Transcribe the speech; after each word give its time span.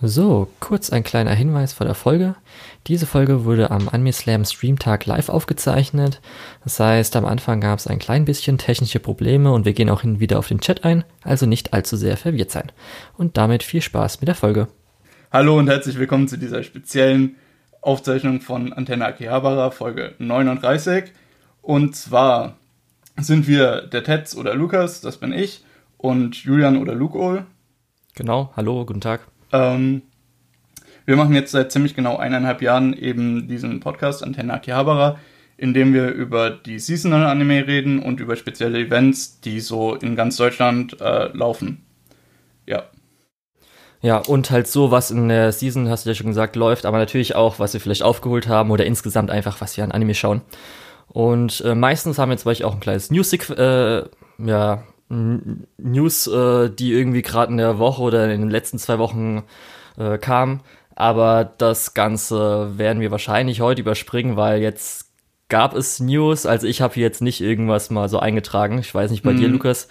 So, 0.00 0.46
kurz 0.60 0.90
ein 0.90 1.02
kleiner 1.02 1.34
Hinweis 1.34 1.72
vor 1.72 1.84
der 1.84 1.96
Folge. 1.96 2.36
Diese 2.86 3.04
Folge 3.04 3.44
wurde 3.44 3.72
am 3.72 3.88
Anime 3.88 4.12
Slam 4.12 4.44
Streamtag 4.44 5.06
live 5.06 5.28
aufgezeichnet. 5.28 6.20
Das 6.62 6.78
heißt, 6.78 7.16
am 7.16 7.24
Anfang 7.24 7.60
gab 7.60 7.80
es 7.80 7.88
ein 7.88 7.98
klein 7.98 8.24
bisschen 8.24 8.58
technische 8.58 9.00
Probleme 9.00 9.50
und 9.50 9.64
wir 9.64 9.72
gehen 9.72 9.90
auch 9.90 10.02
hin 10.02 10.20
wieder 10.20 10.38
auf 10.38 10.46
den 10.46 10.60
Chat 10.60 10.84
ein, 10.84 11.02
also 11.24 11.46
nicht 11.46 11.72
allzu 11.72 11.96
sehr 11.96 12.16
verwirrt 12.16 12.52
sein. 12.52 12.70
Und 13.16 13.36
damit 13.36 13.64
viel 13.64 13.82
Spaß 13.82 14.20
mit 14.20 14.28
der 14.28 14.36
Folge. 14.36 14.68
Hallo 15.32 15.58
und 15.58 15.66
herzlich 15.66 15.98
willkommen 15.98 16.28
zu 16.28 16.38
dieser 16.38 16.62
speziellen 16.62 17.34
Aufzeichnung 17.80 18.40
von 18.40 18.72
Antenne 18.72 19.04
Akihabara, 19.04 19.72
Folge 19.72 20.14
39. 20.18 21.06
Und 21.60 21.96
zwar 21.96 22.54
sind 23.16 23.48
wir 23.48 23.82
der 23.82 24.04
Tetz 24.04 24.36
oder 24.36 24.54
Lukas, 24.54 25.00
das 25.00 25.16
bin 25.16 25.32
ich, 25.32 25.64
und 25.96 26.36
Julian 26.36 26.76
oder 26.76 26.94
Luke 26.94 27.46
Genau, 28.14 28.52
hallo, 28.54 28.86
guten 28.86 29.00
Tag. 29.00 29.22
Ähm, 29.52 30.02
wir 31.06 31.16
machen 31.16 31.34
jetzt 31.34 31.52
seit 31.52 31.72
ziemlich 31.72 31.94
genau 31.94 32.16
eineinhalb 32.18 32.60
Jahren 32.60 32.92
eben 32.92 33.48
diesen 33.48 33.80
Podcast 33.80 34.22
Antenne 34.22 34.52
Akihabara, 34.52 35.18
in 35.56 35.72
dem 35.72 35.94
wir 35.94 36.08
über 36.08 36.50
die 36.50 36.78
Seasonal 36.78 37.26
Anime 37.26 37.66
reden 37.66 37.98
und 37.98 38.20
über 38.20 38.36
spezielle 38.36 38.78
Events, 38.78 39.40
die 39.40 39.60
so 39.60 39.94
in 39.94 40.16
ganz 40.16 40.36
Deutschland 40.36 41.00
äh, 41.00 41.28
laufen. 41.32 41.84
Ja. 42.66 42.84
Ja, 44.00 44.18
und 44.18 44.50
halt 44.50 44.68
so, 44.68 44.90
was 44.90 45.10
in 45.10 45.28
der 45.28 45.50
Season, 45.50 45.88
hast 45.88 46.04
du 46.04 46.10
ja 46.10 46.14
schon 46.14 46.28
gesagt, 46.28 46.54
läuft, 46.54 46.86
aber 46.86 46.98
natürlich 46.98 47.34
auch, 47.34 47.58
was 47.58 47.72
wir 47.72 47.80
vielleicht 47.80 48.02
aufgeholt 48.02 48.46
haben 48.46 48.70
oder 48.70 48.86
insgesamt 48.86 49.30
einfach, 49.30 49.60
was 49.60 49.76
wir 49.76 49.84
an 49.84 49.92
Anime 49.92 50.14
schauen. 50.14 50.42
Und 51.08 51.62
äh, 51.62 51.74
meistens 51.74 52.18
haben 52.18 52.30
wir 52.30 52.36
zum 52.36 52.50
Beispiel 52.50 52.66
auch 52.66 52.74
ein 52.74 52.80
kleines 52.80 53.10
Music, 53.10 53.48
äh, 53.50 54.02
ja, 54.38 54.84
News, 55.08 56.26
äh, 56.26 56.70
die 56.70 56.92
irgendwie 56.92 57.22
gerade 57.22 57.50
in 57.50 57.58
der 57.58 57.78
Woche 57.78 58.02
oder 58.02 58.30
in 58.30 58.40
den 58.40 58.50
letzten 58.50 58.78
zwei 58.78 58.98
Wochen 58.98 59.44
äh, 59.96 60.18
kamen. 60.18 60.60
Aber 60.94 61.44
das 61.58 61.94
Ganze 61.94 62.76
werden 62.76 63.00
wir 63.00 63.10
wahrscheinlich 63.10 63.60
heute 63.60 63.80
überspringen, 63.80 64.36
weil 64.36 64.60
jetzt 64.60 65.12
gab 65.48 65.74
es 65.74 66.00
News. 66.00 66.44
Also 66.44 66.66
ich 66.66 66.80
habe 66.80 66.94
hier 66.94 67.04
jetzt 67.04 67.22
nicht 67.22 67.40
irgendwas 67.40 67.90
mal 67.90 68.08
so 68.08 68.18
eingetragen. 68.18 68.78
Ich 68.78 68.94
weiß 68.94 69.10
nicht 69.10 69.22
bei 69.22 69.30
hm. 69.30 69.38
dir, 69.38 69.48
mhm. 69.48 69.54
Lukas. 69.54 69.88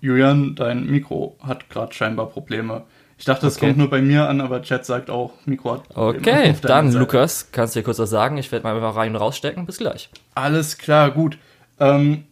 Julian, 0.00 0.54
dein 0.54 0.86
Mikro 0.86 1.36
hat 1.40 1.68
gerade 1.68 1.92
scheinbar 1.92 2.26
Probleme. 2.26 2.84
Ich 3.18 3.24
dachte, 3.24 3.46
das 3.46 3.56
okay. 3.56 3.66
kommt 3.66 3.78
nur 3.78 3.88
bei 3.88 4.02
mir 4.02 4.28
an, 4.28 4.40
aber 4.40 4.62
Chat 4.62 4.84
sagt 4.84 5.10
auch, 5.10 5.32
Mikro 5.44 5.74
hat 5.74 5.88
Probleme. 5.88 6.18
Okay, 6.18 6.54
dann 6.62 6.90
Seite. 6.90 6.98
Lukas, 6.98 7.50
kannst 7.52 7.76
du 7.76 7.80
dir 7.80 7.84
kurz 7.84 8.00
was 8.00 8.10
sagen? 8.10 8.36
Ich 8.36 8.50
werde 8.50 8.64
mal 8.64 8.74
einfach 8.74 8.96
rein 8.96 9.14
und 9.14 9.20
rausstecken. 9.20 9.64
Bis 9.64 9.78
gleich. 9.78 10.10
Alles 10.34 10.78
klar, 10.78 11.12
gut. 11.12 11.38
Ähm, 11.78 12.24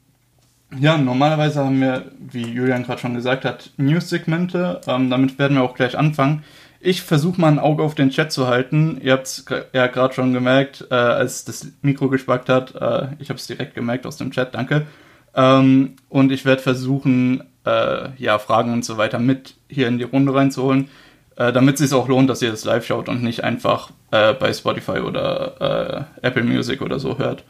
ja, 0.78 0.96
normalerweise 0.96 1.64
haben 1.64 1.80
wir, 1.80 2.12
wie 2.18 2.46
Julian 2.46 2.84
gerade 2.84 3.00
schon 3.00 3.14
gesagt 3.14 3.44
hat, 3.44 3.70
News-Segmente. 3.76 4.80
Ähm, 4.86 5.10
damit 5.10 5.38
werden 5.38 5.56
wir 5.56 5.64
auch 5.64 5.74
gleich 5.74 5.98
anfangen. 5.98 6.44
Ich 6.80 7.02
versuche 7.02 7.40
mal 7.40 7.48
ein 7.48 7.58
Auge 7.58 7.82
auf 7.82 7.94
den 7.94 8.10
Chat 8.10 8.32
zu 8.32 8.46
halten. 8.46 8.98
Ihr 9.02 9.12
habt 9.12 9.26
es 9.26 9.44
ja 9.72 9.86
gerade 9.88 10.14
schon 10.14 10.32
gemerkt, 10.32 10.86
äh, 10.90 10.94
als 10.94 11.44
das 11.44 11.66
Mikro 11.82 12.08
gespackt 12.08 12.48
hat. 12.48 12.74
Äh, 12.74 13.08
ich 13.18 13.28
habe 13.28 13.38
es 13.38 13.46
direkt 13.46 13.74
gemerkt 13.74 14.06
aus 14.06 14.16
dem 14.16 14.30
Chat, 14.30 14.54
danke. 14.54 14.86
Ähm, 15.34 15.96
und 16.08 16.32
ich 16.32 16.44
werde 16.44 16.62
versuchen, 16.62 17.42
äh, 17.66 18.08
ja, 18.16 18.38
Fragen 18.38 18.72
und 18.72 18.84
so 18.84 18.96
weiter 18.96 19.18
mit 19.18 19.54
hier 19.68 19.88
in 19.88 19.98
die 19.98 20.04
Runde 20.04 20.34
reinzuholen, 20.34 20.88
äh, 21.36 21.52
damit 21.52 21.74
es 21.74 21.80
sich 21.80 21.92
auch 21.92 22.08
lohnt, 22.08 22.30
dass 22.30 22.42
ihr 22.42 22.50
das 22.50 22.64
live 22.64 22.86
schaut 22.86 23.08
und 23.08 23.22
nicht 23.22 23.44
einfach 23.44 23.90
äh, 24.10 24.32
bei 24.32 24.52
Spotify 24.52 25.00
oder 25.00 26.06
äh, 26.22 26.26
Apple 26.26 26.44
Music 26.44 26.80
oder 26.80 26.98
so 26.98 27.18
hört. 27.18 27.44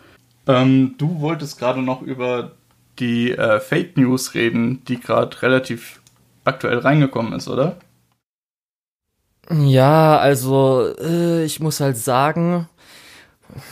Ähm, 0.46 0.94
du 0.98 1.20
wolltest 1.20 1.58
gerade 1.58 1.82
noch 1.82 2.02
über 2.02 2.52
die 3.00 3.32
äh, 3.32 3.60
Fake 3.60 3.96
News 3.96 4.34
reden, 4.34 4.84
die 4.84 5.00
gerade 5.00 5.40
relativ 5.42 6.00
aktuell 6.44 6.78
reingekommen 6.78 7.32
ist, 7.32 7.48
oder? 7.48 7.76
Ja, 9.50 10.18
also 10.18 10.94
äh, 11.00 11.44
ich 11.44 11.58
muss 11.58 11.80
halt 11.80 11.96
sagen, 11.96 12.68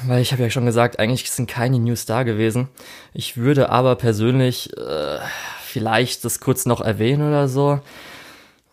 weil 0.07 0.23
ich 0.23 0.33
habe 0.33 0.43
ja 0.43 0.51
schon 0.51 0.67
gesagt, 0.67 0.99
eigentlich 0.99 1.31
sind 1.31 1.49
keine 1.49 1.79
News 1.79 2.05
da 2.05 2.25
gewesen. 2.25 2.69
Ich 3.15 3.37
würde 3.37 3.71
aber 3.71 3.95
persönlich 3.95 4.77
äh, 4.77 5.19
vielleicht 5.63 6.25
das 6.25 6.41
kurz 6.41 6.67
noch 6.67 6.81
erwähnen 6.81 7.29
oder 7.29 7.47
so. 7.49 7.81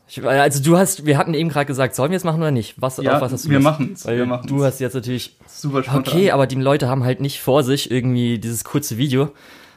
Ich, 0.08 0.24
also 0.24 0.64
du 0.64 0.78
hast, 0.78 1.06
wir 1.06 1.18
hatten 1.18 1.34
eben 1.34 1.50
gerade 1.50 1.66
gesagt, 1.66 1.96
sollen 1.96 2.12
wir 2.12 2.18
es 2.18 2.24
machen 2.24 2.42
oder 2.42 2.52
nicht? 2.52 2.80
Was, 2.80 2.98
ja, 2.98 3.20
was 3.22 3.32
hast 3.34 3.46
du 3.46 3.50
wir 3.50 3.60
machen 3.60 3.94
es. 3.94 4.06
Wir 4.06 4.26
machen's. 4.26 4.48
Du 4.48 4.64
hast 4.64 4.80
jetzt 4.80 4.94
natürlich 4.94 5.38
super 5.48 5.84
spontan. 5.84 6.14
Okay, 6.14 6.32
aber 6.32 6.48
die 6.48 6.56
Leute 6.56 6.88
haben 6.88 7.04
halt 7.04 7.22
nicht 7.22 7.40
vor 7.40 7.64
sich 7.64 7.92
irgendwie 7.92 8.40
dieses 8.40 8.64
kurze 8.64 8.98
Video 8.98 9.32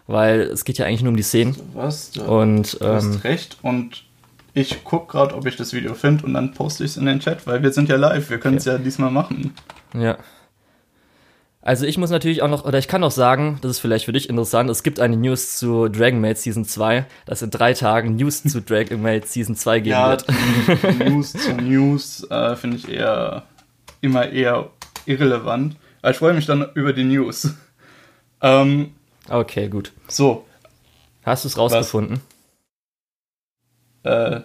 weil 0.09 0.41
es 0.41 0.65
geht 0.65 0.79
ja 0.79 0.87
eigentlich 0.87 1.03
nur 1.03 1.11
um 1.11 1.17
die 1.17 1.23
Szenen. 1.23 1.55
Was? 1.75 2.11
Du, 2.11 2.23
und, 2.23 2.81
du 2.81 2.85
ähm, 2.85 2.95
hast 2.95 3.25
recht 3.25 3.59
und 3.63 4.05
ich 4.55 4.83
gucke 4.83 5.13
gerade, 5.13 5.37
ob 5.37 5.47
ich 5.47 5.55
das 5.55 5.73
Video 5.73 5.95
finde 5.95 6.27
und 6.27 6.35
dann 6.35 6.53
poste 6.53 6.83
ich 6.83 6.93
es 6.93 6.97
in 6.97 7.07
den 7.07 7.21
Chat, 7.21 7.47
weil 7.47 7.63
wir 7.63 7.71
sind 7.71 7.89
ja 7.89 7.97
live, 7.97 8.29
wir 8.31 8.41
können 8.41 8.57
es 8.57 8.67
okay. 8.67 8.77
ja 8.77 8.83
diesmal 8.83 9.13
machen. 9.13 9.55
Ja. 9.95 10.19
Also 11.61 11.85
ich 11.85 11.99
muss 11.99 12.09
natürlich 12.09 12.43
auch 12.43 12.49
noch, 12.49 12.65
oder 12.65 12.79
ich 12.79 12.89
kann 12.89 13.05
auch 13.05 13.11
sagen, 13.11 13.59
das 13.61 13.73
ist 13.73 13.79
vielleicht 13.81 14.07
für 14.07 14.13
dich 14.13 14.31
interessant, 14.31 14.71
es 14.71 14.83
gibt 14.83 14.99
eine 14.99 15.17
News 15.17 15.59
zu 15.59 15.89
Dragon 15.89 16.21
Maid 16.21 16.39
Season 16.39 16.65
2, 16.65 17.05
dass 17.27 17.43
in 17.43 17.51
drei 17.51 17.75
Tagen 17.75 18.17
News 18.17 18.43
zu 18.43 18.63
Dragon 18.63 19.03
Maid 19.03 19.29
Season 19.29 19.55
2 19.55 19.81
geben 19.81 19.91
ja, 19.91 20.11
wird. 20.11 20.25
News 21.07 21.33
zu 21.33 21.53
News 21.53 22.27
äh, 22.31 22.57
finde 22.57 22.79
ich 22.79 22.89
eher 22.89 23.43
immer 24.01 24.31
eher 24.31 24.71
irrelevant. 25.05 25.77
Aber 26.01 26.13
ich 26.13 26.17
freue 26.17 26.33
mich 26.33 26.47
dann 26.47 26.67
über 26.75 26.95
die 26.95 27.05
News. 27.05 27.55
Ähm, 28.41 28.93
Okay, 29.29 29.69
gut. 29.69 29.93
So. 30.09 30.47
Hast 31.25 31.45
du 31.45 31.49
es 31.49 31.59
rausgefunden? 31.59 32.21
Äh, 34.03 34.41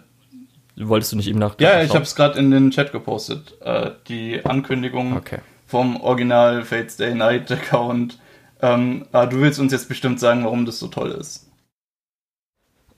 Wolltest 0.76 1.12
du 1.12 1.18
nicht 1.18 1.28
eben 1.28 1.40
nach? 1.40 1.56
Ja, 1.60 1.84
ich 1.84 1.92
habe 1.92 2.04
es 2.04 2.16
gerade 2.16 2.40
in 2.40 2.50
den 2.50 2.72
Chat 2.72 2.92
gepostet. 2.92 3.62
Äh, 3.62 3.92
die 4.08 4.44
Ankündigung 4.44 5.16
okay. 5.16 5.40
vom 5.68 6.02
Original 6.02 6.64
Fates 6.64 6.98
Day 6.98 7.14
Night 7.14 7.52
Account. 7.52 8.18
Ähm, 8.62 9.06
ah, 9.12 9.26
du 9.26 9.40
willst 9.40 9.60
uns 9.60 9.72
jetzt 9.72 9.88
bestimmt 9.88 10.20
sagen, 10.20 10.44
warum 10.44 10.66
das 10.66 10.80
so 10.80 10.88
toll 10.88 11.12
ist. 11.12 11.48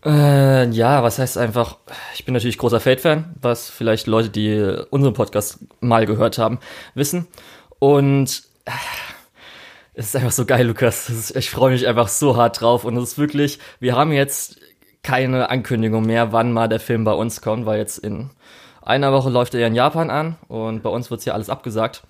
Äh, 0.06 0.70
ja, 0.70 1.04
was 1.04 1.20
heißt 1.20 1.38
einfach, 1.38 1.78
ich 2.14 2.26
bin 2.26 2.34
natürlich 2.34 2.60
großer 2.60 2.80
Fate-Fan, 2.80 3.36
was 3.42 3.70
vielleicht 3.70 4.06
Leute, 4.08 4.30
die 4.30 4.86
unseren 4.92 5.14
Podcast 5.14 5.60
mal 5.82 6.06
gehört 6.06 6.38
haben, 6.38 6.60
wissen. 6.94 7.28
Und 7.80 8.44
äh, 8.66 8.72
es 9.96 10.08
ist 10.08 10.16
einfach 10.16 10.32
so 10.32 10.46
geil, 10.46 10.68
Lukas. 10.68 11.10
Ist, 11.10 11.36
ich 11.36 11.50
freue 11.50 11.72
mich 11.72 11.88
einfach 11.88 12.08
so 12.08 12.36
hart 12.36 12.62
drauf. 12.62 12.84
Und 12.84 12.98
es 12.98 13.12
ist 13.12 13.18
wirklich, 13.18 13.60
wir 13.80 13.96
haben 13.96 14.12
jetzt 14.12 14.60
keine 15.04 15.50
Ankündigung 15.50 16.06
mehr, 16.06 16.32
wann 16.32 16.52
mal 16.52 16.68
der 16.68 16.80
Film 16.80 17.04
bei 17.04 17.14
uns 17.14 17.42
kommt, 17.42 17.66
weil 17.66 17.80
jetzt 17.80 18.00
in 18.00 18.30
einer 18.82 19.14
Woche 19.14 19.30
läuft 19.30 19.54
er 19.54 19.62
ja 19.62 19.68
in 19.68 19.76
Japan 19.76 20.10
an 20.10 20.36
und 20.48 20.84
bei 20.84 20.90
uns 20.90 21.10
wird 21.12 21.24
ja 21.26 21.34
alles 21.34 21.50
abgesagt. 21.50 22.04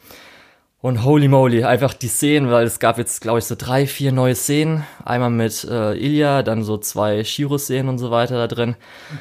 Und 0.82 1.04
holy 1.04 1.28
moly, 1.28 1.64
einfach 1.64 1.96
die 1.96 2.08
Szenen, 2.08 2.52
weil 2.52 2.66
es 2.66 2.80
gab 2.80 3.00
jetzt, 3.00 3.22
glaube 3.22 3.40
ich, 3.40 3.46
so 3.46 3.56
drei, 3.58 3.88
vier 3.88 4.12
neue 4.12 4.36
Szenen. 4.36 4.84
Einmal 5.04 5.32
mit 5.32 5.64
äh, 5.64 5.94
Ilya, 5.94 6.44
dann 6.44 6.64
so 6.64 6.78
zwei 6.78 7.24
Shiro-Szenen 7.24 7.90
und 7.90 7.98
so 7.98 8.12
weiter 8.12 8.36
da 8.36 8.48
drin. 8.48 8.76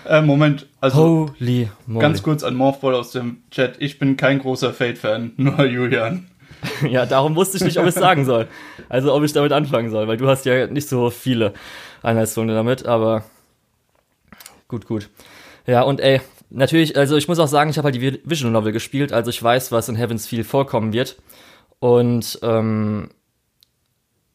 Äh, 0.07 0.21
Moment, 0.21 0.67
also 0.81 1.31
holy 1.39 1.71
moly. 1.87 2.03
ganz 2.03 2.23
kurz 2.23 2.43
an 2.43 2.55
Morphball 2.55 2.95
aus 2.95 3.13
dem 3.13 3.39
Chat. 3.51 3.77
Ich 3.79 3.99
bin 3.99 4.19
kein 4.19 4.41
großer 4.41 4.75
Fate-Fan, 4.75 5.33
nur 5.37 5.65
Julian. 5.65 6.27
ja, 6.89 7.07
darum 7.07 7.37
wusste 7.37 7.57
ich 7.57 7.65
nicht, 7.65 7.79
ob 7.79 7.85
ich 7.85 7.95
es 7.95 8.01
sagen 8.01 8.25
soll. 8.25 8.49
Also 8.89 9.15
ob 9.15 9.23
ich 9.23 9.33
damit 9.33 9.53
anfangen 9.53 9.91
soll, 9.91 10.09
weil 10.09 10.17
du 10.17 10.29
hast 10.29 10.45
ja 10.45 10.67
nicht 10.67 10.89
so 10.89 11.11
viele 11.11 11.55
Einheitspunkte 12.03 12.55
damit, 12.55 12.87
aber 12.87 13.25
gut, 14.69 14.87
gut. 14.87 15.09
Ja, 15.67 15.83
und 15.83 16.01
ey, 16.01 16.21
natürlich, 16.51 16.97
also 16.97 17.17
ich 17.17 17.29
muss 17.29 17.39
auch 17.39 17.49
sagen, 17.49 17.71
ich 17.71 17.79
habe 17.79 17.87
halt 17.87 17.95
die 17.95 18.21
Visual 18.25 18.53
Novel 18.53 18.73
gespielt, 18.73 19.13
also 19.13 19.31
ich 19.31 19.43
weiß, 19.43 19.73
was 19.73 19.89
in 19.89 19.97
Heaven's 19.97 20.27
Feel 20.27 20.45
vorkommen 20.45 20.93
wird. 20.93 21.17
Und, 21.79 22.39
ähm, 22.43 23.11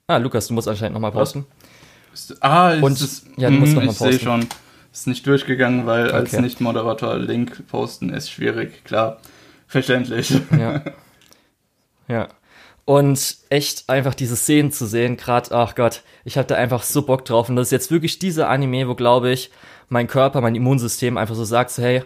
ah, 0.08 0.18
Lukas, 0.18 0.48
du 0.48 0.54
musst 0.54 0.68
anscheinend 0.68 0.94
nochmal 0.94 1.12
posten. 1.12 1.46
Ah, 2.42 2.74
und, 2.80 3.00
ist, 3.00 3.26
ja, 3.38 3.50
du 3.50 3.56
musst 3.56 3.74
nochmal 3.74 3.88
posten. 3.88 4.10
Ich 4.10 4.16
sehe 4.18 4.20
schon, 4.20 4.48
ist 4.92 5.08
nicht 5.08 5.26
durchgegangen, 5.26 5.86
weil 5.86 6.08
okay. 6.08 6.16
als 6.16 6.34
Nicht-Moderator 6.34 7.18
Link 7.18 7.68
posten 7.68 8.10
ist 8.10 8.30
schwierig, 8.30 8.84
klar. 8.84 9.20
Verständlich. 9.68 10.34
Ja. 10.58 10.82
Ja. 12.10 12.28
Und 12.86 13.38
echt 13.50 13.88
einfach 13.88 14.16
diese 14.16 14.36
Szenen 14.36 14.72
zu 14.72 14.88
sehen, 14.88 15.16
gerade, 15.16 15.52
ach 15.52 15.76
Gott, 15.76 16.02
ich 16.26 16.38
hatte 16.38 16.56
einfach 16.58 16.82
so 16.82 17.04
Bock 17.04 17.24
drauf. 17.24 17.48
Und 17.48 17.56
das 17.56 17.68
ist 17.68 17.72
jetzt 17.72 17.92
wirklich 17.92 18.18
dieser 18.18 18.50
Anime, 18.50 18.88
wo, 18.88 18.96
glaube 18.96 19.32
ich, 19.32 19.52
mein 19.90 20.08
Körper, 20.08 20.42
mein 20.42 20.56
Immunsystem 20.56 21.18
einfach 21.18 21.36
so 21.36 21.46
sagt, 21.46 21.70
so, 21.70 21.84
hey, 21.84 22.04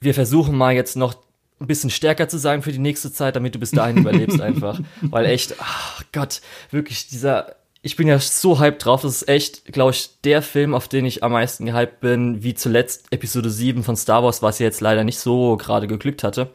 wir 0.00 0.14
versuchen 0.14 0.56
mal 0.56 0.72
jetzt 0.72 0.96
noch 0.96 1.14
ein 1.60 1.66
bisschen 1.66 1.90
stärker 1.90 2.28
zu 2.28 2.38
sein 2.38 2.62
für 2.62 2.72
die 2.72 2.78
nächste 2.78 3.12
Zeit, 3.12 3.36
damit 3.36 3.54
du 3.54 3.58
bis 3.58 3.72
dahin 3.72 3.96
überlebst 3.98 4.40
einfach. 4.40 4.80
Weil 5.02 5.26
echt, 5.26 5.56
ach 5.58 6.02
Gott, 6.12 6.40
wirklich 6.70 7.08
dieser, 7.08 7.56
ich 7.82 7.96
bin 7.96 8.08
ja 8.08 8.18
so 8.18 8.58
hyped 8.58 8.82
drauf, 8.82 9.02
das 9.02 9.16
ist 9.16 9.28
echt, 9.28 9.66
glaube 9.66 9.90
ich, 9.90 10.10
der 10.24 10.40
Film, 10.40 10.74
auf 10.74 10.88
den 10.88 11.04
ich 11.04 11.22
am 11.22 11.32
meisten 11.32 11.66
gehypt 11.66 12.00
bin, 12.00 12.42
wie 12.42 12.54
zuletzt 12.54 13.06
Episode 13.10 13.50
7 13.50 13.84
von 13.84 13.96
Star 13.96 14.22
Wars, 14.24 14.42
was 14.42 14.58
ja 14.58 14.64
jetzt 14.64 14.80
leider 14.80 15.04
nicht 15.04 15.18
so 15.18 15.58
gerade 15.58 15.86
geglückt 15.86 16.24
hatte. 16.24 16.50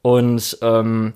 Und 0.00 0.56
ähm, 0.62 1.12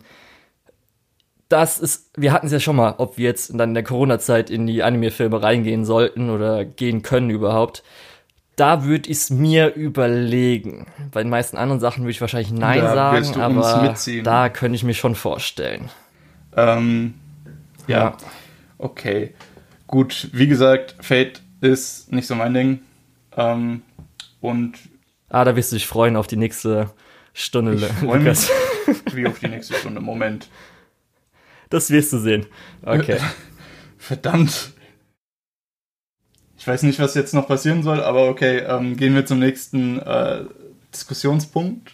das 1.48 1.78
ist, 1.78 2.10
wir 2.16 2.32
hatten 2.32 2.46
es 2.46 2.52
ja 2.52 2.60
schon 2.60 2.76
mal, 2.76 2.94
ob 2.98 3.18
wir 3.18 3.24
jetzt 3.24 3.50
dann 3.54 3.70
in 3.70 3.74
der 3.74 3.82
Corona-Zeit 3.84 4.50
in 4.50 4.66
die 4.66 4.82
Anime-Filme 4.82 5.42
reingehen 5.42 5.84
sollten 5.84 6.30
oder 6.30 6.64
gehen 6.64 7.02
können 7.02 7.30
überhaupt. 7.30 7.82
Da 8.56 8.84
würde 8.84 9.10
ich 9.10 9.16
es 9.18 9.30
mir 9.30 9.74
überlegen. 9.74 10.86
Bei 11.10 11.22
den 11.22 11.30
meisten 11.30 11.56
anderen 11.56 11.80
Sachen 11.80 12.04
würde 12.04 12.12
ich 12.12 12.20
wahrscheinlich 12.20 12.52
Nein 12.52 12.80
Da 12.80 12.94
sagen, 12.94 13.40
aber 13.40 13.94
da 14.22 14.48
könnte 14.48 14.76
ich 14.76 14.84
mir 14.84 14.94
schon 14.94 15.14
vorstellen. 15.16 15.90
Ähm, 16.56 17.14
ja, 17.88 17.98
Ja. 17.98 18.16
okay. 18.78 19.34
Gut, 19.86 20.28
wie 20.32 20.46
gesagt, 20.46 20.94
Fate 21.00 21.42
ist 21.60 22.12
nicht 22.12 22.26
so 22.26 22.34
mein 22.34 22.54
Ding. 22.54 22.80
Ähm, 23.36 23.82
und 24.40 24.74
Ah, 25.28 25.44
da 25.44 25.56
wirst 25.56 25.72
du 25.72 25.76
dich 25.76 25.86
freuen 25.88 26.14
auf 26.16 26.28
die 26.28 26.36
nächste 26.36 26.90
Stunde, 27.32 27.74
Ich 27.74 27.84
freu 27.84 28.20
mich. 28.20 28.48
Wie 29.12 29.26
auf 29.26 29.40
die 29.40 29.48
nächste 29.48 29.74
Stunde. 29.74 30.00
Moment. 30.00 30.48
Das 31.70 31.90
wirst 31.90 32.12
du 32.12 32.18
sehen. 32.18 32.46
Okay. 32.82 33.18
Verdammt. 33.98 34.72
Ich 36.58 36.66
weiß 36.66 36.82
nicht, 36.84 36.98
was 36.98 37.14
jetzt 37.14 37.34
noch 37.34 37.46
passieren 37.46 37.82
soll, 37.82 38.02
aber 38.02 38.28
okay, 38.28 38.58
ähm, 38.58 38.96
gehen 38.96 39.14
wir 39.14 39.26
zum 39.26 39.38
nächsten 39.38 39.98
äh, 39.98 40.44
Diskussionspunkt. 40.92 41.92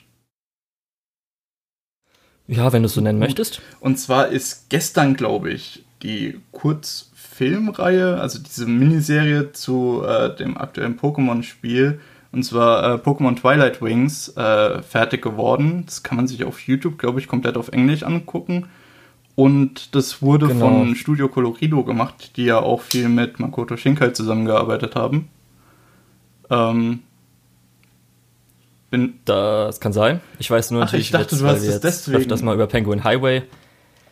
Ja, 2.46 2.72
wenn 2.72 2.82
du 2.82 2.86
es 2.86 2.94
so 2.94 3.00
nennen 3.00 3.18
möchtest. 3.18 3.62
Und 3.80 3.98
zwar 3.98 4.28
ist 4.28 4.70
gestern, 4.70 5.14
glaube 5.14 5.50
ich, 5.50 5.84
die 6.02 6.40
Kurzfilmreihe, 6.52 8.20
also 8.20 8.38
diese 8.40 8.66
Miniserie 8.66 9.52
zu 9.52 10.02
äh, 10.04 10.34
dem 10.34 10.56
aktuellen 10.58 10.98
Pokémon-Spiel, 10.98 12.00
und 12.32 12.44
zwar 12.44 12.94
äh, 12.94 12.96
Pokémon 12.98 13.36
Twilight 13.36 13.82
Wings, 13.82 14.36
äh, 14.36 14.82
fertig 14.82 15.22
geworden. 15.22 15.84
Das 15.86 16.02
kann 16.02 16.16
man 16.16 16.28
sich 16.28 16.44
auf 16.44 16.60
YouTube, 16.60 16.98
glaube 16.98 17.20
ich, 17.20 17.28
komplett 17.28 17.56
auf 17.56 17.68
Englisch 17.68 18.02
angucken. 18.02 18.68
Und 19.36 19.94
das 19.94 20.20
wurde 20.22 20.48
Genau. 20.48 20.68
von 20.68 20.94
Studio 20.96 21.28
Colorido 21.28 21.82
gemacht, 21.84 22.32
die 22.36 22.44
ja 22.44 22.58
auch 22.58 22.82
viel 22.82 23.08
mit 23.08 23.38
Makoto 23.40 23.76
Shinkai 23.76 24.10
zusammengearbeitet 24.10 24.94
haben. 24.96 25.28
Ähm, 26.50 27.00
bin, 28.90 29.14
Das 29.24 29.80
kann 29.80 29.92
sein. 29.92 30.20
Ich 30.38 30.50
weiß 30.50 30.72
nur 30.72 30.82
Ach, 30.82 30.86
natürlich, 30.86 31.06
ich 31.06 31.12
dachte, 31.12 31.30
jetzt, 31.30 31.40
du 31.40 31.44
weil 31.44 31.54
hast 31.54 31.62
wir 31.62 31.68
es 31.68 31.74
jetzt 31.76 31.84
deswegen. 31.84 32.18
öfters 32.18 32.42
mal 32.42 32.54
über 32.54 32.66
Penguin 32.66 33.04
Highway. 33.04 33.44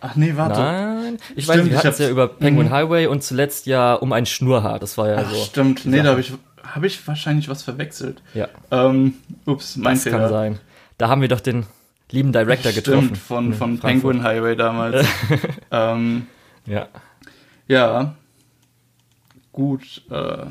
ach 0.00 0.14
nee, 0.14 0.32
warte. 0.36 0.60
Nein, 0.60 1.18
ich 1.34 1.44
Stimmt, 1.44 1.48
weiß 1.48 1.56
nicht, 1.56 1.66
ich 1.66 1.70
wir 1.72 1.78
hatten 1.78 1.88
es 1.88 1.98
ja 1.98 2.08
über 2.10 2.28
Penguin 2.28 2.68
Mhm. 2.68 2.72
Highway 2.72 3.06
und 3.08 3.22
zuletzt 3.24 3.66
ja 3.66 3.94
um 3.94 4.12
ein 4.12 4.24
Schnurrhaar. 4.24 4.78
Das 4.78 4.96
war 4.96 5.08
ja 5.08 5.16
Ach, 5.26 5.30
so. 5.30 5.36
stimmt. 5.44 5.84
Nee, 5.84 6.02
da 6.02 6.10
habe 6.10 6.20
ich, 6.20 6.32
hab 6.62 6.84
ich 6.84 7.06
wahrscheinlich 7.08 7.48
was 7.48 7.64
verwechselt. 7.64 8.22
Ja, 8.34 8.46
Ähm, 8.70 9.14
ups, 9.46 9.76
mein 9.76 9.94
das 9.94 10.04
Fehler. 10.04 10.18
kann 10.20 10.28
sein. 10.30 10.60
Da 10.96 11.08
haben 11.08 11.20
wir 11.20 11.28
doch 11.28 11.40
den 11.40 11.66
lieben 12.10 12.32
Director 12.32 12.72
getroffen. 12.72 13.06
Stimmt, 13.06 13.18
von, 13.18 13.54
von. 13.54 13.78
Penguin 13.78 14.22
Highway 14.22 14.56
damals. 14.56 15.06
ähm, 15.70 16.26
Ja. 16.66 16.88
ja. 17.66 18.14
Gut. 19.52 20.02
Äh, 20.10 20.46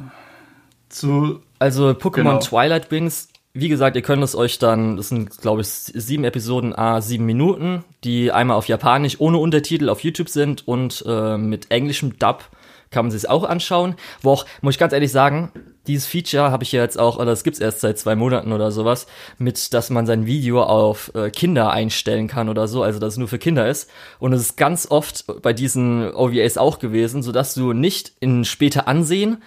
zu. 0.90 1.42
Also 1.60 1.90
Pokémon 1.92 2.14
Genau. 2.24 2.40
Twilight 2.40 2.92
Wings, 2.92 3.30
wie 3.54 3.70
gesagt, 3.70 3.96
ihr 3.96 4.02
könnt 4.04 4.24
es 4.24 4.36
euch 4.36 4.60
dann, 4.60 4.98
das 4.98 5.10
sind 5.10 5.38
glaube 5.40 5.62
ich 5.62 5.68
sieben 5.68 6.24
Episoden, 6.24 6.76
a 6.78 7.02
sieben 7.02 7.26
Minuten, 7.26 7.84
die 8.04 8.32
einmal 8.32 8.58
auf 8.58 8.68
Japanisch 8.68 9.20
ohne 9.20 9.38
Untertitel 9.40 9.90
auf 9.90 10.02
YouTube 10.04 10.30
sind 10.30 10.68
und 10.68 11.04
äh, 11.08 11.38
mit 11.38 11.72
englischem 11.72 12.20
Dub 12.20 12.50
kann 12.92 13.06
man 13.06 13.12
sich 13.12 13.24
es 13.24 13.30
auch 13.30 13.44
anschauen. 13.44 13.96
Wo 14.22 14.32
auch, 14.32 14.46
muss 14.62 14.76
ich 14.76 14.80
ganz 14.80 14.94
ehrlich 14.94 15.12
sagen, 15.12 15.52
dieses 15.88 16.06
Feature 16.06 16.52
habe 16.52 16.64
ich 16.64 16.72
ja 16.72 16.82
jetzt 16.82 17.00
auch, 17.00 17.18
oder 17.18 17.28
das 17.28 17.44
gibt's 17.44 17.60
erst 17.60 17.82
seit 17.82 17.98
zwei 17.98 18.16
Monaten 18.16 18.52
oder 18.52 18.72
sowas, 18.72 19.08
mit, 19.38 19.74
dass 19.74 19.90
man 19.90 20.06
sein 20.06 20.26
Video 20.26 20.64
auf 20.64 21.12
äh, 21.16 21.30
Kinder 21.30 21.72
einstellen 21.72 22.28
kann 22.28 22.50
oder 22.50 22.68
so, 22.68 22.84
also 22.84 23.00
dass 23.00 23.14
es 23.14 23.18
nur 23.18 23.28
für 23.28 23.40
Kinder 23.40 23.68
ist. 23.68 23.90
Und 24.20 24.34
es 24.34 24.42
ist 24.42 24.58
ganz 24.58 24.88
oft 24.90 25.26
bei 25.42 25.54
diesen 25.54 26.14
OVAs 26.14 26.58
auch 26.58 26.80
gewesen, 26.80 27.24
sodass 27.24 27.54
du 27.54 27.74
nicht 27.74 28.14
in 28.20 28.46
später 28.46 28.88
ansehen 28.88 29.38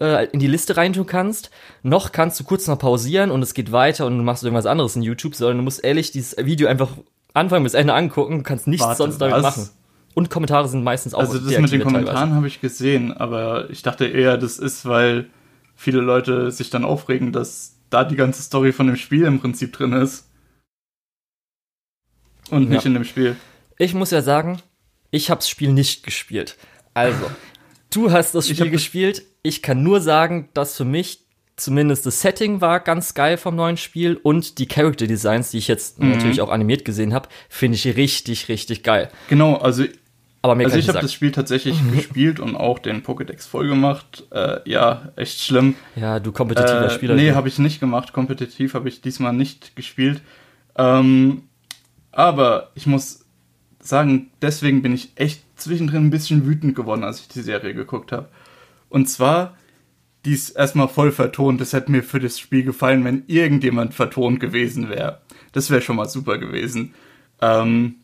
äh, 0.00 0.26
in 0.30 0.40
die 0.40 0.46
Liste 0.46 0.76
reintun 0.76 1.06
kannst, 1.06 1.50
noch 1.82 2.12
kannst 2.12 2.40
du 2.40 2.44
kurz 2.44 2.66
noch 2.66 2.78
pausieren 2.78 3.30
und 3.30 3.42
es 3.42 3.54
geht 3.54 3.70
weiter 3.70 4.06
und 4.06 4.16
du 4.16 4.24
machst 4.24 4.42
irgendwas 4.42 4.66
anderes 4.66 4.96
in 4.96 5.02
YouTube, 5.02 5.34
sondern 5.34 5.58
du 5.58 5.62
musst 5.62 5.84
ehrlich 5.84 6.10
dieses 6.10 6.36
Video 6.38 6.68
einfach 6.68 6.90
Anfang 7.34 7.62
bis 7.62 7.74
Ende 7.74 7.94
angucken, 7.94 8.42
kannst 8.42 8.66
nichts 8.66 8.86
Warte, 8.86 8.98
sonst 8.98 9.18
damit 9.18 9.36
was? 9.36 9.42
machen. 9.42 9.70
Und 10.14 10.28
Kommentare 10.28 10.68
sind 10.68 10.82
meistens 10.82 11.14
auch 11.14 11.20
Also, 11.20 11.38
das 11.38 11.58
mit 11.58 11.70
den 11.70 11.84
Kommentaren 11.84 12.34
habe 12.34 12.48
ich 12.48 12.60
gesehen, 12.60 13.12
aber 13.12 13.70
ich 13.70 13.82
dachte 13.82 14.06
eher, 14.06 14.38
das 14.38 14.58
ist, 14.58 14.84
weil 14.84 15.30
viele 15.80 16.00
Leute 16.02 16.50
sich 16.52 16.68
dann 16.68 16.84
aufregen, 16.84 17.32
dass 17.32 17.76
da 17.88 18.04
die 18.04 18.16
ganze 18.16 18.42
Story 18.42 18.72
von 18.72 18.86
dem 18.86 18.96
Spiel 18.96 19.24
im 19.24 19.40
Prinzip 19.40 19.72
drin 19.72 19.94
ist. 19.94 20.28
Und 22.50 22.68
nicht 22.68 22.82
Ja. 22.84 22.88
in 22.88 22.94
dem 22.94 23.04
Spiel. 23.04 23.36
Ich 23.78 23.94
muss 23.94 24.10
ja 24.10 24.22
sagen, 24.22 24.60
ich 25.10 25.30
habe 25.30 25.38
das 25.38 25.48
Spiel 25.48 25.72
nicht 25.72 26.02
gespielt. 26.02 26.56
Also, 26.94 27.30
du 27.90 28.12
hast 28.12 28.34
das 28.34 28.46
Ich 28.48 28.56
Spiel 28.56 28.66
hab- 28.66 28.72
gespielt. 28.72 29.22
Ich 29.42 29.62
kann 29.62 29.82
nur 29.82 30.00
sagen, 30.00 30.48
dass 30.52 30.76
für 30.76 30.84
mich 30.84 31.20
zumindest 31.56 32.04
das 32.06 32.20
Setting 32.20 32.60
war 32.60 32.80
ganz 32.80 33.14
geil 33.14 33.36
vom 33.38 33.54
neuen 33.56 33.76
Spiel 33.76 34.16
und 34.16 34.58
die 34.58 34.66
Character 34.66 35.06
Designs, 35.06 35.50
die 35.50 35.58
ich 35.58 35.68
jetzt 35.68 35.98
Mhm. 35.98 36.10
natürlich 36.10 36.40
auch 36.42 36.50
animiert 36.50 36.84
gesehen 36.84 37.14
habe, 37.14 37.28
finde 37.48 37.76
ich 37.76 37.86
richtig, 37.96 38.48
richtig 38.48 38.82
geil. 38.82 39.10
Genau, 39.28 39.56
also 39.56 39.84
Aber 40.42 40.54
mehr 40.54 40.66
Also 40.66 40.78
ich 40.78 40.88
habe 40.88 41.00
das 41.00 41.12
Spiel 41.12 41.32
tatsächlich 41.32 41.78
gespielt 41.94 42.40
und 42.40 42.56
auch 42.56 42.78
den 42.78 43.02
Pokédex 43.02 43.46
voll 43.46 43.68
gemacht. 43.68 44.24
Äh, 44.30 44.60
ja, 44.68 45.12
echt 45.16 45.40
schlimm. 45.40 45.74
Ja, 45.96 46.18
du 46.20 46.32
kompetitiver 46.32 46.86
Äh, 46.86 46.90
Spieler. 46.90 47.14
nee, 47.14 47.32
habe 47.32 47.48
ich 47.48 47.58
nicht 47.58 47.80
gemacht. 47.80 48.12
Kompetitiv 48.12 48.74
habe 48.74 48.88
ich 48.88 49.00
diesmal 49.02 49.32
nicht 49.34 49.76
gespielt. 49.76 50.22
Ähm, 50.76 51.42
aber 52.12 52.70
ich 52.74 52.86
muss 52.86 53.26
sagen, 53.80 54.30
deswegen 54.40 54.82
bin 54.82 54.94
ich 54.94 55.12
echt 55.16 55.42
zwischendrin 55.56 56.06
ein 56.06 56.10
bisschen 56.10 56.46
wütend 56.46 56.74
geworden, 56.74 57.04
als 57.04 57.20
ich 57.20 57.28
die 57.28 57.40
Serie 57.42 57.74
geguckt 57.74 58.12
habe. 58.12 58.28
Und 58.88 59.08
zwar, 59.08 59.56
die 60.24 60.32
ist 60.32 60.50
erstmal 60.50 60.88
voll 60.88 61.12
vertont. 61.12 61.60
Das 61.60 61.72
hätte 61.74 61.90
mir 61.92 62.02
für 62.02 62.18
das 62.18 62.38
Spiel 62.38 62.62
gefallen, 62.64 63.04
wenn 63.04 63.24
irgendjemand 63.26 63.94
vertont 63.94 64.40
gewesen 64.40 64.88
wäre. 64.88 65.20
Das 65.52 65.70
wäre 65.70 65.82
schon 65.82 65.96
mal 65.96 66.08
super 66.08 66.38
gewesen. 66.38 66.94
Ähm, 67.42 67.96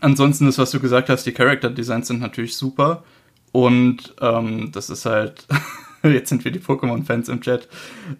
ansonsten 0.00 0.46
das, 0.46 0.58
was 0.58 0.70
du 0.70 0.80
gesagt 0.80 1.08
hast, 1.08 1.24
die 1.24 1.32
Character 1.32 1.70
Designs 1.70 2.08
sind 2.08 2.20
natürlich 2.20 2.56
super. 2.56 3.04
Und 3.52 4.14
ähm, 4.20 4.70
das 4.72 4.90
ist 4.90 5.06
halt, 5.06 5.46
jetzt 6.02 6.28
sind 6.28 6.44
wir 6.44 6.52
die 6.52 6.60
Pokémon-Fans 6.60 7.28
im 7.28 7.40
Chat. 7.40 7.68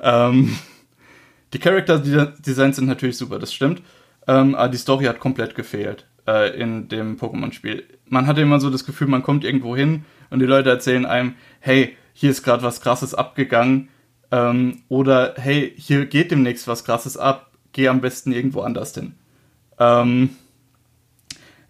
Ähm, 0.01 0.57
die 1.53 1.59
Character 1.59 1.99
Designs 1.99 2.77
sind 2.77 2.87
natürlich 2.87 3.17
super, 3.17 3.39
das 3.39 3.53
stimmt. 3.53 3.83
Ähm, 4.27 4.55
aber 4.55 4.69
die 4.69 4.79
Story 4.79 5.05
hat 5.05 5.21
komplett 5.21 5.55
gefehlt 5.55 6.07
äh, 6.27 6.59
in 6.61 6.89
dem 6.89 7.17
Pokémon-Spiel. 7.17 7.85
Man 8.07 8.27
hatte 8.27 8.43
immer 8.43 8.61
so 8.61 8.71
das 8.71 8.85
Gefühl, 8.85 9.09
man 9.09 9.23
kommt 9.23 9.45
irgendwo 9.45 9.75
hin 9.77 10.05
und 10.31 10.41
die 10.41 10.47
Leute 10.47 10.71
erzählen 10.71 11.07
einem, 11.07 11.35
hey, 11.61 11.97
hier 12.13 12.31
ist 12.31 12.43
gerade 12.43 12.63
was 12.63 12.81
Krasses 12.81 13.15
abgegangen. 13.15 13.89
Ähm, 14.31 14.83
oder 14.89 15.35
hey, 15.37 15.73
hier 15.77 16.07
geht 16.07 16.31
demnächst 16.31 16.69
was 16.69 16.85
Krasses 16.85 17.17
ab. 17.17 17.53
Geh 17.73 17.89
am 17.89 18.01
besten 18.01 18.33
irgendwo 18.33 18.61
anders 18.61 18.95
hin. 18.95 19.15
Ähm, 19.79 20.31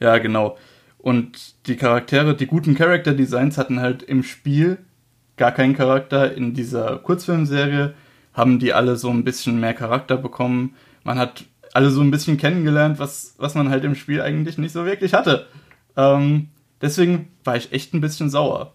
ja, 0.01 0.19
genau. 0.19 0.57
Und 0.99 1.67
die 1.67 1.77
Charaktere, 1.77 2.35
die 2.35 2.47
guten 2.47 2.75
Character 2.75 3.15
Designs 3.15 3.57
hatten 3.57 3.81
halt 3.81 4.03
im 4.03 4.23
Spiel 4.23 4.79
gar 5.37 5.53
keinen 5.53 5.77
Charakter. 5.77 6.35
In 6.35 6.55
dieser 6.55 6.99
Kurzfilmserie 6.99 7.95
haben 8.35 8.59
die 8.59 8.73
alle 8.73 8.97
so 8.97 9.11
ein 9.11 9.25
bisschen 9.25 9.61
mehr 9.61 9.75
Charakter 9.75 10.17
bekommen. 10.17 10.75
Man 11.05 11.19
hat 11.19 11.45
alle 11.73 11.91
so 11.91 12.01
ein 12.01 12.11
bisschen 12.11 12.37
kennengelernt, 12.37 12.99
was, 12.99 13.35
was 13.39 13.55
man 13.55 13.71
halt 13.71 13.85
im 13.85 13.95
Spiel 13.95 14.21
eigentlich 14.21 14.59
nicht 14.59 14.73
so 14.73 14.85
wirklich 14.85 15.15
hatte. 15.15 15.47
Ähm, 15.97 16.49
deswegen 16.81 17.29
war 17.45 17.57
ich 17.57 17.73
echt 17.73 17.95
ein 17.95 18.01
bisschen 18.01 18.31
sauer. 18.31 18.75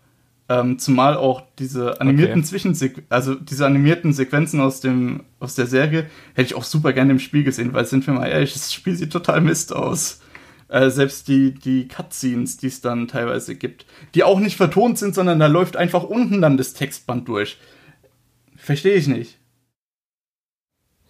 Ähm, 0.50 0.78
zumal 0.78 1.16
auch 1.16 1.44
diese 1.58 2.02
animierten 2.02 2.40
Okay. 2.40 2.48
Zwischensequ 2.48 3.02
also 3.08 3.36
diese 3.36 3.66
animierten 3.66 4.12
Sequenzen 4.12 4.60
aus 4.60 4.82
dem 4.82 5.24
aus 5.40 5.56
der 5.56 5.68
Serie 5.68 6.06
hätte 6.34 6.48
ich 6.48 6.56
auch 6.56 6.66
super 6.66 6.92
gerne 6.92 7.14
im 7.14 7.20
Spiel 7.20 7.46
gesehen, 7.46 7.74
weil 7.74 7.86
sind 7.86 8.06
wir 8.06 8.14
mal 8.14 8.28
ehrlich, 8.28 8.52
das 8.52 8.74
Spiel 8.74 8.96
sieht 8.96 9.14
total 9.14 9.40
Mist 9.40 9.74
aus. 9.74 10.20
Äh, 10.74 10.90
selbst 10.90 11.28
die 11.28 11.54
die 11.54 11.88
Cutscenes, 11.88 12.58
die 12.58 12.66
es 12.66 12.82
dann 12.82 13.08
teilweise 13.08 13.54
gibt, 13.54 13.86
die 14.16 14.24
auch 14.24 14.40
nicht 14.40 14.58
vertont 14.58 14.98
sind, 14.98 15.14
sondern 15.14 15.38
da 15.38 15.46
läuft 15.46 15.78
einfach 15.78 16.02
unten 16.02 16.42
dann 16.42 16.58
das 16.58 16.74
Textband 16.74 17.28
durch. 17.28 17.60
Verstehe 18.58 18.96
ich 18.96 19.08
nicht. 19.08 19.38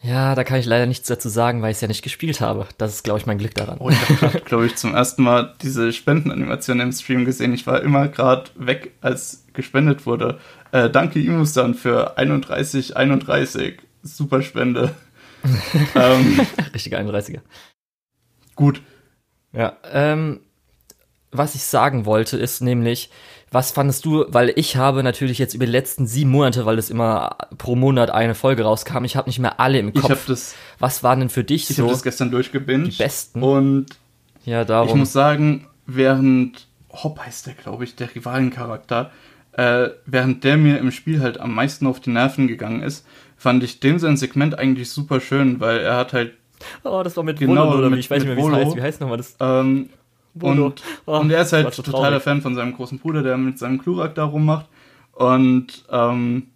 Ja, 0.02 0.36
da 0.36 0.44
kann 0.44 0.60
ich 0.60 0.66
leider 0.66 0.86
nichts 0.86 1.08
dazu 1.08 1.30
sagen, 1.30 1.62
weil 1.62 1.72
ich 1.72 1.78
es 1.78 1.82
ja 1.82 1.88
nicht 1.88 2.02
gespielt 2.02 2.42
habe. 2.42 2.68
Das 2.78 2.94
ist, 2.94 3.06
glaube 3.06 3.22
ich, 3.22 3.26
mein 3.26 3.38
Glück 3.38 3.56
daran. 3.56 3.78
Oh, 3.80 3.90
ich 3.90 4.22
habe 4.22 4.42
glaube 4.42 4.66
ich 4.66 4.76
zum 4.76 4.94
ersten 4.94 5.24
Mal 5.24 5.54
diese 5.62 5.94
Spendenanimation 5.94 6.82
im 6.82 6.92
Stream 6.92 7.24
gesehen. 7.24 7.54
Ich 7.54 7.66
war 7.66 7.82
immer 7.82 8.10
gerade 8.10 8.52
weg, 8.56 8.92
als 9.00 9.46
gespendet 9.54 10.06
wurde. 10.06 10.40
Äh, 10.74 10.90
danke 10.90 11.22
Imustan 11.22 11.74
für 11.74 12.18
31 12.18 12.98
31 12.98 13.78
Super 14.02 14.42
Spende. 14.42 14.94
ähm, 15.96 16.42
Richtiger 16.74 17.00
31er. 17.00 17.40
gut, 18.56 18.82
Ja, 19.54 19.78
ähm, 19.92 20.40
was 21.32 21.56
ich 21.56 21.64
sagen 21.64 22.06
wollte, 22.06 22.38
ist 22.38 22.62
nämlich, 22.62 23.10
was 23.52 23.72
fandest 23.72 24.06
du, 24.06 24.26
weil 24.30 24.52
ich 24.56 24.76
habe 24.78 25.04
natürlich 25.04 25.38
jetzt 25.38 25.54
über 25.54 25.66
die 25.66 25.72
letzten 25.72 26.08
sieben 26.08 26.32
Monate, 26.32 26.66
weil 26.66 26.78
es 26.78 26.90
immer 26.90 27.38
pro 27.58 27.76
Monat 27.76 28.10
eine 28.10 28.36
Folge 28.36 28.64
rauskam, 28.64 29.04
ich 29.04 29.16
habe 29.16 29.30
nicht 29.30 29.40
mehr 29.40 29.60
alle 29.60 29.80
im 29.80 29.90
ich 29.90 30.04
habe 30.04 30.14
Kopf. 30.14 30.26
das, 30.28 30.56
was 30.80 31.04
waren 31.04 31.20
denn 31.20 31.30
für 31.30 31.44
dich 31.44 31.70
ich 31.70 31.76
so 31.76 31.84
hab 31.84 31.92
das 31.92 32.04
gestern 32.04 32.32
durchgebinged. 32.32 32.94
die 32.94 32.98
besten? 32.98 33.42
Und 33.42 33.88
ja, 34.46 34.62
ich 34.62 34.68
darum. 34.68 35.00
muss 35.00 35.14
sagen, 35.14 35.68
während 35.86 36.68
Hop 36.92 37.20
heißt 37.20 37.48
der, 37.48 37.54
glaube 37.54 37.84
ich, 37.84 37.96
der 37.96 38.14
Rivalencharakter, 38.14 39.12
äh, 39.54 39.90
während 40.06 40.44
der 40.44 40.58
mir 40.58 40.80
im 40.80 40.92
Spiel 40.92 41.22
halt 41.22 41.40
am 41.40 41.54
meisten 41.54 41.88
auf 41.88 42.00
die 42.00 42.10
Nerven 42.10 42.48
gegangen 42.48 42.82
ist, 42.82 43.06
fand 43.38 43.64
ich 43.64 43.80
dem 43.80 44.00
sein 44.00 44.18
Segment 44.18 44.58
eigentlich 44.58 44.90
super 44.90 45.20
schön, 45.20 45.60
weil 45.60 45.80
er 45.80 45.98
hat 45.98 46.14
halt 46.14 46.34
Oh, 46.84 47.02
das 47.04 47.16
war 47.18 47.24
mit 47.24 47.40
Genau, 47.40 47.68
Volo, 47.68 47.78
oder 47.80 47.90
mit- 47.90 47.98
wie? 47.98 48.00
Ich 48.02 48.12
weiß 48.12 48.24
nicht 48.24 48.36
mehr, 48.36 48.38
wie 48.38 48.50
es 48.50 48.54
heißt. 48.66 48.76
Wie 48.76 48.82
heißt 48.82 49.02
nochmal 49.02 49.18
das? 49.18 49.36
ähm, 49.40 49.90
und, 50.40 50.82
Oh, 51.06 51.18
und 51.20 51.30
er 51.32 51.42
ist 51.44 51.54
halt 51.54 51.74
so 51.74 51.84
totaler. 51.84 52.20
Fan 52.20 52.42
von 52.42 52.56
seinem 52.56 52.74
großen 52.74 52.98
Bruder, 53.00 53.22
der 53.22 53.38
mit 53.38 53.60
seinem 53.60 53.80
Klurak 53.82 54.16
da 54.16 54.24
rummacht. 54.24 54.66
Und 55.14 55.86
ähm, 55.92 56.48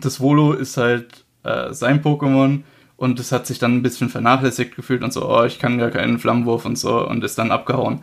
das 0.00 0.20
Volo 0.20 0.52
ist 0.52 0.76
halt 0.76 1.24
äh, 1.44 1.72
sein 1.72 2.02
Pokémon 2.02 2.62
und 2.96 3.20
es 3.20 3.30
hat 3.32 3.46
sich 3.46 3.58
dann 3.58 3.76
ein 3.76 3.82
bisschen 3.82 4.08
vernachlässigt 4.08 4.74
gefühlt 4.74 5.02
und 5.04 5.12
so, 5.12 5.28
oh, 5.28 5.44
ich 5.44 5.58
kann 5.58 5.78
gar 5.78 5.90
keinen 5.90 6.18
Flammenwurf 6.18 6.64
und 6.64 6.76
so 6.78 7.06
und 7.06 7.22
ist 7.22 7.38
dann 7.38 7.50
abgehauen. 7.52 8.02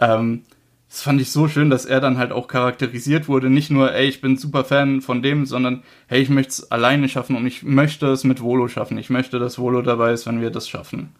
Ähm, 0.00 0.42
das 0.96 1.02
fand 1.02 1.20
ich 1.20 1.30
so 1.30 1.46
schön, 1.46 1.68
dass 1.68 1.84
er 1.84 2.00
dann 2.00 2.16
halt 2.16 2.32
auch 2.32 2.48
charakterisiert 2.48 3.28
wurde. 3.28 3.50
Nicht 3.50 3.70
nur, 3.70 3.92
ey, 3.92 4.08
ich 4.08 4.22
bin 4.22 4.38
super 4.38 4.64
Fan 4.64 5.02
von 5.02 5.20
dem, 5.20 5.44
sondern, 5.44 5.82
hey, 6.06 6.22
ich 6.22 6.30
möchte 6.30 6.48
es 6.52 6.72
alleine 6.72 7.10
schaffen 7.10 7.36
und 7.36 7.46
ich 7.46 7.62
möchte 7.62 8.06
es 8.06 8.24
mit 8.24 8.40
Volo 8.40 8.66
schaffen. 8.66 8.96
Ich 8.96 9.10
möchte, 9.10 9.38
dass 9.38 9.58
Volo 9.58 9.82
dabei 9.82 10.12
ist, 10.12 10.26
wenn 10.26 10.40
wir 10.40 10.48
das 10.48 10.70
schaffen. 10.70 11.10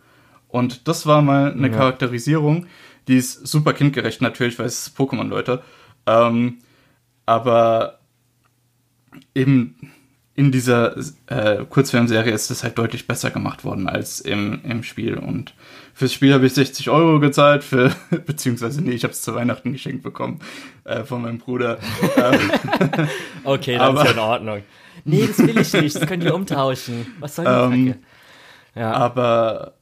Und 0.49 0.89
das 0.89 1.05
war 1.05 1.21
mal 1.21 1.53
eine 1.53 1.69
Ja. 1.69 1.75
Charakterisierung, 1.75 2.65
die 3.07 3.19
ist 3.19 3.47
super 3.47 3.75
kindgerecht 3.75 4.23
natürlich, 4.23 4.59
weil 4.59 4.65
es 4.65 4.87
ist 4.87 4.99
Pokémon, 4.99 5.29
Leute. 5.29 5.63
Ähm, 6.07 6.57
aber 7.27 7.99
eben 9.35 9.93
in 10.37 10.53
dieser 10.53 10.95
äh, 11.29 11.65
Kurzfilmserie 11.69 12.31
ist 12.33 12.51
es 12.51 12.63
halt 12.63 12.77
deutlich 12.79 13.07
besser 13.07 13.31
gemacht 13.31 13.65
worden 13.65 13.89
als 13.89 14.21
im, 14.21 14.61
im 14.65 14.83
Spiel. 14.83 15.17
Und 15.17 15.55
fürs 15.95 16.13
Spiel 16.13 16.35
habe 16.35 16.45
ich 16.47 16.53
60 16.53 16.91
Euro 16.91 17.19
gezahlt, 17.21 17.65
für, 17.65 17.91
beziehungsweise 18.27 18.83
nee, 18.83 18.93
ich 18.93 19.03
habe 19.05 19.13
es 19.13 19.23
zu 19.23 19.35
Weihnachten 19.35 19.73
geschenkt 19.73 20.03
bekommen 20.03 20.41
äh, 20.85 21.05
von 21.05 21.23
meinem 21.23 21.39
Bruder. 21.39 21.79
Okay, 23.45 23.79
dann 23.79 23.89
Aber- 23.89 24.01
ist 24.01 24.07
ja 24.07 24.13
in 24.13 24.19
Ordnung. 24.19 24.63
Nee, 25.05 25.27
das 25.27 25.39
will 25.39 25.59
ich 25.59 25.73
nicht. 25.73 25.97
Das 25.97 26.07
können 26.07 26.21
die 26.23 26.31
umtauschen. 26.31 27.07
Was 27.21 27.37
soll 27.37 27.45
die 27.45 27.51
Ähm, 27.51 27.87
Kacke? 27.89 27.99
Ja. 28.75 28.93
aber 28.93 29.73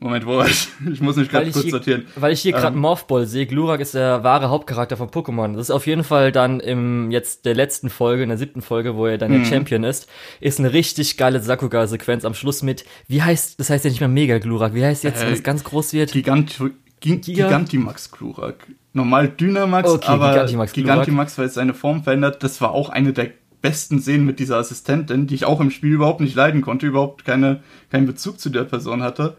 Moment, 0.00 0.26
wo 0.26 0.36
war 0.36 0.46
ich? 0.46 0.68
Ich 0.92 1.00
muss 1.00 1.16
mich 1.16 1.28
gerade 1.28 1.50
kurz 1.50 1.62
hier, 1.64 1.70
sortieren. 1.72 2.06
weil 2.14 2.32
ich 2.32 2.40
hier 2.40 2.52
gerade 2.52 2.74
Ähm, 2.74 2.80
Morphball 2.80 3.26
sehe, 3.26 3.46
Glurak 3.46 3.80
ist 3.80 3.94
der 3.94 4.22
wahre 4.22 4.48
Hauptcharakter 4.48 4.96
von 4.96 5.08
Pokémon. 5.08 5.54
Das 5.54 5.62
ist 5.62 5.70
auf 5.70 5.86
jeden 5.86 6.04
Fall 6.04 6.30
dann 6.30 6.60
im 6.60 7.10
jetzt 7.10 7.44
der 7.46 7.54
letzten 7.54 7.90
Folge, 7.90 8.22
in 8.22 8.28
der 8.28 8.38
siebten 8.38 8.62
Folge, 8.62 8.94
wo 8.96 9.06
er 9.06 9.18
dann 9.18 9.32
Mhm. 9.32 9.42
der 9.42 9.44
Champion 9.50 9.82
ist, 9.84 10.08
ist 10.40 10.60
eine 10.60 10.72
richtig 10.72 11.16
geile 11.16 11.40
Sakuga-Sequenz 11.40 12.24
am 12.24 12.34
Schluss 12.34 12.62
mit, 12.62 12.84
wie 13.08 13.22
heißt, 13.22 13.58
das 13.58 13.70
heißt 13.70 13.84
ja 13.84 13.90
nicht 13.90 14.00
mehr 14.00 14.08
Mega 14.08 14.38
Glurak, 14.38 14.74
wie 14.74 14.84
heißt 14.84 15.02
jetzt, 15.04 15.20
wenn 15.20 15.28
Äh, 15.30 15.32
es 15.32 15.42
ganz 15.42 15.64
groß 15.64 15.92
wird? 15.92 16.12
Gigant, 16.12 16.58
Gi- 17.00 17.16
Giga? 17.18 17.44
Gigantimax 17.46 18.10
Klurak. 18.12 18.66
Normal 18.92 19.28
Dynamax, 19.28 19.88
Okay, 19.90 20.06
aber 20.06 20.30
Gigantimax 20.30 20.72
Gigantimax, 20.72 21.34
Glurak. 21.34 21.38
weil 21.38 21.46
es 21.48 21.54
seine 21.54 21.74
Form 21.74 22.02
verändert. 22.04 22.42
Das 22.42 22.60
war 22.60 22.70
auch 22.72 22.88
eine 22.88 23.12
der 23.12 23.30
besten 23.62 24.00
Szenen 24.00 24.24
mit 24.24 24.38
dieser 24.38 24.56
Assistentin, 24.58 25.26
die 25.26 25.34
ich 25.34 25.44
auch 25.44 25.60
im 25.60 25.70
Spiel 25.70 25.92
überhaupt 25.92 26.20
nicht 26.20 26.34
leiden 26.36 26.60
konnte, 26.60 26.86
überhaupt 26.86 27.24
keine, 27.24 27.60
keinen 27.90 28.06
Bezug 28.06 28.38
zu 28.38 28.50
der 28.50 28.62
Person 28.64 29.02
hatte. 29.02 29.36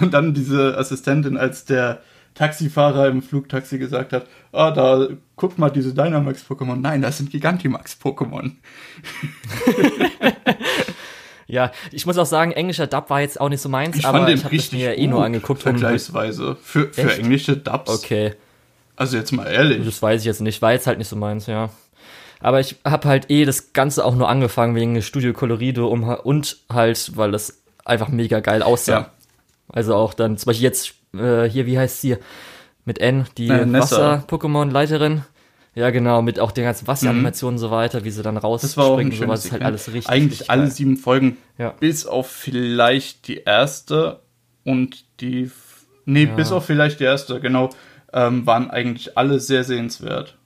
Und 0.00 0.12
dann 0.14 0.34
diese 0.34 0.76
Assistentin, 0.78 1.36
als 1.36 1.64
der 1.64 2.00
Taxifahrer 2.34 3.08
im 3.08 3.22
Flugtaxi 3.22 3.78
gesagt 3.78 4.12
hat, 4.12 4.26
ah, 4.52 4.70
da, 4.70 5.08
guck 5.36 5.58
mal, 5.58 5.70
diese 5.70 5.94
Dynamax-Pokémon. 5.94 6.76
Nein, 6.76 7.00
das 7.02 7.18
sind 7.18 7.30
Gigantimax-Pokémon. 7.30 8.52
Ja, 11.48 11.70
ich 11.92 12.04
muss 12.06 12.18
auch 12.18 12.26
sagen, 12.26 12.50
englischer 12.50 12.88
Dub 12.88 13.08
war 13.08 13.20
jetzt 13.20 13.40
auch 13.40 13.48
nicht 13.48 13.60
so 13.60 13.68
meins, 13.68 13.96
Ich 13.96 14.04
aber 14.04 14.18
fand 14.18 14.28
den 14.30 14.36
ich 14.38 14.44
habe 14.44 14.52
richtig 14.52 14.80
mir 14.80 14.98
eh 14.98 15.06
nur 15.06 15.24
angeguckt. 15.24 15.60
um- 15.64 15.70
vergleichsweise. 15.78 16.56
Für, 16.60 16.92
für 16.92 17.02
Echt? 17.02 17.20
englische 17.20 17.56
Dubs. 17.56 17.88
Okay. 17.88 18.34
Also 18.96 19.16
jetzt 19.16 19.30
mal 19.30 19.46
ehrlich. 19.46 19.84
Das 19.84 20.02
weiß 20.02 20.22
ich 20.22 20.26
jetzt 20.26 20.40
nicht, 20.40 20.60
war 20.60 20.72
jetzt 20.72 20.88
halt 20.88 20.98
nicht 20.98 21.06
so 21.06 21.14
meins, 21.14 21.46
ja. 21.46 21.70
Aber 22.40 22.58
ich 22.58 22.74
habe 22.84 23.08
halt 23.08 23.30
eh 23.30 23.44
das 23.44 23.72
Ganze 23.72 24.04
auch 24.04 24.16
nur 24.16 24.28
angefangen 24.28 24.74
wegen 24.74 25.00
Studio 25.02 25.32
Colorido 25.32 25.86
um, 25.86 26.02
und 26.02 26.58
halt, 26.68 27.12
weil 27.16 27.30
das 27.30 27.62
einfach 27.84 28.08
mega 28.08 28.40
geil 28.40 28.64
aussah. 28.64 28.92
Ja. 28.92 29.10
Also 29.68 29.94
auch 29.94 30.14
dann, 30.14 30.36
zum 30.38 30.46
Beispiel 30.46 30.64
jetzt 30.64 30.94
äh, 31.14 31.44
hier, 31.48 31.66
wie 31.66 31.78
heißt 31.78 32.00
sie? 32.00 32.16
Mit 32.84 32.98
N, 33.00 33.26
die 33.36 33.48
Äh. 33.48 33.72
Wasser-Pokémon-Leiterin. 33.72 35.22
Ja, 35.74 35.90
genau, 35.90 36.22
mit 36.22 36.40
auch 36.40 36.52
den 36.52 36.64
ganzen 36.64 36.86
Wasseranimationen 36.86 37.56
und 37.56 37.58
so 37.58 37.70
weiter, 37.70 38.02
wie 38.04 38.10
sie 38.10 38.22
dann 38.22 38.34
Mhm. 38.36 38.40
Rausspringen 38.40 39.12
sowas, 39.12 39.44
ist 39.44 39.52
halt 39.52 39.62
alles 39.62 39.88
richtig. 39.92 40.08
Eigentlich 40.08 40.30
richtig 40.40 40.50
alle 40.50 40.62
geil. 40.62 40.70
sieben 40.70 40.96
Folgen, 40.96 41.36
Ja. 41.58 41.70
bis 41.78 42.06
auf 42.06 42.30
vielleicht 42.30 43.28
die 43.28 43.38
erste 43.42 44.20
und 44.64 45.04
die. 45.20 45.50
Nee, 46.06 46.24
Ja. 46.24 46.34
bis 46.34 46.50
auf 46.52 46.64
vielleicht 46.64 47.00
die 47.00 47.04
erste, 47.04 47.40
genau. 47.40 47.70
Ähm, 48.12 48.46
waren 48.46 48.70
eigentlich 48.70 49.18
alle 49.18 49.38
sehr 49.40 49.64
sehenswert. 49.64 50.38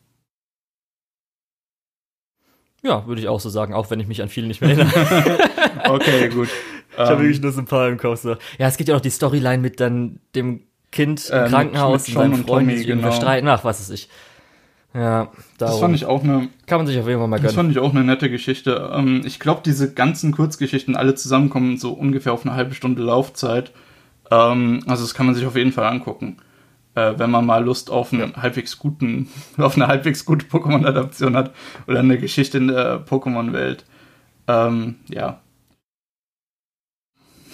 Ja, 2.83 3.07
würde 3.07 3.21
ich 3.21 3.29
auch 3.29 3.41
so 3.41 3.51
sagen, 3.51 3.75
auch 3.75 3.91
wenn 3.91 4.01
ich 4.01 4.07
mich 4.09 4.23
an 4.23 4.31
viele 4.31 4.47
nicht 4.49 4.61
mehr 4.63 4.71
erinnere. 4.71 5.39
Okay, 5.85 6.29
gut. 6.29 6.49
Ich 7.05 7.09
habe 7.09 7.15
Ähm, 7.15 7.21
wirklich 7.29 7.41
nur 7.43 7.53
so 7.53 7.61
ein 7.61 7.67
paar 7.67 7.89
im 7.89 7.97
Kopf. 7.99 8.21
So. 8.21 8.31
Ja, 8.59 8.67
es 8.69 8.77
gibt 8.77 8.89
ja 8.89 8.97
auch 8.97 9.01
die 9.01 9.11
Storyline 9.11 9.59
mit 9.59 9.81
dann 9.81 10.21
dem 10.35 10.63
Kind 10.93 11.29
im 11.31 11.35
Äh, 11.37 11.43
mit- 11.43 11.51
Krankenhaus 11.51 12.09
mit 12.09 12.17
und 12.17 12.23
seinem 12.23 12.45
Freund, 12.45 12.69
die 12.71 12.75
Tommy, 12.75 12.85
genau. 12.85 13.03
verstreiten. 13.03 13.49
Ach, 13.49 13.65
was 13.65 13.81
ist 13.81 13.91
ich. 13.91 14.09
Ja, 14.93 15.01
darum. 15.31 15.31
das 15.59 15.79
fand 15.79 15.95
ich 15.95 16.05
auch 16.05 16.25
eine, 16.25 16.49
Kann 16.67 16.79
man 16.79 16.87
sich 16.89 16.99
auf 16.99 17.07
jeden 17.07 17.21
Fall 17.21 17.29
mal 17.29 17.37
das 17.37 17.55
gönnen. 17.55 17.55
fand 17.57 17.71
ich 17.71 17.79
auch 17.79 17.95
eine 17.95 18.03
nette 18.03 18.29
Geschichte. 18.29 18.91
Ähm, 18.93 19.23
ich 19.25 19.39
glaube, 19.39 19.61
diese 19.65 19.93
ganzen 19.95 20.33
Kurzgeschichten 20.33 20.97
alle 20.97 21.15
zusammenkommen 21.15 21.77
so 21.77 21.93
ungefähr 21.93 22.33
auf 22.33 22.45
eine 22.45 22.57
halbe 22.57 22.75
Stunde 22.75 23.01
Laufzeit. 23.03 23.71
Ähm, 24.33 24.81
also 24.89 25.05
das 25.05 25.15
kann 25.15 25.27
man 25.27 25.35
sich 25.37 25.47
auf 25.47 25.55
jeden 25.57 25.71
Fall 25.73 25.85
angucken. 25.87 26.39
Äh, 26.97 27.15
wenn 27.19 27.31
man 27.31 27.47
mal 27.47 27.65
Lust 27.65 27.89
auf 27.89 28.13
einen 28.13 28.35
halbwegs 28.37 28.79
guten, 28.81 29.29
auf 29.59 29.77
eine 29.77 29.87
halbwegs 29.87 30.25
gute 30.25 30.47
Pokémon-Adaption 30.47 31.37
hat 31.37 31.53
oder 31.87 32.01
eine 32.01 32.19
Geschichte 32.19 32.59
in 32.59 32.67
der 32.67 33.07
Pokémon-Welt. 33.07 33.85
Ähm, 34.49 34.97
ja. 35.09 35.39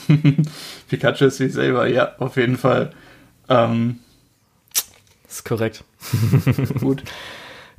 Pikachu 0.89 1.27
ist 1.27 1.41
wie 1.41 1.49
selber, 1.49 1.87
ja, 1.87 2.15
auf 2.19 2.37
jeden 2.37 2.57
Fall. 2.57 2.93
Ähm, 3.49 4.01
Das 5.25 5.37
ist 5.37 5.45
korrekt. 5.45 5.85
gut. 6.81 7.03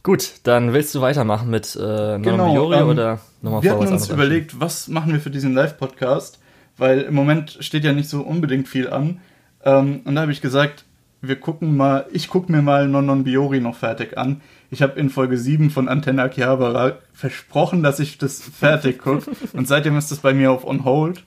Gut, 0.03 0.35
dann 0.43 0.73
willst 0.73 0.95
du 0.95 1.01
weitermachen 1.01 1.49
mit 1.49 1.75
äh, 1.75 2.19
Genau, 2.19 2.53
Biori 2.53 2.77
ähm, 2.77 2.87
oder 2.87 3.19
nochmal 3.41 3.63
Wir 3.63 3.71
hatten 3.71 3.87
uns 3.87 4.09
überlegt, 4.09 4.59
was 4.59 4.87
machen 4.87 5.11
wir 5.11 5.19
für 5.19 5.29
diesen 5.29 5.53
Live-Podcast, 5.53 6.39
weil 6.77 7.01
im 7.01 7.13
Moment 7.13 7.57
steht 7.59 7.83
ja 7.83 7.91
nicht 7.91 8.09
so 8.09 8.21
unbedingt 8.21 8.69
viel 8.69 8.89
an. 8.89 9.19
Ähm, 9.65 10.01
und 10.05 10.15
da 10.15 10.21
habe 10.21 10.31
ich 10.31 10.39
gesagt, 10.39 10.85
wir 11.21 11.37
gucken 11.37 11.75
mal, 11.75 12.05
ich 12.11 12.29
gucke 12.29 12.51
mir 12.51 12.61
mal 12.61 12.87
Nonon 12.87 13.23
Biori 13.23 13.59
noch 13.59 13.75
fertig 13.75 14.17
an. 14.17 14.41
Ich 14.69 14.81
habe 14.81 14.99
in 14.99 15.09
Folge 15.09 15.37
7 15.37 15.71
von 15.71 15.87
Antenna 15.87 16.23
Akihabara 16.23 16.99
versprochen, 17.13 17.83
dass 17.83 17.99
ich 17.99 18.17
das 18.17 18.41
fertig 18.41 18.99
gucke. 18.99 19.31
und 19.53 19.67
seitdem 19.67 19.97
ist 19.97 20.11
das 20.11 20.19
bei 20.19 20.33
mir 20.33 20.51
auf 20.51 20.65
On 20.65 20.85
Hold. 20.85 21.23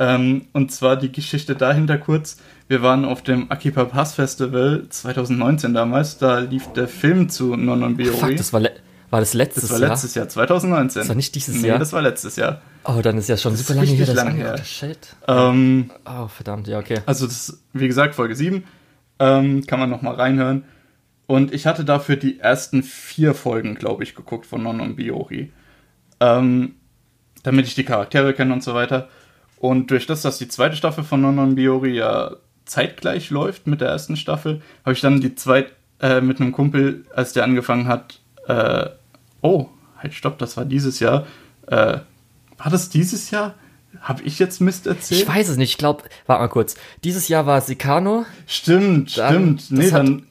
Ähm, 0.00 0.46
und 0.52 0.70
zwar 0.70 0.96
die 0.96 1.10
Geschichte 1.10 1.56
dahinter 1.56 1.98
kurz. 1.98 2.36
Wir 2.68 2.82
waren 2.82 3.04
auf 3.04 3.22
dem 3.22 3.50
Akipa 3.50 3.84
Pass 3.84 4.14
Festival 4.14 4.86
2019 4.88 5.74
damals. 5.74 6.18
Da 6.18 6.38
lief 6.38 6.68
der 6.74 6.86
Film 6.86 7.28
zu 7.28 7.56
Nonon 7.56 7.96
Biori. 7.96 8.16
Fuck, 8.16 8.36
das 8.36 8.52
war, 8.52 8.62
war 9.10 9.20
das 9.20 9.34
letztes 9.34 9.62
Das 9.64 9.72
war 9.72 9.80
Jahr? 9.80 9.90
letztes 9.90 10.14
Jahr, 10.14 10.28
2019. 10.28 11.00
Das 11.00 11.08
war 11.08 11.16
nicht 11.16 11.34
dieses 11.34 11.60
nee, 11.62 11.68
Jahr? 11.68 11.78
das 11.80 11.92
war 11.92 12.02
letztes 12.02 12.36
Jahr. 12.36 12.60
Oh, 12.84 13.00
dann 13.02 13.18
ist 13.18 13.28
ja 13.28 13.36
schon 13.36 13.52
Das 13.52 13.66
super 13.66 13.74
lange 13.80 13.88
her. 13.90 14.06
das 14.06 14.14
lange 14.14 14.30
ange- 14.30 14.36
her. 14.56 14.64
Shit. 14.64 15.16
Ähm, 15.26 15.90
Oh, 16.06 16.28
verdammt, 16.28 16.68
ja, 16.68 16.78
okay. 16.78 17.00
also, 17.06 17.26
das, 17.26 17.48
ist, 17.48 17.62
wie 17.72 17.88
gesagt, 17.88 18.14
Folge 18.14 18.36
7. 18.36 18.62
Ähm, 19.18 19.66
kann 19.66 19.80
man 19.80 19.90
nochmal 19.90 20.14
reinhören. 20.14 20.62
Und 21.26 21.52
ich 21.52 21.66
hatte 21.66 21.84
dafür 21.84 22.16
die 22.16 22.38
ersten 22.38 22.82
vier 22.84 23.34
Folgen, 23.34 23.74
glaube 23.74 24.04
ich, 24.04 24.14
geguckt 24.14 24.46
von 24.46 24.62
Non 24.62 24.80
und 24.80 24.94
Biori. 24.96 25.52
Ähm, 26.20 26.76
damit 27.42 27.66
ich 27.66 27.74
die 27.74 27.84
Charaktere 27.84 28.32
kenne 28.32 28.52
und 28.52 28.62
so 28.62 28.74
weiter. 28.74 29.08
Und 29.60 29.90
durch 29.90 30.06
das, 30.06 30.22
dass 30.22 30.38
die 30.38 30.48
zweite 30.48 30.76
Staffel 30.76 31.04
von 31.04 31.20
Non 31.20 31.38
und 31.38 31.54
Biori 31.56 31.96
ja 31.96 32.36
zeitgleich 32.64 33.30
läuft 33.30 33.66
mit 33.66 33.80
der 33.80 33.88
ersten 33.88 34.16
Staffel, 34.16 34.62
habe 34.84 34.92
ich 34.92 35.00
dann 35.00 35.20
die 35.20 35.34
zweite 35.34 35.70
äh, 36.00 36.20
mit 36.20 36.40
einem 36.40 36.52
Kumpel, 36.52 37.04
als 37.14 37.32
der 37.32 37.44
angefangen 37.44 37.88
hat, 37.88 38.20
äh, 38.46 38.88
oh, 39.42 39.68
halt 39.96 40.14
stopp, 40.14 40.38
das 40.38 40.56
war 40.56 40.64
dieses 40.64 41.00
Jahr. 41.00 41.26
Äh, 41.66 41.98
war 42.56 42.70
das 42.70 42.88
dieses 42.88 43.30
Jahr? 43.30 43.54
Habe 44.00 44.22
ich 44.22 44.38
jetzt 44.38 44.60
Mist 44.60 44.86
erzählt? 44.86 45.22
Ich 45.22 45.28
weiß 45.28 45.48
es 45.48 45.56
nicht, 45.56 45.70
ich 45.72 45.78
glaube, 45.78 46.04
warte 46.26 46.42
mal 46.42 46.48
kurz. 46.48 46.76
Dieses 47.04 47.26
Jahr 47.28 47.46
war 47.46 47.60
Sicano. 47.60 48.26
Stimmt, 48.46 49.16
Dann- 49.16 49.58
stimmt. 49.58 49.70
Nee, 49.70 49.90
dann, 49.90 50.26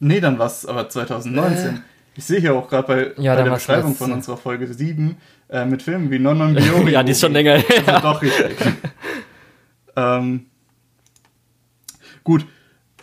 nee, 0.00 0.20
dann 0.20 0.38
war 0.38 0.46
es 0.46 0.64
aber 0.66 0.88
2019. 0.88 1.82
Ich 2.16 2.24
sehe 2.24 2.40
hier 2.40 2.54
auch 2.54 2.68
gerade 2.68 2.86
bei, 2.86 3.22
Ja, 3.22 3.34
bei 3.34 3.42
der 3.42 3.50
Beschreibung 3.50 3.96
von 3.96 4.12
unserer 4.12 4.36
Folge 4.36 4.72
7 4.72 5.16
äh, 5.48 5.64
mit 5.64 5.82
Filmen 5.82 6.10
wie 6.10 6.18
Non 6.18 6.38
Non 6.38 6.54
Biori. 6.54 6.92
ja, 6.92 7.02
die 7.02 7.12
ist 7.12 7.20
schon 7.20 7.32
länger 7.32 7.58
her. 7.58 7.82
Also 7.86 8.00
doch 8.00 8.22
richtig. 8.22 8.56
ähm, 9.96 10.46
gut. 12.22 12.46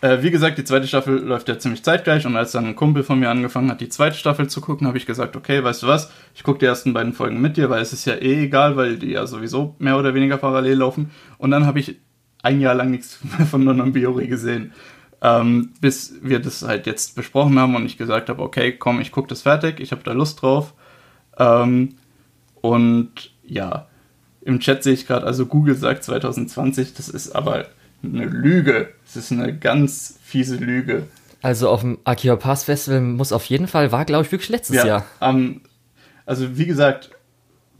Äh, 0.01 0.23
wie 0.23 0.31
gesagt, 0.31 0.57
die 0.57 0.63
zweite 0.63 0.87
Staffel 0.87 1.19
läuft 1.19 1.47
ja 1.47 1.59
ziemlich 1.59 1.83
zeitgleich 1.83 2.25
und 2.25 2.35
als 2.35 2.53
dann 2.53 2.65
ein 2.65 2.75
Kumpel 2.75 3.03
von 3.03 3.19
mir 3.19 3.29
angefangen 3.29 3.69
hat, 3.69 3.81
die 3.81 3.89
zweite 3.89 4.17
Staffel 4.17 4.47
zu 4.49 4.59
gucken, 4.59 4.87
habe 4.87 4.97
ich 4.97 5.05
gesagt, 5.05 5.35
okay, 5.35 5.63
weißt 5.63 5.83
du 5.83 5.87
was, 5.87 6.11
ich 6.33 6.41
gucke 6.41 6.57
die 6.57 6.65
ersten 6.65 6.91
beiden 6.93 7.13
Folgen 7.13 7.39
mit 7.39 7.55
dir, 7.55 7.69
weil 7.69 7.83
es 7.83 7.93
ist 7.93 8.05
ja 8.05 8.15
eh 8.15 8.45
egal, 8.45 8.75
weil 8.77 8.97
die 8.97 9.11
ja 9.11 9.27
sowieso 9.27 9.75
mehr 9.77 9.99
oder 9.99 10.15
weniger 10.15 10.37
parallel 10.37 10.79
laufen. 10.79 11.11
Und 11.37 11.51
dann 11.51 11.67
habe 11.67 11.79
ich 11.79 11.99
ein 12.41 12.59
Jahr 12.61 12.73
lang 12.73 12.89
nichts 12.89 13.19
mehr 13.37 13.45
von 13.51 13.63
Non 13.63 13.77
Non 13.77 13.93
Biori 13.93 14.25
gesehen. 14.25 14.73
Ähm, 15.21 15.69
bis 15.81 16.15
wir 16.23 16.39
das 16.39 16.63
halt 16.63 16.87
jetzt 16.87 17.15
besprochen 17.15 17.59
haben 17.59 17.75
und 17.75 17.85
ich 17.85 17.95
gesagt 17.99 18.29
habe, 18.29 18.41
okay, 18.41 18.71
komm, 18.71 19.01
ich 19.01 19.11
gucke 19.11 19.27
das 19.27 19.43
fertig, 19.43 19.79
ich 19.79 19.91
habe 19.91 20.01
da 20.01 20.13
Lust 20.13 20.41
drauf. 20.41 20.73
Ähm, 21.37 21.89
Und 22.61 23.31
ja, 23.43 23.87
im 24.41 24.59
Chat 24.59 24.83
sehe 24.83 24.93
ich 24.93 25.07
gerade, 25.07 25.25
also 25.25 25.45
Google 25.45 25.75
sagt 25.75 26.03
2020, 26.03 26.93
das 26.93 27.09
ist 27.09 27.31
aber 27.35 27.65
eine 28.03 28.25
Lüge. 28.25 28.89
Es 29.05 29.15
ist 29.15 29.31
eine 29.31 29.55
ganz 29.57 30.17
fiese 30.23 30.55
Lüge. 30.55 31.03
Also 31.43 31.69
auf 31.69 31.81
dem 31.81 31.97
Akiba 32.03 32.35
Pass 32.35 32.63
Festival 32.65 33.01
muss 33.01 33.31
auf 33.31 33.45
jeden 33.45 33.67
Fall, 33.67 33.91
war 33.91 34.05
glaube 34.05 34.25
ich 34.25 34.31
wirklich 34.31 34.49
letztes 34.49 34.75
Ja, 34.77 34.85
Jahr. 34.85 35.05
ähm, 35.21 35.61
also 36.25 36.57
wie 36.57 36.65
gesagt, 36.65 37.11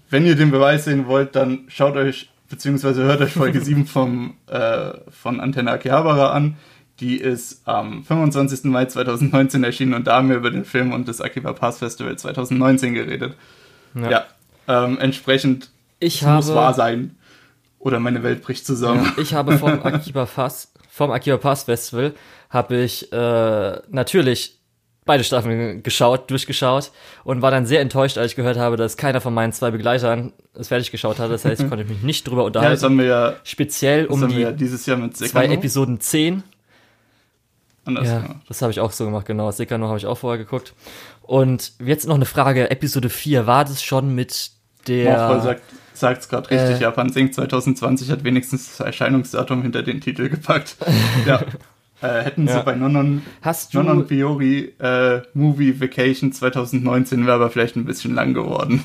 wenn 0.10 0.26
ihr 0.26 0.36
den 0.36 0.52
Beweis 0.52 0.86
sehen 0.86 1.06
wollt, 1.08 1.36
dann 1.36 1.66
schaut 1.68 1.96
euch, 1.96 2.30
beziehungsweise 2.50 3.04
hört 3.04 3.22
euch 3.22 3.34
Folge 3.34 3.62
7 3.64 3.86
vom, 3.86 4.36
äh, 4.48 4.92
von 5.10 5.40
Antenne 5.40 5.72
Akihabara 5.72 6.32
an. 6.32 6.58
Die 7.00 7.18
ist 7.18 7.68
am 7.68 8.04
25. 8.04 8.66
Mai 8.66 8.86
2019 8.86 9.64
erschienen 9.64 9.94
und 9.96 10.06
da 10.06 10.18
haben 10.18 10.30
wir 10.30 10.36
über 10.38 10.52
den 10.52 10.66
Film 10.66 10.92
und 10.92 11.08
das 11.08 11.22
Akiba 11.22 11.54
Pass 11.54 11.80
Festival 11.80 12.16
2019 12.18 12.94
geredet. 12.94 13.36
Ja, 13.96 14.26
ähm, 14.68 14.98
entsprechend 15.00 15.70
Ich 16.00 16.22
es 16.22 16.28
muss 16.28 16.54
wahr 16.54 16.68
habe, 16.68 16.76
sein. 16.76 17.16
Oder 17.80 18.00
meine 18.00 18.24
Welt 18.24 18.42
bricht 18.44 18.66
zusammen. 18.66 19.12
ich 19.18 19.34
habe 19.34 19.58
vom 19.58 19.82
Akiba 19.84 20.26
Pass, 20.26 20.72
vom 20.90 21.12
Akiba 21.12 21.38
Pass 21.38 21.64
Festival, 21.64 22.14
habe 22.50 22.78
ich 22.78 23.12
äh, 23.12 23.82
natürlich 23.90 24.60
beide 25.06 25.24
Staffeln 25.24 25.82
geschaut, 25.82 26.30
durchgeschaut 26.30 26.92
und 27.24 27.42
war 27.42 27.50
dann 27.50 27.66
sehr 27.66 27.82
enttäuscht, 27.82 28.18
als 28.18 28.32
ich 28.32 28.36
gehört 28.36 28.58
habe, 28.58 28.78
dass 28.78 28.98
keiner 28.98 29.20
von 29.20 29.34
meinen 29.34 29.52
zwei 29.52 29.72
Begleitern 29.72 30.32
es 30.54 30.68
fertig 30.68 30.92
geschaut 30.92 31.20
hat. 31.20 31.32
Das 31.32 31.44
heißt, 31.44 31.64
ich 31.64 31.70
konnte 31.70 31.86
mich 31.86 32.04
nicht 32.04 32.28
drüber 32.28 32.44
Ja, 32.44 32.50
das 32.50 32.58
unterhalten. 32.58 32.84
haben 32.84 32.98
wir 33.00 33.06
ja, 33.06 33.36
Speziell 33.44 34.06
um 34.06 34.28
die 34.28 34.40
ja 34.40 34.52
dieses 34.52 34.86
Jahr 34.86 34.98
mit 34.98 35.18
zwei 35.18 35.48
Episoden 35.48 36.00
10 36.00 36.44
anders 37.86 38.08
Ja, 38.08 38.20
gemacht. 38.20 38.42
das 38.48 38.62
habe 38.62 38.72
ich 38.72 38.80
auch 38.80 38.92
so 38.92 39.06
gemacht, 39.06 39.26
genau. 39.26 39.50
Sekano 39.52 39.88
habe 39.88 39.98
ich 39.98 40.06
auch 40.06 40.18
vorher 40.18 40.38
geguckt. 40.38 40.74
Und 41.22 41.74
jetzt 41.84 42.08
noch 42.08 42.16
eine 42.16 42.26
Frage, 42.26 42.70
Episode 42.72 43.10
4, 43.10 43.48
war 43.48 43.64
das 43.66 43.82
schon 43.84 44.14
mit 44.16 44.52
der... 44.88 45.18
Morphle 45.18 45.42
sagt 45.42 45.64
sagt's 45.94 46.28
gerade 46.30 46.50
richtig, 46.50 46.78
Äh. 46.78 46.82
Japan 46.82 47.12
Sync 47.12 47.34
2020 47.34 48.10
hat 48.10 48.24
wenigstens 48.24 48.68
das 48.78 48.86
Erscheinungsdatum 48.86 49.62
hinter 49.62 49.84
den 49.84 50.02
Titel 50.02 50.30
gepackt. 50.30 50.78
ja. 51.28 51.42
Äh, 52.02 52.24
hätten 52.24 52.48
sie 52.48 52.54
Ja. 52.56 52.62
bei 52.64 52.74
Nonon, 52.74 53.22
Hast 53.44 53.74
du... 53.76 53.84
Nonon 53.84 54.08
Biori 54.08 54.74
äh, 54.80 55.22
Movie 55.36 55.80
Vacation 55.80 56.32
2019 56.34 57.26
wäre 57.28 57.36
aber 57.36 57.52
vielleicht 57.52 57.76
ein 57.76 57.86
bisschen 57.86 58.16
lang 58.16 58.34
geworden. 58.34 58.84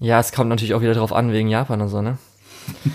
Ja, 0.00 0.18
es 0.18 0.32
kommt 0.32 0.48
natürlich 0.48 0.74
auch 0.74 0.80
wieder 0.82 0.94
drauf 0.94 1.12
an, 1.12 1.32
wegen 1.32 1.48
Japan 1.48 1.80
und 1.80 1.88
so, 1.88 2.02
ne? 2.02 2.18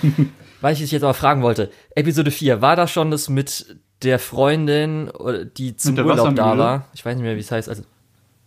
Weil 0.61 0.73
ich 0.73 0.79
dich 0.79 0.91
jetzt 0.91 1.03
aber 1.03 1.13
fragen 1.13 1.41
wollte, 1.41 1.71
Episode 1.95 2.31
4, 2.31 2.61
war 2.61 2.75
da 2.75 2.87
schon 2.87 3.11
das 3.11 3.29
mit 3.29 3.77
der 4.03 4.19
Freundin, 4.19 5.09
oder 5.09 5.45
die 5.45 5.75
zum 5.75 5.95
der 5.95 6.05
Urlaub 6.05 6.35
da 6.35 6.57
war? 6.57 6.85
Ich 6.93 7.05
weiß 7.05 7.15
nicht 7.15 7.23
mehr, 7.23 7.35
wie 7.35 7.39
es 7.41 7.51
heißt. 7.51 7.67
Also, 7.69 7.83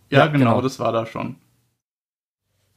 Ja, 0.09 0.19
Ja, 0.19 0.27
genau, 0.27 0.45
genau. 0.51 0.61
das 0.61 0.79
war 0.79 0.91
da 0.91 1.05
schon. 1.05 1.35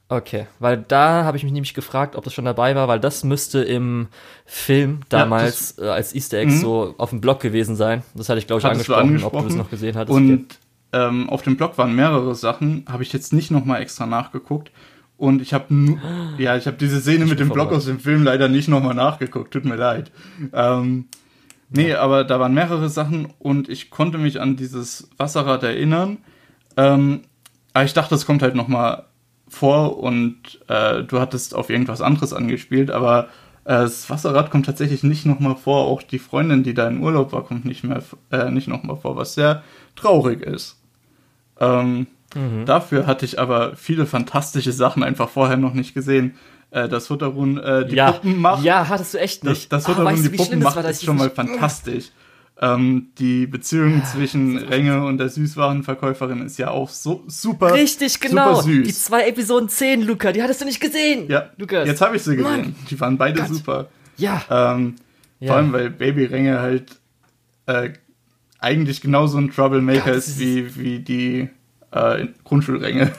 okay, 0.07 0.45
weil 0.59 0.77
da 0.87 1.23
habe 1.23 1.37
ich 1.37 1.43
mich 1.43 1.51
nämlich 1.53 1.73
gefragt, 1.73 2.15
ob 2.15 2.23
das 2.23 2.33
schon 2.33 2.45
dabei 2.45 2.75
war, 2.75 2.87
weil 2.87 2.99
das 2.99 3.23
müsste 3.23 3.63
im 3.63 4.07
Film 4.45 5.01
damals 5.09 5.77
äh, 5.79 5.87
als 5.87 6.13
Easter 6.13 6.37
Egg 6.37 6.51
Mhm. 6.51 6.57
so 6.59 6.95
auf 6.97 7.09
dem 7.09 7.21
Blog 7.21 7.39
gewesen 7.39 7.75
sein. 7.75 8.03
Das 8.13 8.29
hatte 8.29 8.39
ich, 8.39 8.47
glaube 8.47 8.59
ich, 8.59 8.63
du 8.63 8.69
angesprochen, 8.69 9.01
ob 9.01 9.07
du 9.07 9.07
angesprochen? 9.07 9.47
es 9.47 9.55
noch 9.55 9.69
gesehen 9.69 9.95
hattest. 9.95 10.15
Und 10.15 10.45
ähm, 10.93 11.29
auf 11.29 11.41
dem 11.41 11.57
Blog 11.57 11.77
waren 11.77 11.95
mehrere 11.95 12.35
Sachen, 12.35 12.85
habe 12.87 13.03
ich 13.03 13.11
jetzt 13.13 13.33
nicht 13.33 13.51
nochmal 13.51 13.81
extra 13.81 14.05
nachgeguckt. 14.05 14.71
Und 15.17 15.41
ich 15.41 15.53
habe 15.53 15.73
nur, 15.73 15.97
ja, 16.37 16.55
ich 16.57 16.67
habe 16.67 16.75
diese 16.77 16.99
Szene 17.01 17.25
mit 17.25 17.39
dem 17.39 17.47
Blog 17.49 17.67
verwirrt. 17.69 17.77
aus 17.77 17.85
dem 17.85 17.99
Film 17.99 18.23
leider 18.23 18.47
nicht 18.49 18.67
nochmal 18.67 18.93
nachgeguckt, 18.95 19.51
tut 19.53 19.63
mir 19.65 19.75
leid. 19.77 20.11
Ähm, 20.53 21.07
nee, 21.75 21.93
aber 21.93 22.23
da 22.23 22.39
waren 22.39 22.53
mehrere 22.53 22.89
Sachen 22.89 23.33
und 23.39 23.69
ich 23.69 23.89
konnte 23.89 24.17
mich 24.17 24.41
an 24.41 24.55
dieses 24.55 25.09
Wasserrad 25.17 25.63
erinnern. 25.63 26.17
Ähm, 26.77 27.21
aber 27.73 27.85
ich 27.85 27.93
dachte, 27.93 28.15
es 28.15 28.25
kommt 28.25 28.41
halt 28.41 28.55
nochmal 28.55 29.05
vor 29.47 29.99
und 29.99 30.37
äh, 30.67 31.03
du 31.03 31.19
hattest 31.19 31.55
auf 31.55 31.69
irgendwas 31.69 32.01
anderes 32.01 32.33
angespielt, 32.33 32.91
aber 32.91 33.25
äh, 33.65 33.83
das 33.83 34.09
Wasserrad 34.09 34.51
kommt 34.51 34.65
tatsächlich 34.65 35.03
nicht 35.03 35.25
nochmal 35.25 35.55
vor. 35.55 35.85
Auch 35.85 36.01
die 36.01 36.19
Freundin, 36.19 36.63
die 36.63 36.73
da 36.73 36.87
in 36.87 37.01
Urlaub 37.01 37.31
war, 37.31 37.43
kommt 37.43 37.65
nicht 37.65 37.83
mehr 37.83 38.01
äh, 38.31 38.49
nicht 38.49 38.67
nochmal 38.67 38.97
vor, 38.97 39.15
was 39.15 39.35
sehr 39.35 39.63
traurig 39.95 40.41
ist. 40.41 40.81
Ähm, 41.59 42.07
Dafür 42.65 43.07
hatte 43.07 43.25
ich 43.25 43.39
aber 43.39 43.75
viele 43.75 44.05
fantastische 44.05 44.73
Sachen 44.73 45.03
einfach 45.03 45.29
vorher 45.29 45.57
noch 45.57 45.73
nicht 45.73 45.93
gesehen. 45.93 46.35
Äh, 46.71 46.89
dass 46.89 47.09
Hutterun 47.09 47.57
äh, 47.57 47.85
die 47.87 47.95
ja, 47.95 48.11
Puppen 48.11 48.41
macht. 48.41 48.63
ja, 48.63 48.87
hattest 48.89 49.13
du 49.13 49.17
echt 49.19 49.43
Das, 49.43 49.49
nicht. 49.49 49.71
das 49.71 49.85
Ah, 49.85 49.89
Hutterun 49.89 50.05
weißt 50.07 50.23
die 50.23 50.27
du, 50.27 50.33
wie 50.33 50.37
Puppen 50.37 50.59
das 50.61 50.75
macht, 50.75 50.85
dass 50.85 50.91
ist 50.97 51.05
schon 51.05 51.15
mal 51.17 51.27
das 51.29 51.35
fantastisch. 51.35 52.05
Ähm, 52.61 53.07
die 53.17 53.47
Beziehung 53.47 54.03
zwischen 54.05 54.57
Renge 54.57 55.05
und 55.05 55.17
der 55.17 55.27
Süßwarenverkäuferin 55.29 56.41
ist 56.45 56.57
ja 56.57 56.69
auch 56.71 56.89
so 56.89 57.23
super. 57.27 57.73
Richtig, 57.73 58.19
genau. 58.21 58.55
Super 58.55 58.63
süß. 58.63 58.87
Die 58.87 58.93
zwei 58.93 59.27
Episoden 59.27 59.67
10, 59.69 60.01
Luca, 60.03 60.31
die 60.31 60.41
hattest 60.41 60.61
du 60.61 60.65
nicht 60.65 60.79
gesehen. 60.79 61.29
ja, 61.29 61.49
Lukas. 61.57 61.85
jetzt 61.87 62.01
habe 62.01 62.15
ich 62.15 62.23
sie 62.23 62.35
gesehen. 62.37 62.51
Mann. 62.51 62.75
Die 62.89 62.99
waren 62.99 63.17
beide 63.17 63.39
Gott. 63.41 63.49
super. 63.49 63.87
Ja. 64.17 64.41
Ähm, 64.49 64.95
Ja. 65.39 65.47
Vor 65.49 65.57
allem, 65.57 65.73
weil 65.73 65.89
Baby 65.89 66.25
Renge 66.25 66.59
halt 66.61 66.97
äh, 67.65 67.89
eigentlich 68.59 69.01
genauso 69.01 69.37
ein 69.37 69.51
Troublemaker 69.51 70.05
Gott, 70.11 70.15
ist 70.15 70.29
das 70.29 70.39
wie, 70.39 70.75
wie 70.77 70.99
die 70.99 71.49
äh, 71.91 72.27
Grundschulränge. 72.45 73.11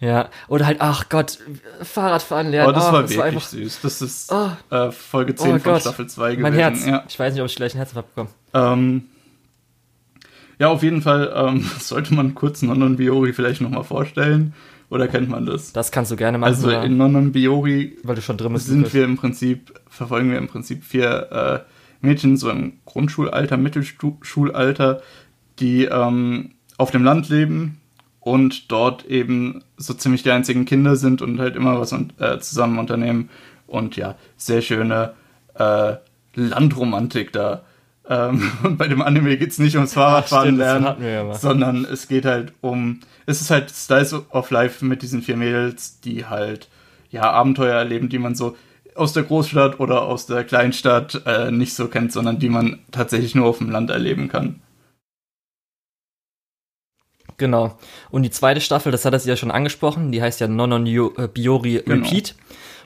Ja, 0.00 0.30
oder 0.48 0.64
halt, 0.66 0.78
ach 0.80 1.10
Gott, 1.10 1.38
Fahrradfahren 1.82 2.50
lernen. 2.50 2.70
Aber 2.70 2.72
das 2.72 2.88
oh, 2.88 2.92
war 2.92 3.02
das 3.02 3.10
wirklich 3.10 3.24
einfach, 3.26 3.46
süß. 3.46 3.80
Das 3.82 4.00
ist 4.00 4.32
Oh. 4.32 4.48
äh, 4.74 4.90
Folge 4.92 5.34
10 5.34 5.46
Oh 5.46 5.50
von 5.58 5.62
Gott. 5.62 5.80
Staffel 5.82 6.06
2 6.08 6.30
gewesen. 6.36 6.42
mein 6.42 6.52
Herz. 6.54 6.86
Ja. 6.86 7.04
Ich 7.06 7.18
weiß 7.18 7.34
nicht, 7.34 7.42
ob 7.42 7.48
ich 7.48 7.56
gleich 7.56 7.74
ein 7.74 7.78
Herzinfarkt 7.78 8.14
bekomme. 8.14 8.30
Ähm, 8.54 9.02
ja, 10.58 10.68
auf 10.68 10.82
jeden 10.82 11.02
Fall 11.02 11.30
ähm, 11.34 11.68
sollte 11.78 12.14
man 12.14 12.34
kurz 12.34 12.62
Nonon 12.62 12.96
Biori 12.96 13.32
vielleicht 13.34 13.60
nochmal 13.60 13.84
vorstellen. 13.84 14.54
Oder 14.88 15.06
kennt 15.06 15.28
man 15.28 15.46
das? 15.46 15.72
Das 15.72 15.92
kannst 15.92 16.10
du 16.10 16.16
gerne 16.16 16.38
machen, 16.38 16.48
Also 16.48 16.70
in 16.70 16.96
Nonon 16.96 17.30
Biori 17.32 17.96
weil 18.02 18.16
du 18.16 18.22
schon 18.22 18.38
drin 18.38 18.52
bist. 18.54 18.66
sind 18.66 18.92
wir 18.92 19.04
im 19.04 19.16
Prinzip, 19.16 19.78
verfolgen 19.88 20.30
wir 20.30 20.38
im 20.38 20.48
Prinzip 20.48 20.82
vier 20.82 21.64
äh, 22.02 22.06
Mädchen 22.06 22.36
so 22.38 22.50
im 22.50 22.78
Grundschulalter, 22.86 23.56
Mittelschulalter, 23.56 25.02
die 25.58 25.84
ähm, 25.84 26.52
auf 26.78 26.90
dem 26.90 27.04
Land 27.04 27.28
leben 27.28 27.79
und 28.20 28.70
dort 28.70 29.06
eben 29.06 29.64
so 29.76 29.94
ziemlich 29.94 30.22
die 30.22 30.30
einzigen 30.30 30.66
Kinder 30.66 30.96
sind 30.96 31.22
und 31.22 31.40
halt 31.40 31.56
immer 31.56 31.80
was 31.80 31.92
un 31.92 32.12
äh, 32.18 32.38
zusammen 32.38 32.78
unternehmen. 32.78 33.30
Und 33.66 33.96
ja, 33.96 34.16
sehr 34.36 34.62
schöne 34.62 35.14
äh, 35.54 35.94
Landromantik 36.34 37.32
da. 37.32 37.62
Ähm, 38.08 38.50
und 38.62 38.76
bei 38.76 38.88
dem 38.88 39.02
Anime 39.02 39.36
geht 39.36 39.50
es 39.50 39.58
nicht 39.58 39.76
ums 39.76 39.94
Fahrradfahren 39.94 40.56
lernen, 40.56 41.02
ja 41.02 41.34
sondern 41.34 41.84
es 41.84 42.08
geht 42.08 42.24
halt 42.24 42.52
um, 42.60 43.00
es 43.26 43.40
ist 43.40 43.50
halt 43.50 43.70
Slice 43.70 44.24
of 44.30 44.50
Life 44.50 44.84
mit 44.84 45.02
diesen 45.02 45.22
vier 45.22 45.36
Mädels, 45.36 46.00
die 46.00 46.26
halt 46.26 46.68
ja 47.10 47.30
Abenteuer 47.30 47.76
erleben, 47.76 48.08
die 48.08 48.18
man 48.18 48.34
so 48.34 48.56
aus 48.94 49.12
der 49.12 49.22
Großstadt 49.22 49.80
oder 49.80 50.02
aus 50.02 50.26
der 50.26 50.44
Kleinstadt 50.44 51.22
äh, 51.24 51.50
nicht 51.50 51.74
so 51.74 51.88
kennt, 51.88 52.12
sondern 52.12 52.38
die 52.38 52.48
man 52.48 52.80
tatsächlich 52.90 53.34
nur 53.34 53.46
auf 53.46 53.58
dem 53.58 53.70
Land 53.70 53.90
erleben 53.90 54.28
kann. 54.28 54.60
Genau. 57.40 57.76
Und 58.10 58.22
die 58.22 58.30
zweite 58.30 58.60
Staffel, 58.60 58.92
das 58.92 59.04
hat 59.04 59.14
er 59.14 59.20
ja 59.20 59.34
schon 59.34 59.50
angesprochen, 59.50 60.12
die 60.12 60.22
heißt 60.22 60.40
ja 60.40 60.46
Nonon 60.46 60.86
äh, 60.86 61.26
Biori 61.26 61.82
Genau. 61.84 62.04
Repeat. 62.04 62.36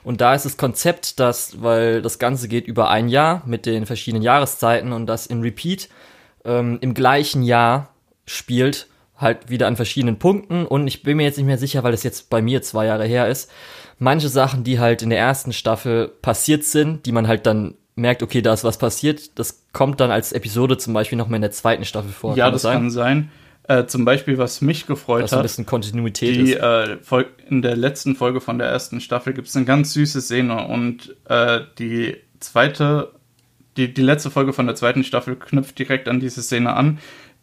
Und 0.03 0.21
da 0.21 0.33
ist 0.33 0.45
das 0.45 0.55
Konzept, 0.57 1.19
dass, 1.19 1.61
weil 1.61 2.01
das 2.01 2.19
Ganze 2.19 2.47
geht 2.47 2.67
über 2.67 2.89
ein 2.89 3.09
Jahr 3.09 3.43
mit 3.45 3.65
den 3.65 3.85
verschiedenen 3.85 4.23
Jahreszeiten 4.23 4.93
und 4.93 5.07
das 5.07 5.25
in 5.27 5.41
Repeat 5.41 5.89
ähm, 6.45 6.77
im 6.81 6.93
gleichen 6.93 7.43
Jahr 7.43 7.89
spielt, 8.25 8.87
halt 9.17 9.49
wieder 9.49 9.67
an 9.67 9.75
verschiedenen 9.75 10.17
Punkten. 10.17 10.65
Und 10.65 10.87
ich 10.87 11.03
bin 11.03 11.17
mir 11.17 11.23
jetzt 11.23 11.37
nicht 11.37 11.47
mehr 11.47 11.57
sicher, 11.57 11.83
weil 11.83 11.91
das 11.91 12.03
jetzt 12.03 12.29
bei 12.29 12.41
mir 12.41 12.61
zwei 12.61 12.85
Jahre 12.85 13.05
her 13.05 13.27
ist. 13.27 13.51
Manche 13.99 14.29
Sachen, 14.29 14.63
die 14.63 14.79
halt 14.79 15.01
in 15.01 15.09
der 15.09 15.19
ersten 15.19 15.51
Staffel 15.53 16.07
passiert 16.21 16.63
sind, 16.63 17.05
die 17.05 17.11
man 17.11 17.27
halt 17.27 17.45
dann 17.45 17.75
merkt, 17.95 18.21
okay, 18.23 18.41
da 18.41 18.53
ist 18.53 18.63
was 18.63 18.77
passiert, 18.77 19.39
das 19.39 19.63
kommt 19.73 19.99
dann 20.01 20.11
als 20.11 20.33
Episode 20.33 20.77
zum 20.77 20.93
Beispiel 20.93 21.17
nochmal 21.17 21.37
in 21.37 21.41
der 21.43 21.51
zweiten 21.51 21.85
Staffel 21.85 22.11
vor. 22.11 22.35
ja, 22.35 22.45
Kann 22.45 22.53
das 22.53 22.63
kann 22.63 22.89
sein. 22.89 23.31
Äh, 23.67 23.85
zum 23.87 24.05
Beispiel, 24.05 24.37
was 24.37 24.61
mich 24.61 24.85
gefreut 24.85 25.23
ein 25.23 25.31
hat, 25.37 25.41
bisschen 25.41 25.65
Kontinuität 25.65 26.35
die 26.35 26.53
ist. 26.53 26.59
äh, 26.61 26.97
in 27.49 27.61
der 27.63 27.75
letzten 27.75 28.15
Folge 28.15 28.39
von 28.41 28.59
der 28.59 28.67
ersten 28.67 29.01
Staffel 29.01 29.33
gibt 29.33 29.47
es 29.47 29.55
eine 29.55 29.65
ganz 29.65 29.93
süße 29.93 30.21
Szene 30.21 30.67
und 30.67 31.15
äh, 31.29 31.61
die 31.79 32.15
zweite, 32.39 33.11
die, 33.77 33.91
die 33.93 34.01
letzte 34.03 34.29
Folge 34.29 34.53
von 34.53 34.67
der 34.67 34.75
zweiten 34.75 35.03
Staffel 35.03 35.35
knüpft 35.35 35.79
direkt 35.79 36.07
an 36.07 36.19
diese 36.19 36.43
Szene 36.43 36.75
an. 36.75 36.99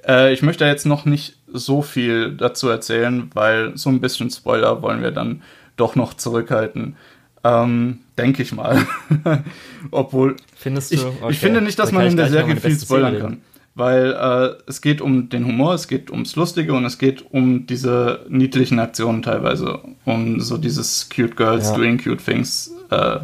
Äh, 0.06 0.32
ich 0.32 0.42
möchte 0.42 0.64
jetzt 0.64 0.87
noch 0.87 1.04
nicht 1.06 1.38
so 1.52 1.82
viel 1.82 2.37
dazu 2.37 2.68
erzählen, 2.68 3.28
weil 3.35 3.76
so 3.76 3.90
ein 3.90 4.00
bisschen 4.00 4.30
Spoiler 4.30 4.80
wollen 4.80 5.02
wir 5.02 5.11
dann 5.11 5.42
doch 5.76 5.96
noch 5.96 6.14
zurückhalten. 6.14 6.96
Ähm, 7.44 7.98
Denke 8.16 8.42
ich 8.44 8.52
mal. 8.52 8.87
Obwohl, 9.90 10.37
Findest 10.54 10.92
du? 10.92 10.94
ich, 10.96 11.04
Okay. 11.04 11.30
ich 11.30 11.38
finde 11.40 11.61
nicht, 11.62 11.78
dass 11.78 11.90
man 11.90 12.06
in 12.06 12.16
der 12.16 12.28
Serie 12.28 12.56
viel 12.56 12.78
spoilern 12.78 13.18
kann. 13.18 13.40
Weil 13.74 14.12
äh, 14.12 14.62
es 14.68 14.82
geht 14.82 15.00
um 15.00 15.30
den 15.30 15.46
Humor, 15.46 15.72
es 15.74 15.88
geht 15.88 16.11
ums 16.11 16.37
Lustige 16.37 16.74
und 16.74 16.85
es 16.85 16.98
geht 16.98 17.24
um 17.32 17.66
diese 17.66 18.26
niedlichen 18.28 18.78
Aktionen 18.78 19.22
teilweise. 19.22 19.80
Um 20.04 20.40
so 20.40 20.58
dieses 20.58 21.08
cute 21.08 21.37
girls 21.37 21.70
Ja. 21.70 21.76
doing 21.76 21.96
cute 22.02 22.22
things. 22.22 22.70
Äh, 22.90 23.20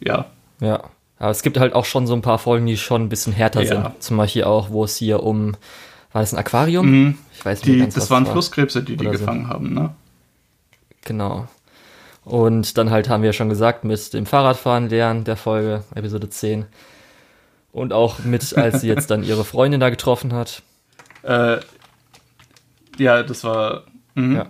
ja. 0.00 0.26
Ja. 0.60 0.82
Aber 1.20 1.30
es 1.30 1.42
gibt 1.42 1.58
halt 1.58 1.74
auch 1.74 1.84
schon 1.84 2.08
so 2.08 2.14
ein 2.14 2.22
paar 2.22 2.38
Folgen, 2.38 2.66
die 2.66 2.76
schon 2.76 3.02
ein 3.02 3.08
bisschen 3.08 3.32
härter 3.32 3.62
Ja. 3.62 3.68
sind. 3.68 4.02
Zum 4.02 4.16
Beispiel 4.16 4.44
auch, 4.44 4.70
wo 4.70 4.82
es 4.82 4.96
hier 4.96 5.22
um, 5.22 5.52
war 6.12 6.22
das 6.22 6.34
ein 6.34 6.38
Aquarium? 6.40 6.90
Mhm. 6.90 7.18
Ich 7.32 7.44
weiß 7.44 7.60
nicht 7.64 7.74
Die, 7.74 7.78
ganz, 7.78 7.94
das 7.94 8.04
was 8.04 8.10
waren 8.10 8.26
war. 8.26 8.32
Flusskrebse, 8.32 8.82
die 8.82 8.96
die 8.96 9.06
Oder 9.06 9.16
so. 9.16 9.20
gefangen 9.20 9.48
haben, 9.48 9.72
ne? 9.74 9.90
Genau. 11.02 11.46
Und 12.24 12.78
dann 12.78 12.90
halt 12.90 13.08
haben 13.08 13.22
wir 13.22 13.28
ja 13.28 13.32
schon 13.34 13.48
gesagt, 13.48 13.84
mit 13.84 14.12
dem 14.14 14.26
Fahrradfahren 14.26 14.88
lernen 14.88 15.24
der 15.24 15.36
Folge, 15.36 15.84
Episode 15.94 16.28
10. 16.30 16.64
Und 17.74 17.92
auch 17.92 18.20
mit, 18.20 18.56
als 18.56 18.82
sie 18.82 18.86
jetzt 18.86 19.10
dann 19.10 19.24
ihre 19.24 19.44
Freundin 19.44 19.80
da 19.80 19.90
getroffen 19.90 20.32
hat. 20.32 20.62
Äh, 21.24 21.58
ja, 22.98 23.24
das 23.24 23.42
war. 23.42 23.82
Mhm. 24.14 24.36
Ja. 24.36 24.46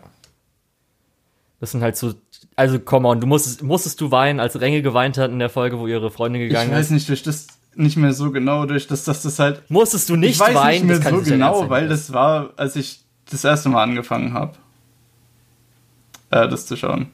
Das 1.59 1.71
sind 1.71 1.83
halt 1.83 1.97
so, 1.97 2.13
also 2.55 2.79
come 2.79 3.09
on, 3.09 3.23
du 3.23 3.27
musstest, 3.27 3.63
musstest 3.63 3.99
du 4.03 4.11
weinen, 4.11 4.41
als 4.41 4.61
Renge 4.61 4.83
geweint 4.83 5.17
hat 5.17 5.31
in 5.31 5.39
der 5.39 5.49
Folge, 5.49 5.79
wo 5.79 5.87
ihre 5.87 6.11
Freundin 6.11 6.43
gegangen 6.43 6.69
Ich 6.71 6.77
weiß 6.77 6.87
ist? 6.87 6.91
nicht, 6.91 7.09
durch 7.09 7.23
das 7.23 7.47
nicht 7.75 7.97
mehr 7.97 8.13
so 8.13 8.31
genau, 8.31 8.67
durch 8.67 8.87
das, 8.87 9.05
dass 9.05 9.23
das 9.23 9.39
halt. 9.39 9.63
Musstest 9.71 10.11
du 10.11 10.17
nicht 10.17 10.33
ich 10.33 10.41
weiß 10.41 10.55
weinen? 10.55 10.87
nicht 10.87 11.03
mehr 11.03 11.11
so 11.13 11.23
genau, 11.23 11.71
weil 11.71 11.89
das 11.89 12.13
war, 12.13 12.51
als 12.57 12.77
ich 12.77 13.01
das 13.31 13.43
erste 13.43 13.71
Mal 13.71 13.83
angefangen 13.85 14.35
habe, 14.35 14.53
äh, 16.31 16.47
das 16.47 16.67
zu 16.67 16.77
schauen. 16.77 17.09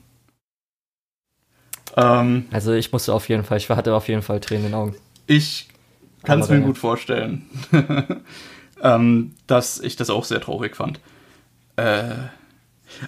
Ähm, 1.96 2.46
Also 2.50 2.72
ich 2.72 2.90
musste 2.90 3.14
auf 3.14 3.28
jeden 3.28 3.44
Fall, 3.44 3.58
ich 3.58 3.68
hatte 3.68 3.94
auf 3.94 4.08
jeden 4.08 4.22
Fall 4.22 4.40
Tränen 4.40 4.66
in 4.66 4.72
den 4.72 4.78
Augen. 4.78 4.96
ich 5.28 5.68
kann 6.22 6.40
es 6.40 6.48
mir 6.48 6.60
gut 6.60 6.78
vorstellen, 6.78 7.46
ähm, 8.82 9.32
dass 9.46 9.80
ich 9.80 9.96
das 9.96 10.10
auch 10.10 10.24
sehr 10.24 10.40
traurig 10.40 10.76
fand. 10.76 11.00
Äh, 11.76 12.14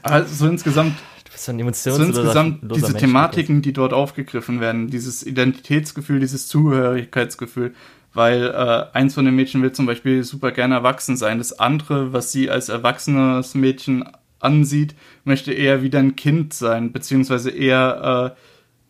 aber 0.02 0.24
so 0.24 0.46
insgesamt 0.46 0.94
so 1.34 1.52
insgesamt 1.52 2.60
diese 2.62 2.88
Mensch, 2.88 3.00
Thematiken, 3.00 3.62
die 3.62 3.72
dort 3.72 3.92
aufgegriffen 3.92 4.60
werden, 4.60 4.88
dieses 4.88 5.26
Identitätsgefühl, 5.26 6.20
dieses 6.20 6.46
Zugehörigkeitsgefühl, 6.46 7.74
weil 8.14 8.44
äh, 8.44 8.96
eins 8.96 9.14
von 9.14 9.24
den 9.24 9.34
Mädchen 9.34 9.62
will 9.62 9.72
zum 9.72 9.86
Beispiel 9.86 10.22
super 10.24 10.52
gerne 10.52 10.74
erwachsen 10.74 11.16
sein. 11.16 11.38
Das 11.38 11.58
andere, 11.58 12.12
was 12.12 12.32
sie 12.32 12.50
als 12.50 12.68
erwachsenes 12.68 13.54
Mädchen 13.54 14.04
ansieht, 14.40 14.94
möchte 15.24 15.52
eher 15.52 15.82
wieder 15.82 16.00
ein 16.00 16.16
Kind 16.16 16.52
sein, 16.52 16.92
beziehungsweise 16.92 17.50
eher 17.50 18.34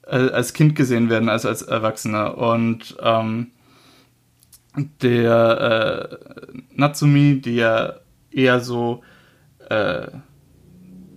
äh, 0.09 0.17
äh, 0.17 0.31
als 0.31 0.53
Kind 0.53 0.75
gesehen 0.75 1.09
werden 1.09 1.29
als 1.29 1.47
als 1.47 1.63
Erwachsener. 1.63 2.37
Und 2.37 2.97
ähm, 3.01 3.49
der 4.77 6.11
äh, 6.23 6.57
Natsumi, 6.75 7.41
die 7.41 7.57
ja 7.57 7.95
eher 8.31 8.61
so 8.61 9.03
äh, 9.69 10.07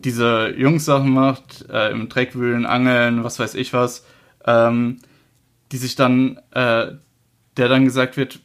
diese 0.04 0.54
Jungs-Sachen 0.56 1.10
macht, 1.10 1.66
äh, 1.70 1.92
im 1.92 2.10
Dreckwühlen, 2.10 2.66
Angeln, 2.66 3.24
was 3.24 3.40
weiß 3.40 3.56
ich 3.56 3.74
was, 3.74 4.06
ähm, 4.46 5.00
die 5.72 5.78
sich 5.78 5.96
dann, 5.96 6.38
äh, 6.52 6.92
der 7.58 7.68
dann 7.70 7.86
gesagt 7.86 8.18
wird, 8.18 8.40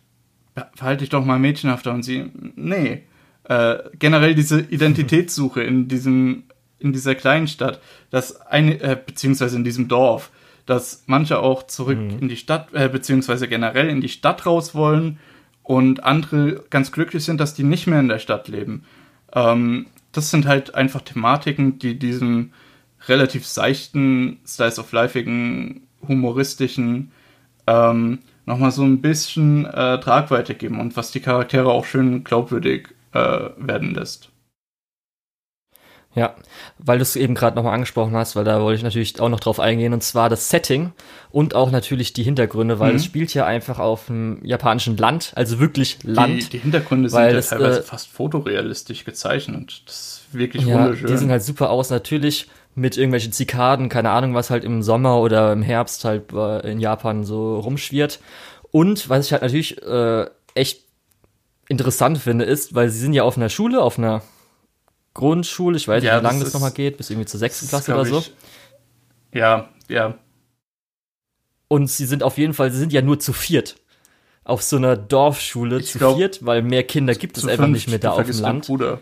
verhalte 0.75 1.01
dich 1.01 1.11
doch 1.11 1.25
mal 1.25 1.39
mädchenhafter 1.39 1.93
und 1.93 2.03
sie, 2.03 2.31
nee. 2.57 3.05
Äh, 3.45 3.79
generell 3.99 4.35
diese 4.35 4.61
Identitätssuche 4.61 5.63
in 5.63 5.89
diesem, 5.89 6.45
in 6.79 6.93
dieser 6.93 7.15
kleinen 7.15 7.49
Stadt, 7.49 7.81
dass 8.11 8.41
eine, 8.41 8.81
äh, 8.81 8.97
beziehungsweise 9.05 9.57
in 9.57 9.65
diesem 9.65 9.89
Dorf, 9.89 10.31
dass 10.67 11.05
manche 11.07 11.39
auch 11.41 11.65
zurück 11.65 11.99
in 12.21 12.29
die 12.29 12.37
Stadt, 12.37 12.73
äh, 12.73 12.89
beziehungsweise 12.89 13.49
generell 13.49 13.89
in 13.89 14.01
die 14.01 14.09
Stadt 14.09 14.47
raus 14.47 14.75
wollen 14.75 15.19
und 15.63 16.05
andere 16.05 16.65
ganz 16.71 16.93
glücklich 16.93 17.25
sind, 17.25 17.41
dass 17.41 17.55
die 17.55 17.65
nicht 17.65 17.87
mehr 17.87 18.01
in 18.01 18.09
der 18.09 18.19
Stadt 18.19 18.49
leben. 18.49 18.85
Ähm, 19.33 19.87
das 20.13 20.31
sind 20.31 20.47
halt 20.47 20.75
einfach 20.75 21.03
Thematiken, 21.03 21.79
die 21.79 21.99
diesem 21.99 22.53
relativ 23.09 23.47
seichten, 23.47 24.39
slice 24.47 24.79
of 24.81 24.93
lifeigen, 24.93 25.83
humoristischen 26.07 27.13
ähm, 27.67 28.19
nochmal 28.47 28.73
so 28.73 28.83
ein 28.83 29.01
bisschen 29.01 29.65
äh, 29.67 30.01
Tragweite 30.01 30.55
geben 30.55 30.81
und 30.81 30.97
was 30.97 31.13
die 31.13 31.21
Charaktere 31.21 31.71
auch 31.71 31.85
schön 31.85 32.25
glaubwürdig 32.25 32.89
äh, 33.13 33.51
werden 33.57 33.95
lässt. 33.95 34.31
Ja, 36.17 36.35
weil 36.79 36.99
du 36.99 37.03
es 37.03 37.15
eben 37.15 37.37
gerade 37.37 37.55
nochmal 37.55 37.73
angesprochen 37.75 38.17
hast, 38.17 38.35
weil 38.35 38.43
da 38.43 38.61
wollte 38.61 38.79
ich 38.79 38.83
natürlich 38.83 39.21
auch 39.21 39.29
noch 39.29 39.39
drauf 39.39 39.61
eingehen, 39.61 39.93
und 39.93 40.03
zwar 40.03 40.29
das 40.29 40.51
Setting 40.51 40.91
und 41.31 41.55
auch 41.55 41.71
natürlich 41.71 42.13
die 42.13 42.25
Hintergründe, 42.25 42.81
weil 42.81 42.91
Mhm. 42.91 42.97
es 42.97 43.05
spielt 43.05 43.33
ja 43.33 43.47
einfach 43.47 43.79
auf 43.79 44.11
einem 44.11 44.45
japanischen 44.45 44.97
Land, 44.97 45.33
also 45.37 45.61
wirklich 45.61 45.99
Land. 46.03 46.43
Die, 46.47 46.49
die 46.51 46.59
Hintergründe 46.59 47.09
sind 47.09 47.21
ja 47.21 47.33
das, 47.33 47.51
teilweise 47.51 47.79
äh, 47.79 47.83
fast 47.85 48.09
fotorealistisch 48.09 49.05
gezeichnet. 49.05 49.83
Das 49.87 49.95
ist 49.95 50.21
wirklich 50.33 50.67
ja, 50.67 50.81
wunderschön. 50.81 51.07
die 51.07 51.17
sehen 51.17 51.31
halt 51.31 51.45
super 51.45 51.71
aus, 51.71 51.91
natürlich 51.91 52.49
mit 52.75 52.97
irgendwelchen 52.97 53.31
Zikaden, 53.33 53.89
keine 53.89 54.11
Ahnung, 54.11 54.35
was 54.35 54.51
halt 54.51 54.65
im 54.65 54.83
Sommer 54.83 55.21
oder 55.21 55.53
im 55.53 55.63
Herbst 55.63 56.05
halt 56.05 56.33
äh, 56.33 56.73
in 56.73 56.81
Japan 56.81 57.23
so 57.23 57.61
rumschwirrt. 57.61 58.19
Und 58.73 59.09
was 59.09 59.27
ich 59.27 59.33
halt 59.33 59.43
natürlich 59.43 59.81
äh, 59.83 60.27
echt 60.55 60.83
interessant 61.69 62.19
finde, 62.19 62.45
ist, 62.47 62.75
weil 62.75 62.89
sie 62.89 62.99
sind 62.99 63.13
ja 63.13 63.23
auf 63.23 63.37
einer 63.37 63.49
Schule, 63.49 63.81
auf 63.81 63.97
einer 63.99 64.23
Grundschule, 65.15 65.77
ich 65.77 65.89
weiß 65.89 66.03
nicht, 66.03 66.09
Ja, 66.11 66.21
wie 66.21 66.25
lange 66.25 66.39
das 66.41 66.49
das, 66.49 66.55
nochmal 66.55 66.71
geht, 66.73 66.97
bis 66.97 67.11
irgendwie 67.11 67.27
zur 67.27 67.41
sechsten 67.41 67.67
Das 67.71 67.85
Klasse 67.85 67.95
oder 67.95 68.05
so. 68.05 68.19
ich- 68.21 68.33
Ja, 69.35 69.69
ja. 69.89 70.19
Und 71.69 71.89
sie 71.89 72.07
sind 72.07 72.23
auf 72.23 72.39
jeden 72.39 72.55
Fall, 72.55 72.71
sie 72.71 72.79
sind 72.79 72.93
ja 72.93 73.03
nur 73.03 73.19
zu 73.21 73.33
viert. 73.33 73.77
Auf 74.45 74.63
so 74.63 74.77
einer 74.77 74.97
Dorfschule 74.97 75.79
Ich 75.81 75.93
zu 75.93 75.99
glaub, 75.99 76.17
viert, 76.17 76.45
weil 76.45 76.63
mehr 76.63 76.83
Kinder 76.85 77.15
gibt 77.15 77.37
es 77.37 77.47
einfach 77.47 77.67
nicht 77.69 77.89
mehr 77.89 77.99
da 77.99 78.13
auf 78.13 78.25
dem 78.27 78.41
Land. 78.41 78.67
Bruder. 78.67 79.01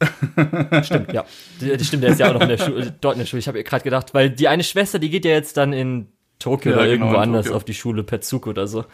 Stimmt, 0.82 1.12
ja. 1.12 1.24
Die 1.60 1.84
stimmt, 1.84 2.02
der 2.02 2.10
ist 2.10 2.18
ja 2.18 2.28
auch 2.28 2.34
noch 2.34 2.40
in 2.40 2.48
der 2.48 2.58
Schule, 2.58 2.92
dort 3.00 3.14
in 3.14 3.20
der 3.20 3.26
Schule. 3.26 3.38
Ich 3.40 3.48
habe 3.48 3.62
gerade 3.62 3.84
gedacht, 3.84 4.14
weil 4.14 4.30
die 4.30 4.48
eine 4.48 4.64
Schwester, 4.64 4.98
die 4.98 5.10
geht 5.10 5.24
ja 5.24 5.30
jetzt 5.30 5.56
dann 5.56 5.72
in 5.72 6.08
Tokio 6.40 6.72
Ja, 6.72 6.78
oder 6.78 6.86
genau, 6.88 7.04
irgendwo 7.06 7.20
anders 7.20 7.44
Tokio. 7.46 7.56
auf 7.56 7.64
die 7.64 7.74
Schule 7.74 8.02
per 8.02 8.20
Zug 8.20 8.46
oder 8.48 8.66
so. 8.66 8.84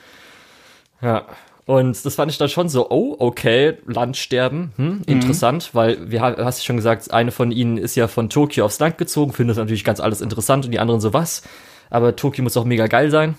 Ja. 1.01 1.27
Und 1.69 2.03
das 2.07 2.15
fand 2.15 2.31
ich 2.33 2.39
dann 2.39 2.49
schon 2.49 2.71
so, 2.71 2.89
oh, 2.91 3.15
okay, 3.19 3.75
Landsterben, 3.87 4.73
Mhm. 4.79 4.85
hm, 4.85 5.03
interessant, 5.07 5.69
weil, 5.75 6.11
wir 6.11 6.23
ha- 6.23 6.37
hast 6.39 6.61
du 6.61 6.65
schon 6.65 6.77
gesagt, 6.77 7.13
eine 7.13 7.31
von 7.31 7.53
ihnen 7.53 7.77
ist 7.77 7.95
ja 7.95 8.09
von 8.09 8.31
Tokio 8.31 8.65
aufs 8.65 8.79
Land 8.79 8.97
gezogen, 8.97 9.35
findet 9.35 9.51
das 9.59 9.59
natürlich 9.63 9.85
ganz 9.85 10.01
alles 10.01 10.23
interessant 10.23 10.65
und 10.65 10.71
die 10.73 10.79
anderen 10.79 11.03
so, 11.03 11.13
was? 11.13 11.43
Aber 11.91 12.17
Tokio 12.17 12.43
muss 12.43 12.57
auch 12.57 12.65
mega 12.65 12.87
geil 12.87 13.11
sein, 13.11 13.37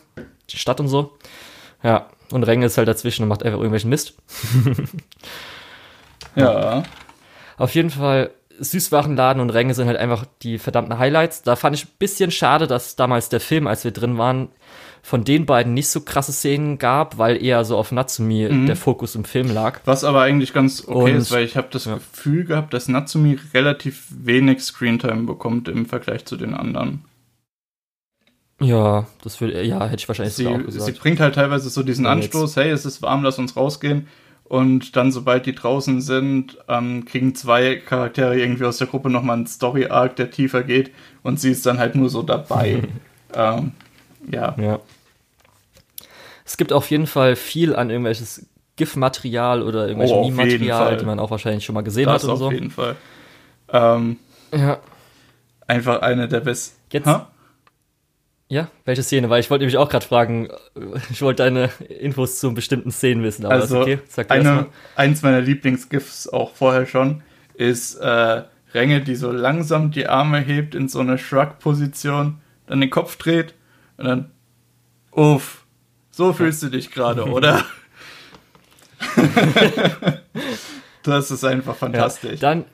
die 0.51 0.57
Stadt 0.57 0.79
und 0.79 0.89
so. 0.89 1.17
Ja, 1.81 2.05
und 2.31 2.43
Renge 2.43 2.67
ist 2.67 2.77
halt 2.77 2.87
dazwischen 2.87 3.23
und 3.23 3.29
macht 3.29 3.41
einfach 3.41 3.57
irgendwelchen 3.57 3.89
Mist. 3.89 4.13
Ja. 6.35 6.83
Auf 7.57 7.73
jeden 7.75 7.89
Fall, 7.89 8.31
Süßwarenladen 8.59 9.41
und 9.41 9.49
Ränge 9.51 9.73
sind 9.73 9.87
halt 9.87 9.97
einfach 9.97 10.25
die 10.41 10.57
verdammten 10.57 10.99
Highlights. 10.99 11.41
Da 11.43 11.55
fand 11.55 11.75
ich 11.75 11.85
ein 11.85 11.91
bisschen 11.97 12.29
schade, 12.31 12.67
dass 12.67 12.95
damals 12.95 13.29
der 13.29 13.39
Film, 13.39 13.67
als 13.67 13.83
wir 13.83 13.91
drin 13.91 14.17
waren, 14.17 14.49
von 15.01 15.23
den 15.23 15.45
beiden 15.45 15.73
nicht 15.73 15.87
so 15.87 16.01
krasse 16.01 16.31
Szenen 16.31 16.77
gab, 16.77 17.17
weil 17.17 17.41
eher 17.43 17.63
so 17.65 17.77
auf 17.77 17.91
Natsumi 17.91 18.47
Mhm. 18.49 18.65
der 18.67 18.75
Fokus 18.75 19.15
im 19.15 19.23
Film 19.23 19.51
lag. 19.53 19.79
Was 19.85 20.03
aber 20.03 20.21
eigentlich 20.21 20.53
ganz 20.53 20.87
okay 20.87 21.11
Und- 21.13 21.17
ist, 21.17 21.31
weil 21.31 21.45
ich 21.45 21.55
habe 21.57 21.67
das 21.71 21.85
ja. 21.85 21.95
Gefühl 21.95 22.45
gehabt, 22.45 22.73
dass 22.73 22.87
Natsumi 22.87 23.39
relativ 23.53 24.05
wenig 24.11 24.61
Screentime 24.61 25.23
bekommt 25.23 25.67
im 25.67 25.85
Vergleich 25.85 26.25
zu 26.25 26.35
den 26.37 26.53
anderen. 26.53 27.03
Ja, 28.61 29.07
das 29.23 29.39
würde, 29.39 29.63
ja, 29.63 29.85
hätte 29.85 30.01
ich 30.01 30.07
wahrscheinlich 30.09 30.33
Sie, 30.35 30.45
auch 30.47 30.57
sie 30.57 30.63
gesagt. 30.65 30.99
bringt 30.99 31.19
halt 31.21 31.35
teilweise 31.35 31.69
so 31.69 31.81
diesen 31.81 32.05
Ja, 32.05 32.11
Anstoß, 32.11 32.57
hey, 32.57 32.69
es 32.71 32.85
ist 32.85 33.01
warm, 33.01 33.23
lass 33.23 33.39
uns 33.39 33.55
rausgehen. 33.55 34.07
Und 34.43 34.95
dann, 34.95 35.11
sobald 35.11 35.45
die 35.45 35.53
draußen 35.55 36.01
sind, 36.01 36.57
ähm, 36.67 37.05
kriegen 37.05 37.35
zwei 37.35 37.75
Charaktere 37.77 38.37
irgendwie 38.37 38.65
aus 38.65 38.77
der 38.79 38.87
Gruppe 38.87 39.09
nochmal 39.09 39.37
einen 39.37 39.45
Story-Arc, 39.47 40.15
der 40.15 40.31
tiefer 40.31 40.63
geht. 40.63 40.91
Und 41.21 41.39
sie 41.39 41.51
ist 41.51 41.65
dann 41.67 41.77
halt 41.77 41.95
nur 41.95 42.09
so 42.09 42.23
dabei. 42.23 42.81
ähm, 43.33 43.71
ja. 44.31 44.55
Ja. 44.59 44.79
Es 46.45 46.57
gibt 46.57 46.73
auf 46.73 46.89
jeden 46.89 47.05
Fall 47.07 47.35
viel 47.35 47.75
an 47.75 47.89
irgendwelches 47.89 48.45
GIF-Material 48.75 49.61
oder 49.61 49.87
irgendwelches 49.87 50.15
Oh, 50.15 50.21
auf 50.21 50.25
Meme-Material, 50.31 50.97
die 50.97 51.05
man 51.05 51.19
auch 51.19 51.29
wahrscheinlich 51.31 51.63
schon 51.65 51.75
mal 51.75 51.81
gesehen 51.81 52.05
Das 52.05 52.23
hat 52.23 52.29
auf 52.29 52.39
und 52.41 52.45
so. 52.45 52.51
jeden 52.51 52.71
Fall. 52.71 52.95
Ähm, 53.71 54.17
Ja. 54.51 54.79
einfach 55.67 56.01
eine 56.01 56.27
der 56.27 56.39
besten. 56.39 56.77
Jetzt- 56.91 57.05
Hä? 57.07 57.17
Ja, 58.51 58.67
welche 58.85 59.03
Szene? 59.03 59.29
Weil 59.29 59.41
ich 59.41 59.51
wollte 59.51 59.61
nämlich 59.61 59.77
auch 59.77 59.89
gerade 59.89 60.05
fragen, 60.07 60.49
ich 61.11 61.21
wollte 61.21 61.43
deine 61.43 61.69
Infos 61.99 62.39
zu 62.39 62.51
bestimmten 62.55 62.89
Szenen 62.91 63.21
wissen, 63.21 63.45
aber 63.45 63.53
Also, 63.55 63.75
ist 63.75 63.81
okay. 63.83 63.99
Sag 64.07 64.31
eine, 64.31 64.65
eins 64.95 65.21
meiner 65.21 65.39
Lieblingsgifs 65.41 66.27
auch 66.29 66.55
vorher 66.55 66.87
schon 66.87 67.21
ist 67.53 67.95
äh, 67.97 68.43
Renge, 68.73 69.01
die 69.01 69.13
so 69.15 69.31
langsam 69.31 69.91
die 69.91 70.07
Arme 70.07 70.39
hebt 70.39 70.73
in 70.73 70.87
so 70.89 70.99
eine 70.99 71.19
Shrug-Position, 71.19 72.39
dann 72.65 72.81
den 72.81 72.89
Kopf 72.89 73.17
dreht 73.17 73.53
und 73.99 74.05
dann, 74.05 74.31
uff, 75.11 75.65
so 76.11 76.33
fühlst 76.33 76.63
du 76.63 76.69
dich 76.69 76.91
gerade, 76.91 77.25
oder? 77.31 77.63
das 81.03 81.31
ist 81.31 81.43
einfach 81.43 81.73
Ja, 81.73 81.79
fantastisch. 81.79 82.39
dann, 82.39 82.65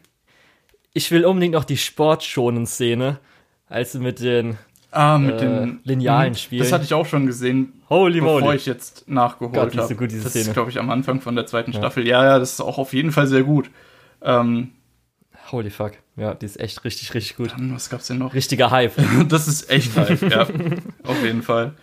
ich 0.94 1.12
will 1.12 1.26
unbedingt 1.26 1.54
noch 1.54 1.64
die 1.66 1.78
Sportschonen-Szene, 1.78 3.20
als 3.68 3.92
sie 3.94 4.00
mit 4.00 4.20
den 4.20 4.58
ah, 4.92 5.18
mit 5.18 5.36
äh, 5.36 5.40
den 5.40 5.80
Linealen 5.84 6.32
Mhm. 6.34 6.38
spielen. 6.38 6.64
Das 6.64 6.72
hatte 6.72 6.84
ich 6.86 6.94
auch 6.94 7.06
schon 7.06 7.26
gesehen, 7.26 7.74
Holy 7.90 8.22
bevor 8.22 8.42
moly. 8.42 8.56
ich 8.56 8.66
jetzt 8.66 9.08
nachgeholt 9.10 9.54
Gott, 9.54 9.78
habe. 9.78 9.88
so 9.88 9.96
gut, 9.96 10.12
diese 10.12 10.24
das 10.24 10.32
Szene. 10.32 10.46
ist, 10.48 10.54
glaube 10.54 10.70
ich, 10.72 10.80
am 10.80 10.90
Anfang 10.90 11.22
von 11.22 11.36
der 11.36 11.46
zweiten 11.46 11.74
Staffel. 11.74 12.08
Ja, 12.08 12.24
ja, 12.24 12.40
das 12.40 12.54
ist 12.54 12.62
auch 12.62 12.78
auf 12.78 12.94
jeden 12.94 13.12
Fall 13.12 13.28
sehr 13.28 13.44
gut. 13.44 13.70
Ähm, 14.22 14.72
Holy 15.52 15.70
fuck. 15.70 15.92
Ja, 16.18 16.34
die 16.34 16.46
ist 16.46 16.60
echt 16.60 16.84
richtig, 16.86 17.14
richtig 17.14 17.36
gut. 17.36 17.52
dann, 17.52 17.74
was 17.76 17.90
gab's 17.90 18.08
denn 18.08 18.18
noch? 18.20 18.34
Richtiger 18.34 18.72
Hype. 18.72 18.94
Das 19.28 19.48
ist 19.48 19.70
echt 19.70 19.96
hype, 19.98 20.22
ja. 20.22 20.48
Auf 21.04 21.24
jeden 21.24 21.44
Fall. 21.44 21.74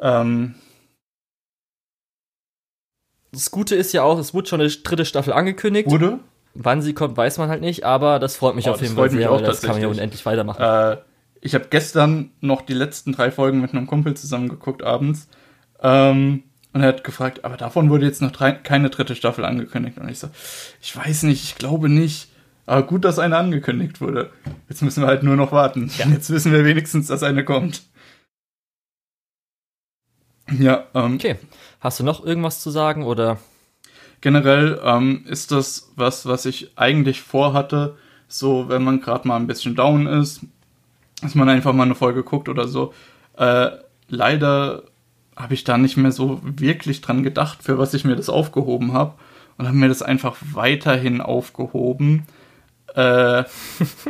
Ähm, 0.00 0.54
Das 3.32 3.50
Gute 3.50 3.74
ist 3.74 3.92
ja 3.92 4.02
auch, 4.02 4.18
es 4.18 4.32
wurde 4.32 4.48
schon 4.48 4.60
eine 4.60 4.70
dritte 4.70 5.04
Staffel 5.04 5.32
angekündigt. 5.32 5.90
wurde? 5.90 6.20
Wann 6.54 6.82
sie 6.82 6.94
kommt, 6.94 7.16
weiß 7.16 7.38
man 7.38 7.48
halt 7.48 7.62
nicht, 7.62 7.82
aber 7.84 8.20
das 8.20 8.36
freut 8.36 8.54
mich 8.54 8.68
Oh, 8.68 8.70
auf 8.70 8.76
das 8.76 8.82
jeden 8.82 8.94
Fall 8.94 9.04
freut 9.06 9.12
mich 9.12 9.22
sehr, 9.22 9.32
auch 9.32 9.40
das 9.40 9.60
kann 9.60 9.72
man 9.72 9.82
ja 9.82 9.88
unendlich 9.88 10.24
weitermachen. 10.24 10.62
Äh, 10.62 10.98
ich 11.40 11.54
habe 11.56 11.66
gestern 11.68 12.30
noch 12.40 12.62
die 12.62 12.74
letzten 12.74 13.10
drei 13.12 13.32
Folgen 13.32 13.60
mit 13.60 13.72
einem 13.72 13.88
Kumpel 13.88 14.14
zusammen 14.14 14.48
geguckt 14.48 14.84
abends. 14.84 15.28
Ähm, 15.82 16.44
und 16.72 16.80
er 16.80 16.88
hat 16.88 17.02
gefragt, 17.04 17.44
aber 17.44 17.56
davon 17.56 17.90
wurde 17.90 18.06
jetzt 18.06 18.22
noch 18.22 18.30
drei, 18.30 18.52
keine 18.52 18.88
dritte 18.88 19.16
Staffel 19.16 19.44
angekündigt. 19.44 19.98
Und 19.98 20.08
ich 20.08 20.20
so, 20.20 20.28
ich 20.80 20.96
weiß 20.96 21.24
nicht, 21.24 21.42
ich 21.42 21.56
glaube 21.56 21.88
nicht. 21.88 22.28
Aber 22.66 22.86
gut, 22.86 23.04
dass 23.04 23.18
eine 23.18 23.36
angekündigt 23.36 24.00
wurde. 24.00 24.30
Jetzt 24.68 24.82
müssen 24.82 25.02
wir 25.02 25.08
halt 25.08 25.22
nur 25.22 25.36
noch 25.36 25.52
warten. 25.52 25.90
Jetzt 25.98 26.30
wissen 26.30 26.52
wir 26.52 26.64
wenigstens, 26.64 27.08
dass 27.08 27.22
eine 27.22 27.44
kommt. 27.44 27.82
Ja, 30.58 30.86
ähm, 30.94 31.14
Okay. 31.14 31.36
Hast 31.80 32.00
du 32.00 32.04
noch 32.04 32.24
irgendwas 32.24 32.60
zu 32.60 32.70
sagen 32.70 33.02
oder? 33.02 33.38
Generell 34.20 34.80
ähm, 34.82 35.24
ist 35.28 35.52
das 35.52 35.92
was, 35.96 36.24
was 36.26 36.46
ich 36.46 36.72
eigentlich 36.76 37.20
vorhatte, 37.20 37.98
so 38.26 38.70
wenn 38.70 38.82
man 38.82 39.00
gerade 39.00 39.28
mal 39.28 39.36
ein 39.36 39.46
bisschen 39.46 39.74
down 39.74 40.06
ist, 40.06 40.40
dass 41.20 41.34
man 41.34 41.50
einfach 41.50 41.74
mal 41.74 41.82
eine 41.82 41.94
Folge 41.94 42.22
guckt 42.22 42.48
oder 42.48 42.66
so. 42.66 42.94
Äh, 43.36 43.70
leider 44.08 44.84
habe 45.36 45.54
ich 45.54 45.64
da 45.64 45.76
nicht 45.76 45.96
mehr 45.96 46.12
so 46.12 46.40
wirklich 46.42 47.00
dran 47.00 47.22
gedacht, 47.22 47.62
für 47.62 47.78
was 47.78 47.92
ich 47.92 48.04
mir 48.04 48.16
das 48.16 48.30
aufgehoben 48.30 48.92
habe 48.92 49.14
und 49.58 49.66
habe 49.66 49.76
mir 49.76 49.88
das 49.88 50.02
einfach 50.02 50.36
weiterhin 50.52 51.20
aufgehoben. 51.20 52.26
Äh, 52.94 53.44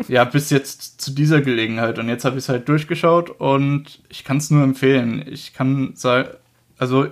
ja, 0.09 0.25
bis 0.25 0.51
jetzt 0.51 1.01
zu 1.01 1.13
dieser 1.13 1.41
Gelegenheit. 1.41 1.99
Und 1.99 2.09
jetzt 2.09 2.25
habe 2.25 2.37
ich 2.37 2.45
es 2.45 2.49
halt 2.49 2.69
durchgeschaut 2.69 3.31
und 3.31 4.03
ich 4.09 4.25
kann 4.25 4.37
es 4.37 4.51
nur 4.51 4.63
empfehlen. 4.63 5.25
Ich 5.27 5.55
kann 5.55 5.93
sagen, 5.95 6.29
also 6.79 7.07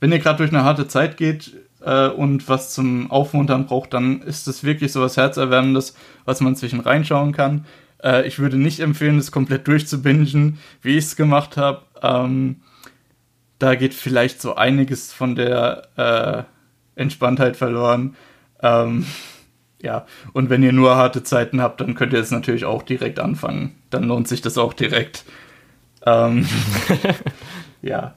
wenn 0.00 0.12
ihr 0.12 0.18
gerade 0.18 0.38
durch 0.38 0.50
eine 0.50 0.64
harte 0.64 0.88
Zeit 0.88 1.16
geht 1.16 1.52
äh, 1.80 2.08
und 2.08 2.48
was 2.48 2.74
zum 2.74 3.10
Aufmuntern 3.10 3.66
braucht, 3.66 3.94
dann 3.94 4.20
ist 4.22 4.46
das 4.46 4.62
wirklich 4.62 4.92
so 4.92 5.00
was 5.00 5.16
Herzerwärmendes, 5.16 5.96
was 6.26 6.40
man 6.40 6.54
zwischen 6.54 6.80
reinschauen 6.80 7.32
kann. 7.32 7.64
Äh, 8.02 8.26
ich 8.26 8.38
würde 8.38 8.58
nicht 8.58 8.80
empfehlen, 8.80 9.16
das 9.16 9.32
komplett 9.32 9.66
durchzubingen, 9.68 10.58
wie 10.82 10.98
ich 10.98 11.04
es 11.06 11.16
gemacht 11.16 11.56
habe. 11.56 11.82
Ähm, 12.02 12.60
da 13.58 13.74
geht 13.74 13.94
vielleicht 13.94 14.42
so 14.42 14.54
einiges 14.54 15.14
von 15.14 15.34
der 15.34 15.88
äh, 15.96 17.00
Entspanntheit 17.00 17.56
verloren. 17.56 18.16
Ähm, 18.62 19.06
ja, 19.82 20.06
und 20.32 20.50
wenn 20.50 20.62
ihr 20.62 20.72
nur 20.72 20.96
harte 20.96 21.22
Zeiten 21.22 21.60
habt, 21.60 21.80
dann 21.80 21.94
könnt 21.94 22.12
ihr 22.12 22.18
es 22.20 22.30
natürlich 22.30 22.64
auch 22.64 22.82
direkt 22.82 23.18
anfangen. 23.20 23.76
Dann 23.90 24.04
lohnt 24.04 24.26
sich 24.28 24.40
das 24.40 24.58
auch 24.58 24.72
direkt. 24.72 25.24
Ähm, 26.04 26.46
ja, 27.82 28.14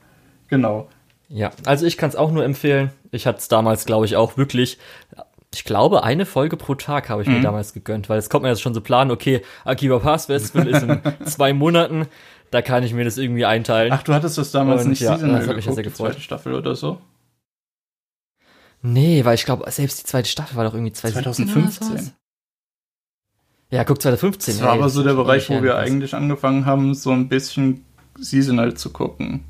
genau. 0.48 0.88
Ja, 1.30 1.52
also 1.66 1.86
ich 1.86 1.98
kann 1.98 2.10
es 2.10 2.16
auch 2.16 2.32
nur 2.32 2.44
empfehlen. 2.44 2.92
Ich 3.12 3.28
hatte 3.28 3.40
es 3.40 3.48
damals, 3.48 3.86
glaube 3.86 4.06
ich, 4.06 4.16
auch 4.16 4.38
wirklich. 4.38 4.78
Ich 5.54 5.64
glaube, 5.64 6.04
eine 6.04 6.26
Folge 6.28 6.58
pro 6.58 6.76
Tag 6.76 7.10
habe 7.10 7.24
ich 7.24 7.28
Mhm. 7.28 7.36
mir 7.36 7.42
damals 7.42 7.74
gegönnt, 7.74 8.08
weil 8.10 8.20
es 8.20 8.30
kommt 8.30 8.44
mir 8.44 8.50
jetzt 8.50 8.62
schon 8.62 8.74
so 8.76 8.82
planen, 8.82 9.10
okay, 9.12 9.42
Akiba 9.66 9.98
Pass 10.00 10.28
Festival 10.28 10.68
ist 10.68 10.84
in 10.84 11.02
zwei 11.26 11.54
Monaten, 11.54 12.06
da 12.52 12.62
kann 12.62 12.84
ich 12.84 12.94
mir 12.94 13.04
das 13.04 13.18
irgendwie 13.18 13.46
einteilen. 13.46 13.92
Ach, 13.92 14.04
du 14.04 14.14
hattest 14.14 14.38
das 14.38 14.52
damals 14.52 14.84
Und 14.84 14.92
nicht 14.92 15.02
ja, 15.02 15.16
seasonal 15.16 15.40
das 15.40 15.48
hat 15.50 15.56
mich 15.56 15.66
ja 15.66 15.72
sehr 15.74 15.84
die 15.84 15.90
gefreut. 15.90 16.12
zweite 16.12 16.22
Staffel 16.22 16.54
oder 16.54 16.76
so? 16.76 17.00
Nee, 18.82 19.26
weil 19.26 19.36
ich 19.36 19.46
glaube, 19.46 19.70
selbst 19.72 20.00
die 20.00 20.06
zweite 20.06 20.30
Staffel 20.30 20.56
war 20.58 20.64
doch 20.64 20.74
irgendwie 20.74 20.94
2017 20.94 21.54
oder 21.54 21.70
2015. 21.72 21.88
sowas. 21.88 22.14
Ja, 23.72 23.84
guck, 23.84 24.02
2015. 24.02 24.56
Das 24.56 24.64
war 24.64 24.74
ey, 24.74 24.80
aber 24.80 24.90
so 24.90 25.04
der 25.04 25.14
Bereich, 25.14 25.50
wo 25.50 25.62
wir 25.62 25.78
eigentlich 25.78 26.16
angefangen 26.16 26.66
haben, 26.66 26.94
so 26.96 27.12
ein 27.12 27.28
bisschen 27.30 27.86
seasonal 28.18 28.74
zu 28.76 28.90
gucken. 28.92 29.44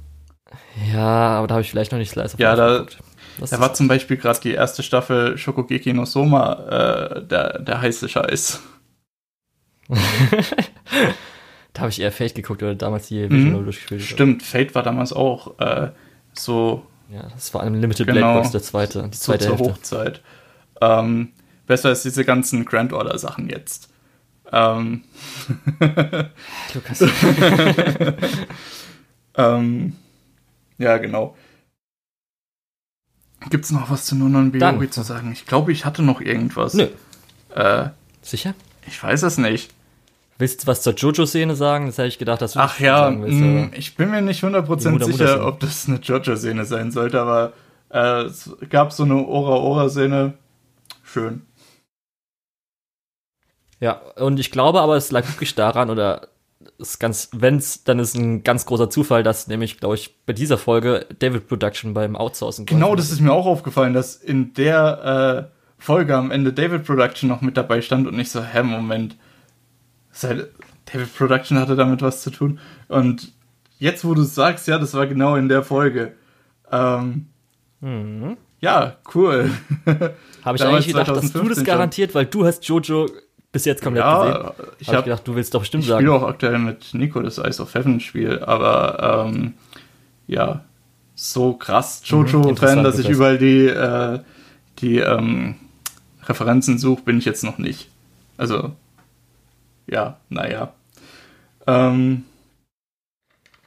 Ja, 0.92 1.38
aber 1.38 1.48
da 1.48 1.54
habe 1.56 1.62
ich 1.62 1.70
vielleicht 1.70 1.92
noch 1.92 2.00
nicht 2.00 2.10
Slice 2.12 2.34
of 2.34 2.40
Ja, 2.40 2.54
Life 2.54 2.98
da- 3.40 3.46
Da 3.46 3.60
war 3.60 3.74
zum 3.74 3.88
Beispiel 3.88 4.18
gerade 4.18 4.40
die 4.42 4.52
erste 4.52 4.84
Staffel 4.84 5.38
Shokugeki 5.38 5.94
no 5.94 6.04
Soma 6.06 6.54
äh, 6.54 7.26
der, 7.26 7.60
der 7.60 7.80
heiße 7.82 8.10
Scheiß. 8.10 8.60
da 11.74 11.82
habe 11.82 11.90
ich 11.90 12.02
eher 12.02 12.12
Fate 12.12 12.36
geguckt 12.36 12.62
oder 12.64 12.76
damals 12.76 13.08
die 13.08 13.22
Mhm. 13.28 13.30
Vision 13.32 13.52
Novel 13.52 13.64
durchgespielt. 13.66 14.02
Stimmt, 14.02 14.44
Fate 14.44 14.76
war 14.76 14.84
damals 14.84 15.14
auch 15.14 15.58
äh, 15.60 15.92
so, 16.34 16.86
Ja, 17.10 17.24
das 17.24 17.54
war 17.54 17.62
eine 17.62 17.78
Limited 17.78 18.08
Genau. 18.08 18.20
Black 18.20 18.34
Box, 18.36 18.52
der 18.52 18.62
zweite, 18.62 19.10
die 19.10 19.18
so 19.18 19.24
zweite 19.26 19.46
zur 19.46 19.58
Hälfte. 19.58 19.74
Hochzeit. 19.74 20.22
Ähm, 20.82 21.34
besser 21.66 21.90
als 21.90 22.04
diese 22.04 22.24
ganzen 22.24 22.66
Grand 22.66 22.94
Order 22.94 23.18
Sachen 23.18 23.50
jetzt. 23.50 23.90
Ähm, 24.52 25.04
Lukas. 26.74 27.02
ähm, 29.36 29.96
ja, 30.78 30.98
genau. 30.98 31.36
Gibt's 33.50 33.72
noch 33.72 33.90
was 33.90 34.06
zu 34.06 34.16
Nonon 34.16 34.52
Biori 34.52 34.90
zu 34.90 35.02
sagen? 35.02 35.32
Ich 35.32 35.46
glaube, 35.46 35.72
ich 35.72 35.86
hatte 35.86 36.02
noch 36.04 36.22
irgendwas. 36.22 36.74
Nö. 36.74 36.88
Äh, 37.56 37.90
Sicher? 38.22 38.54
ich 38.86 39.02
weiß 39.02 39.24
es 39.24 39.38
nicht. 39.38 39.72
Willst 40.40 40.64
du 40.64 40.68
was 40.68 40.82
zur 40.82 40.94
Jojo-Szene 40.94 41.56
sagen? 41.56 41.86
Das 41.88 41.98
hätte 41.98 42.08
ich 42.08 42.18
gedacht, 42.18 42.42
dass 42.42 42.54
du 42.54 42.60
Ach 42.60 42.72
das 42.72 42.80
ja, 42.80 42.98
sagen 42.98 43.22
willst. 43.24 43.40
mh, 43.40 43.64
aber- 43.68 43.78
ich 43.78 43.96
bin 43.96 44.10
mir 44.10 44.22
nicht 44.22 44.42
Die 44.42 44.46
100% 44.48 44.90
Mutter- 44.92 45.06
sicher, 45.06 45.46
ob 45.46 45.60
das 45.60 45.88
eine 45.88 45.98
Jojo-Szene 46.00 46.66
sein 46.66 46.92
sollte, 46.92 47.20
aber 47.22 47.54
äh, 47.90 48.24
es 48.24 48.50
gab 48.70 48.92
so 48.94 49.04
eine 49.04 49.16
Ora-Ora-Szene. 49.26 50.34
Schön. 51.04 51.42
Ja, 53.80 54.02
und 54.18 54.40
ich 54.40 54.52
glaube 54.52 54.82
aber, 54.82 54.96
es 54.98 55.12
lag 55.12 55.28
wirklich 55.28 55.56
daran, 55.56 55.90
oder 55.90 56.28
ist 56.78 57.00
ganz, 57.00 57.30
wenn's, 57.34 57.84
dann 57.84 58.00
ist 58.00 58.16
ein 58.16 58.44
ganz 58.44 58.66
großer 58.66 58.90
Zufall, 58.90 59.24
dass 59.24 59.48
nämlich, 59.48 59.80
glaube 59.80 59.96
ich, 59.96 60.16
bei 60.26 60.34
dieser 60.34 60.58
Folge 60.58 61.06
David 61.20 61.48
Production 61.48 61.94
beim 61.94 62.16
Outsourcing 62.16 62.66
Genau, 62.66 62.96
das 62.96 63.12
ist 63.12 63.22
mir 63.22 63.32
auch 63.34 63.46
aufgefallen, 63.46 63.94
dass 63.94 64.16
in 64.16 64.54
der 64.54 65.50
äh, 65.50 65.82
Folge 65.82 66.16
am 66.16 66.32
Ende 66.32 66.52
David 66.54 66.86
Production 66.86 67.30
noch 67.30 67.42
mit 67.42 67.56
dabei 67.58 67.82
stand 67.82 68.08
und 68.08 68.20
ich 68.20 68.32
so, 68.32 68.42
hä, 68.44 68.64
Moment. 68.64 69.16
Seit 70.12 70.48
David 70.92 71.16
Production 71.16 71.58
hatte 71.60 71.76
damit 71.76 72.02
was 72.02 72.22
zu 72.24 72.32
tun. 72.32 72.60
Und 72.88 73.32
jetzt, 73.78 74.04
wo 74.06 74.14
du 74.14 74.24
es 74.24 74.36
sagst, 74.36 74.68
ja, 74.68 74.78
das 74.80 74.94
war 74.94 75.08
genau 75.08 75.36
in 75.36 75.48
der 75.50 75.64
Folge. 75.64 76.14
Ähm, 76.72 77.28
Mhm. 77.82 78.36
ja, 78.60 78.98
cool. 79.16 79.50
Habe 80.44 80.58
ich 80.58 80.64
eigentlich 80.66 80.88
gedacht, 80.88 81.08
dass 81.10 81.22
du 81.22 81.30
2015 81.30 81.56
das 81.56 81.64
garantiert, 81.64 82.14
weil 82.16 82.26
du 82.26 82.46
hast 82.46 82.66
Jojo 82.68 83.08
bis 83.52 83.64
jetzt 83.66 83.82
komplett 83.82 84.04
gesehen. 84.06 84.28
ja, 84.28 84.40
ich 84.40 84.46
Habe 84.58 84.74
ich 84.80 84.88
habe 84.90 85.04
gedacht, 85.04 85.28
du 85.28 85.36
willst 85.36 85.54
doch 85.54 85.62
bestimmt 85.62 85.84
Ich 85.84 85.90
sagen. 85.90 86.02
spiele 86.02 86.14
auch 86.14 86.28
aktuell 86.28 86.60
mit 86.60 86.94
Nico 86.94 87.22
das 87.22 87.38
Ice 87.38 87.62
of 87.62 87.74
Heaven 87.74 88.00
Spiel, 88.02 88.40
aber 88.40 89.26
ähm, 89.30 89.54
ja, 90.28 90.66
so 91.16 91.54
krass 91.54 92.02
Mhm, 92.04 92.18
Jojo-Fan, 92.18 92.50
interessant, 92.50 92.86
dass 92.86 93.00
ich 93.00 93.10
überall 93.10 93.38
die, 93.38 93.66
äh, 93.68 94.20
die 94.80 94.98
ähm, 95.00 95.56
Referenzen 96.26 96.78
suche, 96.78 97.02
bin 97.04 97.18
ich 97.18 97.26
jetzt 97.26 97.44
noch 97.44 97.58
nicht. 97.58 97.90
Also, 98.38 98.74
ja, 99.90 100.20
naja. 100.30 100.74
Ähm, 101.68 102.24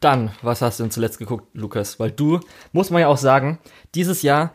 Dann, 0.01 0.31
was 0.43 0.63
hast 0.63 0.79
du 0.79 0.85
denn 0.85 0.91
zuletzt 0.91 1.19
geguckt, 1.19 1.49
Lukas? 1.55 2.01
Weil 2.01 2.11
du, 2.11 2.41
muss 2.73 2.91
man 2.91 3.01
ja 3.01 3.09
auch 3.09 3.19
sagen, 3.19 3.59
dieses 3.95 4.23
Jahr 4.23 4.53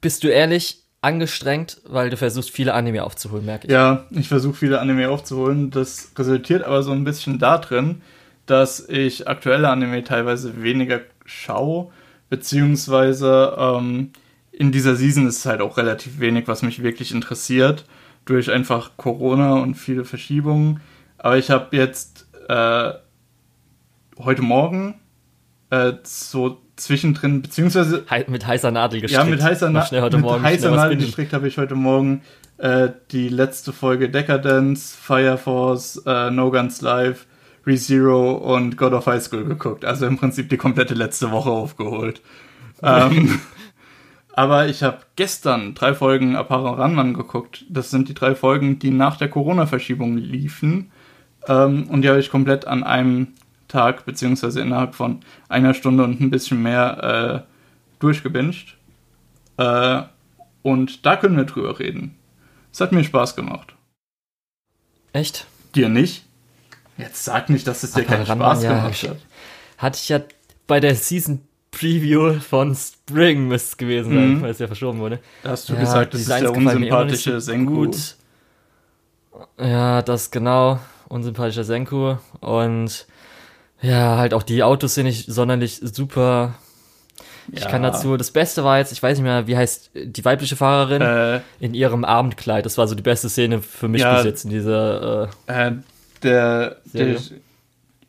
bist 0.00 0.24
du 0.24 0.28
ehrlich 0.28 0.82
angestrengt, 1.00 1.80
weil 1.84 2.10
du 2.10 2.16
versuchst, 2.16 2.50
viele 2.50 2.74
Anime 2.74 3.02
aufzuholen, 3.04 3.44
merke 3.44 3.66
ich. 3.66 3.72
ja, 3.72 4.04
ich 4.10 4.28
versuche 4.28 4.54
viele 4.54 4.80
Anime 4.80 5.08
aufzuholen. 5.08 5.70
Das 5.70 6.12
resultiert 6.16 6.62
aber 6.62 6.82
so 6.82 6.92
ein 6.92 7.04
bisschen 7.04 7.38
darin, 7.38 8.02
dass 8.46 8.88
ich 8.88 9.26
aktuelle 9.28 9.68
Anime 9.68 10.04
teilweise 10.04 10.62
weniger 10.62 11.00
schaue, 11.24 11.90
beziehungsweise 12.28 13.56
ähm, 13.58 14.10
in 14.52 14.70
dieser 14.70 14.94
Season 14.96 15.26
ist 15.26 15.38
es 15.38 15.46
halt 15.46 15.60
auch 15.60 15.76
relativ 15.76 16.20
wenig, 16.20 16.46
was 16.46 16.62
mich 16.62 16.82
wirklich 16.82 17.12
interessiert, 17.12 17.84
durch 18.24 18.50
einfach 18.50 18.92
Corona 18.96 19.54
und 19.54 19.74
viele 19.74 20.04
Verschiebungen. 20.04 20.80
Aber 21.18 21.38
ich 21.38 21.50
habe 21.50 21.76
jetzt 21.76 22.26
äh, 22.48 22.92
heute 24.18 24.42
Morgen 24.42 24.94
äh, 25.70 25.92
so 26.02 26.60
zwischendrin, 26.76 27.42
beziehungsweise 27.42 28.04
Hei 28.10 28.24
mit 28.28 28.46
heißer 28.46 28.70
Nadel 28.70 29.00
gestrickt. 29.00 29.24
ja, 29.24 29.30
mit 29.30 29.42
heißer, 29.42 29.70
Na 29.70 29.84
schnell 29.84 30.02
heute 30.02 30.16
mit 30.16 30.26
Morgen 30.26 30.42
heißer 30.42 30.70
Nadel 30.70 30.98
gestrickt 30.98 31.32
habe 31.32 31.48
ich 31.48 31.58
heute 31.58 31.74
Morgen 31.74 32.22
äh, 32.58 32.90
die 33.10 33.28
letzte 33.28 33.72
Folge 33.72 34.08
Decadence, 34.08 34.94
Fire 34.94 35.38
Force, 35.38 36.02
äh, 36.06 36.30
No 36.30 36.50
Guns 36.50 36.80
Live, 36.80 37.26
ReZero 37.66 38.32
und 38.32 38.76
God 38.76 38.92
of 38.92 39.06
High 39.06 39.22
School 39.22 39.44
geguckt. 39.44 39.84
Also 39.84 40.06
im 40.06 40.18
Prinzip 40.18 40.48
die 40.48 40.56
komplette 40.56 40.94
letzte 40.94 41.30
Woche 41.30 41.50
aufgeholt. 41.50 42.20
ähm, 42.82 43.40
aber 44.34 44.68
ich 44.68 44.82
habe 44.82 45.00
gestern 45.16 45.74
drei 45.74 45.94
Folgen 45.94 46.36
Apara 46.36 46.72
Ranman 46.72 47.14
geguckt. 47.14 47.64
Das 47.68 47.90
sind 47.90 48.08
die 48.08 48.14
drei 48.14 48.34
Folgen, 48.34 48.78
die 48.78 48.90
nach 48.90 49.16
der 49.16 49.28
Corona-Verschiebung 49.28 50.16
liefen. 50.16 50.90
Ähm, 51.46 51.88
und 51.88 52.02
die 52.02 52.08
habe 52.08 52.20
ich 52.20 52.30
komplett 52.30 52.66
an 52.66 52.82
einem 52.82 53.28
Tag, 53.68 54.04
beziehungsweise 54.04 54.60
innerhalb 54.60 54.94
von 54.94 55.20
einer 55.48 55.74
Stunde 55.74 56.04
und 56.04 56.20
ein 56.20 56.30
bisschen 56.30 56.62
mehr 56.62 57.44
äh, 57.46 57.52
durchgebinged. 57.98 58.76
Äh, 59.58 60.02
und 60.62 61.04
da 61.04 61.16
können 61.16 61.36
wir 61.36 61.44
drüber 61.44 61.78
reden. 61.78 62.16
Es 62.72 62.80
hat 62.80 62.92
mir 62.92 63.04
Spaß 63.04 63.36
gemacht. 63.36 63.74
Echt? 65.12 65.46
Dir 65.74 65.88
nicht? 65.88 66.24
Jetzt 66.96 67.24
sag 67.24 67.50
nicht, 67.50 67.66
dass 67.66 67.82
es 67.82 67.92
dir 67.92 68.04
keinen 68.04 68.22
Apparat 68.22 68.30
Ranman, 68.30 68.56
Spaß 68.56 68.62
ja, 68.62 68.70
hab 68.70 68.82
gemacht 68.82 69.02
hat. 69.08 69.26
Hatte 69.78 69.98
ich 70.00 70.08
ja 70.08 70.20
bei 70.66 70.80
der 70.80 70.94
Season 70.94 71.40
Preview 71.72 72.34
von 72.38 72.76
Spring 72.76 73.48
müsste 73.48 73.70
es 73.70 73.76
gewesen 73.76 74.14
sein, 74.14 74.34
mhm. 74.34 74.42
weil 74.42 74.50
es 74.50 74.58
ja 74.60 74.68
verschoben 74.68 75.00
wurde. 75.00 75.18
Da 75.42 75.50
hast 75.50 75.68
du 75.68 75.72
ja, 75.72 75.80
gesagt, 75.80 76.14
das 76.14 76.20
ist 76.20 76.30
der 76.30 76.52
unsympathische 76.52 77.32
so 77.32 77.40
Senku. 77.40 77.74
Gut. 77.74 78.16
Ja, 79.58 80.02
das 80.02 80.30
genau, 80.30 80.78
unsympathischer 81.08 81.64
Senku. 81.64 82.16
Und 82.40 83.06
ja, 83.80 84.16
halt 84.18 84.34
auch 84.34 84.44
die 84.44 84.62
Autos 84.62 84.94
sind 84.94 85.06
nicht 85.06 85.26
sonderlich 85.26 85.80
super. 85.82 86.54
Ich 87.50 87.66
kann 87.66 87.82
dazu, 87.82 88.16
das 88.16 88.30
Beste 88.30 88.62
war 88.62 88.78
jetzt, 88.78 88.92
ich 88.92 89.02
weiß 89.02 89.18
nicht 89.18 89.24
mehr, 89.24 89.48
wie 89.48 89.56
heißt 89.56 89.90
die 89.94 90.24
weibliche 90.24 90.54
Fahrerin 90.54 91.02
äh, 91.02 91.40
in 91.58 91.74
ihrem 91.74 92.04
Abendkleid. 92.04 92.64
Das 92.64 92.78
war 92.78 92.86
so 92.86 92.94
die 92.94 93.02
beste 93.02 93.28
Szene 93.28 93.60
für 93.60 93.88
mich 93.88 94.02
ja, 94.02 94.14
bis 94.14 94.24
jetzt 94.24 94.44
in 94.44 94.50
dieser. 94.50 95.28
Äh, 95.48 95.68
äh, 95.68 95.72
der, 96.22 96.76
der, 96.84 97.16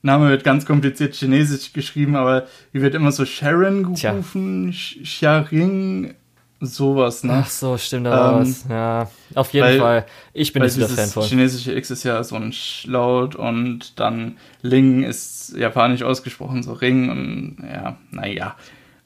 Name 0.04 0.30
wird 0.30 0.44
ganz 0.44 0.66
kompliziert 0.66 1.16
chinesisch 1.16 1.74
geschrieben, 1.74 2.16
aber 2.16 2.46
die 2.74 2.82
wird 2.82 2.94
immer 2.94 3.12
so 3.12 3.26
Sharon 3.26 3.96
gerufen, 3.96 4.74
Sharing, 4.74 6.14
sowas, 6.60 7.24
ne? 7.24 7.44
Ach 7.46 7.50
so, 7.50 7.78
stimmt 7.78 8.08
da 8.08 8.34
ähm, 8.34 8.42
was. 8.42 8.66
Ja, 8.70 9.10
auf 9.36 9.54
jeden 9.54 9.66
weil, 9.66 9.80
Fall. 9.80 10.06
Ich 10.34 10.52
bin 10.52 10.64
nicht 10.64 10.78
der 10.78 10.90
Fan 10.90 11.08
von. 11.08 11.24
chinesische 11.24 11.74
X 11.74 11.90
ist 11.90 12.04
ja 12.04 12.22
so 12.24 12.36
ein 12.36 12.52
Schlaut 12.52 13.36
und 13.36 14.00
dann 14.00 14.38
Ling 14.62 15.04
ist 15.04 15.56
japanisch 15.58 16.04
ausgesprochen, 16.04 16.64
so 16.64 16.74
Ring 16.74 17.10
und 17.10 17.58
ja, 17.64 17.98
naja. 18.12 18.56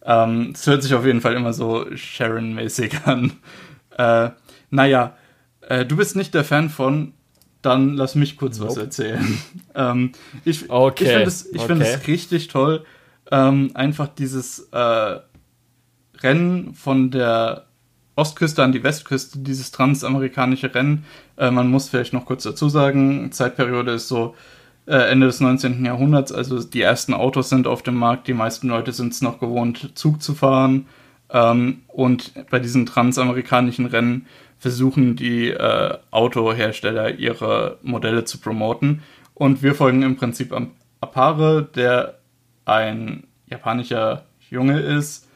Ähm, 0.03 0.51
es 0.55 0.65
hört 0.65 0.81
sich 0.81 0.95
auf 0.95 1.05
jeden 1.05 1.21
Fall 1.21 1.36
immer 1.36 1.53
so 1.53 1.86
Sharon-mäßig 1.95 3.05
an. 3.05 3.33
Äh, 3.97 4.31
naja, 4.69 5.15
äh, 5.62 5.86
du 5.86 5.95
bist 5.97 6.15
nicht 6.15 6.33
der 6.33 6.43
Fan 6.43 6.69
von, 6.69 7.13
dann 7.62 7.96
lass 7.96 8.15
mich 8.15 8.38
kurz 8.38 8.60
nope. 8.60 8.72
was 8.72 8.78
erzählen. 8.78 9.38
ähm, 9.76 10.12
ich 10.46 10.70
okay. 10.70 11.04
ich 11.04 11.10
finde 11.10 11.28
es 11.28 11.50
okay. 11.54 11.67
find 11.67 12.08
richtig 12.08 12.48
toll, 12.48 12.86
ähm, 13.32 13.72
einfach 13.74 14.08
dieses 14.08 14.70
äh, 14.72 15.20
Rennen 16.22 16.74
von 16.74 17.12
der 17.12 17.67
Ostküste 18.15 18.63
an 18.63 18.72
die 18.72 18.84
Westküste, 18.84 19.39
dieses 19.39 19.72
transamerikanische 19.72 20.74
Rennen. 20.74 21.06
Äh, 21.38 21.52
man 21.52 21.70
muss 21.70 21.89
vielleicht 21.89 22.13
noch 22.13 22.26
kurz 22.26 22.43
dazu 22.43 22.67
sagen, 22.67 23.32
Zeitperiode 23.32 23.91
ist 23.91 24.08
so 24.08 24.36
äh, 24.88 25.12
Ende 25.12 25.28
des 25.28 25.39
19. 25.39 25.86
Jahrhunderts. 25.86 26.32
Also 26.32 26.63
die 26.63 26.82
ersten 26.82 27.13
Autos 27.13 27.50
sind 27.50 27.67
auf 27.67 27.84
dem 27.84 27.96
Markt, 27.96 28.28
die 28.28 28.34
meisten 28.34 28.70
Leute 28.70 28.91
sind 28.91 29.13
es 29.13 29.22
noch 29.22 29.39
gewohnt, 29.39 29.91
Zug 29.96 30.22
zu 30.22 30.34
fahren. 30.34 30.88
Ähm, 31.30 31.82
und 31.88 32.34
bei 32.50 32.60
diesen 32.60 32.86
transamerikanischen 32.86 33.86
Rennen 33.86 34.26
versuchen 34.60 35.15
die 35.15 35.50
äh, 35.50 35.98
Autohersteller 36.12 37.15
ihre 37.15 37.78
Modelle 37.84 38.26
zu 38.26 38.39
promoten. 38.39 39.04
Und 39.34 39.62
wir 39.62 39.76
folgen 39.76 40.02
im 40.04 40.15
Prinzip 40.15 40.54
Apare, 41.00 41.67
der 41.76 42.20
ein 42.65 43.24
japanischer 43.46 44.26
Junge 44.50 44.80
ist, 44.80 45.28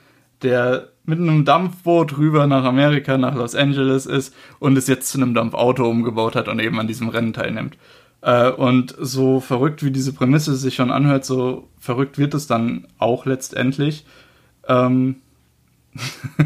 der 0.42 0.90
mit 1.04 1.20
einem 1.20 1.46
Dampfboot 1.46 2.18
rüber 2.18 2.48
nach 2.48 2.64
Amerika, 2.64 3.18
nach 3.18 3.36
Los 3.36 3.56
Angeles 3.56 4.06
ist 4.06 4.34
und 4.60 4.78
es 4.78 4.88
jetzt 4.88 5.10
zu 5.10 5.18
einem 5.18 5.34
Dampfauto 5.34 5.88
umgebaut 5.88 6.36
hat 6.36 6.48
und 6.48 6.60
eben 6.60 6.80
an 6.80 6.88
diesem 6.88 7.10
Rennen 7.10 7.34
teilnimmt. 7.34 7.78
Äh, 8.22 8.50
und 8.50 8.96
so 9.00 9.40
verrückt 9.40 9.84
wie 9.84 9.92
diese 9.92 10.14
Prämisse 10.14 10.56
sich 10.56 10.76
schon 10.76 10.92
anhört, 10.92 11.26
so 11.26 11.70
verrückt 11.80 12.18
wird 12.18 12.34
es 12.34 12.48
dann 12.48 12.88
auch 12.98 13.26
letztendlich. 13.26 14.06
Ähm 14.68 15.18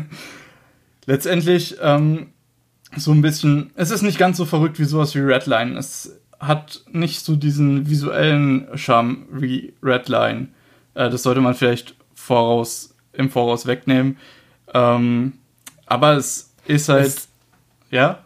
letztendlich 1.06 1.78
ähm, 1.82 2.28
so 2.98 3.12
ein 3.12 3.22
bisschen, 3.22 3.72
es 3.76 3.92
ist 3.92 4.02
nicht 4.02 4.18
ganz 4.18 4.38
so 4.38 4.46
verrückt 4.46 4.80
wie 4.80 4.86
sowas 4.86 5.16
wie 5.16 5.20
Redline. 5.20 5.78
Es 5.78 6.20
hat 6.40 6.84
nicht 6.92 7.24
so 7.24 7.36
diesen 7.36 7.90
visuellen 7.90 8.68
Charme 8.76 9.26
wie 9.32 9.74
Redline. 9.82 10.50
Äh, 10.94 11.10
das 11.10 11.24
sollte 11.24 11.42
man 11.42 11.54
vielleicht 11.54 11.96
voraus, 12.14 12.96
im 13.14 13.30
Voraus 13.30 13.66
wegnehmen. 13.66 14.18
Ähm, 14.74 15.34
aber 15.86 16.14
es 16.14 16.54
ist 16.66 16.90
halt, 16.90 17.08
es, 17.08 17.28
ja. 17.92 18.20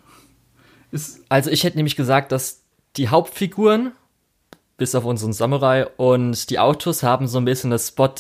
Ist, 0.92 1.24
also 1.30 1.50
ich 1.50 1.64
hätte 1.64 1.78
nämlich 1.78 1.96
gesagt, 1.96 2.32
dass 2.32 2.62
die 2.98 3.10
Hauptfiguren, 3.10 3.92
bis 4.78 4.96
auf 4.96 5.06
unseren 5.06 5.34
Samurai, 5.34 5.86
und 5.98 6.50
die 6.50 6.60
Autos 6.60 7.04
haben 7.04 7.28
so 7.28 7.38
ein 7.38 7.46
bisschen 7.46 7.70
das 7.70 7.90
Spot 7.90 8.14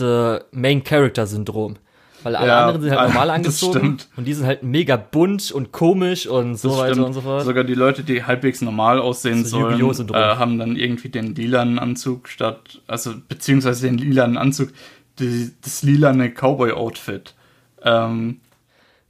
Weil 2.23 2.35
alle 2.35 2.47
ja, 2.47 2.65
anderen 2.65 2.81
sind 2.81 2.91
halt 2.91 3.09
normal 3.13 3.29
angezogen 3.29 3.97
und 4.15 4.25
die 4.25 4.33
sind 4.33 4.45
halt 4.45 4.63
mega 4.63 4.97
bunt 4.97 5.51
und 5.51 5.71
komisch 5.71 6.27
und 6.27 6.57
so 6.57 6.77
weiter 6.77 6.93
stimmt. 6.93 7.07
und 7.07 7.13
so 7.13 7.21
fort. 7.21 7.45
Sogar 7.45 7.63
die 7.63 7.75
Leute, 7.75 8.03
die 8.03 8.23
halbwegs 8.23 8.61
normal 8.61 8.99
aussehen 8.99 9.45
so 9.45 9.71
sollen, 9.71 10.09
äh, 10.13 10.13
haben 10.13 10.59
dann 10.59 10.75
irgendwie 10.75 11.09
den 11.09 11.35
lilanen 11.35 11.79
Anzug 11.79 12.27
statt, 12.27 12.81
also 12.87 13.13
beziehungsweise 13.27 13.87
den 13.87 13.97
lilanen 13.97 14.37
Anzug, 14.37 14.71
die, 15.19 15.51
das 15.61 15.83
lilane 15.83 16.29
Cowboy-Outfit. 16.31 17.35
Ähm, 17.83 18.41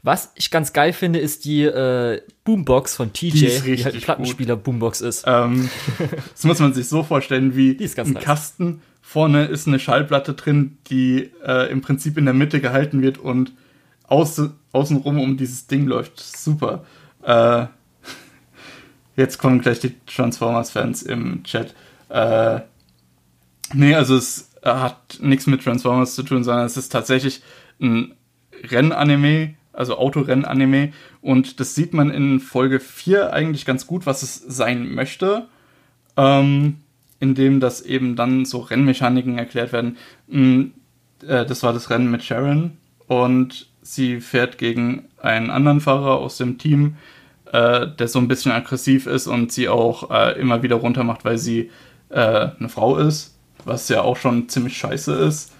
was 0.01 0.31
ich 0.35 0.49
ganz 0.49 0.71
geil 0.71 0.93
finde, 0.93 1.19
ist 1.19 1.43
die 1.43 1.63
äh, 1.63 2.21
Boombox 2.45 2.95
von 2.95 3.11
TJ, 3.11 3.31
die, 3.31 3.75
die 3.75 3.83
halt 3.83 4.01
Plattenspieler 4.01 4.55
gut. 4.55 4.63
Boombox 4.63 5.01
ist. 5.01 5.25
Ähm, 5.27 5.69
das 6.31 6.43
muss 6.45 6.59
man 6.59 6.73
sich 6.73 6.87
so 6.87 7.03
vorstellen, 7.03 7.55
wie 7.55 7.71
ein 7.71 8.13
nice. 8.13 8.23
Kasten. 8.23 8.81
Vorne 9.09 9.45
ist 9.45 9.67
eine 9.67 9.79
Schallplatte 9.79 10.35
drin, 10.35 10.77
die 10.91 11.31
äh, 11.43 11.71
im 11.71 11.81
Prinzip 11.81 12.15
in 12.19 12.25
der 12.25 12.35
Mitte 12.35 12.61
gehalten 12.61 13.01
wird 13.01 13.17
und 13.17 13.53
außen, 14.03 14.53
außenrum 14.71 15.19
um 15.19 15.35
dieses 15.35 15.65
Ding 15.65 15.87
läuft. 15.87 16.19
Super. 16.19 16.85
Äh, 17.23 17.65
jetzt 19.15 19.39
kommen 19.39 19.61
gleich 19.61 19.79
die 19.79 19.95
Transformers-Fans 20.05 21.01
im 21.01 21.41
Chat. 21.41 21.73
Äh, 22.09 22.59
nee, 23.73 23.95
also 23.95 24.15
es 24.15 24.51
hat 24.63 25.17
nichts 25.19 25.47
mit 25.47 25.63
Transformers 25.63 26.13
zu 26.13 26.21
tun, 26.21 26.43
sondern 26.43 26.67
es 26.67 26.77
ist 26.77 26.89
tatsächlich 26.89 27.41
ein 27.81 28.13
Rennanime, 28.69 29.55
also 29.73 29.97
Autorennen-Anime. 29.97 30.93
Und 31.21 31.59
das 31.59 31.73
sieht 31.73 31.95
man 31.95 32.11
in 32.11 32.39
Folge 32.39 32.79
4 32.79 33.33
eigentlich 33.33 33.65
ganz 33.65 33.87
gut, 33.87 34.05
was 34.05 34.21
es 34.21 34.35
sein 34.35 34.93
möchte. 34.93 35.47
Ähm, 36.15 36.81
indem 37.19 37.60
das 37.60 37.82
eben 37.82 38.15
dann 38.15 38.45
so 38.45 38.60
Rennmechaniken 38.60 39.38
erklärt 39.38 39.73
werden. 39.73 39.97
Mhm, 40.27 40.73
äh, 41.27 41.45
das 41.45 41.63
war 41.63 41.73
das 41.73 41.89
Rennen 41.89 42.12
mit 42.12 42.23
Sharon 42.23 42.77
und 43.08 43.67
sie 43.82 44.21
fährt 44.21 44.58
gegen 44.58 45.05
einen 45.17 45.49
anderen 45.49 45.82
Fahrer 45.82 46.17
aus 46.17 46.38
dem 46.38 46.58
Team, 46.58 46.95
äh, 47.51 47.88
der 47.88 48.08
so 48.08 48.19
ein 48.19 48.27
bisschen 48.27 48.51
aggressiv 48.51 49.08
ist 49.08 49.27
und 49.27 49.51
sie 49.51 49.69
auch 49.69 50.12
äh, 50.12 50.39
immer 50.39 50.63
wieder 50.63 50.77
runtermacht, 50.77 51.25
weil 51.25 51.38
sie 51.38 51.71
eine 52.12 52.69
Frau 52.69 52.97
ist, 52.97 53.38
was 53.65 53.88
ja 53.88 54.01
auch 54.01 54.17
schon 54.17 54.49
ziemlich 54.49 54.75
scheiße 54.75 55.13
ist. 55.13 55.53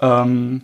Ähm, 0.00 0.62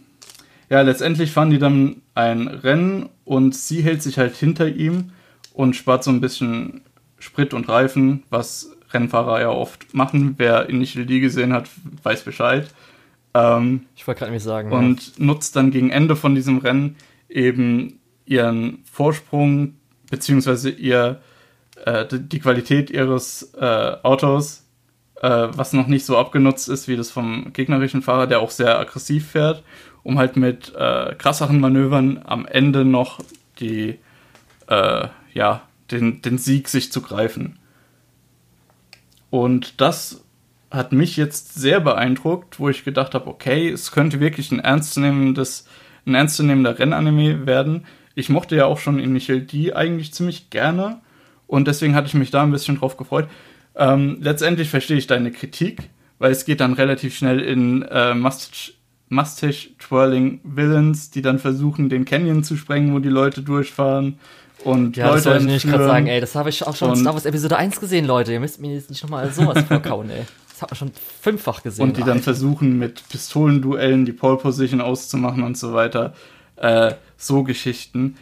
ja, 0.70 0.80
letztendlich 0.80 1.32
fahren 1.32 1.50
die 1.50 1.58
dann 1.58 2.00
ein 2.14 2.48
Rennen 2.48 3.10
und 3.26 3.54
sie 3.54 3.82
hält 3.82 4.02
sich 4.02 4.16
halt 4.16 4.34
hinter 4.36 4.68
ihm 4.68 5.10
und 5.52 5.76
spart 5.76 6.02
so 6.02 6.10
ein 6.10 6.22
bisschen 6.22 6.82
Sprit 7.18 7.52
und 7.52 7.68
Reifen, 7.68 8.22
was 8.30 8.70
Rennfahrer 8.90 9.40
ja 9.40 9.50
oft 9.50 9.94
machen. 9.94 10.34
Wer 10.38 10.68
Initial 10.68 11.06
D 11.06 11.20
gesehen 11.20 11.52
hat, 11.52 11.68
weiß 12.02 12.22
Bescheid. 12.22 12.68
Ähm, 13.34 13.86
ich 13.96 14.06
wollte 14.06 14.20
gerade 14.20 14.32
nicht 14.32 14.42
sagen. 14.42 14.72
Und 14.72 15.18
ja. 15.18 15.24
nutzt 15.24 15.56
dann 15.56 15.70
gegen 15.70 15.90
Ende 15.90 16.16
von 16.16 16.34
diesem 16.34 16.58
Rennen 16.58 16.96
eben 17.28 18.00
ihren 18.24 18.84
Vorsprung 18.90 19.74
beziehungsweise 20.10 20.70
ihr 20.70 21.20
äh, 21.84 22.06
die 22.10 22.38
Qualität 22.38 22.90
ihres 22.90 23.54
äh, 23.58 23.96
Autos, 24.02 24.64
äh, 25.20 25.28
was 25.28 25.72
noch 25.72 25.86
nicht 25.86 26.06
so 26.06 26.16
abgenutzt 26.16 26.68
ist 26.68 26.88
wie 26.88 26.96
das 26.96 27.10
vom 27.10 27.52
gegnerischen 27.52 28.02
Fahrer, 28.02 28.26
der 28.26 28.40
auch 28.40 28.50
sehr 28.50 28.78
aggressiv 28.78 29.30
fährt 29.30 29.62
um 30.08 30.18
halt 30.18 30.36
mit 30.36 30.74
äh, 30.74 31.14
krasseren 31.16 31.60
Manövern 31.60 32.22
am 32.24 32.46
Ende 32.46 32.86
noch 32.86 33.20
die, 33.60 33.98
äh, 34.66 35.08
ja, 35.34 35.62
den, 35.90 36.22
den 36.22 36.38
Sieg 36.38 36.68
sich 36.68 36.90
zu 36.90 37.02
greifen. 37.02 37.57
Und 39.30 39.80
das 39.80 40.24
hat 40.70 40.92
mich 40.92 41.16
jetzt 41.16 41.54
sehr 41.54 41.80
beeindruckt, 41.80 42.60
wo 42.60 42.68
ich 42.68 42.84
gedacht 42.84 43.14
habe, 43.14 43.28
okay, 43.28 43.68
es 43.68 43.92
könnte 43.92 44.20
wirklich 44.20 44.52
ein 44.52 44.60
ernstzunehmendes, 44.60 45.66
ein 46.06 46.14
ernstzunehmender 46.14 46.78
Rennanime 46.78 47.46
werden. 47.46 47.86
Ich 48.14 48.28
mochte 48.28 48.56
ja 48.56 48.66
auch 48.66 48.78
schon 48.78 48.98
Initial 48.98 49.40
D 49.40 49.72
eigentlich 49.72 50.12
ziemlich 50.12 50.50
gerne 50.50 51.00
und 51.46 51.68
deswegen 51.68 51.94
hatte 51.94 52.08
ich 52.08 52.14
mich 52.14 52.30
da 52.30 52.42
ein 52.42 52.50
bisschen 52.50 52.78
drauf 52.78 52.96
gefreut. 52.96 53.28
Ähm, 53.76 54.18
letztendlich 54.20 54.68
verstehe 54.68 54.98
ich 54.98 55.06
deine 55.06 55.30
Kritik, 55.30 55.88
weil 56.18 56.32
es 56.32 56.44
geht 56.44 56.60
dann 56.60 56.72
relativ 56.74 57.16
schnell 57.16 57.40
in 57.40 57.82
äh, 57.82 58.14
Must 58.14 58.74
Mustache-Twirling 59.10 60.40
Villains, 60.44 61.10
die 61.10 61.22
dann 61.22 61.38
versuchen, 61.38 61.88
den 61.88 62.04
Canyon 62.04 62.44
zu 62.44 62.58
sprengen, 62.58 62.92
wo 62.92 62.98
die 62.98 63.08
Leute 63.08 63.40
durchfahren. 63.40 64.18
Und 64.64 64.96
ja, 64.96 65.08
Leute 65.08 65.30
das 65.30 65.42
wollte 65.42 65.54
ich 65.54 65.62
gerade 65.62 65.84
sagen, 65.84 66.06
ey, 66.08 66.20
das 66.20 66.34
habe 66.34 66.50
ich 66.50 66.66
auch 66.66 66.74
schon 66.74 66.90
in 66.90 66.96
Star 66.96 67.14
Wars 67.14 67.24
Episode 67.26 67.56
1 67.56 67.80
gesehen, 67.80 68.06
Leute. 68.06 68.32
Ihr 68.32 68.40
müsst 68.40 68.60
mir 68.60 68.74
jetzt 68.74 68.90
nicht 68.90 69.02
nochmal 69.02 69.32
sowas 69.32 69.64
vorkauen, 69.68 70.10
ey. 70.10 70.24
Das 70.50 70.62
hat 70.62 70.70
man 70.70 70.76
schon 70.76 70.92
fünffach 71.20 71.62
gesehen. 71.62 71.84
Und 71.84 71.96
die 71.96 72.02
dann 72.02 72.20
versuchen, 72.20 72.78
mit 72.78 73.08
Pistolenduellen 73.08 74.04
die 74.04 74.12
Pole 74.12 74.36
Position 74.36 74.80
auszumachen 74.80 75.44
und 75.44 75.56
so 75.56 75.72
weiter. 75.72 76.14
Äh, 76.56 76.94
so 77.16 77.44
Geschichten. 77.44 78.16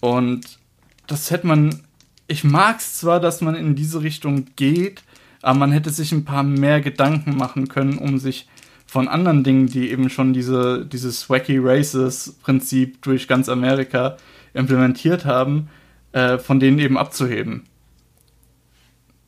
Und 0.00 0.58
das 1.06 1.30
hätte 1.30 1.46
man. 1.46 1.80
Ich 2.26 2.42
mag 2.42 2.78
es 2.78 2.98
zwar, 2.98 3.20
dass 3.20 3.42
man 3.42 3.54
in 3.54 3.74
diese 3.74 4.02
Richtung 4.02 4.46
geht, 4.56 5.02
aber 5.42 5.58
man 5.58 5.72
hätte 5.72 5.90
sich 5.90 6.10
ein 6.10 6.24
paar 6.24 6.42
mehr 6.42 6.80
Gedanken 6.80 7.36
machen 7.36 7.68
können, 7.68 7.98
um 7.98 8.18
sich 8.18 8.48
von 8.86 9.08
anderen 9.08 9.44
Dingen, 9.44 9.66
die 9.66 9.90
eben 9.90 10.08
schon 10.08 10.32
diese, 10.32 10.86
dieses 10.86 11.28
Wacky 11.28 11.58
Races-Prinzip 11.58 13.02
durch 13.02 13.28
ganz 13.28 13.50
Amerika 13.50 14.16
implementiert 14.54 15.24
haben, 15.24 15.68
äh, 16.12 16.38
von 16.38 16.60
denen 16.60 16.78
eben 16.78 16.96
abzuheben. 16.96 17.64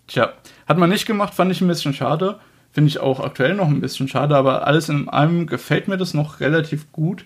Tja, 0.06 0.32
hat 0.66 0.78
man 0.78 0.90
nicht 0.90 1.06
gemacht, 1.06 1.34
fand 1.34 1.52
ich 1.52 1.60
ein 1.60 1.68
bisschen 1.68 1.92
schade. 1.92 2.38
Finde 2.72 2.88
ich 2.88 3.00
auch 3.00 3.20
aktuell 3.20 3.54
noch 3.54 3.68
ein 3.68 3.80
bisschen 3.80 4.06
schade, 4.06 4.36
aber 4.36 4.66
alles 4.66 4.88
in 4.88 5.08
allem 5.08 5.46
gefällt 5.46 5.88
mir 5.88 5.96
das 5.96 6.14
noch 6.14 6.40
relativ 6.40 6.92
gut. 6.92 7.24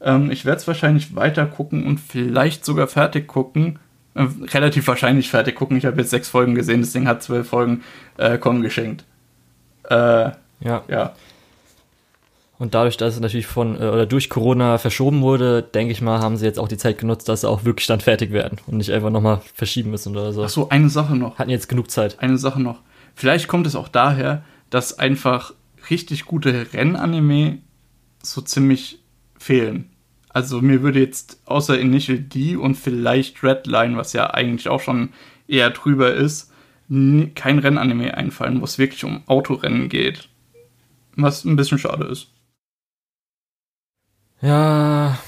Ähm, 0.00 0.30
ich 0.30 0.44
werde 0.44 0.58
es 0.58 0.68
wahrscheinlich 0.68 1.16
weiter 1.16 1.46
gucken 1.46 1.86
und 1.86 1.98
vielleicht 1.98 2.64
sogar 2.64 2.86
fertig 2.86 3.26
gucken. 3.26 3.78
Äh, 4.14 4.26
relativ 4.52 4.86
wahrscheinlich 4.88 5.30
fertig 5.30 5.54
gucken. 5.54 5.76
Ich 5.76 5.86
habe 5.86 6.00
jetzt 6.00 6.10
sechs 6.10 6.28
Folgen 6.28 6.54
gesehen, 6.54 6.80
das 6.80 6.92
Ding 6.92 7.08
hat 7.08 7.22
zwölf 7.22 7.48
Folgen 7.48 7.82
äh, 8.18 8.38
kommen 8.38 8.62
geschenkt. 8.62 9.04
Äh, 9.88 10.30
ja. 10.60 10.84
ja. 10.88 11.14
Und 12.60 12.74
dadurch, 12.74 12.98
dass 12.98 13.14
es 13.14 13.20
natürlich 13.20 13.46
von 13.46 13.76
äh, 13.76 13.84
oder 13.84 14.04
durch 14.04 14.28
Corona 14.28 14.76
verschoben 14.76 15.22
wurde, 15.22 15.62
denke 15.62 15.92
ich 15.92 16.02
mal, 16.02 16.20
haben 16.20 16.36
sie 16.36 16.44
jetzt 16.44 16.58
auch 16.58 16.68
die 16.68 16.76
Zeit 16.76 16.98
genutzt, 16.98 17.26
dass 17.26 17.40
sie 17.40 17.48
auch 17.48 17.64
wirklich 17.64 17.86
dann 17.86 18.00
fertig 18.00 18.32
werden 18.32 18.58
und 18.66 18.76
nicht 18.76 18.92
einfach 18.92 19.08
nochmal 19.08 19.40
verschieben 19.54 19.90
müssen 19.90 20.14
oder 20.14 20.34
so. 20.34 20.44
Ach 20.44 20.50
so, 20.50 20.68
eine 20.68 20.90
Sache 20.90 21.16
noch. 21.16 21.38
Hatten 21.38 21.48
jetzt 21.48 21.70
genug 21.70 21.90
Zeit. 21.90 22.18
Eine 22.20 22.36
Sache 22.36 22.60
noch. 22.60 22.82
Vielleicht 23.14 23.48
kommt 23.48 23.66
es 23.66 23.76
auch 23.76 23.88
daher, 23.88 24.44
dass 24.68 24.98
einfach 24.98 25.54
richtig 25.88 26.26
gute 26.26 26.66
Rennanime 26.74 27.60
so 28.22 28.42
ziemlich 28.42 28.98
fehlen. 29.38 29.88
Also 30.28 30.60
mir 30.60 30.82
würde 30.82 31.00
jetzt 31.00 31.40
außer 31.46 31.80
Initial 31.80 32.18
D 32.18 32.56
und 32.56 32.74
vielleicht 32.74 33.42
Redline, 33.42 33.96
was 33.96 34.12
ja 34.12 34.34
eigentlich 34.34 34.68
auch 34.68 34.80
schon 34.80 35.14
eher 35.48 35.70
drüber 35.70 36.12
ist, 36.12 36.52
kein 36.90 37.58
Rennanime 37.58 38.18
einfallen, 38.18 38.60
wo 38.60 38.64
es 38.64 38.76
wirklich 38.76 39.02
um 39.04 39.22
Autorennen 39.28 39.88
geht. 39.88 40.28
Was 41.16 41.46
ein 41.46 41.56
bisschen 41.56 41.78
schade 41.78 42.04
ist. 42.04 42.28
Ja, 44.42 45.18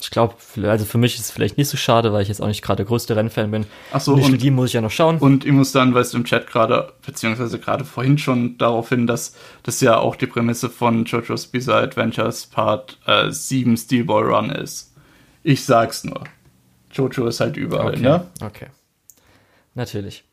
ich 0.00 0.10
glaube, 0.10 0.34
also 0.64 0.84
für 0.84 0.98
mich 0.98 1.14
ist 1.14 1.20
es 1.20 1.30
vielleicht 1.30 1.58
nicht 1.58 1.68
so 1.68 1.76
schade, 1.76 2.12
weil 2.12 2.22
ich 2.22 2.28
jetzt 2.28 2.42
auch 2.42 2.48
nicht 2.48 2.62
gerade 2.62 2.78
der 2.78 2.86
größte 2.86 3.14
Rennfan 3.14 3.50
bin. 3.50 3.66
Ach 3.92 4.00
so, 4.00 4.14
und 4.14 4.42
die 4.42 4.50
muss 4.50 4.68
ich 4.68 4.72
ja 4.72 4.80
noch 4.80 4.90
schauen. 4.90 5.18
Und 5.18 5.44
ich 5.44 5.52
muss 5.52 5.70
dann, 5.70 5.94
weißt 5.94 6.12
du, 6.12 6.18
im 6.18 6.24
Chat 6.24 6.48
gerade, 6.48 6.92
beziehungsweise 7.06 7.58
gerade 7.58 7.84
vorhin 7.84 8.18
schon 8.18 8.58
darauf 8.58 8.88
hin, 8.88 9.06
dass 9.06 9.36
das 9.62 9.80
ja 9.80 9.98
auch 9.98 10.16
die 10.16 10.26
Prämisse 10.26 10.70
von 10.70 11.04
JoJo's 11.04 11.46
Bizarre 11.46 11.82
Adventures 11.84 12.46
Part 12.46 12.98
äh, 13.06 13.30
7 13.30 13.76
Steelball 13.76 14.24
Run 14.24 14.50
ist. 14.50 14.92
Ich 15.44 15.64
sag's 15.64 16.04
nur. 16.04 16.24
Jojo 16.92 17.26
ist 17.26 17.40
halt 17.40 17.56
überall, 17.56 17.92
okay. 17.92 18.02
ne? 18.02 18.26
Okay. 18.44 18.66
Natürlich. 19.74 20.24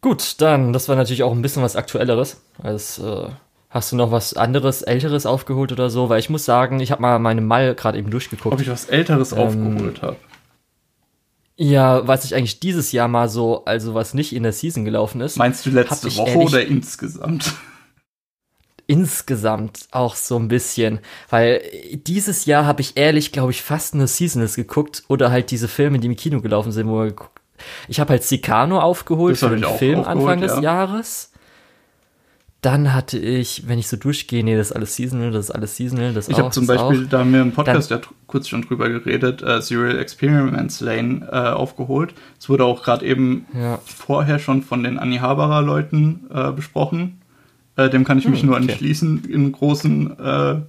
Gut, 0.00 0.40
dann, 0.40 0.72
das 0.72 0.88
war 0.88 0.96
natürlich 0.96 1.22
auch 1.22 1.32
ein 1.32 1.42
bisschen 1.42 1.62
was 1.62 1.76
Aktuelleres 1.76 2.40
als 2.62 2.98
äh, 2.98 3.28
Hast 3.72 3.90
du 3.90 3.96
noch 3.96 4.10
was 4.10 4.34
anderes, 4.34 4.82
älteres 4.82 5.24
aufgeholt 5.24 5.72
oder 5.72 5.88
so? 5.88 6.10
Weil 6.10 6.20
ich 6.20 6.28
muss 6.28 6.44
sagen, 6.44 6.78
ich 6.80 6.92
habe 6.92 7.00
mal 7.00 7.18
meine 7.18 7.40
Mal 7.40 7.74
gerade 7.74 7.96
eben 7.96 8.10
durchgeguckt. 8.10 8.52
Ob 8.52 8.60
ich 8.60 8.68
was 8.68 8.84
älteres 8.84 9.32
ähm, 9.32 9.38
aufgeholt 9.38 10.02
habe? 10.02 10.16
Ja, 11.56 12.06
was 12.06 12.26
ich 12.26 12.34
eigentlich 12.34 12.60
dieses 12.60 12.92
Jahr 12.92 13.08
mal 13.08 13.30
so, 13.30 13.64
also 13.64 13.94
was 13.94 14.12
nicht 14.12 14.34
in 14.34 14.42
der 14.42 14.52
Season 14.52 14.84
gelaufen 14.84 15.22
ist. 15.22 15.38
Meinst 15.38 15.64
du 15.64 15.70
letzte 15.70 16.14
Woche 16.16 16.36
oder 16.36 16.66
insgesamt? 16.66 17.54
Insgesamt 18.86 19.86
auch 19.90 20.16
so 20.16 20.36
ein 20.38 20.48
bisschen, 20.48 20.98
weil 21.30 21.62
dieses 22.06 22.44
Jahr 22.44 22.66
habe 22.66 22.82
ich 22.82 22.98
ehrlich, 22.98 23.32
glaube 23.32 23.52
ich, 23.52 23.62
fast 23.62 23.94
eine 23.94 24.06
Seasonless 24.06 24.54
geguckt 24.54 25.04
oder 25.08 25.30
halt 25.30 25.50
diese 25.50 25.68
Filme, 25.68 25.98
die 25.98 26.08
im 26.08 26.16
Kino 26.16 26.42
gelaufen 26.42 26.72
sind, 26.72 26.88
wo 26.88 26.98
wir 26.98 27.06
geguckt. 27.06 27.40
Ich 27.88 28.00
habe 28.00 28.10
halt 28.10 28.24
Sicano 28.24 28.80
aufgeholt 28.80 29.38
für 29.38 29.48
den 29.48 29.64
Film 29.64 30.04
Anfang 30.04 30.42
ja. 30.42 30.46
des 30.46 30.60
Jahres. 30.60 31.31
Dann 32.62 32.94
hatte 32.94 33.18
ich, 33.18 33.66
wenn 33.66 33.80
ich 33.80 33.88
so 33.88 33.96
durchgehe, 33.96 34.44
nee, 34.44 34.56
das 34.56 34.68
ist 34.68 34.76
alles 34.76 34.94
Seasonal, 34.94 35.32
das 35.32 35.46
ist 35.46 35.50
alles 35.50 35.76
Seasonal, 35.76 36.14
das 36.14 36.28
Ich 36.28 36.38
habe 36.38 36.50
zum 36.50 36.68
Beispiel, 36.68 37.04
auch. 37.04 37.08
da 37.10 37.18
haben 37.18 37.32
wir 37.32 37.42
im 37.42 37.50
Podcast 37.50 37.90
Dann, 37.90 38.00
ja 38.02 38.06
kurz 38.28 38.46
schon 38.48 38.62
drüber 38.62 38.88
geredet, 38.88 39.42
äh, 39.42 39.60
Serial 39.60 39.98
Experiments 39.98 40.80
Lane 40.80 41.28
äh, 41.30 41.36
aufgeholt. 41.36 42.14
Es 42.38 42.48
wurde 42.48 42.64
auch 42.64 42.84
gerade 42.84 43.04
eben 43.04 43.46
ja. 43.52 43.80
vorher 43.84 44.38
schon 44.38 44.62
von 44.62 44.84
den 44.84 45.00
Annie 45.00 45.20
Haberer 45.20 45.60
Leuten 45.60 46.30
äh, 46.32 46.52
besprochen. 46.52 47.20
Äh, 47.74 47.90
dem 47.90 48.04
kann 48.04 48.18
ich 48.18 48.28
mich 48.28 48.42
hm, 48.42 48.50
nur 48.50 48.56
okay. 48.56 48.70
anschließen 48.70 49.24
in 49.24 49.50
großen, 49.50 50.18
äh, 50.20 50.60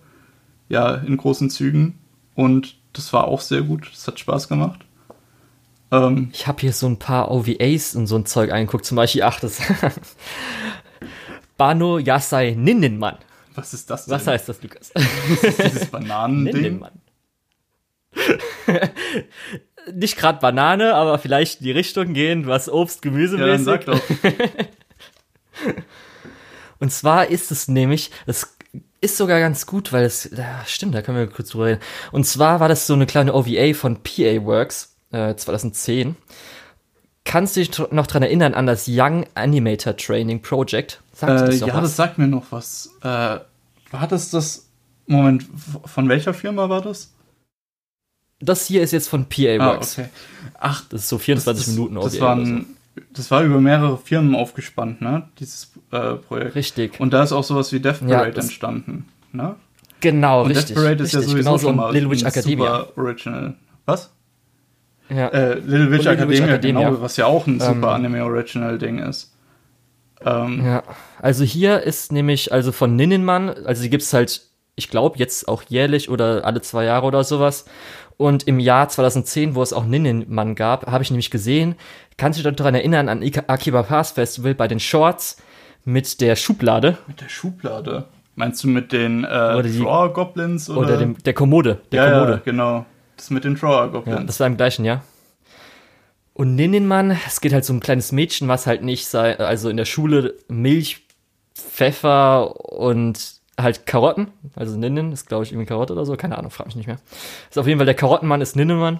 ja, 0.69 0.95
in 0.95 1.15
großen 1.15 1.51
Zügen. 1.51 1.99
Und 2.33 2.75
das 2.93 3.13
war 3.13 3.27
auch 3.27 3.41
sehr 3.41 3.61
gut. 3.61 3.89
Das 3.93 4.07
hat 4.07 4.19
Spaß 4.19 4.47
gemacht. 4.47 4.79
Ähm, 5.91 6.29
ich 6.33 6.47
habe 6.47 6.61
hier 6.61 6.73
so 6.73 6.87
ein 6.87 6.97
paar 6.97 7.29
OVAs 7.29 7.95
und 7.95 8.07
so 8.07 8.15
ein 8.15 8.25
Zeug 8.25 8.51
eingeguckt. 8.51 8.83
Zum 8.83 8.95
Beispiel, 8.95 9.21
ach, 9.21 9.39
das 9.39 9.61
Bano 11.57 11.97
Yasai 11.99 12.55
Ninnenmann. 12.57 13.17
Was 13.55 13.73
ist 13.73 13.89
das 13.89 14.05
denn? 14.05 14.15
Was 14.15 14.27
heißt 14.27 14.49
das, 14.49 14.61
Lukas? 14.63 14.91
Was 14.95 15.43
ist 15.43 15.63
dieses 15.63 15.85
Bananending? 15.87 16.61
Ninnenmann. 16.61 17.01
Nicht 19.93 20.17
gerade 20.17 20.39
Banane, 20.39 20.95
aber 20.95 21.19
vielleicht 21.19 21.59
in 21.59 21.65
die 21.65 21.71
Richtung 21.71 22.13
gehen, 22.13 22.47
was 22.47 22.69
Obst, 22.69 23.01
Gemüse 23.01 23.37
Ja, 23.37 23.47
dann 23.47 23.63
sag 23.63 23.85
doch. 23.85 23.99
Und 26.79 26.91
zwar 26.91 27.27
ist 27.27 27.51
es 27.51 27.67
nämlich, 27.67 28.11
das 28.25 28.55
ist 29.01 29.17
sogar 29.17 29.39
ganz 29.39 29.65
gut, 29.65 29.91
weil 29.91 30.05
es, 30.05 30.29
ja, 30.35 30.63
stimmt, 30.65 30.95
da 30.95 31.01
können 31.01 31.17
wir 31.17 31.27
kurz 31.27 31.49
drüber 31.49 31.65
reden. 31.65 31.81
Und 32.11 32.25
zwar 32.25 32.61
war 32.61 32.69
das 32.69 32.87
so 32.87 32.93
eine 32.93 33.05
kleine 33.05 33.33
OVA 33.33 33.73
von 33.73 34.01
PA 34.01 34.45
Works, 34.45 34.95
äh, 35.11 35.35
2010. 35.35 36.15
Kannst 37.25 37.55
du 37.55 37.61
dich 37.61 37.77
noch 37.91 38.07
dran 38.07 38.23
erinnern 38.23 38.53
an 38.53 38.65
das 38.65 38.85
Young 38.87 39.25
Animator 39.35 39.95
Training 39.97 40.41
Project? 40.41 41.02
Sagt 41.13 41.41
äh, 41.41 41.45
das 41.45 41.59
ja, 41.59 41.67
was? 41.67 41.81
das 41.81 41.95
sagt 41.95 42.17
mir 42.17 42.27
noch 42.27 42.51
was. 42.51 42.89
Äh, 43.01 43.05
war 43.05 44.07
das 44.09 44.31
das. 44.31 44.69
Moment, 45.05 45.45
von 45.85 46.07
welcher 46.07 46.33
Firma 46.33 46.69
war 46.69 46.81
das? 46.81 47.13
Das 48.39 48.65
hier 48.65 48.81
ist 48.81 48.91
jetzt 48.91 49.09
von 49.09 49.25
PA 49.25 49.59
Works. 49.59 49.99
Ah, 49.99 50.01
okay. 50.01 50.09
Ach, 50.59 50.83
das 50.89 51.01
ist 51.01 51.09
so 51.09 51.17
24 51.17 51.65
das, 51.65 51.73
Minuten 51.73 51.95
das, 51.95 52.19
waren, 52.19 52.65
so. 52.95 53.03
das 53.13 53.31
war 53.31 53.43
über 53.43 53.59
mehrere 53.61 53.97
Firmen 53.97 54.35
aufgespannt, 54.35 55.01
ne? 55.01 55.23
Dieses 55.39 55.71
äh, 55.91 56.15
Projekt. 56.15 56.55
Richtig. 56.55 56.99
Und 56.99 57.13
da 57.13 57.23
ist 57.23 57.31
auch 57.31 57.43
sowas 57.43 57.71
wie 57.71 57.79
Death 57.79 57.99
Parade 57.99 58.35
ja, 58.35 58.41
entstanden, 58.41 59.05
ne? 59.31 59.55
Genau, 59.99 60.43
Und 60.43 60.51
richtig. 60.51 60.67
Death 60.67 60.75
Parade 60.75 61.03
ist 61.03 61.15
richtig, 61.15 61.21
ja 61.21 61.27
sowieso 61.29 61.49
genau 61.51 61.57
schon 61.59 61.75
mal 61.75 61.93
Little 61.93 62.11
Witch 62.11 62.23
Academia. 62.23 62.79
super 62.79 62.97
original. 62.97 63.53
Was? 63.85 64.09
Ja. 65.09 65.27
Äh, 65.27 65.59
Little 65.59 65.91
Witch 65.91 66.05
Academia, 66.05 66.45
Academia, 66.45 66.89
genau, 66.89 67.01
was 67.01 67.17
ja 67.17 67.25
auch 67.25 67.47
ein 67.47 67.59
super 67.59 67.95
ähm, 67.95 68.05
Anime-Original-Ding 68.05 68.99
ist. 68.99 69.32
Ähm, 70.25 70.65
ja, 70.65 70.83
also 71.21 71.43
hier 71.43 71.81
ist 71.81 72.11
nämlich, 72.11 72.51
also 72.51 72.71
von 72.71 72.95
Ninnenmann, 72.95 73.49
also 73.65 73.83
die 73.83 73.89
gibt's 73.89 74.13
halt, 74.13 74.41
ich 74.75 74.89
glaube, 74.89 75.17
jetzt 75.19 75.47
auch 75.47 75.63
jährlich 75.63 76.09
oder 76.09 76.45
alle 76.45 76.61
zwei 76.61 76.85
Jahre 76.85 77.05
oder 77.05 77.23
sowas. 77.23 77.65
Und 78.17 78.47
im 78.47 78.59
Jahr 78.59 78.89
2010, 78.89 79.55
wo 79.55 79.61
es 79.61 79.73
auch 79.73 79.85
Ninnenmann 79.85 80.55
gab, 80.55 80.87
habe 80.87 81.03
ich 81.03 81.11
nämlich 81.11 81.31
gesehen, 81.31 81.75
kannst 82.17 82.39
du 82.39 82.43
dich 82.43 82.55
daran 82.55 82.75
erinnern, 82.75 83.09
an 83.09 83.23
Akiba 83.47 83.83
Pass 83.83 84.11
Festival 84.11 84.55
bei 84.55 84.67
den 84.67 84.79
Shorts 84.79 85.37
mit 85.83 86.21
der 86.21 86.35
Schublade. 86.35 86.97
Mit 87.07 87.21
der 87.21 87.29
Schublade? 87.29 88.05
Meinst 88.35 88.63
du 88.63 88.67
mit 88.67 88.91
den 88.91 89.23
äh, 89.23 89.27
Drawer 89.27 90.11
Goblins? 90.11 90.69
Oder, 90.69 90.79
oder 90.79 90.97
dem, 90.97 91.17
der 91.23 91.33
Kommode. 91.33 91.81
Der 91.91 92.03
ja, 92.03 92.11
Kommode. 92.11 92.31
Ja, 92.33 92.41
genau. 92.43 92.85
Das 93.15 93.29
mit 93.29 93.43
den 93.43 93.55
Drawer 93.55 93.89
Goblins. 93.89 94.19
Ja, 94.19 94.23
das 94.25 94.39
war 94.39 94.47
im 94.47 94.57
gleichen 94.57 94.85
Jahr. 94.85 95.03
Und 96.33 96.55
Ninnenmann, 96.55 97.17
es 97.27 97.41
geht 97.41 97.53
halt 97.53 97.65
so 97.65 97.73
ein 97.73 97.79
kleines 97.79 98.11
Mädchen, 98.11 98.47
was 98.47 98.65
halt 98.65 98.83
nicht 98.83 99.05
sei, 99.07 99.37
also 99.37 99.69
in 99.69 99.77
der 99.77 99.85
Schule 99.85 100.35
Milch, 100.47 101.05
Pfeffer 101.53 102.71
und 102.73 103.41
halt 103.59 103.85
Karotten, 103.85 104.29
also 104.55 104.75
Ninnen 104.75 105.11
ist 105.11 105.27
glaube 105.27 105.43
ich 105.43 105.51
irgendwie 105.51 105.67
Karotte 105.67 105.93
oder 105.93 106.05
so, 106.05 106.15
keine 106.15 106.37
Ahnung, 106.37 106.49
frag 106.49 106.65
mich 106.65 106.75
nicht 106.75 106.87
mehr. 106.87 106.97
Ist 107.49 107.59
auf 107.59 107.67
jeden 107.67 107.77
Fall 107.77 107.85
der 107.85 107.93
Karottenmann 107.93 108.41
ist 108.41 108.55
Ninnenmann. 108.55 108.99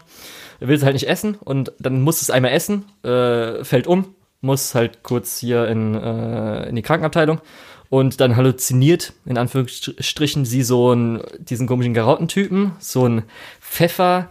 Er 0.60 0.68
will 0.68 0.76
es 0.76 0.84
halt 0.84 0.94
nicht 0.94 1.08
essen 1.08 1.36
und 1.36 1.74
dann 1.80 2.02
muss 2.02 2.22
es 2.22 2.30
einmal 2.30 2.52
essen, 2.52 2.86
äh, 3.04 3.64
fällt 3.64 3.88
um, 3.88 4.16
muss 4.42 4.76
halt 4.76 5.02
kurz 5.02 5.40
hier 5.40 5.68
in, 5.68 5.96
äh, 5.96 6.70
in 6.70 6.76
die 6.76 6.84
Krankenabteilung 6.84 7.42
und 7.90 8.22
dann 8.22 8.36
halluziniert 8.36 9.14
in 9.26 9.40
Anführungsstrichen 9.40 10.46
sie 10.46 10.62
so 10.62 10.92
einen, 10.92 11.24
diesen 11.40 11.66
komischen 11.66 11.96
Karottentypen, 11.96 12.74
so 12.78 13.08
ein 13.08 13.24
Pfeffer, 13.60 14.30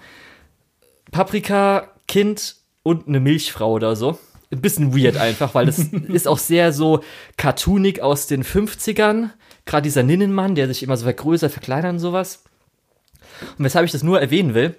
Paprika, 1.11 1.89
Kind 2.07 2.62
und 2.83 3.09
eine 3.09 3.21
Milchfrau 3.21 3.73
oder 3.73 3.97
so. 3.97 4.19
Ein 4.51 4.61
bisschen 4.61 4.97
weird 4.97 5.17
einfach, 5.17 5.55
weil 5.55 5.67
das 5.67 5.79
ist 6.09 6.29
auch 6.29 6.39
sehr 6.39 6.73
so 6.73 7.01
cartoonig 7.37 8.03
aus 8.03 8.27
den 8.27 8.45
50ern. 8.45 9.31
Gerade 9.65 9.83
dieser 9.83 10.03
Ninnenmann, 10.03 10.55
der 10.55 10.69
sich 10.69 10.83
immer 10.83 10.97
so 10.97 11.05
vergrößert, 11.05 11.53
verkleinert 11.53 11.93
und 11.93 11.99
sowas. 11.99 12.45
Und 13.57 13.65
weshalb 13.65 13.87
ich 13.87 13.93
das 13.93 14.03
nur 14.03 14.21
erwähnen 14.21 14.55
will, 14.55 14.77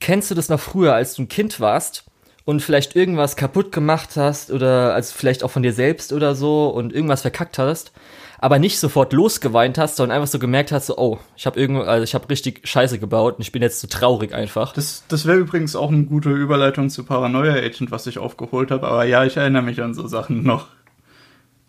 kennst 0.00 0.30
du 0.30 0.34
das 0.34 0.48
noch 0.48 0.60
früher, 0.60 0.94
als 0.94 1.14
du 1.14 1.22
ein 1.22 1.28
Kind 1.28 1.58
warst 1.60 2.04
und 2.48 2.62
vielleicht 2.62 2.96
irgendwas 2.96 3.36
kaputt 3.36 3.72
gemacht 3.72 4.16
hast 4.16 4.50
oder 4.50 4.94
also 4.94 5.12
vielleicht 5.14 5.44
auch 5.44 5.50
von 5.50 5.62
dir 5.62 5.74
selbst 5.74 6.14
oder 6.14 6.34
so 6.34 6.68
und 6.68 6.94
irgendwas 6.94 7.20
verkackt 7.20 7.58
hast 7.58 7.92
aber 8.40 8.60
nicht 8.60 8.78
sofort 8.78 9.12
losgeweint 9.12 9.78
hast, 9.78 9.96
sondern 9.96 10.16
einfach 10.16 10.30
so 10.30 10.38
gemerkt 10.38 10.70
hast, 10.70 10.86
so, 10.86 10.96
oh, 10.96 11.18
ich 11.36 11.44
habe 11.44 11.58
irgendwo, 11.58 11.82
also 11.82 12.04
ich 12.04 12.14
habe 12.14 12.30
richtig 12.30 12.60
Scheiße 12.62 13.00
gebaut 13.00 13.34
und 13.34 13.40
ich 13.42 13.50
bin 13.50 13.62
jetzt 13.62 13.80
so 13.80 13.88
traurig 13.88 14.32
einfach. 14.32 14.72
Das, 14.74 15.02
das 15.08 15.26
wäre 15.26 15.38
übrigens 15.38 15.74
auch 15.74 15.90
eine 15.90 16.04
gute 16.04 16.30
Überleitung 16.30 16.88
zu 16.88 17.02
Paranoia 17.02 17.54
Agent, 17.54 17.90
was 17.90 18.06
ich 18.06 18.18
aufgeholt 18.18 18.70
habe, 18.70 18.86
aber 18.86 19.04
ja, 19.06 19.24
ich 19.24 19.36
erinnere 19.36 19.62
mich 19.62 19.82
an 19.82 19.92
so 19.92 20.06
Sachen 20.06 20.44
noch. 20.44 20.68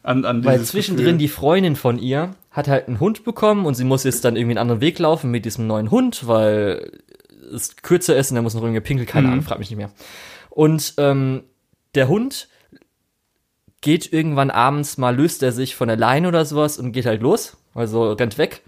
An, 0.04 0.26
an 0.26 0.46
Weil 0.46 0.62
zwischendrin 0.62 1.06
Gefühl. 1.06 1.18
die 1.18 1.28
Freundin 1.28 1.76
von 1.76 1.98
ihr 1.98 2.36
hat 2.52 2.68
halt 2.68 2.88
einen 2.88 3.00
Hund 3.00 3.24
bekommen 3.26 3.66
und 3.66 3.74
sie 3.74 3.84
muss 3.84 4.04
jetzt 4.04 4.24
dann 4.24 4.36
irgendwie 4.36 4.52
einen 4.54 4.60
anderen 4.62 4.82
Weg 4.82 5.00
laufen 5.00 5.32
mit 5.32 5.46
diesem 5.46 5.66
neuen 5.66 5.90
Hund, 5.90 6.28
weil 6.28 6.92
es 7.52 7.78
kürzer 7.78 8.16
ist 8.16 8.30
und 8.30 8.36
der 8.36 8.44
muss 8.44 8.54
noch 8.54 8.62
irgendwie 8.62 8.80
pinkeln, 8.82 9.08
keine 9.08 9.26
Mhm. 9.26 9.34
Ahnung, 9.34 9.46
frag 9.46 9.58
mich 9.58 9.72
nicht 9.72 9.78
mehr. 9.78 9.90
Und 10.50 10.94
ähm, 10.98 11.44
der 11.96 12.08
Hund 12.08 12.48
geht 13.82 14.12
irgendwann 14.12 14.52
abends 14.52 14.98
mal, 14.98 15.16
löst 15.16 15.42
er 15.44 15.52
sich 15.52 15.76
von 15.76 15.88
der 15.88 15.98
Leine 15.98 16.28
oder 16.28 16.46
sowas 16.46 16.78
und 16.78 16.92
geht 16.92 17.06
halt 17.06 17.22
los, 17.22 17.58
also 17.74 18.12
rennt 18.12 18.38
weg. 18.38 18.64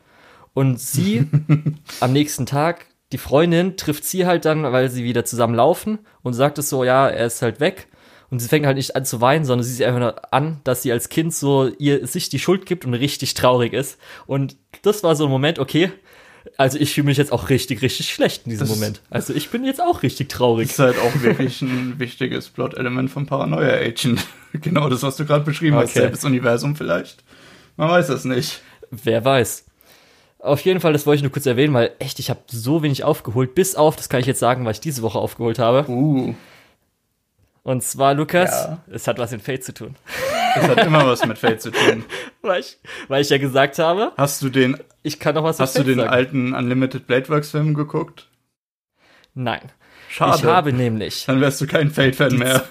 Und 0.53 0.79
sie 0.79 1.27
am 1.99 2.13
nächsten 2.13 2.45
Tag, 2.45 2.85
die 3.11 3.17
Freundin, 3.17 3.77
trifft 3.77 4.05
sie 4.05 4.25
halt 4.25 4.45
dann, 4.45 4.63
weil 4.63 4.89
sie 4.89 5.03
wieder 5.03 5.25
zusammen 5.25 5.55
laufen 5.55 5.99
und 6.23 6.33
sagt 6.33 6.57
es 6.57 6.69
so, 6.69 6.83
ja, 6.83 7.07
er 7.09 7.25
ist 7.25 7.41
halt 7.41 7.59
weg. 7.59 7.87
Und 8.29 8.39
sie 8.39 8.47
fängt 8.47 8.65
halt 8.65 8.77
nicht 8.77 8.95
an 8.95 9.03
zu 9.03 9.19
weinen, 9.19 9.43
sondern 9.43 9.65
sie 9.65 9.73
sieht 9.73 9.85
einfach 9.85 9.99
nur 9.99 10.33
an, 10.33 10.61
dass 10.63 10.81
sie 10.81 10.91
als 10.93 11.09
Kind 11.09 11.33
so 11.33 11.67
ihr 11.67 12.07
sich 12.07 12.29
die 12.29 12.39
Schuld 12.39 12.65
gibt 12.65 12.85
und 12.85 12.93
richtig 12.93 13.33
traurig 13.33 13.73
ist. 13.73 13.99
Und 14.25 14.55
das 14.83 15.03
war 15.03 15.17
so 15.17 15.25
ein 15.25 15.29
Moment, 15.29 15.59
okay, 15.59 15.91
also 16.57 16.77
ich 16.79 16.93
fühle 16.93 17.05
mich 17.05 17.17
jetzt 17.17 17.31
auch 17.31 17.49
richtig, 17.49 17.81
richtig 17.81 18.11
schlecht 18.13 18.45
in 18.45 18.51
diesem 18.51 18.67
Das- 18.67 18.75
Moment. 18.75 19.01
Also 19.09 19.33
ich 19.33 19.49
bin 19.49 19.63
jetzt 19.63 19.81
auch 19.81 20.03
richtig 20.03 20.29
traurig. 20.29 20.69
ist 20.69 20.79
halt 20.79 20.97
auch 20.99 21.21
wirklich 21.21 21.61
ein 21.61 21.99
wichtiges 21.99 22.49
Plot-Element 22.49 23.09
von 23.09 23.25
Paranoia 23.25 23.73
Agent. 23.75 24.25
genau 24.53 24.89
das, 24.89 25.03
was 25.03 25.15
du 25.17 25.25
gerade 25.25 25.43
beschrieben 25.45 25.75
hast. 25.75 25.91
Okay. 25.91 25.99
Selbes 25.99 26.23
Universum 26.23 26.75
vielleicht. 26.75 27.23
Man 27.77 27.89
weiß 27.89 28.09
es 28.09 28.25
nicht. 28.25 28.61
Wer 28.91 29.23
weiß. 29.23 29.65
Auf 30.39 30.61
jeden 30.61 30.79
Fall, 30.79 30.91
das 30.93 31.05
wollte 31.05 31.17
ich 31.17 31.23
nur 31.23 31.31
kurz 31.31 31.45
erwähnen, 31.45 31.73
weil 31.73 31.91
echt, 31.99 32.17
ich 32.19 32.29
habe 32.31 32.39
so 32.47 32.81
wenig 32.81 33.03
aufgeholt, 33.03 33.53
bis 33.53 33.75
auf, 33.75 33.95
das 33.95 34.09
kann 34.09 34.19
ich 34.21 34.25
jetzt 34.25 34.39
sagen, 34.39 34.65
was 34.65 34.77
ich 34.77 34.81
diese 34.81 35.03
Woche 35.03 35.19
aufgeholt 35.19 35.59
habe. 35.59 35.87
Uh, 35.89 36.33
Und 37.63 37.83
zwar, 37.83 38.13
Lukas, 38.15 38.49
Ja. 38.51 38.79
es 38.91 39.07
hat 39.07 39.19
was 39.19 39.31
mit 39.31 39.41
Fate 39.41 39.63
zu 39.63 39.73
tun. 39.73 39.95
das 40.55 40.67
hat 40.67 40.83
immer 40.85 41.05
was 41.05 41.25
mit 41.25 41.37
Fate 41.37 41.61
zu 41.61 41.71
tun. 41.71 42.03
Weil 42.41 42.61
ich, 42.61 42.77
weil 43.07 43.21
ich 43.21 43.29
ja 43.29 43.37
gesagt 43.37 43.77
habe, 43.77 44.11
Hast 44.17 44.41
du 44.41 44.49
den, 44.49 44.77
ich 45.03 45.19
kann 45.19 45.35
noch 45.35 45.43
was 45.43 45.59
hast 45.59 45.75
du 45.75 45.79
mit 45.79 45.87
Fate 45.87 45.95
den 45.95 45.99
sagen. 45.99 46.09
alten 46.13 46.53
Unlimited 46.55 47.05
Blade 47.05 47.29
Works 47.29 47.51
Film 47.51 47.73
geguckt? 47.75 48.27
Nein. 49.35 49.71
Schade. 50.09 50.37
Ich 50.39 50.43
habe 50.43 50.73
nämlich 50.73 51.25
Dann 51.27 51.39
wärst 51.39 51.61
du 51.61 51.67
kein 51.67 51.89
Fate-Fan 51.91 52.35
mehr. 52.35 52.63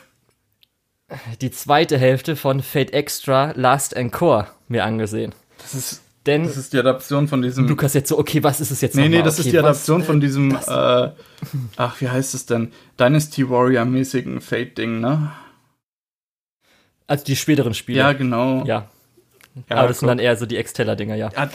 die 1.41 1.51
zweite 1.51 1.97
Hälfte 1.99 2.37
von 2.37 2.63
Fate 2.63 2.93
Extra 2.93 3.53
Last 3.57 3.97
Encore 3.97 4.49
mir 4.69 4.85
angesehen. 4.85 5.35
Das 5.59 5.75
ist, 5.75 6.00
Denn 6.27 6.45
das 6.45 6.57
ist 6.59 6.73
die 6.75 6.79
Adaption 6.79 7.29
von 7.29 7.41
diesem. 7.41 7.67
Lukas 7.67 7.95
jetzt 7.95 8.09
so, 8.11 8.19
okay, 8.19 8.43
was 8.43 8.61
ist 8.61 8.71
es 8.71 8.81
jetzt 8.83 8.95
nee, 8.95 9.09
nee, 9.09 9.23
das 9.23 9.39
okay, 9.39 9.49
ist 9.49 9.53
die 9.55 9.59
was- 9.59 9.65
Adaption 9.65 10.03
von 10.05 10.21
diesem, 10.21 10.51
äh, 10.55 11.11
ach, 11.77 12.01
wie 12.01 12.09
heißt 12.09 12.35
es 12.35 12.45
denn? 12.47 12.73
Dynasty 12.99 13.49
Warrior-mäßigen 13.49 14.41
Fate-Ding, 14.43 15.01
ne? 15.01 15.31
Also 17.07 17.25
die 17.25 17.37
späteren 17.37 17.75
Spiele. 17.75 17.99
Ja, 17.99 18.13
genau. 18.13 18.65
Ja. 18.67 18.89
Ja, 19.69 19.77
Aber 19.77 19.89
das 19.89 19.99
sind 20.01 20.09
dann 20.09 20.19
eher 20.21 20.37
so 20.37 20.47
die 20.47 20.57
Exteller-Dinger, 20.57 21.17
ja. 21.17 21.31
Ja, 21.35 21.51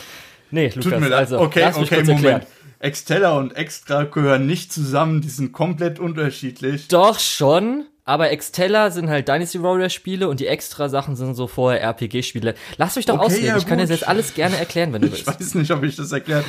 Nee, 0.52 0.68
Lukas, 0.70 0.84
Tut 0.84 1.00
mir 1.00 1.08
leid. 1.10 1.20
also, 1.20 1.40
okay, 1.40 1.66
okay, 1.74 1.96
Moment. 2.02 2.10
erklären. 2.10 2.42
Extella 2.80 3.38
und 3.38 3.56
Extra 3.56 4.04
gehören 4.04 4.46
nicht 4.46 4.72
zusammen, 4.72 5.22
die 5.22 5.30
sind 5.30 5.54
komplett 5.54 6.00
unterschiedlich. 6.00 6.88
Doch 6.90 7.20
schon, 7.20 7.86
aber 8.06 8.30
Extella 8.32 8.92
sind 8.92 9.10
halt 9.10 9.28
Dynasty 9.28 9.62
Warrior 9.62 9.90
Spiele 9.90 10.30
und 10.30 10.40
die 10.40 10.48
extra 10.48 10.90
Sachen 10.90 11.16
sind 11.16 11.34
so 11.36 11.48
vorher 11.48 11.82
RPG-Spiele. 11.82 12.54
Lass 12.78 12.96
mich 12.96 13.06
doch 13.06 13.16
Okay, 13.16 13.26
ausreden. 13.26 13.46
ja, 13.48 13.58
ich 13.58 13.66
kann 13.66 13.80
dir 13.80 13.86
jetzt 13.86 14.08
alles 14.08 14.34
gerne 14.36 14.58
erklären, 14.58 14.94
wenn 14.94 15.02
du 15.02 15.08
Ich 15.14 15.26
willst. 15.26 15.40
weiß 15.42 15.56
nicht, 15.56 15.72
ob 15.72 15.84
ich 15.84 15.96
das 15.96 16.12
erklärt 16.12 16.46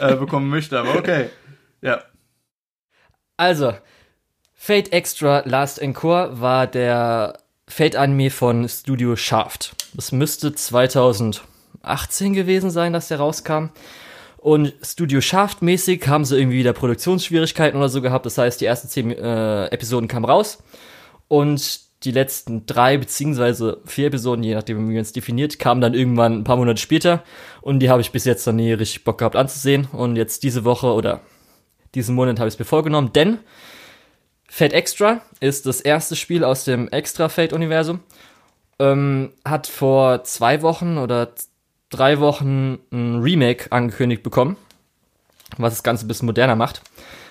äh, 0.00 0.16
bekommen 0.16 0.48
möchte, 0.50 0.78
aber 0.78 0.96
okay. 0.96 1.30
Ja. 1.80 2.02
Also, 3.36 3.72
Fate 4.54 4.92
Extra 4.92 5.42
Last 5.46 5.80
Encore 5.80 6.40
war 6.40 6.66
der 6.66 7.38
Fate-Anime 7.68 8.30
von 8.30 8.68
Studio 8.68 9.14
Shaft. 9.14 9.76
Das 9.94 10.10
müsste 10.10 10.52
2018 10.52 11.42
gewesen 12.34 12.70
sein, 12.70 12.92
dass 12.92 13.08
der 13.08 13.18
rauskam. 13.18 13.66
Und 14.38 14.72
Studio 14.82 15.20
Shaft-mäßig 15.20 16.06
haben 16.08 16.24
sie 16.24 16.36
irgendwie 16.38 16.58
wieder 16.58 16.72
Produktionsschwierigkeiten 16.72 17.78
oder 17.78 17.88
so 17.88 18.00
gehabt. 18.02 18.26
Das 18.26 18.38
heißt, 18.38 18.60
die 18.60 18.66
ersten 18.66 18.88
zehn 18.88 19.10
äh, 19.10 19.66
Episoden 19.66 20.08
kamen 20.08 20.24
raus. 20.24 20.58
Und 21.28 21.88
die 22.04 22.10
letzten 22.10 22.64
drei 22.66 22.96
beziehungsweise 22.96 23.80
vier 23.84 24.06
Episoden, 24.06 24.44
je 24.44 24.54
nachdem, 24.54 24.88
wie 24.88 24.94
man 24.94 25.02
es 25.02 25.12
definiert, 25.12 25.58
kamen 25.58 25.80
dann 25.80 25.94
irgendwann 25.94 26.38
ein 26.38 26.44
paar 26.44 26.56
Monate 26.56 26.80
später. 26.80 27.24
Und 27.60 27.80
die 27.80 27.90
habe 27.90 28.00
ich 28.00 28.12
bis 28.12 28.24
jetzt 28.24 28.46
noch 28.46 28.54
nie 28.54 28.72
richtig 28.72 29.04
Bock 29.04 29.18
gehabt 29.18 29.36
anzusehen. 29.36 29.88
Und 29.92 30.16
jetzt 30.16 30.42
diese 30.42 30.64
Woche 30.64 30.92
oder 30.92 31.20
diesen 31.94 32.14
Monat 32.14 32.38
habe 32.38 32.48
ich 32.48 32.54
es 32.54 32.58
mir 32.58 32.64
vorgenommen, 32.64 33.12
denn 33.12 33.38
Fate 34.48 34.72
Extra 34.72 35.20
ist 35.40 35.66
das 35.66 35.80
erste 35.80 36.16
Spiel 36.16 36.44
aus 36.44 36.64
dem 36.64 36.88
Extra 36.88 37.28
Fate-Universum. 37.28 38.00
Ähm, 38.78 39.32
hat 39.44 39.66
vor 39.66 40.24
zwei 40.24 40.62
Wochen 40.62 40.98
oder 40.98 41.32
drei 41.90 42.20
Wochen 42.20 42.78
ein 42.92 43.20
Remake 43.20 43.72
angekündigt 43.72 44.22
bekommen, 44.22 44.56
was 45.56 45.74
das 45.74 45.82
Ganze 45.82 46.04
ein 46.04 46.08
bisschen 46.08 46.26
moderner 46.26 46.56
macht. 46.56 46.82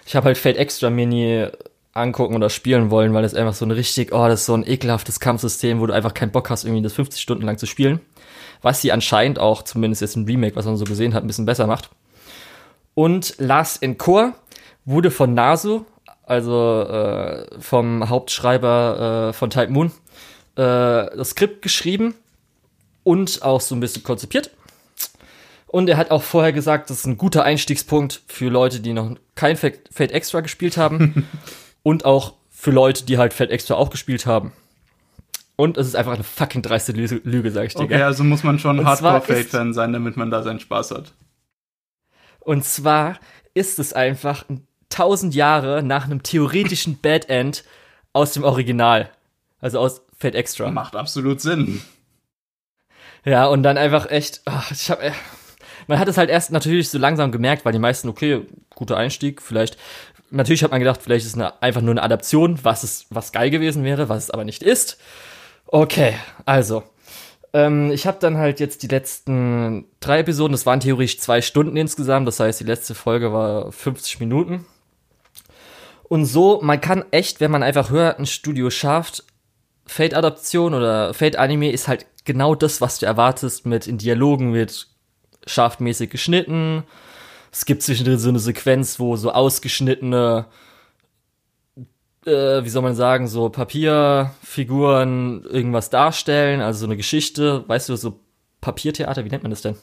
Ich 0.06 0.16
habe 0.16 0.26
halt 0.26 0.38
Fate 0.38 0.58
Extra 0.58 0.90
mir 0.90 1.08
nie 1.08 1.48
angucken 1.98 2.36
oder 2.36 2.50
spielen 2.50 2.90
wollen, 2.92 3.14
weil 3.14 3.24
das 3.24 3.34
einfach 3.34 3.54
so 3.54 3.66
ein 3.66 3.72
richtig, 3.72 4.14
oh, 4.14 4.28
das 4.28 4.42
ist 4.42 4.46
so 4.46 4.54
ein 4.54 4.68
ekelhaftes 4.68 5.20
Kampfsystem, 5.20 5.80
wo 5.80 5.86
du 5.86 5.94
einfach 5.94 6.14
keinen 6.14 6.32
Bock 6.32 6.50
hast, 6.50 6.64
irgendwie 6.64 6.84
das 6.84 6.94
50 6.94 7.22
Stunden 7.22 7.46
lang 7.46 7.58
zu 7.58 7.66
spielen. 7.66 8.00
Was 8.62 8.82
sie 8.82 8.92
anscheinend 8.92 9.40
auch, 9.40 9.64
zumindest 9.64 10.02
jetzt 10.02 10.16
im 10.16 10.26
Remake, 10.26 10.56
was 10.56 10.66
man 10.66 10.78
so 10.78 10.86
gesehen 10.86 11.14
hat, 11.14 11.24
ein 11.24 11.28
bisschen 11.28 11.46
besser 11.46 11.68
macht. 11.68 11.90
Und 12.94 13.36
Last 13.38 13.84
in 13.84 13.98
Core 13.98 14.34
wurde 14.86 15.12
von 15.12 15.34
Nasu, 15.34 15.86
also 16.24 16.82
äh, 16.82 17.46
vom 17.60 18.10
Hauptschreiber 18.10 19.30
äh, 19.30 19.34
von 19.34 19.50
Type 19.50 19.72
Moon, 19.72 19.92
äh, 20.56 21.16
das 21.16 21.32
Skript 21.32 21.62
geschrieben 21.62 22.16
und 23.04 23.44
auch 23.44 23.62
so 23.62 23.76
ein 23.76 23.80
bisschen 23.80 24.04
konzipiert. 24.04 24.52
Und 25.68 25.90
er 25.90 25.98
hat 25.98 26.12
auch 26.12 26.24
vorher 26.24 26.54
gesagt, 26.54 26.90
das 26.90 27.00
ist 27.00 27.06
ein 27.06 27.18
guter 27.18 27.44
Einstiegspunkt 27.44 28.22
für 28.28 28.50
Leute, 28.50 28.80
die 28.80 28.94
noch 28.94 29.16
kein 29.36 29.58
Fate 29.58 30.12
Extra 30.12 30.40
gespielt 30.40 30.78
haben 30.78 31.28
und 31.88 32.04
auch 32.04 32.34
für 32.50 32.72
Leute, 32.72 33.06
die 33.06 33.18
halt 33.18 33.34
Fate 33.34 33.50
Extra 33.50 33.76
auch 33.76 33.90
gespielt 33.90 34.26
haben. 34.26 34.52
Und 35.56 35.78
es 35.78 35.88
ist 35.88 35.96
einfach 35.96 36.16
eine 36.16 36.26
fucking 36.26 36.62
dreiste 36.62 36.92
Lüge, 36.92 37.50
sag 37.50 37.68
ich 37.68 37.76
dir. 37.76 37.84
Okay, 37.84 37.94
gell? 37.94 38.04
also 38.04 38.26
muss 38.26 38.44
man 38.44 38.60
schon 38.60 38.84
Hardcore-Fate-Fan 38.86 39.74
sein, 39.74 39.94
damit 39.94 40.18
man 40.18 40.30
da 40.30 40.44
seinen 40.44 40.60
Spaß 40.60 40.92
hat. 40.92 41.14
Und 42.42 42.66
zwar 42.66 43.18
ist 43.54 43.80
es 43.80 43.94
einfach 43.94 44.44
tausend 44.90 45.34
Jahre 45.34 45.82
nach 45.82 46.04
einem 46.04 46.24
theoretischen 46.24 46.98
Bad 47.02 47.30
End 47.30 47.64
aus 48.12 48.34
dem 48.34 48.44
Original. 48.44 49.10
Also 49.62 49.80
aus 49.80 50.02
Fate 50.18 50.36
Extra. 50.36 50.70
Macht 50.70 50.98
absolut 50.98 51.40
Sinn. 51.40 51.82
Ja, 53.24 53.46
und 53.46 53.64
dann 53.64 53.78
einfach 53.78 54.12
echt, 54.12 54.42
ach, 54.44 54.72
ich 54.72 54.92
hab, 54.92 55.02
äh, 55.02 55.14
man 55.88 56.00
hat 56.00 56.10
es 56.10 56.18
halt 56.18 56.30
erst 56.30 56.52
natürlich 56.52 56.90
so 56.90 56.98
langsam 56.98 57.32
gemerkt, 57.32 57.64
weil 57.64 57.72
die 57.72 57.80
meisten, 57.80 58.10
okay, 58.10 58.46
guter 58.76 58.98
Einstieg, 58.98 59.42
vielleicht, 59.42 59.78
natürlich 60.30 60.64
hat 60.64 60.72
man 60.72 60.80
gedacht, 60.80 61.02
vielleicht 61.02 61.26
ist 61.26 61.36
es 61.36 61.42
einfach 61.62 61.82
nur 61.82 61.92
eine 61.92 62.04
Adaption, 62.04 62.60
was 62.64 62.84
es, 62.84 63.06
was 63.10 63.32
geil 63.32 63.50
gewesen 63.50 63.84
wäre, 63.84 64.10
was 64.10 64.26
es 64.26 64.32
aber 64.32 64.44
nicht 64.44 64.64
ist. 64.64 64.98
Okay, 65.68 66.14
also, 66.46 66.84
ähm, 67.54 67.92
ich 67.92 68.08
habe 68.08 68.18
dann 68.20 68.38
halt 68.38 68.60
jetzt 68.60 68.84
die 68.84 68.88
letzten 68.88 69.86
drei 70.00 70.20
Episoden, 70.20 70.54
das 70.54 70.66
waren 70.66 70.80
theoretisch 70.80 71.20
zwei 71.20 71.42
Stunden 71.42 71.76
insgesamt, 71.78 72.28
das 72.28 72.40
heißt, 72.40 72.60
die 72.60 72.66
letzte 72.66 72.96
Folge 72.96 73.34
war 73.34 73.72
50 73.72 74.20
Minuten. 74.20 74.66
Und 76.04 76.26
so, 76.26 76.62
man 76.62 76.80
kann 76.80 77.04
echt, 77.12 77.42
wenn 77.42 77.52
man 77.52 77.64
einfach 77.64 77.90
hört, 77.90 78.20
ein 78.20 78.26
Studio 78.26 78.70
schafft, 78.70 79.24
Fate-Adaption 79.88 80.74
oder 80.74 81.14
Fate-Anime 81.14 81.72
ist 81.72 81.88
halt 81.88 82.06
genau 82.26 82.56
das, 82.56 82.82
was 82.82 83.00
du 83.00 83.06
erwartest, 83.06 83.66
mit 83.66 83.88
in 83.88 83.98
Dialogen 83.98 84.54
wird 84.54 84.88
schaftmäßig 85.46 86.10
geschnitten. 86.10 86.84
Es 87.52 87.66
gibt 87.66 87.82
zwischendrin 87.84 88.18
so 88.20 88.30
eine 88.30 88.40
Sequenz, 88.40 89.00
wo 89.00 89.16
so 89.16 89.32
ausgeschnittene, 89.32 90.46
äh, 92.26 92.64
wie 92.64 92.70
soll 92.70 92.82
man 92.84 92.96
sagen, 92.96 93.28
so 93.28 93.50
Papierfiguren 93.50 95.44
irgendwas 95.46 95.90
darstellen, 95.90 96.62
also 96.62 96.80
so 96.82 96.86
eine 96.86 96.98
Geschichte, 96.98 97.64
weißt 97.68 97.90
du, 97.90 97.96
so 97.96 98.20
Papiertheater, 98.62 99.24
wie 99.26 99.30
nennt 99.30 99.44
man 99.44 99.50
das 99.52 99.62
denn? 99.62 99.76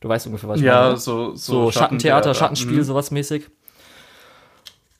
Du 0.00 0.08
weißt 0.08 0.26
ungefähr, 0.26 0.48
was 0.48 0.58
ich 0.60 0.66
meine. 0.66 0.74
Ja, 0.76 0.88
oder? 0.88 0.96
so, 0.96 1.34
so 1.34 1.70
Schattentheater, 1.70 2.34
Schattenspiel, 2.34 2.78
Mhm. 2.78 2.82
sowas 2.82 3.10
mäßig. 3.10 3.46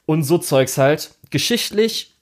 Und 0.07 0.23
so 0.23 0.39
Zeugs 0.39 0.79
halt. 0.79 1.11
Geschichtlich, 1.31 2.15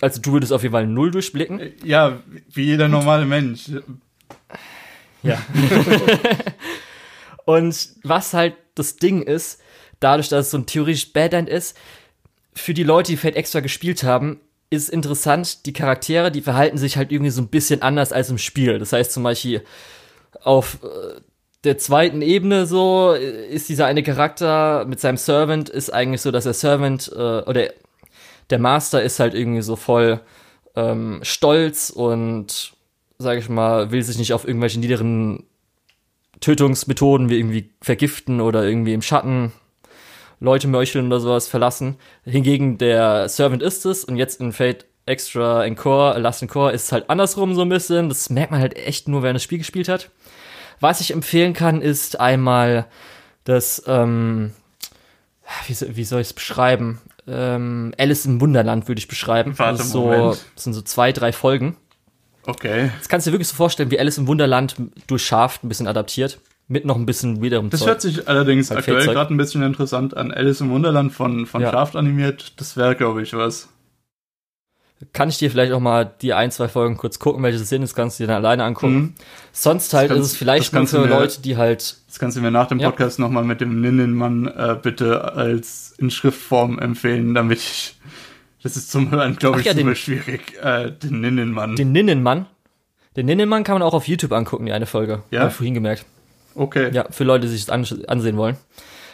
also 0.00 0.20
du 0.20 0.32
würdest 0.32 0.52
auf 0.52 0.62
jeden 0.62 0.72
Fall 0.72 0.86
null 0.86 1.10
durchblicken. 1.10 1.72
Ja, 1.82 2.20
wie 2.52 2.64
jeder 2.64 2.86
normale 2.88 3.24
Mensch. 3.24 3.70
Ja. 5.22 5.38
Und 7.46 7.88
was 8.04 8.34
halt 8.34 8.54
das 8.78 8.96
Ding 8.96 9.22
ist, 9.22 9.60
dadurch, 10.00 10.28
dass 10.28 10.46
es 10.46 10.50
so 10.50 10.58
ein 10.58 10.66
theoretisch 10.66 11.12
Bad 11.12 11.34
End 11.34 11.48
ist, 11.48 11.76
für 12.54 12.74
die 12.74 12.82
Leute, 12.82 13.12
die 13.12 13.16
Fate 13.16 13.36
Extra 13.36 13.60
gespielt 13.60 14.02
haben, 14.02 14.40
ist 14.70 14.90
interessant, 14.90 15.64
die 15.66 15.72
Charaktere, 15.72 16.30
die 16.30 16.42
verhalten 16.42 16.76
sich 16.76 16.96
halt 16.96 17.12
irgendwie 17.12 17.30
so 17.30 17.40
ein 17.40 17.48
bisschen 17.48 17.82
anders 17.82 18.12
als 18.12 18.30
im 18.30 18.38
Spiel. 18.38 18.78
Das 18.78 18.92
heißt 18.92 19.12
zum 19.12 19.22
Beispiel 19.22 19.62
auf 20.42 20.78
äh, 20.82 21.20
der 21.64 21.78
zweiten 21.78 22.22
Ebene 22.22 22.66
so 22.66 23.14
äh, 23.14 23.46
ist 23.48 23.68
dieser 23.68 23.86
eine 23.86 24.02
Charakter 24.02 24.84
mit 24.86 25.00
seinem 25.00 25.16
Servant 25.16 25.68
ist 25.68 25.90
eigentlich 25.90 26.20
so, 26.20 26.30
dass 26.30 26.44
der 26.44 26.52
Servant 26.52 27.10
äh, 27.14 27.40
oder 27.42 27.70
der 28.50 28.58
Master 28.58 29.02
ist 29.02 29.20
halt 29.20 29.34
irgendwie 29.34 29.62
so 29.62 29.76
voll 29.76 30.20
ähm, 30.76 31.20
stolz 31.22 31.90
und 31.90 32.74
sage 33.18 33.40
ich 33.40 33.48
mal, 33.48 33.90
will 33.90 34.02
sich 34.02 34.18
nicht 34.18 34.32
auf 34.32 34.46
irgendwelche 34.46 34.78
niederen 34.78 35.44
Tötungsmethoden 36.40 37.30
wie 37.30 37.38
irgendwie 37.38 37.70
vergiften 37.82 38.40
oder 38.40 38.64
irgendwie 38.64 38.94
im 38.94 39.02
Schatten 39.02 39.52
Leute 40.40 40.68
meucheln 40.68 41.06
oder 41.06 41.20
sowas 41.20 41.48
verlassen. 41.48 41.96
Hingegen 42.24 42.78
der 42.78 43.28
Servant 43.28 43.62
ist 43.62 43.84
es 43.86 44.04
und 44.04 44.16
jetzt 44.16 44.40
in 44.40 44.52
Fate 44.52 44.86
Extra 45.06 45.64
Encore, 45.64 46.18
Last 46.18 46.42
Encore 46.42 46.72
ist 46.72 46.84
es 46.84 46.92
halt 46.92 47.08
andersrum 47.08 47.54
so 47.54 47.62
ein 47.62 47.68
bisschen. 47.68 48.08
Das 48.08 48.30
merkt 48.30 48.50
man 48.50 48.60
halt 48.60 48.76
echt 48.76 49.08
nur, 49.08 49.22
wenn 49.22 49.34
das 49.34 49.42
Spiel 49.42 49.58
gespielt 49.58 49.88
hat. 49.88 50.10
Was 50.80 51.00
ich 51.00 51.12
empfehlen 51.12 51.54
kann, 51.54 51.80
ist 51.80 52.20
einmal 52.20 52.86
das, 53.44 53.82
ähm, 53.86 54.52
wie, 55.66 55.96
wie 55.96 56.04
soll 56.04 56.20
ich 56.20 56.28
es 56.28 56.32
beschreiben? 56.34 57.00
Ähm, 57.26 57.92
Alice 57.98 58.26
im 58.26 58.40
Wunderland 58.40 58.86
würde 58.86 58.98
ich 58.98 59.08
beschreiben. 59.08 59.58
Warte, 59.58 59.78
das, 59.78 59.90
so, 59.90 60.10
das 60.10 60.44
sind 60.56 60.74
so 60.74 60.82
zwei, 60.82 61.12
drei 61.12 61.32
Folgen. 61.32 61.76
Okay. 62.48 62.90
Das 62.98 63.08
kannst 63.08 63.26
du 63.26 63.30
dir 63.30 63.34
wirklich 63.34 63.48
so 63.48 63.56
vorstellen, 63.56 63.90
wie 63.90 64.00
Alice 64.00 64.16
im 64.16 64.26
Wunderland 64.26 64.74
durch 65.06 65.22
Shaft 65.24 65.62
ein 65.64 65.68
bisschen 65.68 65.86
adaptiert. 65.86 66.40
Mit 66.66 66.84
noch 66.84 66.96
ein 66.96 67.06
bisschen 67.06 67.40
wiederum 67.42 67.70
Das 67.70 67.80
Zeug. 67.80 67.88
hört 67.88 68.00
sich 68.02 68.28
allerdings 68.28 68.70
Halt 68.70 68.80
aktuell 68.80 69.06
gerade 69.06 69.32
ein 69.32 69.36
bisschen 69.36 69.62
interessant 69.62 70.16
an. 70.16 70.30
Alice 70.32 70.60
im 70.60 70.70
Wunderland 70.70 71.12
von, 71.12 71.46
von 71.46 71.60
Ja. 71.62 71.70
Shaft 71.70 71.94
animiert. 71.96 72.54
Das 72.60 72.76
wäre, 72.76 72.94
glaube 72.94 73.22
ich, 73.22 73.32
was. 73.34 73.68
Kann 75.12 75.28
ich 75.28 75.38
dir 75.38 75.50
vielleicht 75.50 75.72
auch 75.72 75.80
mal 75.80 76.10
die 76.22 76.32
ein, 76.34 76.50
zwei 76.50 76.68
Folgen 76.68 76.96
kurz 76.96 77.18
gucken, 77.18 77.42
welche 77.42 77.58
das 77.58 77.68
sind, 77.68 77.82
das 77.82 77.94
kannst 77.94 78.18
du 78.18 78.24
dir 78.24 78.28
dann 78.28 78.36
alleine 78.36 78.64
angucken. 78.64 78.94
Mhm. 78.94 79.14
Sonst 79.52 79.94
halt 79.94 80.08
kannst- 80.08 80.24
ist 80.26 80.32
es 80.32 80.36
vielleicht 80.38 80.72
nur 80.72 80.86
für 80.86 81.00
mir- 81.00 81.06
Leute, 81.08 81.40
die 81.40 81.56
halt 81.56 81.96
Das 82.08 82.18
kannst 82.18 82.36
du 82.36 82.40
mir 82.40 82.50
nach 82.50 82.66
dem 82.68 82.80
Ja. 82.80 82.90
Podcast 82.90 83.18
nochmal 83.18 83.44
mit 83.44 83.60
dem 83.60 83.80
Ninninmann 83.80 84.46
äh, 84.48 84.76
bitte 84.82 85.34
als 85.34 85.94
in 85.98 86.10
Schriftform 86.10 86.78
empfehlen, 86.78 87.34
damit 87.34 87.58
ich. 87.58 87.94
Das 88.62 88.76
ist 88.76 88.90
zum 88.90 89.10
Hören, 89.10 89.36
glaube 89.36 89.60
ich, 89.60 89.66
ja, 89.66 89.72
super 89.72 89.84
den- 89.86 89.96
schwierig. 89.96 90.56
Äh, 90.62 90.90
den 90.92 91.20
Ninninmann. 91.20 91.76
den 91.76 91.92
Ninnenmann. 91.92 92.46
Den 93.16 93.26
Ninnenmann 93.26 93.64
kann 93.64 93.74
man 93.74 93.82
auch 93.82 93.94
auf 93.94 94.06
YouTube 94.08 94.32
angucken, 94.32 94.66
die 94.66 94.72
eine 94.72 94.86
Folge. 94.86 95.22
Ja? 95.30 95.42
Hab 95.42 95.48
ich 95.50 95.54
vorhin 95.56 95.74
gemerkt. 95.74 96.04
Okay. 96.54 96.90
Ja, 96.92 97.06
für 97.10 97.24
Leute, 97.24 97.46
die 97.46 97.52
sich 97.52 97.66
das 97.66 97.70
an 97.70 98.04
ansehen 98.08 98.36
wollen. 98.36 98.56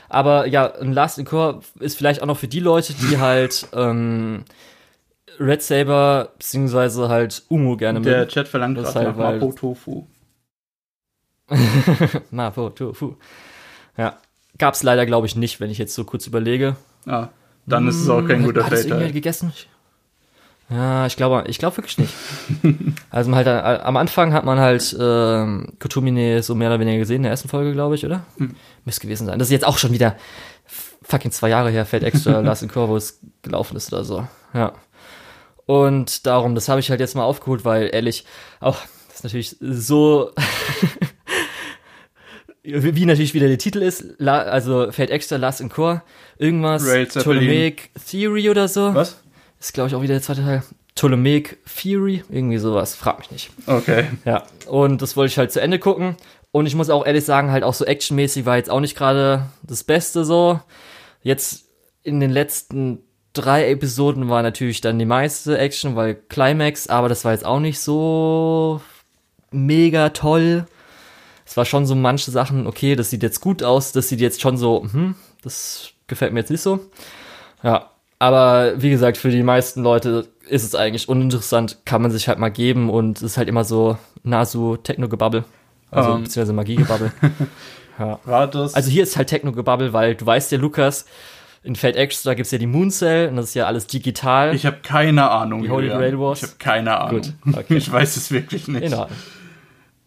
Aber 0.09 0.47
ja, 0.47 0.73
ein 0.77 0.93
Last 0.93 1.19
in 1.19 1.25
Core 1.25 1.61
ist 1.81 1.97
vielleicht 1.97 2.23
auch 2.23 2.27
noch 2.27 2.39
für 2.39 2.49
die 2.49 2.61
Leute, 2.61 2.95
die 2.95 3.19
halt 3.19 3.67
ähm, 3.75 4.45
Red 5.41 5.63
Saber 5.63 6.31
beziehungsweise 6.39 7.09
halt 7.09 7.43
Umu 7.49 7.77
gerne 7.77 8.01
Der 8.01 8.19
mögen. 8.21 8.31
Chat 8.31 8.49
verlangt 8.49 8.79
Das 8.79 8.93
gerade 8.93 9.07
halt, 9.09 9.19
nach 9.19 9.33
Mapo 9.41 9.53
Tofu. 9.53 10.07
Mapo, 12.31 12.71
Tofu. 12.71 13.15
Ja, 13.97 14.17
gab's 14.59 14.83
leider 14.83 15.07
glaube 15.07 15.27
ich 15.27 15.37
nicht, 15.37 15.61
wenn 15.61 15.71
ich 15.71 15.79
jetzt 15.79 15.95
so 15.95 16.05
kurz 16.05 16.27
überlege. 16.27 16.77
Ah, 17.07 17.29
dann 17.67 17.89
ist 17.89 17.97
es 17.97 18.09
auch 18.09 18.27
kein 18.27 18.43
guter 18.43 18.65
Hat 18.65 18.73
das 18.73 18.81
irgendjemand 18.81 19.07
Fate. 19.07 19.15
gegessen? 19.15 19.53
Ja, 20.71 21.07
ich 21.07 21.17
glaube, 21.17 21.45
ich 21.47 21.59
glaube 21.59 21.77
wirklich 21.77 21.99
nicht. 21.99 22.15
also 23.11 23.31
man 23.31 23.37
halt 23.37 23.47
äh, 23.47 23.83
am 23.85 23.97
Anfang 23.97 24.33
hat 24.33 24.45
man 24.45 24.59
halt 24.59 24.97
ähm, 24.99 25.75
Kotumine 25.79 26.43
so 26.43 26.55
mehr 26.55 26.69
oder 26.69 26.81
weniger 26.81 26.99
gesehen 26.99 27.17
in 27.17 27.23
der 27.25 27.33
ersten 27.33 27.49
Folge, 27.49 27.73
glaube 27.73 27.95
ich, 27.95 28.05
oder? 28.05 28.25
Hm. 28.39 28.55
Müsste 28.85 29.03
gewesen 29.03 29.27
sein. 29.27 29.39
Das 29.39 29.49
ist 29.49 29.53
jetzt 29.53 29.67
auch 29.67 29.79
schon 29.79 29.93
wieder 29.93 30.17
fucking 31.03 31.31
zwei 31.33 31.51
Jahre 31.51 31.71
her, 31.71 31.85
fällt 31.85 32.03
extra 32.03 32.41
Last 32.41 32.63
in 32.63 32.71
es 32.71 33.21
gelaufen 33.43 33.77
ist 33.77 33.93
oder 33.93 34.05
so. 34.05 34.27
Ja. 34.55 34.73
Und 35.67 36.27
darum, 36.27 36.55
das 36.55 36.69
habe 36.69 36.81
ich 36.81 36.91
halt 36.91 37.01
jetzt 37.01 37.15
mal 37.15 37.25
aufgeholt, 37.25 37.65
weil 37.65 37.91
ehrlich, 37.93 38.25
auch 38.61 38.79
das 39.09 39.17
ist 39.17 39.25
natürlich 39.25 39.57
so 39.61 40.33
wie 42.65 43.05
natürlich 43.05 43.35
wieder 43.35 43.49
der 43.49 43.59
Titel 43.59 43.83
ist, 43.83 44.05
La, 44.19 44.39
also 44.39 44.91
Fate 44.91 45.11
Extra 45.11 45.37
Last 45.37 45.61
in 45.61 45.69
Core, 45.69 46.03
irgendwas. 46.39 46.83
Ptolemaic 46.83 47.91
Theory 48.11 48.49
oder 48.49 48.69
so. 48.69 48.95
Was? 48.95 49.21
Ist, 49.61 49.75
glaube 49.75 49.89
ich, 49.89 49.95
auch 49.95 50.03
wieder 50.03 50.15
der 50.15 50.23
zweite 50.23 50.43
Teil. 50.43 50.63
Ptolemaic 50.95 51.59
Theory, 51.67 52.25
irgendwie 52.31 52.59
sowas, 52.59 52.95
frag 52.95 53.19
mich 53.19 53.31
nicht. 53.31 53.51
Okay. 53.67 54.07
Ja, 54.25 54.45
und 54.67 55.03
das 55.03 55.17
wollte 55.17 55.33
ich 55.33 55.39
halt 55.39 55.53
zu 55.53 55.61
Ende 55.61 55.79
gucken. 55.79 56.17
Und 56.53 56.67
ich 56.67 56.75
muss 56.75 56.89
auch 56.89 57.05
ehrlich 57.05 57.25
sagen, 57.25 57.51
halt 57.51 57.65
auch 57.65 57.75
so 57.75 57.85
actionmäßig 57.85 58.47
war 58.47 58.57
jetzt 58.57 58.71
auch 58.71 58.81
nicht 58.81 58.97
gerade 58.97 59.47
das 59.63 59.85
Beste 59.85 60.25
so. 60.25 60.61
Jetzt 61.23 61.65
in 62.03 62.21
den 62.21 62.31
letzten 62.31 63.01
drei 63.33 63.69
Episoden 63.69 64.29
war 64.29 64.43
natürlich 64.43 64.81
dann 64.81 64.99
die 64.99 65.05
meiste 65.05 65.59
Action, 65.59 65.97
weil 65.97 66.15
Climax, 66.15 66.87
aber 66.87 67.09
das 67.09 67.25
war 67.25 67.33
jetzt 67.33 67.45
auch 67.45 67.61
nicht 67.61 67.81
so 67.81 68.81
mega 69.51 70.11
toll. 70.11 70.67
Es 71.47 71.57
war 71.57 71.65
schon 71.65 71.87
so 71.87 71.95
manche 71.95 72.31
Sachen, 72.31 72.67
okay, 72.67 72.97
das 72.97 73.11
sieht 73.11 73.23
jetzt 73.23 73.41
gut 73.41 73.63
aus, 73.63 73.93
das 73.93 74.09
sieht 74.09 74.21
jetzt 74.21 74.41
schon 74.41 74.57
so, 74.57 74.87
hm, 74.91 75.15
das 75.43 75.91
gefällt 76.07 76.33
mir 76.33 76.41
jetzt 76.41 76.51
nicht 76.51 76.63
so. 76.63 76.81
Ja, 77.63 77.91
aber 78.19 78.81
wie 78.81 78.91
gesagt, 78.91 79.17
für 79.19 79.31
die 79.31 79.43
meisten 79.43 79.83
Leute 79.83 80.29
ist 80.49 80.63
es 80.65 80.75
eigentlich 80.75 81.09
uninteressant, 81.09 81.79
kann 81.85 82.03
man 82.03 82.11
sich 82.11 82.29
halt 82.29 82.39
mal 82.39 82.51
geben 82.51 82.89
und 82.91 83.19
es 83.19 83.23
ist 83.23 83.37
halt 83.37 83.49
immer 83.49 83.65
so 83.65 83.99
Nasu 84.23 84.77
Techno-Gebabbel. 84.77 85.45
Also 85.91 86.11
Ähm. 86.13 86.23
beziehungsweise 86.25 86.53
Magie-Gebabbel. 86.55 87.13
ja. 87.99 88.19
War 88.25 88.47
das. 88.47 88.75
Also 88.75 88.91
hier 88.91 89.03
ist 89.03 89.17
halt 89.17 89.29
Techno-Gebabbel, 89.29 89.93
weil 89.93 90.15
du 90.15 90.25
weißt 90.27 90.53
ja, 90.53 90.59
Lukas, 90.59 91.05
in 91.63 91.77
Fate 91.77 91.97
Extra 91.97 92.35
gibt's 92.35 92.51
ja 92.51 92.59
die 92.59 92.67
Moon 92.67 92.91
Cell 92.91 93.29
und 93.29 93.37
das 93.37 93.47
ist 93.47 93.55
ja 93.55 93.67
alles 93.67 93.87
digital. 93.87 94.55
ich 94.55 94.67
habe 94.67 94.79
keine 94.83 95.31
Ahnung. 95.31 95.63
Die 95.63 95.71
Holy. 95.71 95.89
Grail 95.89 96.19
Wars? 96.19 96.43
Ich 96.43 96.49
habe 96.49 96.59
keine 96.59 96.99
Ahnung. 97.01 97.23
Gut, 97.23 97.33
okay. 97.57 97.77
Ich 97.77 97.91
weiß 97.91 98.17
es 98.17 98.31
wirklich 98.31 98.69
nicht. 98.69 98.93
Ordnung. 98.93 99.17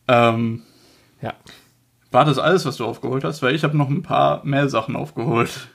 Ähm, 0.08 0.62
Ja. 1.22 1.34
war 2.12 2.26
das 2.26 2.38
alles, 2.40 2.66
was 2.66 2.78
du 2.78 2.86
aufgeholt 2.86 3.24
hast? 3.24 3.42
Weil 3.42 3.56
ich 3.56 3.64
habe 3.64 3.76
noch 3.78 3.90
ein 3.90 4.02
paar 4.04 4.44
mehr 4.46 4.70
Sachen 4.70 4.96
aufgeholt. 4.96 5.68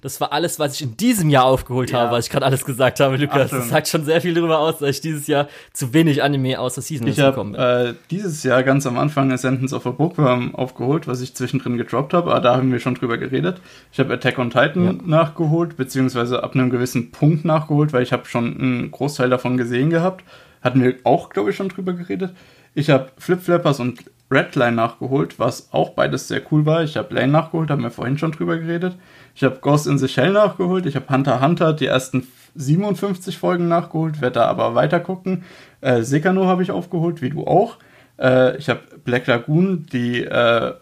Das 0.00 0.20
war 0.20 0.32
alles, 0.32 0.58
was 0.58 0.74
ich 0.74 0.82
in 0.82 0.96
diesem 0.96 1.30
Jahr 1.30 1.44
aufgeholt 1.44 1.90
Ja. 1.92 2.00
habe, 2.00 2.12
was 2.16 2.24
ich 2.26 2.30
gerade 2.32 2.44
alles 2.46 2.64
gesagt 2.64 2.98
habe, 2.98 3.16
Lukas. 3.16 3.42
Achtung. 3.46 3.58
Das 3.60 3.68
sagt 3.68 3.86
schon 3.88 4.04
sehr 4.04 4.20
viel 4.20 4.34
darüber 4.34 4.58
aus, 4.58 4.78
dass 4.78 4.90
ich 4.90 5.00
dieses 5.00 5.26
Jahr 5.28 5.46
zu 5.72 5.92
wenig 5.94 6.22
Anime 6.24 6.58
aus 6.58 6.74
der 6.74 6.82
Season 6.82 7.06
Ich 7.06 7.16
gekommen 7.16 7.52
bin. 7.52 7.60
habe 7.60 7.88
äh, 7.90 7.94
dieses 8.10 8.42
Jahr 8.42 8.62
ganz 8.64 8.84
am 8.86 8.98
Anfang 8.98 9.30
Ascendance 9.30 9.72
of 9.74 9.86
a 9.86 9.90
Bookworm 9.90 10.54
aufgeholt, 10.56 11.06
was 11.06 11.20
ich 11.20 11.34
zwischendrin 11.34 11.76
gedroppt 11.76 12.14
habe, 12.14 12.30
aber 12.32 12.40
da 12.40 12.56
haben 12.56 12.72
wir 12.72 12.80
schon 12.80 12.94
drüber 12.96 13.16
geredet. 13.16 13.60
Ich 13.92 14.00
habe 14.00 14.12
Attack 14.14 14.38
on 14.38 14.50
Titan 14.50 14.84
Ja. 14.84 14.92
nachgeholt, 15.04 15.76
beziehungsweise 15.76 16.42
ab 16.42 16.54
einem 16.54 16.70
gewissen 16.70 17.12
Punkt 17.12 17.44
nachgeholt, 17.44 17.92
weil 17.92 18.02
ich 18.02 18.12
habe 18.12 18.24
schon 18.26 18.58
einen 18.58 18.90
Großteil 18.90 19.30
davon 19.30 19.56
gesehen 19.56 19.90
gehabt. 19.90 20.24
Hatten 20.62 20.82
wir 20.82 20.96
auch, 21.04 21.28
glaube 21.30 21.50
ich, 21.50 21.56
schon 21.56 21.68
drüber 21.68 21.92
geredet. 21.92 22.32
Ich 22.74 22.88
habe 22.90 23.10
Flip 23.18 23.40
Flappers 23.40 23.78
und 23.78 24.00
Redline 24.32 24.72
nachgeholt, 24.72 25.38
was 25.38 25.68
auch 25.72 25.90
beides 25.90 26.28
sehr 26.28 26.42
cool 26.50 26.64
war. 26.66 26.82
Ich 26.82 26.96
habe 26.96 27.14
Lane 27.14 27.32
nachgeholt, 27.32 27.70
haben 27.70 27.82
wir 27.82 27.90
vorhin 27.90 28.18
schon 28.18 28.32
drüber 28.32 28.58
geredet. 28.58 28.96
Ich 29.34 29.44
habe 29.44 29.58
Ghost 29.60 29.86
in 29.86 29.98
the 29.98 30.08
Shell 30.08 30.32
nachgeholt. 30.32 30.86
Ich 30.86 30.96
habe 30.96 31.08
Hunter 31.08 31.40
Hunter 31.40 31.72
die 31.72 31.86
ersten 31.86 32.26
57 32.54 33.38
Folgen 33.38 33.68
nachgeholt, 33.68 34.20
werde 34.20 34.40
da 34.40 34.46
aber 34.46 34.74
weiter 34.74 35.00
gucken. 35.00 35.44
Äh, 35.80 36.02
Sekano 36.02 36.46
habe 36.46 36.62
ich 36.62 36.70
aufgeholt, 36.70 37.22
wie 37.22 37.30
du 37.30 37.46
auch. 37.46 37.78
Äh, 38.18 38.56
ich 38.56 38.68
habe 38.68 38.80
Black 39.04 39.26
Lagoon, 39.26 39.86
die 39.92 40.24
äh, 40.24 40.74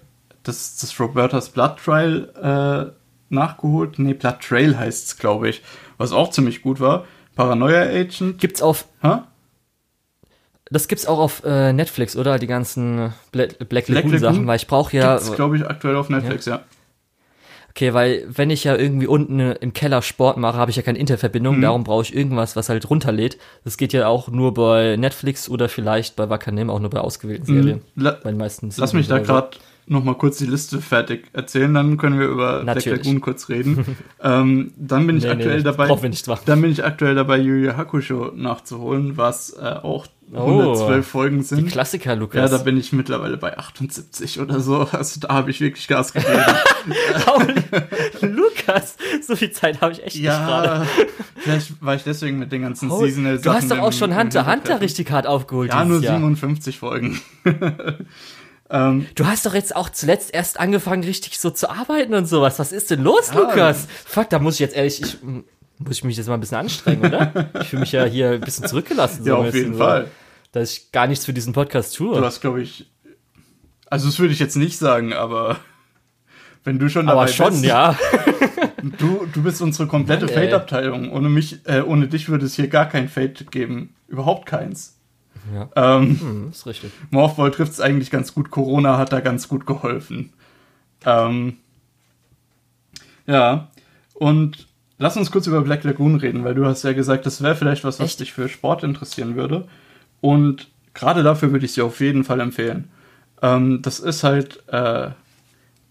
das, 0.42 0.76
das 0.78 0.98
Roberta's 0.98 1.50
Blood 1.50 1.76
Trial 1.84 2.92
äh, 2.92 2.92
nachgeholt. 3.28 3.98
Nee, 3.98 4.14
Blood 4.14 4.40
Trail 4.40 4.78
heißt 4.78 5.06
es, 5.06 5.16
glaube 5.16 5.48
ich. 5.48 5.62
Was 5.98 6.12
auch 6.12 6.30
ziemlich 6.30 6.62
gut 6.62 6.80
war. 6.80 7.04
Paranoia 7.36 7.82
Agent. 7.82 8.38
Gibt's 8.38 8.62
auf, 8.62 8.86
Hä? 9.02 9.18
Das 10.70 10.88
gibt's 10.88 11.06
auch 11.06 11.18
auf 11.18 11.42
äh, 11.44 11.72
Netflix, 11.72 12.16
oder? 12.16 12.38
Die 12.38 12.46
ganzen 12.46 13.12
Bla 13.32 13.46
Black 13.68 13.88
Lagoon 13.88 14.12
Lagoon 14.12 14.18
Sachen, 14.18 14.46
weil 14.46 14.56
ich 14.56 14.66
brauche 14.66 14.96
ja, 14.96 15.16
Gibt's, 15.16 15.32
glaube 15.34 15.56
ich, 15.56 15.66
aktuell 15.66 15.96
auf 15.96 16.08
Netflix, 16.08 16.46
ja. 16.46 16.62
okay, 17.70 17.92
weil 17.94 18.24
wenn 18.28 18.50
ich 18.50 18.64
ja 18.64 18.76
irgendwie 18.76 19.06
unten 19.06 19.40
im 19.40 19.72
Keller 19.72 20.02
Sport 20.02 20.36
mache, 20.36 20.56
habe 20.58 20.70
ich 20.70 20.76
ja 20.76 20.82
keine 20.82 20.98
Internetverbindung, 20.98 21.56
Mhm. 21.58 21.62
darum 21.62 21.84
brauche 21.84 22.02
ich 22.02 22.14
irgendwas, 22.14 22.56
was 22.56 22.68
halt 22.68 22.88
runterlädt. 22.90 23.38
Das 23.64 23.76
geht 23.76 23.92
ja 23.92 24.06
auch 24.08 24.28
nur 24.28 24.54
bei 24.54 24.96
Netflix 24.96 25.48
oder 25.48 25.68
vielleicht 25.68 26.16
bei 26.16 26.28
Wakanim 26.30 26.70
auch 26.70 26.80
nur 26.80 26.90
bei 26.90 27.00
ausgewählten 27.00 27.46
Serien. 27.46 27.82
La 27.96 28.12
Bei 28.22 28.30
den 28.30 28.38
meisten 28.38 28.66
Mhm. 28.66 28.72
lass 28.76 28.92
mich 28.92 29.08
da 29.08 29.18
gerade 29.18 29.50
noch 29.90 30.04
mal 30.04 30.14
kurz 30.14 30.38
die 30.38 30.46
Liste 30.46 30.80
fertig 30.80 31.26
erzählen, 31.32 31.74
dann 31.74 31.96
können 31.96 32.18
wir 32.18 32.26
über 32.28 32.62
Black 32.62 32.76
Natürlich. 32.76 33.04
Lagoon 33.04 33.20
kurz 33.20 33.48
reden. 33.48 33.96
ähm, 34.22 34.72
dann 34.76 35.06
bin 35.06 35.16
ich 35.16 35.24
Nee, 35.24 35.30
nee, 35.30 35.34
aktuell 35.36 35.62
dabei. 35.62 35.88
wir 36.02 36.08
nicht 36.08 36.26
machen. 36.28 36.42
Dann 36.46 36.62
bin 36.62 36.70
ich 36.70 36.84
aktuell 36.84 37.14
dabei, 37.14 37.38
Yu 37.38 37.54
Yu 37.56 37.76
Hakusho 37.76 38.32
nachzuholen, 38.34 39.16
was 39.16 39.50
äh, 39.50 39.62
auch 39.82 40.06
Oh, 40.32 40.46
112 40.46 41.04
Folgen 41.08 41.38
Die 41.38 41.42
sind. 41.44 41.68
Klassiker, 41.72 42.10
Ja, 42.12 42.16
Lukas. 42.20 42.50
da 42.52 42.58
bin 42.58 42.76
ich 42.76 42.92
mittlerweile 42.92 43.36
bei 43.36 43.58
78 43.58 44.38
oder 44.38 44.60
so. 44.60 44.86
Also 44.92 45.18
da 45.18 45.30
habe 45.34 45.50
ich 45.50 45.60
wirklich 45.60 45.88
Gas 45.88 46.12
gegeben. 46.12 46.44
Lukas, 48.20 48.96
so 49.26 49.34
viel 49.34 49.50
Zeit 49.50 49.80
habe 49.80 49.92
ich 49.92 50.04
echt 50.04 50.14
nicht 50.14 50.24
gerade. 50.26 50.66
ja, 50.68 50.86
vielleicht 51.36 51.82
war 51.84 51.96
ich 51.96 52.04
deswegen 52.04 52.38
mit 52.38 52.52
den 52.52 52.62
ganzen 52.62 52.92
Oh, 52.92 53.00
Seasonal 53.04 53.38
du 53.38 53.52
hast 53.52 53.70
doch 53.72 53.78
auch 53.78 53.86
im- 53.88 53.92
schon 53.92 54.16
Hunter 54.16 54.46
Hunter 54.46 54.80
richtig 54.80 55.10
hart 55.10 55.26
aufgeholt 55.26 55.70
Ja, 55.72 55.84
nur 55.84 56.00
Jahr. 56.00 56.14
57 56.14 56.78
Folgen. 58.70 59.06
Du 59.14 59.26
hast 59.26 59.44
doch 59.46 59.54
jetzt 59.54 59.74
auch 59.74 59.90
zuletzt 59.90 60.32
erst 60.32 60.58
angefangen, 60.60 61.04
richtig 61.04 61.38
so 61.38 61.50
zu 61.50 61.70
arbeiten 61.70 62.14
und 62.14 62.26
sowas. 62.26 62.58
Was 62.58 62.72
ist 62.72 62.90
denn 62.90 63.02
los, 63.02 63.30
Ja. 63.34 63.40
Lukas? 63.40 63.86
Fuck, 64.06 64.30
da 64.30 64.38
muss 64.38 64.54
ich 64.54 64.60
jetzt 64.60 64.76
ehrlich, 64.76 65.00
ich, 65.02 65.22
m, 65.22 65.44
muss 65.78 65.96
ich 65.98 66.04
mich 66.04 66.16
jetzt 66.16 66.26
mal 66.28 66.34
ein 66.34 66.40
bisschen 66.40 66.58
anstrengen, 66.58 67.04
oder? 67.04 67.50
Ich 67.60 67.68
fühle 67.68 67.80
mich 67.80 67.92
ja 67.92 68.04
hier 68.04 68.30
ein 68.32 68.40
bisschen 68.40 68.66
zurückgelassen. 68.66 69.22
Ja, 69.26 69.34
so 69.36 69.42
ein 69.42 69.48
auf 69.48 69.54
jeden 69.54 69.72
so, 69.72 69.78
Fall. 69.78 70.08
Dass 70.52 70.72
ich 70.72 70.92
gar 70.92 71.06
nichts 71.06 71.24
für 71.24 71.32
diesen 71.32 71.52
Podcast 71.52 71.98
Du 71.98 72.12
tue. 72.12 72.24
hast, 72.24 72.40
glaube 72.40 72.62
ich. 72.62 72.90
Also, 73.86 74.06
das 74.06 74.18
würde 74.18 74.32
ich 74.32 74.38
jetzt 74.40 74.56
nicht 74.56 74.78
sagen, 74.78 75.12
aber. 75.12 75.56
Wenn 76.64 76.78
du 76.78 76.90
schon 76.90 77.06
dabei 77.06 77.22
Aber 77.22 77.28
schon, 77.28 77.50
bist, 77.52 77.64
ja. 77.64 77.96
Du, 78.98 79.26
du 79.32 79.42
bist 79.42 79.60
unsere 79.62 79.86
komplette. 79.88 80.28
Fate-Abteilung. 80.28 81.10
Ohne 81.12 81.28
mich, 81.30 81.60
äh, 81.66 81.80
ohne 81.82 82.06
dich 82.08 82.28
würde 82.28 82.44
es 82.46 82.54
hier 82.54 82.68
gar 82.68 82.86
kein 82.88 83.08
Fate 83.08 83.50
geben. 83.50 83.94
Überhaupt 84.08 84.46
keins. 84.46 84.98
Ja. 85.54 85.68
Ähm, 85.76 86.20
hm, 86.20 86.48
ist 86.50 86.66
richtig. 86.66 86.92
Morphball 87.10 87.50
trifft 87.50 87.72
es 87.72 87.80
eigentlich 87.80 88.10
ganz 88.10 88.34
gut. 88.34 88.50
Corona 88.50 88.98
hat 88.98 89.12
da 89.12 89.20
ganz 89.20 89.48
gut 89.48 89.66
geholfen. 89.66 90.32
Ähm, 91.04 91.56
ja, 93.26 93.68
und 94.14 94.66
lass 94.98 95.16
uns 95.16 95.30
kurz 95.30 95.46
über 95.46 95.62
Black 95.62 95.84
Lagoon 95.84 96.16
reden, 96.16 96.44
weil 96.44 96.54
du 96.54 96.66
hast 96.66 96.82
ja 96.82 96.92
gesagt, 96.92 97.26
das 97.26 97.42
wäre 97.42 97.56
vielleicht 97.56 97.84
was, 97.84 97.98
was 97.98 98.06
Echt? 98.06 98.20
dich 98.20 98.32
für 98.32 98.48
Sport 98.48 98.82
interessieren 98.82 99.36
würde. 99.36 99.66
Und 100.20 100.68
gerade 100.94 101.22
dafür 101.22 101.52
würde 101.52 101.64
ich 101.64 101.72
sie 101.72 101.82
auf 101.82 102.00
jeden 102.00 102.24
Fall 102.24 102.40
empfehlen. 102.40 102.90
Ähm, 103.42 103.82
das 103.82 104.00
ist 104.00 104.24
halt, 104.24 104.62
äh, 104.68 105.10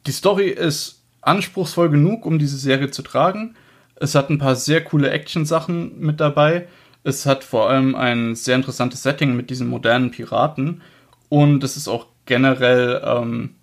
die 0.05 0.11
Story 0.11 0.49
ist 0.49 1.03
anspruchsvoll 1.21 1.89
genug, 1.89 2.25
um 2.25 2.39
diese 2.39 2.57
Serie 2.57 2.91
zu 2.91 3.01
tragen. 3.01 3.55
Es 3.95 4.15
hat 4.15 4.29
ein 4.29 4.37
paar 4.37 4.55
sehr 4.55 4.83
coole 4.83 5.09
Action-Sachen 5.09 5.99
mit 5.99 6.19
dabei. 6.19 6.67
Es 7.03 7.25
hat 7.25 7.43
vor 7.43 7.69
allem 7.69 7.95
ein 7.95 8.35
sehr 8.35 8.55
interessantes 8.55 9.03
Setting 9.03 9.35
mit 9.35 9.49
diesen 9.49 9.67
modernen 9.67 10.11
Piraten. 10.11 10.81
Und 11.29 11.63
es 11.63 11.77
ist 11.77 11.87
auch 11.87 12.07
generell 12.25 13.01
ähm, 13.03 13.55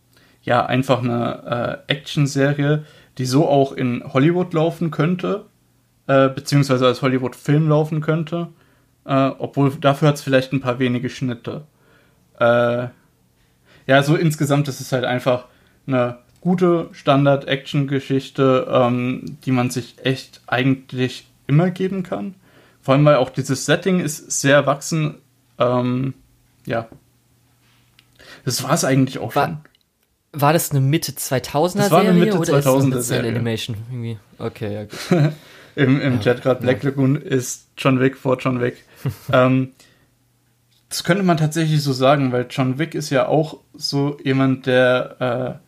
ja 0.42 0.64
einfach 0.64 1.02
eine 1.02 1.82
äh, 1.88 1.92
Action-Serie, 1.92 2.84
die 3.18 3.26
so 3.26 3.48
auch 3.48 3.72
in 3.72 4.02
Hollywood 4.12 4.54
laufen 4.54 4.90
könnte, 4.90 5.46
äh, 6.06 6.28
beziehungsweise 6.28 6.86
als 6.86 7.02
Hollywood-Film 7.02 7.68
laufen 7.68 8.00
könnte. 8.00 8.48
Äh, 9.04 9.30
obwohl 9.38 9.72
dafür 9.80 10.08
hat 10.08 10.16
es 10.16 10.22
vielleicht 10.22 10.52
ein 10.52 10.60
paar 10.60 10.78
wenige 10.78 11.10
Schnitte. 11.10 11.64
Äh, 12.38 12.88
ja, 13.86 14.02
so 14.02 14.16
insgesamt 14.16 14.68
ist 14.68 14.80
es 14.80 14.92
halt 14.92 15.04
einfach 15.04 15.46
eine 15.86 16.18
gute 16.40 16.88
Standard-Action-Geschichte, 16.92 18.66
ähm, 18.70 19.36
die 19.44 19.52
man 19.52 19.70
sich 19.70 19.96
echt 20.04 20.42
eigentlich 20.46 21.26
immer 21.46 21.70
geben 21.70 22.02
kann. 22.02 22.34
Vor 22.86 22.94
allem, 22.94 23.04
weil 23.04 23.16
auch 23.16 23.30
dieses 23.30 23.66
Setting 23.66 23.98
ist 23.98 24.30
sehr 24.40 24.54
erwachsen. 24.54 25.16
Ähm, 25.58 26.14
ja. 26.66 26.86
Das 28.44 28.62
war 28.62 28.74
es 28.74 28.84
eigentlich 28.84 29.18
auch 29.18 29.34
war, 29.34 29.46
schon. 29.46 29.58
War 30.30 30.52
das 30.52 30.70
eine 30.70 30.80
Mitte 30.80 31.10
2000er 31.10 31.18
Serie? 31.18 31.82
Das 31.82 31.90
war 31.90 32.00
eine 32.02 32.12
Mitte 32.12 32.38
2000er 32.38 33.00
Serie. 33.00 33.30
Animation 33.32 33.76
irgendwie? 33.90 34.18
Okay, 34.38 34.72
ja 34.72 34.84
gut. 34.84 35.32
Im, 35.74 36.00
im 36.00 36.14
ja, 36.14 36.20
Chat 36.20 36.42
gerade 36.42 36.60
Black 36.60 36.84
ja. 36.84 36.90
Lagoon 36.90 37.16
ist 37.16 37.66
John 37.76 37.98
Wick 37.98 38.16
vor 38.16 38.38
John 38.38 38.60
Wick. 38.60 38.84
ähm, 39.32 39.72
das 40.88 41.02
könnte 41.02 41.24
man 41.24 41.38
tatsächlich 41.38 41.82
so 41.82 41.92
sagen, 41.92 42.30
weil 42.30 42.46
John 42.48 42.78
Wick 42.78 42.94
ist 42.94 43.10
ja 43.10 43.26
auch 43.26 43.58
so 43.74 44.16
jemand, 44.22 44.66
der 44.66 45.60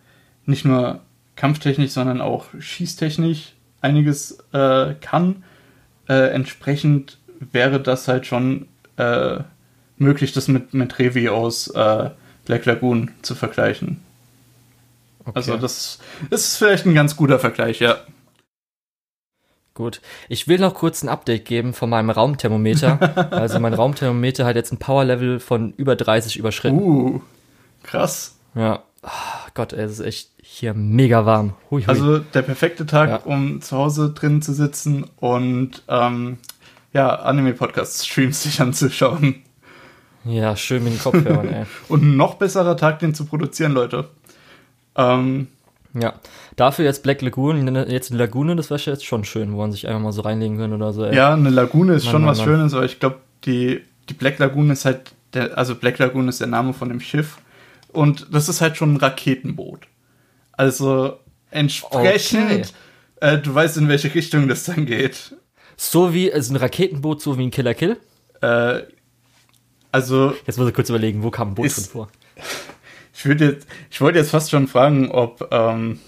äh, 0.47 0.49
nicht 0.49 0.65
nur 0.65 1.01
kampftechnisch, 1.35 1.91
sondern 1.91 2.21
auch 2.21 2.47
schießtechnisch 2.57 3.55
einiges 3.81 4.39
äh, 4.53 4.95
kann. 5.01 5.43
Äh, 6.09 6.31
entsprechend 6.31 7.19
wäre 7.53 7.81
das 7.81 8.09
halt 8.09 8.27
schon 8.27 8.67
äh, 8.97 9.39
möglich, 9.97 10.33
das 10.33 10.49
mit, 10.49 10.75
mit 10.75 10.99
Revi 10.99 11.29
aus 11.29 11.69
äh, 11.69 12.11
Black 12.45 12.65
Lagoon 12.65 13.11
zu 13.23 13.35
vergleichen. 13.35 14.01
Okay. 15.21 15.33
Also 15.35 15.57
das, 15.57 15.99
das 16.31 16.47
ist 16.47 16.57
vielleicht 16.57 16.87
ein 16.87 16.95
ganz 16.95 17.17
guter 17.17 17.39
Vergleich, 17.39 17.81
ja. 17.81 17.99
Gut. 19.75 20.01
Ich 20.29 20.49
will 20.49 20.59
noch 20.59 20.75
kurz 20.75 21.03
ein 21.03 21.09
Update 21.09 21.45
geben 21.45 21.73
von 21.73 21.91
meinem 21.91 22.11
Raumthermometer. 22.11 23.29
also 23.33 23.61
mein 23.61 23.75
Raumthermometer 23.75 24.45
hat 24.45 24.57
jetzt 24.57 24.73
ein 24.73 24.79
Powerlevel 24.79 25.39
von 25.39 25.73
über 25.77 25.95
30 25.95 26.37
überschritten. 26.37 26.79
Uh, 26.79 27.21
krass. 27.83 28.39
Ja. 28.55 28.83
Oh 29.09 29.49
Gott, 29.55 29.73
ey, 29.73 29.85
es 29.85 29.93
ist 29.93 30.01
echt 30.01 30.31
hier 30.43 30.75
mega 30.75 31.25
warm. 31.25 31.55
Hui, 31.71 31.83
hui. 31.83 31.89
Also 31.89 32.19
der 32.19 32.43
perfekte 32.43 32.85
Tag, 32.85 33.09
ja. 33.09 33.17
um 33.17 33.63
zu 33.63 33.77
Hause 33.77 34.11
drin 34.11 34.43
zu 34.43 34.53
sitzen 34.53 35.07
und 35.17 35.83
ähm, 35.89 36.39
ja, 36.93 37.15
Anime-Podcast-Streams 37.15 38.43
sich 38.43 38.61
anzuschauen. 38.61 39.43
Ja, 40.25 40.57
schön 40.57 40.85
mit 40.85 40.93
den 40.93 41.01
Kopfhörern, 41.01 41.49
ey. 41.49 41.65
und 41.89 42.03
ein 42.03 42.17
noch 42.17 42.35
besserer 42.35 42.77
Tag, 42.77 42.99
den 42.99 43.15
zu 43.15 43.25
produzieren, 43.25 43.73
Leute. 43.73 44.09
Ähm, 44.95 45.49
ja, 45.95 46.15
dafür 46.57 46.85
jetzt 46.85 47.03
Black 47.03 47.23
Lagoon, 47.23 47.77
jetzt 47.89 48.11
eine 48.11 48.19
Lagune, 48.19 48.57
das 48.57 48.69
wäre 48.69 48.81
jetzt 48.81 49.07
schon 49.07 49.25
schön, 49.25 49.53
wo 49.53 49.59
man 49.59 49.73
sich 49.73 49.89
einfach 49.89 50.01
mal 50.03 50.13
so 50.13 50.23
reinlegen 50.23 50.59
kann 50.59 50.73
oder 50.75 50.93
so. 50.93 51.05
Ey. 51.05 51.17
Ja, 51.17 51.33
eine 51.33 51.51
Lagune 51.51 51.95
ist 51.95 52.05
Mann, 52.05 52.13
schon 52.13 52.23
Mann, 52.23 52.31
was 52.31 52.39
Mann. 52.39 52.47
Schönes, 52.47 52.75
aber 52.75 52.85
ich 52.85 53.01
glaube, 53.01 53.17
die, 53.45 53.81
die 54.09 54.15
Black 54.15 54.39
Lagoon 54.39 54.71
ist 54.71 54.85
halt, 54.85 55.13
der, 55.33 55.57
also 55.57 55.77
Black 55.77 55.99
Lagoon 55.99 56.29
ist 56.29 56.41
der 56.41 56.49
Name 56.49 56.75
von 56.75 56.91
dem 56.91 57.01
Schiff 57.01 57.39
und 57.99 58.29
das 58.31 58.49
ist 58.49 58.61
halt 58.61 58.77
schon 58.77 58.95
ein 58.95 58.97
Raketenboot. 58.97 59.89
Also 60.53 61.19
entsprechend, 61.51 62.73
okay. 63.17 63.35
äh, 63.35 63.39
du 63.39 63.53
weißt, 63.53 63.77
in 63.77 63.89
welche 63.89 64.15
Richtung 64.15 64.47
das 64.47 64.63
dann 64.63 64.87
geht. 64.87 65.35
So 65.77 66.15
wie, 66.15 66.33
also 66.33 66.53
ein 66.53 66.57
Raketenboot, 66.59 67.21
so 67.21 67.37
wie 67.39 67.43
ein 67.43 67.51
Killer 67.51 67.75
Kill? 67.75 67.97
Äh, 68.41 68.83
also. 69.91 70.33
Jetzt 70.47 70.59
muss 70.59 70.69
ich 70.69 70.75
kurz 70.75 70.91
überlegen, 70.91 71.25
wo 71.25 71.33
kam 71.33 71.49
ein 71.49 71.55
Boot 71.57 71.67
ist, 71.67 71.77
drin 71.77 71.87
vor? 71.87 72.09
Ich, 73.13 73.25
jetzt, 73.25 73.67
ich 73.91 74.01
wollte 74.01 74.21
jetzt 74.21 74.31
fast 74.31 74.53
schon 74.53 74.69
fragen, 74.69 75.11
ob 75.11 75.49
ähm, 75.51 75.99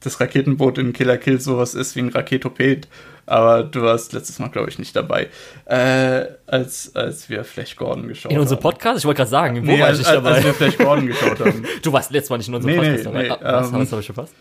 das 0.00 0.18
Raketenboot 0.18 0.78
in 0.78 0.94
Killer 0.94 1.18
Kill 1.18 1.38
sowas 1.38 1.74
ist 1.74 1.96
wie 1.96 2.00
ein 2.00 2.08
Raketoped. 2.08 2.88
Aber 3.26 3.64
du 3.64 3.82
warst 3.82 4.12
letztes 4.12 4.38
Mal, 4.38 4.48
glaube 4.48 4.70
ich, 4.70 4.78
nicht 4.78 4.94
dabei, 4.94 5.28
äh, 5.64 6.26
als, 6.46 6.94
als 6.94 7.28
wir 7.28 7.44
Flash 7.44 7.74
Gordon 7.74 8.06
geschaut 8.06 8.30
haben. 8.30 8.36
In 8.36 8.40
unserem 8.40 8.60
Podcast? 8.60 9.00
Ich 9.00 9.04
wollte 9.04 9.18
gerade 9.18 9.30
sagen, 9.30 9.66
wo 9.66 9.72
nee, 9.72 9.80
war 9.80 9.90
ich 9.90 9.98
nicht 9.98 10.10
dabei? 10.10 10.36
Als 10.36 10.44
wir 10.44 10.54
Flash 10.54 10.78
Gordon 10.78 11.06
geschaut 11.08 11.40
haben. 11.40 11.64
du 11.82 11.92
warst 11.92 12.12
letztes 12.12 12.30
Mal 12.30 12.38
nicht 12.38 12.48
in 12.48 12.54
unserem 12.54 12.74
nee, 12.74 12.80
Podcast 12.80 12.98
nee, 12.98 13.04
dabei. 13.04 13.22
Nee, 13.22 13.30
ah, 13.30 13.60
was, 13.60 13.68
ähm, 13.68 13.80
was 13.80 13.90
habe 13.90 14.00
ich 14.00 14.06
verpasst? 14.06 14.34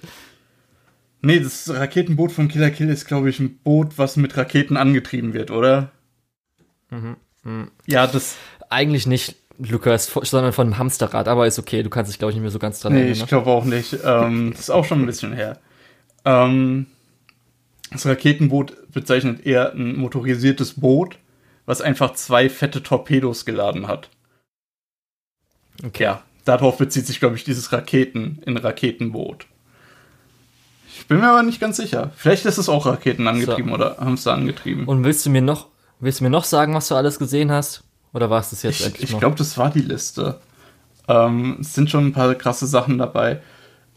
Nee, 1.21 1.39
das 1.39 1.73
Raketenboot 1.73 2.31
von 2.31 2.47
Killer 2.47 2.69
Kill 2.69 2.89
ist, 2.89 3.07
glaube 3.07 3.29
ich, 3.29 3.39
ein 3.39 3.57
Boot, 3.57 3.97
was 3.97 4.15
mit 4.15 4.37
Raketen 4.37 4.77
angetrieben 4.77 5.33
wird, 5.33 5.49
oder? 5.49 5.89
Mhm. 6.91 7.15
mhm. 7.43 7.71
Ja, 7.87 8.05
das. 8.05 8.35
Eigentlich 8.69 9.07
nicht. 9.07 9.35
Lukas, 9.57 10.11
sondern 10.23 10.51
von 10.51 10.67
einem 10.67 10.77
Hamsterrad, 10.77 11.29
aber 11.29 11.47
ist 11.47 11.57
okay, 11.59 11.81
du 11.81 11.89
kannst 11.89 12.11
dich, 12.11 12.19
glaube 12.19 12.31
ich, 12.31 12.35
nicht 12.35 12.41
mehr 12.41 12.51
so 12.51 12.59
ganz 12.59 12.81
dran 12.81 12.91
nee, 12.91 12.99
erinnern. 12.99 13.17
Nee, 13.17 13.23
ich 13.23 13.29
glaube 13.29 13.49
auch 13.49 13.63
nicht. 13.63 13.97
Ähm, 14.03 14.51
das 14.51 14.61
ist 14.61 14.69
auch 14.69 14.83
schon 14.83 14.99
ein 14.99 15.05
bisschen 15.05 15.31
her. 15.31 15.59
Ähm, 16.25 16.87
das 17.95 18.05
Raketenboot 18.05 18.91
bezeichnet 18.91 19.45
eher 19.45 19.73
ein 19.73 19.95
motorisiertes 19.95 20.79
Boot, 20.79 21.17
was 21.65 21.81
einfach 21.81 22.13
zwei 22.13 22.49
fette 22.49 22.83
Torpedos 22.83 23.45
geladen 23.45 23.87
hat. 23.87 24.09
Okay. 25.83 26.03
Ja, 26.03 26.23
darauf 26.45 26.77
bezieht 26.77 27.05
sich, 27.05 27.19
glaube 27.19 27.35
ich, 27.35 27.43
dieses 27.43 27.71
Raketen 27.71 28.41
in 28.45 28.57
Raketenboot. 28.57 29.47
Ich 30.97 31.07
bin 31.07 31.19
mir 31.19 31.27
aber 31.29 31.43
nicht 31.43 31.59
ganz 31.59 31.77
sicher. 31.77 32.11
Vielleicht 32.15 32.45
ist 32.45 32.57
es 32.57 32.69
auch 32.69 32.85
Raketen 32.85 33.27
angetrieben 33.27 33.69
so. 33.69 33.75
oder 33.75 33.97
Hamster 33.97 34.33
angetrieben. 34.33 34.85
Und 34.85 35.03
willst 35.03 35.25
du 35.25 35.29
mir 35.29 35.41
noch, 35.41 35.67
willst 35.99 36.19
du 36.19 36.23
mir 36.23 36.29
noch 36.29 36.45
sagen, 36.45 36.73
was 36.73 36.87
du 36.87 36.95
alles 36.95 37.19
gesehen 37.19 37.51
hast? 37.51 37.83
Oder 38.13 38.29
war 38.29 38.39
es 38.39 38.51
das 38.51 38.63
jetzt 38.63 38.79
ich, 38.79 38.85
endlich? 38.85 39.11
Ich 39.11 39.19
glaube, 39.19 39.35
das 39.35 39.57
war 39.57 39.69
die 39.69 39.81
Liste. 39.81 40.39
Ähm, 41.07 41.57
es 41.59 41.73
sind 41.73 41.89
schon 41.89 42.07
ein 42.07 42.13
paar 42.13 42.33
krasse 42.35 42.65
Sachen 42.65 42.97
dabei. 42.97 43.41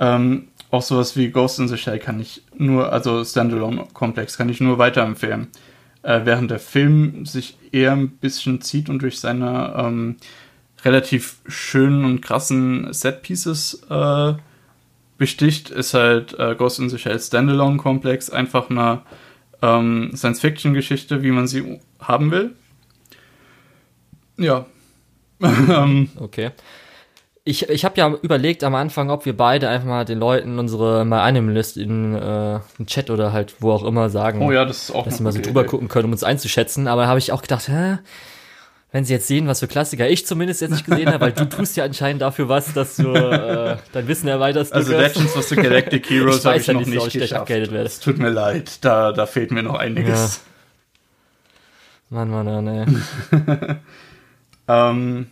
Ähm, 0.00 0.48
auch 0.70 0.82
sowas 0.82 1.16
wie 1.16 1.30
Ghost 1.30 1.58
in 1.58 1.68
the 1.68 1.76
Shell 1.76 1.98
kann 1.98 2.20
ich 2.20 2.42
nur, 2.56 2.92
also 2.92 3.24
Standalone-Komplex 3.24 4.36
kann 4.36 4.48
ich 4.48 4.60
nur 4.60 4.78
weiterempfehlen. 4.78 5.48
Äh, 6.02 6.20
während 6.24 6.50
der 6.50 6.58
Film 6.58 7.26
sich 7.26 7.56
eher 7.72 7.92
ein 7.92 8.10
bisschen 8.10 8.60
zieht 8.60 8.88
und 8.88 9.02
durch 9.02 9.18
seine 9.18 9.74
ähm, 9.76 10.16
relativ 10.84 11.38
schönen 11.46 12.04
und 12.04 12.20
krassen 12.20 12.92
Set-Pieces 12.92 13.86
äh, 13.90 14.34
besticht, 15.16 15.70
ist 15.70 15.94
halt 15.94 16.38
äh, 16.38 16.54
Ghost 16.54 16.78
in 16.78 16.88
the 16.88 16.98
Shell 16.98 17.18
Standalone-Komplex 17.18 18.30
einfach 18.30 18.70
eine 18.70 19.02
ähm, 19.62 20.12
Science-Fiction-Geschichte, 20.14 21.22
wie 21.22 21.30
man 21.30 21.46
sie 21.46 21.80
haben 22.00 22.30
will. 22.30 22.54
Ja. 24.36 24.66
Ähm. 25.40 26.08
okay. 26.16 26.50
Ich, 27.48 27.66
ich 27.70 27.84
habe 27.86 27.98
ja 27.98 28.12
überlegt 28.20 28.62
am 28.62 28.74
Anfang, 28.74 29.08
ob 29.08 29.24
wir 29.24 29.34
beide 29.34 29.70
einfach 29.70 29.86
mal 29.86 30.04
den 30.04 30.18
Leuten 30.18 30.58
unsere 30.58 31.06
My 31.06 31.16
Anime 31.16 31.52
List 31.52 31.78
in 31.78 32.14
äh, 32.14 32.60
Chat 32.84 33.08
oder 33.08 33.32
halt 33.32 33.54
wo 33.60 33.72
auch 33.72 33.84
immer 33.84 34.10
sagen. 34.10 34.42
Oh 34.42 34.52
ja, 34.52 34.66
das 34.66 34.82
ist 34.82 34.90
auch 34.90 35.06
Dass 35.06 35.16
sie 35.16 35.22
mal 35.22 35.32
so 35.32 35.40
drüber 35.40 35.62
Idee. 35.62 35.70
gucken 35.70 35.88
können, 35.88 36.04
um 36.04 36.12
uns 36.12 36.22
einzuschätzen. 36.24 36.88
Aber 36.88 37.06
habe 37.06 37.18
ich 37.18 37.32
auch 37.32 37.40
gedacht, 37.40 37.68
hä? 37.68 38.00
Wenn 38.92 39.06
sie 39.06 39.14
jetzt 39.14 39.28
sehen, 39.28 39.46
was 39.46 39.60
für 39.60 39.66
Klassiker 39.66 40.06
ich 40.08 40.26
zumindest 40.26 40.60
jetzt 40.60 40.72
nicht 40.72 40.84
gesehen 40.84 41.08
habe, 41.08 41.20
weil 41.20 41.32
du 41.32 41.44
tust 41.48 41.76
ja 41.78 41.84
anscheinend 41.84 42.20
dafür 42.20 42.50
was, 42.50 42.74
dass 42.74 42.96
du 42.96 43.14
äh, 43.14 43.78
dein 43.92 44.08
Wissen 44.08 44.28
erweiterst. 44.28 44.74
Also 44.74 44.92
Legends 44.92 45.34
of 45.34 45.44
the 45.44 45.56
Galactic 45.56 46.10
Heroes 46.10 46.44
habe 46.44 46.58
ich, 46.58 46.68
ich 46.68 46.74
noch 46.74 46.84
nicht, 46.84 47.02
nicht 47.02 47.12
geschafft. 47.18 47.50
Es 47.50 48.00
tut 48.00 48.18
mir 48.18 48.30
leid, 48.30 48.84
da, 48.84 49.12
da 49.12 49.24
fehlt 49.24 49.52
mir 49.52 49.62
noch 49.62 49.78
einiges. 49.78 50.42
Ja. 52.10 52.24
Mann, 52.24 52.30
Mann, 52.30 52.44
Mann, 52.44 52.66
ey. 52.66 53.76
Ähm, 54.68 55.28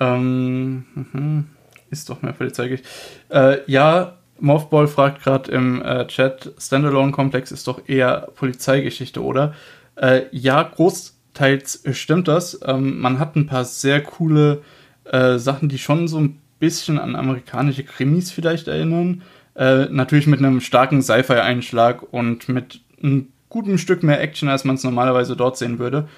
ähm, 0.00 0.84
mhm. 0.94 1.46
ist 1.90 2.10
doch 2.10 2.22
mehr 2.22 2.32
polizeigerecht. 2.32 2.84
Äh, 3.28 3.58
ja, 3.66 4.18
Mothball 4.40 4.88
fragt 4.88 5.22
gerade 5.22 5.50
im 5.52 5.82
äh, 5.82 6.06
Chat, 6.06 6.52
Standalone-Komplex 6.58 7.52
ist 7.52 7.66
doch 7.66 7.88
eher 7.88 8.28
Polizeigeschichte, 8.34 9.22
oder? 9.22 9.54
Äh, 9.96 10.22
ja, 10.32 10.62
großteils 10.62 11.84
stimmt 11.92 12.28
das. 12.28 12.60
Ähm, 12.64 13.00
man 13.00 13.18
hat 13.18 13.36
ein 13.36 13.46
paar 13.46 13.64
sehr 13.64 14.02
coole 14.02 14.62
äh, 15.04 15.38
Sachen, 15.38 15.68
die 15.68 15.78
schon 15.78 16.08
so 16.08 16.18
ein 16.18 16.40
bisschen 16.58 16.98
an 16.98 17.16
amerikanische 17.16 17.84
Krimis 17.84 18.30
vielleicht 18.30 18.68
erinnern. 18.68 19.22
Äh, 19.54 19.86
natürlich 19.90 20.26
mit 20.26 20.40
einem 20.40 20.60
starken 20.60 21.02
Sci-Fi-Einschlag 21.02 22.02
und 22.12 22.48
mit 22.48 22.80
ein 23.02 23.32
gutem 23.48 23.78
Stück 23.78 24.02
mehr 24.02 24.20
Action, 24.20 24.48
als 24.48 24.64
man 24.64 24.74
es 24.74 24.82
normalerweise 24.82 25.36
dort 25.36 25.56
sehen 25.56 25.78
würde. 25.78 26.08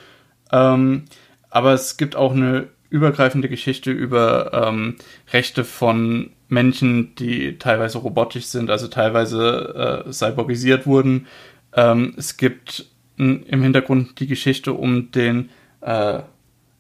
Ähm, 0.53 1.05
aber 1.51 1.75
es 1.75 1.97
gibt 1.97 2.17
auch 2.17 2.33
eine 2.33 2.69
übergreifende 2.91 3.49
Geschichte 3.49 3.91
über 3.91 4.53
ähm, 4.53 4.97
Rechte 5.33 5.65
von 5.65 6.31
Menschen, 6.49 7.15
die 7.17 7.59
teilweise 7.59 7.99
robotisch 7.99 8.47
sind, 8.47 8.71
also 8.71 8.89
teilweise 8.89 10.05
äh, 10.07 10.13
cyborgisiert 10.13 10.87
wurden. 10.87 11.27
Ähm, 11.75 12.15
es 12.17 12.37
gibt 12.37 12.87
im 13.19 13.63
Hintergrund 13.63 14.21
die 14.21 14.27
Geschichte 14.27 14.73
um 14.75 15.11
den, 15.11 15.49
äh, 15.81 16.21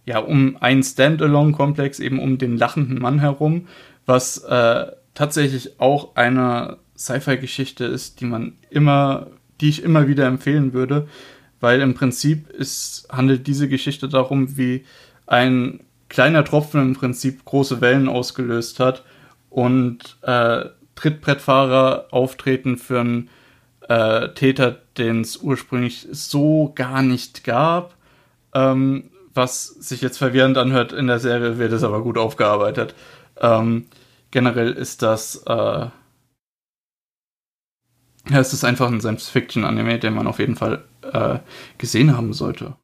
ja, 0.04 0.18
um 0.18 0.56
einen 0.60 0.82
Standalone-Komplex, 0.82 1.98
eben 1.98 2.18
um 2.18 2.38
den 2.38 2.56
lachenden 2.56 2.98
Mann 2.98 3.20
herum, 3.20 3.66
was 4.04 4.38
äh, 4.38 4.86
tatsächlich 5.14 5.80
auch 5.80 6.14
eine 6.14 6.76
Sci-Fi-Geschichte 6.96 7.84
ist, 7.84 8.20
die 8.20 8.26
man 8.26 8.52
immer, 8.70 9.28
die 9.60 9.70
ich 9.70 9.82
immer 9.82 10.06
wieder 10.08 10.26
empfehlen 10.26 10.72
würde, 10.72 11.08
weil 11.60 11.80
im 11.80 11.94
Prinzip 11.94 12.50
ist, 12.50 13.08
handelt 13.10 13.46
diese 13.46 13.68
Geschichte 13.68 14.08
darum, 14.08 14.56
wie 14.56 14.84
ein 15.26 15.80
kleiner 16.08 16.44
Tropfen 16.44 16.80
im 16.80 16.94
Prinzip 16.94 17.44
große 17.44 17.80
Wellen 17.80 18.08
ausgelöst 18.08 18.80
hat 18.80 19.04
und 19.50 20.18
äh, 20.22 20.66
Trittbrettfahrer 20.94 22.08
auftreten 22.10 22.78
für 22.78 23.00
einen 23.00 23.30
äh, 23.88 24.28
Täter, 24.30 24.78
den 24.96 25.20
es 25.20 25.36
ursprünglich 25.36 26.08
so 26.10 26.72
gar 26.74 27.02
nicht 27.02 27.44
gab. 27.44 27.94
Ähm, 28.54 29.10
was 29.34 29.66
sich 29.66 30.00
jetzt 30.00 30.18
verwirrend 30.18 30.56
anhört 30.56 30.92
in 30.92 31.06
der 31.06 31.18
Serie, 31.18 31.58
wird 31.58 31.72
es 31.72 31.84
aber 31.84 32.02
gut 32.02 32.16
aufgearbeitet. 32.16 32.94
Ähm, 33.38 33.86
generell 34.30 34.72
ist 34.72 35.02
das, 35.02 35.42
äh, 35.46 35.52
ja, 35.52 35.92
es 38.28 38.52
ist 38.52 38.64
einfach 38.64 38.88
ein 38.88 39.00
Science-Fiction-Anime, 39.00 39.98
den 39.98 40.14
man 40.14 40.26
auf 40.26 40.38
jeden 40.38 40.56
Fall 40.56 40.84
äh, 41.02 41.38
gesehen 41.78 42.16
haben 42.16 42.32
sollte. 42.32 42.76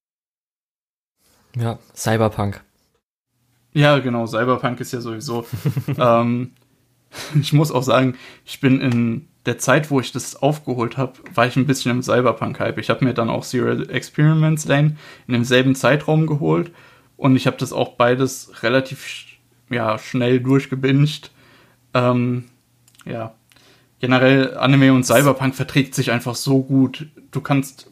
Ja, 1.56 1.78
Cyberpunk. 1.94 2.62
Ja, 3.74 3.98
genau, 3.98 4.26
Cyberpunk 4.26 4.80
ist 4.80 4.92
ja 4.92 5.00
sowieso. 5.00 5.46
ähm, 5.98 6.52
ich 7.40 7.52
muss 7.52 7.72
auch 7.72 7.82
sagen, 7.82 8.16
ich 8.44 8.60
bin 8.60 8.80
in 8.80 9.28
der 9.46 9.58
Zeit, 9.58 9.90
wo 9.90 10.00
ich 10.00 10.12
das 10.12 10.36
aufgeholt 10.36 10.96
habe, 10.96 11.14
war 11.34 11.46
ich 11.46 11.56
ein 11.56 11.66
bisschen 11.66 11.90
im 11.90 12.02
Cyberpunk-Hype. 12.02 12.78
Ich 12.78 12.90
habe 12.90 13.04
mir 13.04 13.14
dann 13.14 13.30
auch 13.30 13.44
Serial 13.44 13.90
Experiments 13.90 14.66
Lane 14.66 14.96
in 15.26 15.34
demselben 15.34 15.74
Zeitraum 15.74 16.26
geholt 16.26 16.70
und 17.16 17.34
ich 17.34 17.46
habe 17.46 17.56
das 17.56 17.72
auch 17.72 17.94
beides 17.94 18.62
relativ 18.62 19.24
ja, 19.68 19.98
schnell 19.98 20.40
durchgebinged. 20.40 21.32
Ähm, 21.94 22.44
ja, 23.04 23.34
generell 24.00 24.56
Anime 24.56 24.92
und 24.92 25.04
Cyberpunk 25.04 25.54
verträgt 25.54 25.94
sich 25.94 26.12
einfach 26.12 26.36
so 26.36 26.62
gut. 26.62 27.06
Du 27.32 27.40
kannst, 27.40 27.90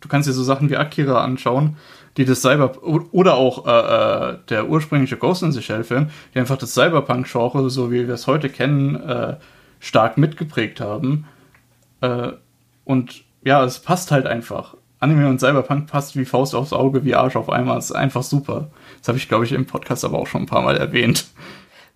du 0.00 0.08
kannst 0.08 0.28
dir 0.28 0.32
so 0.32 0.44
Sachen 0.44 0.70
wie 0.70 0.76
Akira 0.76 1.24
anschauen 1.24 1.76
die 2.16 2.24
das 2.24 2.42
Cyber 2.42 2.82
oder 2.82 3.34
auch 3.34 3.66
äh, 3.66 4.32
äh, 4.32 4.38
der 4.48 4.68
ursprüngliche 4.68 5.16
Ghost 5.16 5.42
in 5.42 5.52
the 5.52 5.62
Shell 5.62 5.84
Film, 5.84 6.10
die 6.34 6.38
einfach 6.38 6.58
das 6.58 6.74
Cyberpunk-Genre, 6.74 7.70
so 7.70 7.90
wie 7.90 8.06
wir 8.06 8.14
es 8.14 8.26
heute 8.26 8.48
kennen, 8.48 8.96
äh, 8.96 9.36
stark 9.80 10.18
mitgeprägt 10.18 10.80
haben. 10.80 11.26
Äh, 12.00 12.32
und 12.84 13.24
ja, 13.44 13.64
es 13.64 13.78
passt 13.78 14.10
halt 14.10 14.26
einfach. 14.26 14.74
Anime 15.00 15.28
und 15.28 15.40
Cyberpunk 15.40 15.88
passt 15.88 16.16
wie 16.16 16.24
Faust 16.24 16.54
aufs 16.54 16.72
Auge, 16.72 17.04
wie 17.04 17.14
Arsch 17.14 17.34
auf 17.34 17.50
einmal. 17.50 17.78
Es 17.78 17.86
ist 17.86 17.96
einfach 17.96 18.22
super. 18.22 18.70
Das 19.00 19.08
habe 19.08 19.18
ich, 19.18 19.28
glaube 19.28 19.44
ich, 19.44 19.52
im 19.52 19.66
Podcast 19.66 20.04
aber 20.04 20.18
auch 20.18 20.28
schon 20.28 20.42
ein 20.42 20.46
paar 20.46 20.62
Mal 20.62 20.76
erwähnt. 20.76 21.26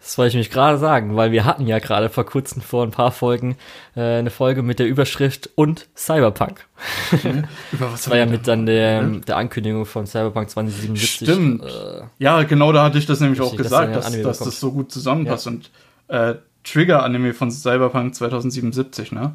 Das 0.07 0.19
wollte 0.19 0.39
ich 0.39 0.47
mich 0.47 0.51
gerade 0.51 0.79
sagen, 0.79 1.17
weil 1.17 1.33
wir 1.33 1.45
hatten 1.45 1.67
ja 1.67 1.81
gerade 1.81 2.09
vor 2.09 2.25
kurzem 2.25 2.63
vor 2.63 2.85
ein 2.85 2.93
paar 2.93 3.11
Folgen 3.11 3.57
äh, 3.97 4.19
eine 4.19 4.31
Folge 4.31 4.63
mit 4.63 4.79
der 4.79 4.87
Überschrift 4.87 5.51
und 5.57 5.89
Cyberpunk. 5.97 6.65
Okay. 7.13 7.43
Über 7.73 7.91
was 7.91 8.03
das 8.05 8.11
war 8.11 8.17
ja 8.17 8.27
mit 8.27 8.47
dann 8.47 8.67
der, 8.67 9.03
der 9.03 9.37
Ankündigung 9.37 9.85
von 9.85 10.07
Cyberpunk 10.07 10.49
2077. 10.49 11.29
Stimmt. 11.29 11.65
Äh, 11.65 12.03
ja, 12.21 12.45
genau 12.45 12.71
da 12.71 12.85
hatte 12.85 12.99
ich 12.99 13.07
das 13.07 13.19
nämlich 13.19 13.41
auch 13.41 13.57
gesagt, 13.57 13.97
dass, 13.97 14.23
dass 14.23 14.39
das 14.39 14.61
so 14.61 14.71
gut 14.71 14.93
zusammenpasst. 14.93 15.47
Ja. 15.47 15.53
Und 15.53 15.71
äh, 16.07 16.35
Trigger-Anime 16.63 17.35
von 17.35 17.51
Cyberpunk 17.51 18.15
2077, 18.15 19.11
ne? 19.11 19.35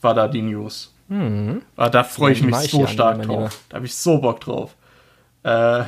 War 0.00 0.14
da 0.14 0.28
die 0.28 0.40
News. 0.40 0.94
Mhm. 1.08 1.60
Ah, 1.76 1.90
da 1.90 2.04
freue 2.04 2.32
ich 2.32 2.42
mich 2.42 2.56
so 2.56 2.86
stark 2.86 3.20
drauf. 3.20 3.60
Da 3.68 3.76
habe 3.76 3.84
ich 3.84 3.94
so 3.94 4.16
Bock 4.16 4.40
drauf. 4.40 4.76
Äh, 5.42 5.82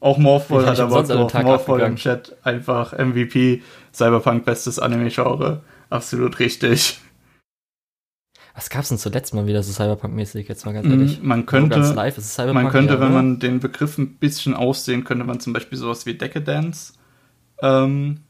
auch 0.00 0.18
Morphball 0.18 0.66
hat 0.66 0.78
aber 0.78 1.02
drauf. 1.02 1.42
Morphball 1.42 1.80
im 1.80 1.96
Chat 1.96 2.36
einfach 2.44 2.92
MVP, 2.92 3.62
Cyberpunk 3.92 4.44
bestes 4.44 4.78
Anime-Genre. 4.78 5.62
Absolut 5.90 6.38
richtig. 6.38 7.00
Was 8.54 8.70
gab's 8.70 8.88
denn 8.88 8.98
zuletzt 8.98 9.34
mal 9.34 9.46
wieder 9.46 9.62
so 9.62 9.72
Cyberpunk-mäßig, 9.72 10.48
jetzt 10.48 10.66
mal 10.66 10.72
ganz 10.72 10.86
ehrlich? 10.86 11.22
Man 11.22 11.46
könnte, 11.46 11.78
man 11.78 12.70
könnte 12.70 12.94
ja, 12.94 13.00
wenn 13.00 13.12
man 13.12 13.38
den 13.38 13.60
Begriff 13.60 13.98
ein 13.98 14.16
bisschen 14.16 14.54
aussehen, 14.54 15.04
könnte 15.04 15.24
man 15.24 15.40
zum 15.40 15.52
Beispiel 15.52 15.78
sowas 15.78 16.06
wie 16.06 16.14
Decadence 16.14 16.94
ähm, 17.62 18.20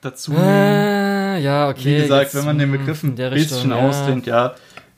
dazu 0.00 0.32
äh, 0.34 1.40
ja, 1.40 1.68
okay. 1.68 1.96
Wie 1.96 2.02
gesagt, 2.02 2.34
wenn 2.34 2.44
man 2.44 2.58
den 2.58 2.70
Begriff 2.70 3.02
ein 3.02 3.14
bisschen 3.14 3.32
Richtung, 3.32 3.70
ja. 3.70 3.76
ausdehnt, 3.76 4.26
ja. 4.26 4.54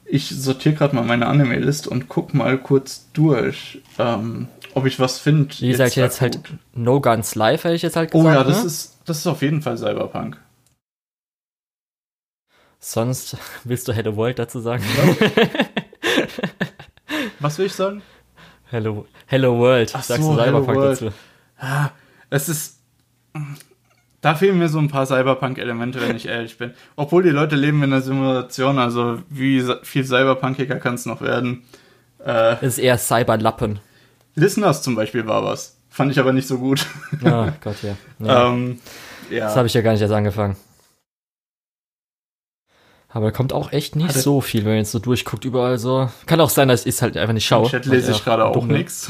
Ich 0.08 0.28
sortiere 0.28 0.74
gerade 0.74 0.94
mal 0.94 1.04
meine 1.04 1.26
Anime-List 1.26 1.88
und 1.88 2.08
guck 2.08 2.32
mal 2.32 2.58
kurz 2.58 3.06
durch. 3.12 3.82
Ähm, 3.98 4.48
ob 4.74 4.86
ich 4.86 5.00
was 5.00 5.18
finde. 5.18 5.54
Wie 5.58 5.68
gesagt, 5.68 5.96
jetzt, 5.96 6.20
halt 6.20 6.38
No 6.74 7.00
Guns 7.00 7.34
Live, 7.34 7.64
hätte 7.64 7.74
ich 7.74 7.82
jetzt 7.82 7.96
halt 7.96 8.12
gesagt. 8.12 8.28
Oh 8.28 8.30
ja, 8.30 8.44
das, 8.44 8.60
ne? 8.60 8.66
ist, 8.66 8.98
das 9.04 9.18
ist 9.18 9.26
auf 9.26 9.42
jeden 9.42 9.62
Fall 9.62 9.76
Cyberpunk. 9.78 10.38
Sonst 12.78 13.36
willst 13.64 13.88
du 13.88 13.92
Hello 13.92 14.16
World 14.16 14.38
dazu 14.38 14.60
sagen? 14.60 14.84
Was 17.40 17.58
will 17.58 17.66
ich 17.66 17.72
sagen? 17.72 18.02
Hello, 18.66 19.06
Hello 19.26 19.58
World. 19.58 19.92
Ach 19.94 20.02
Sagst 20.02 20.22
so, 20.22 20.36
du 20.36 20.42
Cyberpunk 20.42 20.78
dazu? 20.78 21.12
Ja, 21.60 21.92
es 22.30 22.48
ist. 22.48 22.80
Da 24.26 24.34
fehlen 24.34 24.58
mir 24.58 24.68
so 24.68 24.80
ein 24.80 24.88
paar 24.88 25.06
Cyberpunk-Elemente, 25.06 26.00
wenn 26.00 26.16
ich 26.16 26.26
ehrlich 26.26 26.58
bin. 26.58 26.72
Obwohl 26.96 27.22
die 27.22 27.30
Leute 27.30 27.54
leben 27.54 27.80
in 27.84 27.92
einer 27.92 28.02
Simulation, 28.02 28.76
also 28.76 29.22
wie 29.28 29.64
viel 29.84 30.04
Cyberpunkiger 30.04 30.80
kann 30.80 30.94
es 30.94 31.06
noch 31.06 31.20
werden? 31.20 31.62
Äh, 32.18 32.54
es 32.54 32.62
ist 32.62 32.78
eher 32.78 32.98
Cyberlappen. 32.98 33.78
Listeners 34.34 34.82
zum 34.82 34.96
Beispiel 34.96 35.28
war 35.28 35.44
was. 35.44 35.76
Fand 35.90 36.10
ich 36.10 36.18
aber 36.18 36.32
nicht 36.32 36.48
so 36.48 36.58
gut. 36.58 36.84
Oh 37.24 37.46
Gott, 37.60 37.76
ja. 37.84 37.96
ja. 38.18 38.48
Ähm, 38.48 38.80
ja. 39.30 39.44
Das 39.44 39.54
habe 39.54 39.68
ich 39.68 39.74
ja 39.74 39.82
gar 39.82 39.92
nicht 39.92 40.02
erst 40.02 40.12
angefangen. 40.12 40.56
Aber 43.08 43.26
da 43.26 43.30
kommt 43.30 43.52
auch 43.52 43.70
echt 43.70 43.94
nicht 43.94 44.08
Hatte 44.08 44.18
so 44.18 44.40
viel, 44.40 44.64
wenn 44.64 44.72
man 44.72 44.78
jetzt 44.78 44.90
so 44.90 44.98
durchguckt, 44.98 45.44
überall 45.44 45.78
so. 45.78 46.10
Kann 46.26 46.40
auch 46.40 46.50
sein, 46.50 46.66
dass 46.66 46.84
ich 46.84 46.96
es 46.96 47.02
halt 47.02 47.16
einfach 47.16 47.32
nicht 47.32 47.46
schaue. 47.46 47.66
Im 47.66 47.70
Chat 47.70 47.86
lese 47.86 48.10
ich 48.10 48.24
gerade 48.24 48.44
auch 48.44 48.64
nichts. 48.64 49.08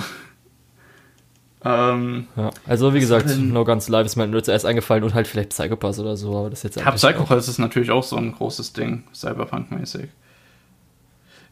Ähm, 1.64 2.26
ja. 2.36 2.50
Also 2.66 2.94
wie 2.94 3.00
gesagt, 3.00 3.36
No 3.38 3.64
Guns 3.64 3.88
Live 3.88 4.06
ist 4.06 4.16
mir 4.16 4.26
nur 4.26 4.42
zuerst 4.42 4.66
eingefallen 4.66 5.02
und 5.04 5.14
halt 5.14 5.26
vielleicht 5.26 5.50
Psychopass 5.50 5.98
oder 5.98 6.16
so, 6.16 6.36
aber 6.36 6.50
das 6.50 6.60
ist 6.60 6.76
jetzt 6.76 6.84
Ja, 6.84 6.90
Psychopass 6.92 7.48
ist 7.48 7.58
natürlich 7.58 7.90
auch 7.90 8.04
so 8.04 8.16
ein 8.16 8.32
großes 8.32 8.72
Ding, 8.72 9.04
Cyberpunk-mäßig. 9.14 10.08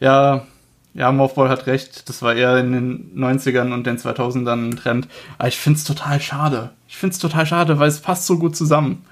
Ja, 0.00 0.46
ja, 0.94 1.10
Morphball 1.10 1.48
hat 1.48 1.66
recht. 1.66 2.08
Das 2.08 2.22
war 2.22 2.34
eher 2.34 2.56
in 2.58 2.72
den 2.72 3.16
90ern 3.16 3.72
und 3.72 3.84
den 3.84 3.98
2000ern 3.98 4.68
ein 4.68 4.76
Trend. 4.76 5.08
Aber 5.38 5.48
ich 5.48 5.58
find's 5.58 5.82
total 5.82 6.20
schade. 6.20 6.70
Ich 6.86 6.96
find's 6.96 7.18
total 7.18 7.46
schade, 7.46 7.80
weil 7.80 7.88
es 7.88 8.00
passt 8.00 8.26
so 8.26 8.38
gut 8.38 8.54
zusammen. 8.54 9.04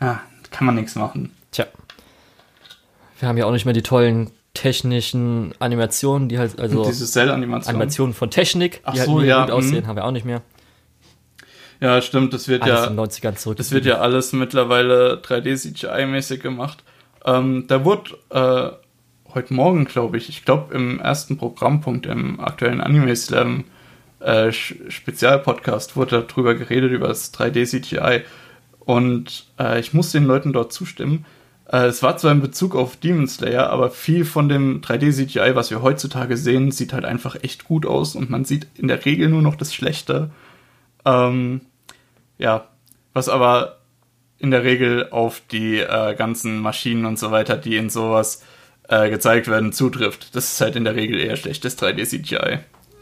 Ja, 0.00 0.20
kann 0.50 0.66
man 0.66 0.74
nichts 0.74 0.96
machen. 0.96 1.32
Tja. 1.52 1.66
Wir 3.20 3.28
haben 3.28 3.36
ja 3.36 3.46
auch 3.46 3.52
nicht 3.52 3.64
mehr 3.64 3.74
die 3.74 3.82
tollen 3.82 4.30
technischen 4.58 5.54
Animationen, 5.60 6.28
die 6.28 6.38
halt, 6.38 6.60
also. 6.60 6.84
Diese 6.84 7.06
Cell-Animationen. 7.06 7.76
Animationen 7.76 8.12
von 8.14 8.30
Technik, 8.30 8.80
Ach 8.82 8.92
die 8.92 8.98
halt 8.98 9.08
so, 9.08 9.20
ja, 9.20 9.42
gut 9.44 9.52
aussehen, 9.52 9.86
haben 9.86 9.94
wir 9.94 10.04
auch 10.04 10.10
nicht 10.10 10.26
mehr. 10.26 10.42
Ja, 11.80 12.02
stimmt, 12.02 12.34
das 12.34 12.48
wird 12.48 12.62
alles 12.62 12.80
ja. 12.80 12.86
In 12.86 12.98
90ern 12.98 13.36
zurück. 13.36 13.56
Das 13.56 13.70
wird 13.70 13.84
ja 13.84 13.98
alles 13.98 14.32
mittlerweile 14.32 15.22
3D-CGI-mäßig 15.22 16.40
gemacht. 16.40 16.82
Ähm, 17.24 17.66
da 17.68 17.84
wurde, 17.84 18.18
äh, 18.30 19.32
heute 19.32 19.54
Morgen, 19.54 19.84
glaube 19.84 20.16
ich, 20.16 20.28
ich 20.28 20.44
glaube 20.44 20.74
im 20.74 20.98
ersten 20.98 21.38
Programmpunkt 21.38 22.06
im 22.06 22.40
aktuellen 22.40 22.80
Anime 22.80 23.14
Slam 23.14 23.64
äh, 24.18 24.50
Spezialpodcast 24.50 25.94
wurde 25.94 26.26
darüber 26.28 26.56
geredet, 26.56 26.90
über 26.90 27.06
das 27.06 27.32
3D-CGI. 27.32 28.22
Und 28.80 29.46
äh, 29.60 29.78
ich 29.78 29.94
muss 29.94 30.10
den 30.10 30.24
Leuten 30.24 30.52
dort 30.52 30.72
zustimmen. 30.72 31.26
Äh, 31.70 31.86
es 31.86 32.02
war 32.02 32.16
zwar 32.16 32.32
in 32.32 32.40
Bezug 32.40 32.74
auf 32.74 32.96
Demon 32.96 33.28
Slayer, 33.28 33.70
aber 33.70 33.90
viel 33.90 34.24
von 34.24 34.48
dem 34.48 34.80
3D-CGI, 34.80 35.54
was 35.54 35.70
wir 35.70 35.82
heutzutage 35.82 36.36
sehen, 36.36 36.70
sieht 36.70 36.92
halt 36.92 37.04
einfach 37.04 37.36
echt 37.42 37.64
gut 37.64 37.86
aus 37.86 38.14
und 38.14 38.30
man 38.30 38.44
sieht 38.44 38.66
in 38.74 38.88
der 38.88 39.04
Regel 39.04 39.28
nur 39.28 39.42
noch 39.42 39.54
das 39.54 39.74
Schlechte. 39.74 40.30
Ähm, 41.04 41.60
ja, 42.38 42.68
was 43.12 43.28
aber 43.28 43.78
in 44.38 44.50
der 44.50 44.64
Regel 44.64 45.08
auf 45.10 45.42
die 45.50 45.78
äh, 45.78 46.14
ganzen 46.14 46.60
Maschinen 46.60 47.04
und 47.04 47.18
so 47.18 47.30
weiter, 47.30 47.56
die 47.56 47.76
in 47.76 47.90
sowas 47.90 48.42
äh, 48.88 49.10
gezeigt 49.10 49.48
werden, 49.48 49.72
zutrifft. 49.72 50.34
Das 50.34 50.52
ist 50.52 50.60
halt 50.60 50.76
in 50.76 50.84
der 50.84 50.94
Regel 50.94 51.18
eher 51.18 51.36
schlechtes 51.36 51.78
3D-CGI. 51.78 52.60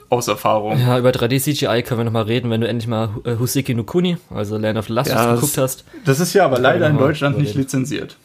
Aus 0.08 0.28
Erfahrung. 0.28 0.78
Ja, 0.78 0.98
über 0.98 1.10
3D-CGI 1.10 1.82
können 1.82 2.00
wir 2.00 2.04
nochmal 2.04 2.22
reden, 2.22 2.48
wenn 2.48 2.60
du 2.60 2.68
endlich 2.68 2.86
mal 2.86 3.10
äh, 3.24 3.36
Huseki 3.40 3.74
no 3.74 3.82
Kuni, 3.82 4.16
also 4.30 4.56
Land 4.56 4.78
of 4.78 4.86
the 4.86 4.92
Last, 4.92 5.10
ja, 5.10 5.34
geguckt 5.34 5.58
hast. 5.58 5.84
Das 6.04 6.20
ist 6.20 6.32
ja 6.32 6.44
aber 6.44 6.60
leider 6.60 6.86
in 6.88 6.96
Deutschland 6.96 7.38
nicht 7.38 7.56
lizenziert. 7.56 8.16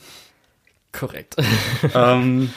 Korrekt. 0.92 1.36
ähm, 1.94 2.52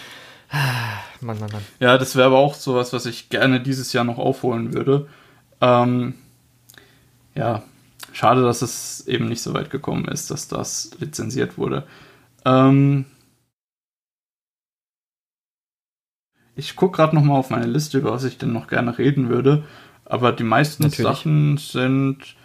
Mann, 1.20 1.38
Mann, 1.40 1.50
Mann. 1.50 1.62
Ja, 1.80 1.98
das 1.98 2.16
wäre 2.16 2.26
aber 2.26 2.38
auch 2.38 2.54
sowas, 2.54 2.92
was 2.92 3.06
ich 3.06 3.28
gerne 3.28 3.60
dieses 3.60 3.92
Jahr 3.92 4.04
noch 4.04 4.18
aufholen 4.18 4.74
würde. 4.74 5.08
Ähm, 5.60 6.14
ja, 7.34 7.62
schade, 8.12 8.42
dass 8.42 8.62
es 8.62 9.06
eben 9.06 9.28
nicht 9.28 9.42
so 9.42 9.54
weit 9.54 9.70
gekommen 9.70 10.06
ist, 10.06 10.30
dass 10.30 10.48
das 10.48 10.90
lizenziert 11.00 11.58
wurde. 11.58 11.86
Ähm, 12.44 13.06
ich 16.56 16.76
gucke 16.76 16.96
gerade 16.96 17.16
noch 17.16 17.24
mal 17.24 17.36
auf 17.36 17.50
meine 17.50 17.66
Liste, 17.66 17.98
über 17.98 18.12
was 18.12 18.24
ich 18.24 18.38
denn 18.38 18.52
noch 18.52 18.68
gerne 18.68 18.96
reden 18.98 19.28
würde. 19.28 19.64
Aber 20.04 20.32
die 20.32 20.44
meisten 20.44 20.84
Natürlich. 20.84 21.02
Sachen 21.02 21.56
sind, 21.56 22.36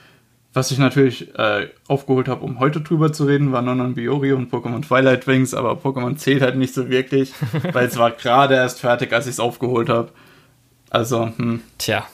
was 0.53 0.71
ich 0.71 0.79
natürlich 0.79 1.35
äh, 1.37 1.69
aufgeholt 1.87 2.27
habe, 2.27 2.43
um 2.43 2.59
heute 2.59 2.81
drüber 2.81 3.13
zu 3.13 3.25
reden, 3.25 3.51
war 3.51 3.61
Nonon 3.61 3.93
Biori 3.93 4.33
und 4.33 4.51
Pokémon 4.51 4.81
Twilight 4.81 5.27
Wings, 5.27 5.53
aber 5.53 5.73
Pokémon 5.73 6.15
zählt 6.17 6.41
halt 6.41 6.57
nicht 6.57 6.73
so 6.73 6.89
wirklich, 6.89 7.33
weil 7.71 7.87
es 7.87 7.97
war 7.97 8.11
gerade 8.11 8.55
erst 8.55 8.79
fertig, 8.79 9.13
als 9.13 9.27
ich 9.27 9.33
es 9.33 9.39
aufgeholt 9.39 9.89
habe. 9.89 10.09
Also, 10.89 11.31
hm. 11.37 11.61
Tja, 11.77 12.07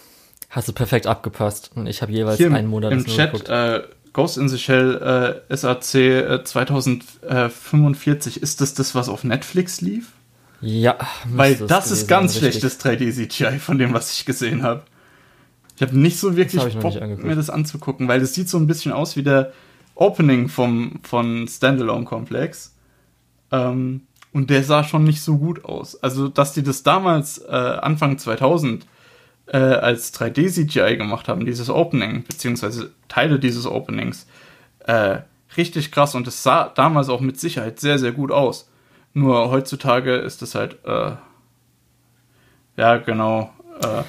hast 0.50 0.68
du 0.68 0.74
perfekt 0.74 1.08
abgepasst. 1.08 1.72
Und 1.76 1.88
ich 1.88 2.02
habe 2.02 2.12
jeweils 2.12 2.38
Hier 2.38 2.54
einen 2.54 2.68
Monat 2.68 2.92
im 2.92 3.06
Chat 3.06 3.48
äh, 3.48 3.84
Ghost 4.12 4.38
in 4.38 4.50
the 4.50 4.58
Shell 4.58 5.42
äh, 5.50 5.56
SAC 5.56 5.96
äh, 5.96 6.44
2045, 6.44 8.42
ist 8.42 8.60
das 8.62 8.74
das, 8.74 8.96
was 8.96 9.08
auf 9.10 9.24
Netflix 9.24 9.80
lief? 9.82 10.12
Ja, 10.62 10.98
Weil 11.30 11.56
das 11.56 11.92
ist 11.92 12.08
ganz 12.08 12.38
schlechtes 12.38 12.80
3D-CGI 12.80 13.60
von 13.60 13.78
dem, 13.78 13.94
was 13.94 14.12
ich 14.14 14.26
gesehen 14.26 14.64
habe. 14.64 14.84
Ich 15.76 15.82
habe 15.82 15.98
nicht 15.98 16.20
so 16.20 16.38
wirklich 16.38 16.64
noch 16.64 16.82
Bock, 16.82 16.96
angeguckt. 16.96 17.28
mir 17.28 17.36
das 17.36 17.50
anzugucken, 17.50 18.08
weil 18.08 18.20
das 18.20 18.34
sieht 18.34 18.50
so 18.50 18.58
ein 18.58 18.68
bisschen 18.68 18.94
aus 18.94 19.16
wie 19.16 19.24
der 19.24 19.52
Opening 19.96 20.48
vom, 20.48 21.00
von 21.04 21.48
Standalone-Komplex. 21.48 22.74
Ähm, 23.52 24.02
und 24.34 24.50
der 24.50 24.64
sah 24.64 24.84
schon 24.84 25.04
nicht 25.04 25.22
so 25.22 25.38
gut 25.38 25.66
aus. 25.66 26.02
Also, 26.04 26.28
dass 26.28 26.54
die 26.54 26.64
das 26.64 26.84
damals, 26.84 27.38
äh, 27.38 27.52
Anfang 27.52 28.18
2000, 28.18 28.86
äh, 29.48 29.58
als 29.58 30.14
3D-CGI 30.14 30.98
gemacht 30.98 31.28
haben, 31.28 31.46
dieses 31.46 31.70
Opening, 31.70 32.24
beziehungsweise 32.24 32.92
Teile 33.08 33.40
dieses 33.40 33.66
Openings, 33.66 34.28
äh, 34.80 35.20
richtig 35.56 35.92
krass. 35.92 36.16
Und 36.16 36.28
es 36.28 36.44
sah 36.44 36.70
damals 36.70 37.10
auch 37.10 37.22
mit 37.22 37.40
Sicherheit 37.40 37.80
sehr, 37.80 38.00
sehr 38.00 38.12
gut 38.12 38.32
aus. 38.32 38.70
Nur 39.14 39.50
heutzutage 39.50 40.16
ist 40.16 40.42
es 40.42 40.56
halt, 40.56 40.80
äh, 40.86 41.12
ja, 42.78 42.98
genau, 42.98 43.54
äh, 43.82 44.04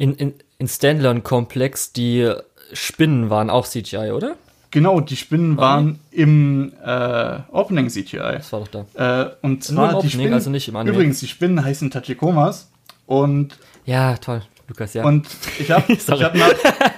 In, 0.00 0.14
in, 0.14 0.34
in 0.58 0.68
Standalone-Komplex, 0.68 1.92
die 1.92 2.32
Spinnen 2.72 3.30
waren 3.30 3.50
auch 3.50 3.66
CGI, 3.66 4.12
oder? 4.12 4.36
genau, 4.70 5.00
die 5.00 5.16
Spinnen 5.16 5.56
waren 5.56 5.98
im 6.10 6.72
äh, 6.84 7.38
Opening 7.50 7.88
CGI. 7.88 8.18
Das 8.18 8.52
war 8.52 8.60
doch 8.60 8.68
da. 8.94 9.22
Äh, 9.24 9.30
und 9.42 9.52
Nur 9.52 9.60
zwar 9.60 9.84
im 9.84 9.90
die 9.90 9.96
Opening, 9.96 10.10
Spinnen, 10.10 10.34
also 10.34 10.50
nicht 10.50 10.68
im 10.68 10.76
Anime. 10.76 10.94
übrigens, 10.94 11.20
die 11.20 11.26
Spinnen 11.26 11.64
heißen 11.64 11.90
Tachikomas 11.90 12.70
und 13.06 13.58
Ja, 13.86 14.16
toll, 14.16 14.42
Lukas, 14.68 14.94
ja. 14.94 15.04
Und 15.04 15.26
ich 15.58 15.70
habe 15.70 15.84
hab 15.94 16.34
nach, 16.34 16.52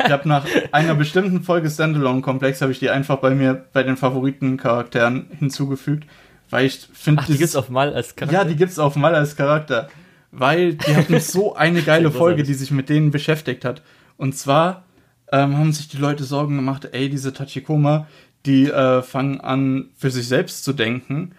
ich 0.04 0.10
hab 0.10 0.26
nach 0.26 0.46
einer 0.72 0.94
bestimmten 0.94 1.42
Folge 1.42 1.70
Standalone-Komplex 1.70 2.60
habe 2.60 2.72
ich 2.72 2.78
die 2.78 2.90
einfach 2.90 3.18
bei 3.18 3.34
mir 3.34 3.66
bei 3.72 3.82
den 3.82 3.96
Favoritencharakteren 3.96 5.26
hinzugefügt, 5.38 6.08
weil 6.50 6.66
ich 6.66 6.88
finde, 6.92 7.22
die 7.28 7.38
gibt's 7.38 7.54
auf 7.54 7.68
Mal 7.68 7.94
als 7.94 8.16
Charakter. 8.16 8.38
ja, 8.38 8.44
die 8.44 8.56
gibt's 8.56 8.78
auf 8.78 8.96
Mal 8.96 9.14
als 9.14 9.36
Charakter, 9.36 9.88
weil 10.32 10.74
die 10.74 10.96
hatten 10.96 11.20
so 11.20 11.54
eine 11.54 11.82
geile 11.82 12.10
Folge, 12.10 12.42
die 12.42 12.54
sich 12.54 12.70
mit 12.70 12.88
denen 12.88 13.10
beschäftigt 13.10 13.64
hat. 13.64 13.82
Und 14.16 14.36
zwar 14.36 14.84
ähm, 15.32 15.56
haben 15.56 15.72
sich 15.72 15.88
die 15.88 15.96
Leute 15.96 16.24
Sorgen 16.24 16.56
gemacht, 16.56 16.88
ey, 16.92 17.08
diese 17.08 17.32
Tachikoma, 17.32 18.06
die 18.46 18.66
äh, 18.70 19.02
fangen 19.02 19.40
an, 19.40 19.90
für 19.96 20.10
sich 20.10 20.28
selbst 20.28 20.64
zu 20.64 20.72
denken. 20.72 21.32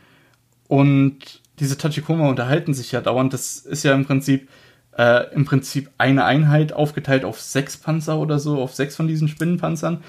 Und 0.67 1.41
diese 1.59 1.77
Tachikoma 1.77 2.27
unterhalten 2.29 2.73
sich 2.73 2.91
ja 2.91 3.01
dauernd. 3.01 3.33
Das 3.33 3.57
ist 3.57 3.83
ja 3.83 3.93
im 3.93 4.05
Prinzip, 4.05 4.49
äh, 4.97 5.33
im 5.33 5.45
Prinzip 5.45 5.89
eine 5.97 6.25
Einheit 6.25 6.73
aufgeteilt 6.73 7.25
auf 7.25 7.39
sechs 7.41 7.77
Panzer 7.77 8.17
oder 8.17 8.39
so, 8.39 8.59
auf 8.61 8.73
sechs 8.73 8.95
von 8.95 9.07
diesen 9.07 9.27
Spinnenpanzern. 9.27 10.03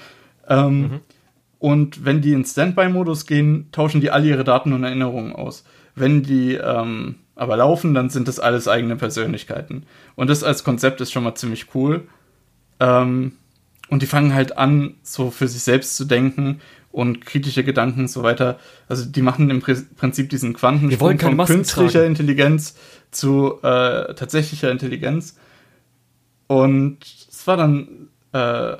Ähm, 0.47 1.01
Und 1.59 2.03
wenn 2.03 2.19
die 2.19 2.33
in 2.33 2.43
Standby-Modus 2.43 3.25
gehen, 3.25 3.69
tauschen 3.71 4.01
die 4.01 4.11
alle 4.11 4.27
ihre 4.27 4.43
Daten 4.43 4.73
und 4.73 4.83
Erinnerungen 4.83 5.33
aus. 5.33 5.63
Wenn 5.95 6.21
die 6.21 6.55
ähm, 6.55 7.15
aber 7.35 7.57
laufen, 7.57 7.93
dann 7.93 8.09
sind 8.09 8.27
das 8.27 8.39
alles 8.39 8.67
eigene 8.67 8.95
Persönlichkeiten. 8.95 9.85
Und 10.15 10.29
das 10.29 10.43
als 10.43 10.63
Konzept 10.63 11.01
ist 11.01 11.11
schon 11.11 11.23
mal 11.23 11.35
ziemlich 11.35 11.73
cool. 11.73 12.07
Ähm, 12.79 13.33
und 13.89 14.01
die 14.01 14.07
fangen 14.07 14.33
halt 14.33 14.57
an, 14.57 14.95
so 15.03 15.31
für 15.31 15.47
sich 15.47 15.63
selbst 15.63 15.95
zu 15.97 16.05
denken 16.05 16.61
und 16.91 17.25
kritische 17.25 17.63
Gedanken 17.63 18.01
und 18.01 18.07
so 18.07 18.23
weiter. 18.23 18.59
Also 18.87 19.05
die 19.05 19.21
machen 19.21 19.49
im 19.49 19.61
Prinzip 19.61 20.29
diesen 20.29 20.53
Quantensprung 20.53 21.19
von 21.19 21.35
Masken 21.35 21.55
künstlicher 21.57 21.99
tragen. 21.99 22.07
Intelligenz 22.07 22.75
zu 23.11 23.59
äh, 23.63 24.13
tatsächlicher 24.13 24.71
Intelligenz. 24.71 25.37
Und 26.47 26.99
es 27.03 27.47
war 27.47 27.57
dann, 27.57 28.09
äh, 28.31 28.77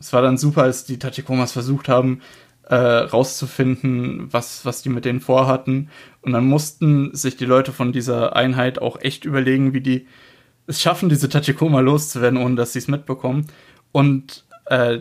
es 0.00 0.12
war 0.12 0.22
dann 0.22 0.38
super, 0.38 0.64
als 0.64 0.84
die 0.84 0.98
Tachikomas 0.98 1.52
versucht 1.52 1.88
haben, 1.88 2.20
äh, 2.66 2.74
rauszufinden, 2.74 4.32
was, 4.32 4.64
was 4.64 4.82
die 4.82 4.88
mit 4.88 5.04
denen 5.04 5.20
vorhatten. 5.20 5.88
Und 6.22 6.32
dann 6.32 6.46
mussten 6.46 7.14
sich 7.14 7.36
die 7.36 7.44
Leute 7.44 7.72
von 7.72 7.92
dieser 7.92 8.34
Einheit 8.36 8.80
auch 8.80 9.00
echt 9.00 9.24
überlegen, 9.24 9.72
wie 9.72 9.80
die 9.80 10.06
es 10.66 10.82
schaffen, 10.82 11.08
diese 11.08 11.28
Tachikoma 11.28 11.80
loszuwerden, 11.80 12.38
ohne 12.38 12.56
dass 12.56 12.72
sie 12.72 12.80
es 12.80 12.88
mitbekommen. 12.88 13.46
Und 13.92 14.44
äh, 14.66 14.98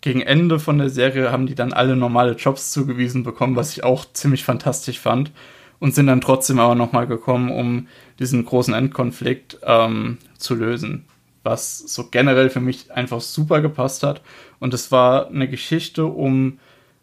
gegen 0.00 0.22
Ende 0.22 0.58
von 0.58 0.78
der 0.78 0.90
Serie 0.90 1.32
haben 1.32 1.46
die 1.46 1.56
dann 1.56 1.72
alle 1.72 1.96
normale 1.96 2.32
Jobs 2.32 2.70
zugewiesen 2.70 3.24
bekommen, 3.24 3.56
was 3.56 3.72
ich 3.72 3.84
auch 3.84 4.04
ziemlich 4.12 4.44
fantastisch 4.44 5.00
fand. 5.00 5.32
Und 5.80 5.94
sind 5.94 6.08
dann 6.08 6.20
trotzdem 6.20 6.58
aber 6.58 6.74
nochmal 6.74 7.06
gekommen, 7.06 7.50
um 7.50 7.88
diesen 8.18 8.44
großen 8.44 8.74
Endkonflikt 8.74 9.58
ähm, 9.64 10.18
zu 10.36 10.54
lösen. 10.54 11.06
Was 11.42 11.78
so 11.78 12.08
generell 12.10 12.50
für 12.50 12.60
mich 12.60 12.92
einfach 12.92 13.20
super 13.20 13.60
gepasst 13.60 14.02
hat. 14.02 14.22
Und 14.58 14.74
es 14.74 14.92
war 14.92 15.28
eine 15.28 15.48
Geschichte 15.48 16.04
um 16.06 16.58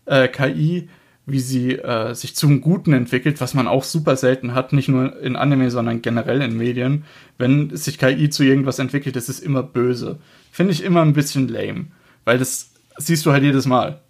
äh, 0.05 0.27
KI, 0.27 0.89
wie 1.25 1.39
sie 1.39 1.73
äh, 1.73 2.13
sich 2.15 2.35
zum 2.35 2.61
Guten 2.61 2.93
entwickelt, 2.93 3.41
was 3.41 3.53
man 3.53 3.67
auch 3.67 3.83
super 3.83 4.15
selten 4.15 4.55
hat, 4.55 4.71
nicht 4.71 4.87
nur 4.87 5.19
in 5.19 5.35
Anime, 5.35 5.69
sondern 5.69 6.01
generell 6.01 6.41
in 6.41 6.55
Medien. 6.55 7.03
Wenn 7.37 7.75
sich 7.75 7.99
KI 7.99 8.29
zu 8.29 8.43
irgendwas 8.43 8.79
entwickelt, 8.79 9.17
ist 9.17 9.27
es 9.27 9.41
immer 9.41 9.61
böse. 9.61 10.19
Finde 10.51 10.71
ich 10.71 10.83
immer 10.83 11.01
ein 11.01 11.13
bisschen 11.13 11.49
lame, 11.49 11.87
weil 12.23 12.37
das 12.37 12.71
siehst 12.97 13.25
du 13.25 13.33
halt 13.33 13.43
jedes 13.43 13.65
Mal. 13.65 14.01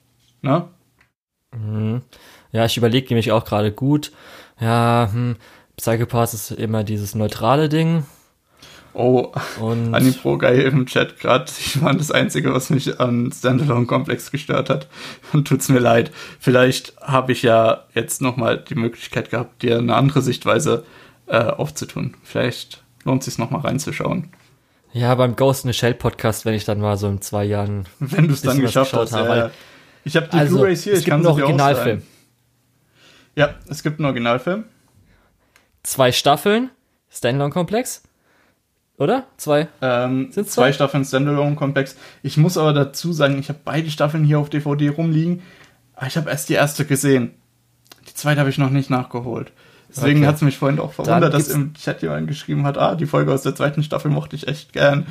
Ne? 0.44 0.68
Mhm. 1.56 2.02
Ja, 2.52 2.66
ich 2.66 2.78
überlege 2.78 3.08
nämlich 3.10 3.32
auch 3.32 3.46
gerade 3.46 3.72
gut. 3.72 4.12
Ja, 4.60 5.10
hm, 5.12 5.38
Psychopaths 5.76 6.34
ist 6.36 6.52
immer 6.52 6.84
dieses 6.84 7.16
neutrale 7.16 7.68
Ding. 7.68 8.06
Oh, 9.00 9.32
Und 9.62 9.94
Anipro 9.94 10.40
geil 10.40 10.62
im 10.62 10.88
Chat 10.88 11.20
gerade. 11.20 11.46
Ich 11.60 11.80
war 11.84 11.94
das 11.94 12.10
Einzige, 12.10 12.52
was 12.52 12.72
mich 12.72 13.00
an 13.00 13.32
Standalone 13.32 13.86
Komplex 13.86 14.32
gestört 14.32 14.72
hat. 14.72 14.88
Und 15.34 15.48
tut's 15.48 15.70
mir 15.70 15.78
leid. 15.78 16.10
Vielleicht 16.40 16.96
habe 17.00 17.32
ich 17.32 17.44
ja 17.44 17.84
jetzt 17.94 18.24
nochmal 18.24 18.58
die 18.58 18.74
Möglichkeit 18.74 19.30
gehabt, 19.30 19.62
dir 19.62 19.78
eine 19.78 19.94
andere 19.96 20.24
Sichtweise 20.24 20.84
äh, 21.28 21.38
aufzutun. 21.44 22.16
Vielleicht 22.24 22.82
lohnt 23.04 23.22
es 23.22 23.26
sich 23.26 23.38
nochmal 23.38 23.62
reinzuschauen. 23.62 24.32
ja, 24.94 25.14
beim 25.14 25.36
Ghost 25.36 25.64
in 25.66 25.72
the 25.72 25.78
Shell 25.78 25.94
Podcast, 25.94 26.46
wenn 26.46 26.56
ich 26.56 26.66
dann 26.66 26.80
mal 26.82 26.98
so 26.98 27.08
in 27.08 27.22
zwei 27.22 27.44
Jahren. 27.44 27.86
Wenn 28.00 28.28
du 28.28 28.34
es 28.34 28.42
dann 28.42 28.60
geschafft 28.60 28.94
hast. 28.94 29.14
habe, 29.14 29.38
Ja. 29.38 29.52
Ich 30.06 30.16
habe 30.16 30.28
die 30.28 30.38
Also, 30.38 30.56
Blu-rays 30.58 30.84
hier, 30.84 30.94
es 30.94 31.00
ich 31.00 31.06
gibt 31.06 31.12
kann 31.18 31.24
einen 31.24 31.36
sie 31.36 31.40
dir 31.40 31.46
Originalfilm. 31.46 32.02
Ja, 33.36 33.54
es 33.70 33.84
gibt 33.84 34.00
einen 34.00 34.06
Originalfilm. 34.06 34.64
Zwei 35.84 36.12
Staffeln, 36.12 36.72
Standalone-Komplex. 37.12 38.02
Oder? 38.98 39.28
Zwei. 39.38 39.68
Ähm, 39.82 40.32
Sind's 40.32 40.54
zwei 40.54 40.70
zwei? 40.70 40.74
Staffeln 40.74 41.06
Standalone-Komplex. 41.06 41.96
Ich 42.24 42.38
muss 42.38 42.58
aber 42.58 42.74
dazu 42.74 43.14
sagen, 43.14 43.38
ich 43.40 43.50
habe 43.50 43.60
beide 43.64 43.92
Staffeln 43.92 44.24
hier 44.24 44.40
auf 44.40 44.50
DVD 44.50 44.90
rumliegen. 44.90 45.42
Aber 45.96 46.08
ich 46.08 46.18
habe 46.18 46.30
erst 46.30 46.50
die 46.50 46.54
erste 46.54 46.86
gesehen. 46.86 47.32
Die 48.10 48.14
zweite 48.14 48.40
habe 48.40 48.50
ich 48.50 48.58
noch 48.58 48.72
nicht 48.72 48.90
nachgeholt. 48.90 49.52
Deswegen 49.90 50.20
Okay. 50.20 50.28
hat 50.28 50.36
es 50.36 50.42
mich 50.42 50.58
vorhin 50.58 50.80
auch 50.80 50.94
verwundert, 50.94 51.34
dass 51.34 51.48
im 51.50 51.74
Chat 51.74 52.02
jemand 52.02 52.28
geschrieben 52.28 52.66
hat, 52.66 52.78
ah, 52.78 52.96
die 52.96 53.06
Folge 53.06 53.32
aus 53.32 53.44
der 53.44 53.56
zweiten 53.56 53.84
Staffel 53.84 54.12
mochte 54.12 54.36
ich 54.36 54.48
echt 54.48 54.74
gern. 54.74 55.06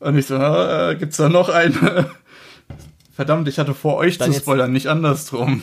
Und 0.00 0.16
ich 0.16 0.26
so, 0.26 0.36
ah, 0.36 0.94
gibt's 0.94 1.16
da 1.18 1.28
noch 1.28 1.48
eine? 1.48 2.10
Verdammt, 3.12 3.48
ich 3.48 3.58
hatte 3.58 3.74
vor, 3.74 3.96
euch 3.96 4.18
Dann 4.18 4.32
zu 4.32 4.38
spoilern, 4.40 4.72
nicht 4.72 4.86
andersrum. 4.88 5.62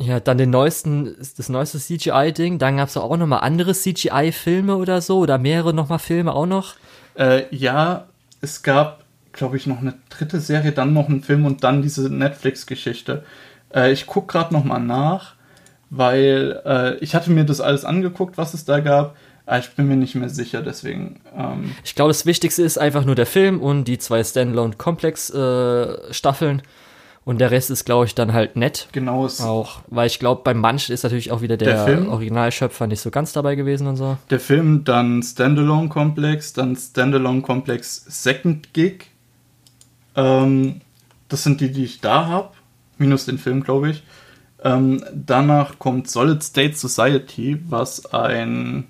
Ja, 0.00 0.18
dann 0.18 0.38
den 0.38 0.48
neuesten, 0.48 1.14
das 1.36 1.50
neueste 1.50 1.78
CGI-Ding. 1.78 2.58
Dann 2.58 2.78
gab's 2.78 2.96
auch 2.96 3.14
noch 3.16 3.26
mal 3.26 3.38
andere 3.38 3.74
CGI-Filme 3.74 4.76
oder 4.76 5.02
so. 5.02 5.18
Oder 5.18 5.36
mehrere 5.36 5.74
noch 5.74 5.90
mal 5.90 5.98
Filme 5.98 6.32
auch 6.32 6.46
noch. 6.46 6.76
Äh, 7.18 7.42
ja, 7.54 8.06
es 8.40 8.62
gab, 8.62 9.04
glaube 9.32 9.58
ich, 9.58 9.66
noch 9.66 9.80
eine 9.80 9.92
dritte 10.08 10.40
Serie, 10.40 10.72
dann 10.72 10.94
noch 10.94 11.10
einen 11.10 11.22
Film 11.22 11.44
und 11.44 11.62
dann 11.64 11.82
diese 11.82 12.08
Netflix-Geschichte. 12.08 13.24
Äh, 13.74 13.92
ich 13.92 14.06
gucke 14.06 14.32
gerade 14.32 14.54
noch 14.54 14.64
mal 14.64 14.78
nach, 14.78 15.34
weil 15.90 16.62
äh, 16.64 16.94
ich 17.04 17.14
hatte 17.14 17.30
mir 17.30 17.44
das 17.44 17.60
alles 17.60 17.84
angeguckt, 17.84 18.38
was 18.38 18.54
es 18.54 18.64
da 18.64 18.80
gab. 18.80 19.16
Aber 19.44 19.58
ich 19.58 19.68
bin 19.70 19.86
mir 19.86 19.96
nicht 19.96 20.14
mehr 20.14 20.30
sicher, 20.30 20.62
deswegen. 20.62 21.20
Ähm, 21.36 21.74
Ich 21.84 21.94
glaube, 21.94 22.08
das 22.10 22.24
Wichtigste 22.24 22.62
ist 22.62 22.78
einfach 22.78 23.04
nur 23.04 23.16
der 23.16 23.26
Film 23.26 23.60
und 23.60 23.84
die 23.84 23.98
zwei 23.98 24.24
Standalone-Komplex-Staffeln. 24.24 26.62
Und 27.24 27.38
der 27.38 27.50
Rest 27.50 27.70
ist, 27.70 27.84
glaube 27.84 28.06
ich, 28.06 28.14
dann 28.14 28.32
halt 28.32 28.56
nett. 28.56 28.88
Genau. 28.92 29.26
Auch, 29.26 29.80
weil 29.88 30.06
ich 30.06 30.18
glaube, 30.18 30.40
bei 30.42 30.54
manchen 30.54 30.92
ist 30.94 31.02
natürlich 31.02 31.30
auch 31.30 31.42
wieder 31.42 31.56
der, 31.58 31.84
Der? 31.86 32.08
Originalschöpfer 32.08 32.86
nicht 32.86 33.00
so 33.00 33.10
ganz 33.10 33.32
dabei 33.32 33.54
gewesen 33.56 33.86
und 33.86 33.96
so. 33.96 34.16
Der 34.30 34.40
Film, 34.40 34.84
dann 34.84 35.22
Standalone 35.22 35.88
Complex, 35.90 36.54
dann 36.54 36.74
Standalone 36.76 37.42
Complex 37.42 38.04
Second 38.08 38.72
Gig. 38.72 39.10
Ähm, 40.16 40.80
das 41.28 41.42
sind 41.44 41.60
die, 41.60 41.70
die 41.70 41.84
ich 41.84 42.00
da 42.00 42.26
habe. 42.26 42.50
Minus 42.98 43.26
den 43.26 43.38
Film, 43.38 43.62
glaube 43.62 43.90
ich. 43.90 44.02
Ähm, 44.64 45.04
danach 45.14 45.78
kommt 45.78 46.10
Solid 46.10 46.42
State 46.42 46.74
Society, 46.76 47.60
was 47.68 48.12
ein 48.12 48.86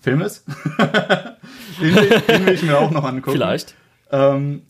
Film 0.00 0.20
ist. 0.22 0.44
den, 1.80 1.94
will- 1.94 2.22
den 2.28 2.46
will 2.46 2.54
ich 2.54 2.62
mir 2.62 2.78
auch 2.78 2.90
noch 2.90 3.04
angucken. 3.04 3.32
Vielleicht. 3.36 3.74
Ähm, 4.10 4.62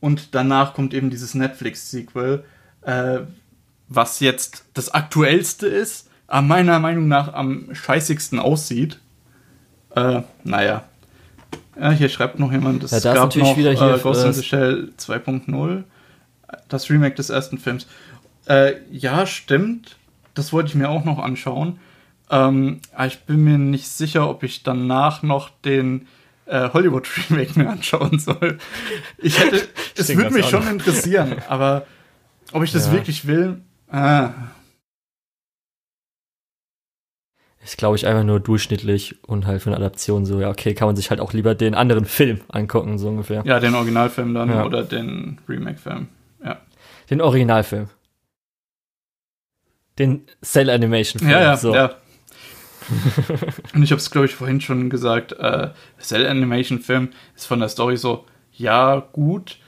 und 0.00 0.34
danach 0.34 0.74
kommt 0.74 0.94
eben 0.94 1.10
dieses 1.10 1.34
Netflix-Sequel, 1.34 2.44
äh, 2.82 3.20
was 3.88 4.20
jetzt 4.20 4.64
das 4.74 4.90
aktuellste 4.90 5.66
ist, 5.66 6.08
aber 6.26 6.42
meiner 6.42 6.78
Meinung 6.78 7.08
nach 7.08 7.32
am 7.34 7.74
scheißigsten 7.74 8.38
aussieht. 8.38 8.98
Äh, 9.94 10.22
naja. 10.44 10.84
Ja, 11.78 11.90
hier 11.90 12.08
schreibt 12.08 12.38
noch 12.38 12.52
jemand, 12.52 12.84
es 12.84 12.90
Ja, 12.92 13.00
da 13.00 13.10
ist 13.10 13.14
gab 13.16 13.24
natürlich 13.24 13.48
noch 13.48 13.56
wieder 13.56 13.72
hier 13.72 13.94
äh, 13.94 13.98
Ghost 13.98 14.22
in 14.22 14.30
äh, 14.30 14.34
the 14.34 14.42
Shell 14.42 14.92
2.0, 14.98 15.84
das 16.68 16.90
Remake 16.90 17.14
des 17.14 17.30
ersten 17.30 17.58
Films. 17.58 17.86
Äh, 18.46 18.74
ja, 18.90 19.26
stimmt. 19.26 19.96
Das 20.34 20.52
wollte 20.52 20.68
ich 20.68 20.74
mir 20.74 20.88
auch 20.88 21.04
noch 21.04 21.18
anschauen. 21.18 21.78
Ähm, 22.30 22.80
aber 22.94 23.06
ich 23.06 23.20
bin 23.20 23.42
mir 23.42 23.58
nicht 23.58 23.88
sicher, 23.88 24.28
ob 24.30 24.44
ich 24.44 24.62
danach 24.62 25.22
noch 25.22 25.50
den 25.64 26.06
äh, 26.50 26.70
Hollywood-Remake 26.72 27.58
mir 27.58 27.70
anschauen 27.70 28.18
soll. 28.18 28.58
Ich 29.18 29.38
hätte, 29.38 29.66
es 29.96 30.14
würde 30.16 30.30
mich 30.32 30.46
schon 30.46 30.66
interessieren, 30.66 31.36
aber 31.48 31.86
ob 32.52 32.62
ich 32.64 32.72
das 32.72 32.86
Ja. 32.88 32.92
wirklich 32.92 33.26
will, 33.26 33.60
ah, 33.88 34.30
Ist, 37.62 37.76
glaube 37.76 37.94
ich, 37.96 38.06
einfach 38.06 38.24
nur 38.24 38.40
durchschnittlich 38.40 39.22
und 39.28 39.46
halt 39.46 39.60
für 39.62 39.68
eine 39.68 39.76
Adaption 39.76 40.24
so, 40.24 40.40
ja, 40.40 40.48
okay, 40.48 40.74
kann 40.74 40.88
man 40.88 40.96
sich 40.96 41.10
halt 41.10 41.20
auch 41.20 41.34
lieber 41.34 41.54
den 41.54 41.74
anderen 41.74 42.06
Film 42.06 42.40
angucken, 42.48 42.98
so 42.98 43.08
ungefähr. 43.08 43.42
ja, 43.44 43.60
den 43.60 43.74
Originalfilm 43.74 44.32
dann 44.32 44.48
Ja. 44.48 44.64
oder 44.64 44.82
den 44.82 45.38
Remake-Film. 45.46 46.08
Ja. 46.42 46.58
Den 47.10 47.20
Originalfilm. 47.20 47.88
Den 49.98 50.26
Cell 50.42 50.70
Animation 50.70 51.18
Film. 51.20 51.30
Ja, 51.30 51.40
ja, 51.42 51.56
so. 51.58 51.74
ja. 51.74 51.94
Und 53.74 53.82
ich 53.82 53.90
habe 53.90 54.00
es, 54.00 54.10
glaube 54.10 54.26
ich, 54.26 54.34
vorhin 54.34 54.60
schon 54.60 54.90
gesagt, 54.90 55.32
äh, 55.32 55.70
Cell 56.00 56.26
Animation 56.26 56.80
Film 56.80 57.10
ist 57.36 57.46
von 57.46 57.60
der 57.60 57.68
Story 57.68 57.96
so, 57.96 58.24
ja, 58.52 59.00
gut, 59.12 59.58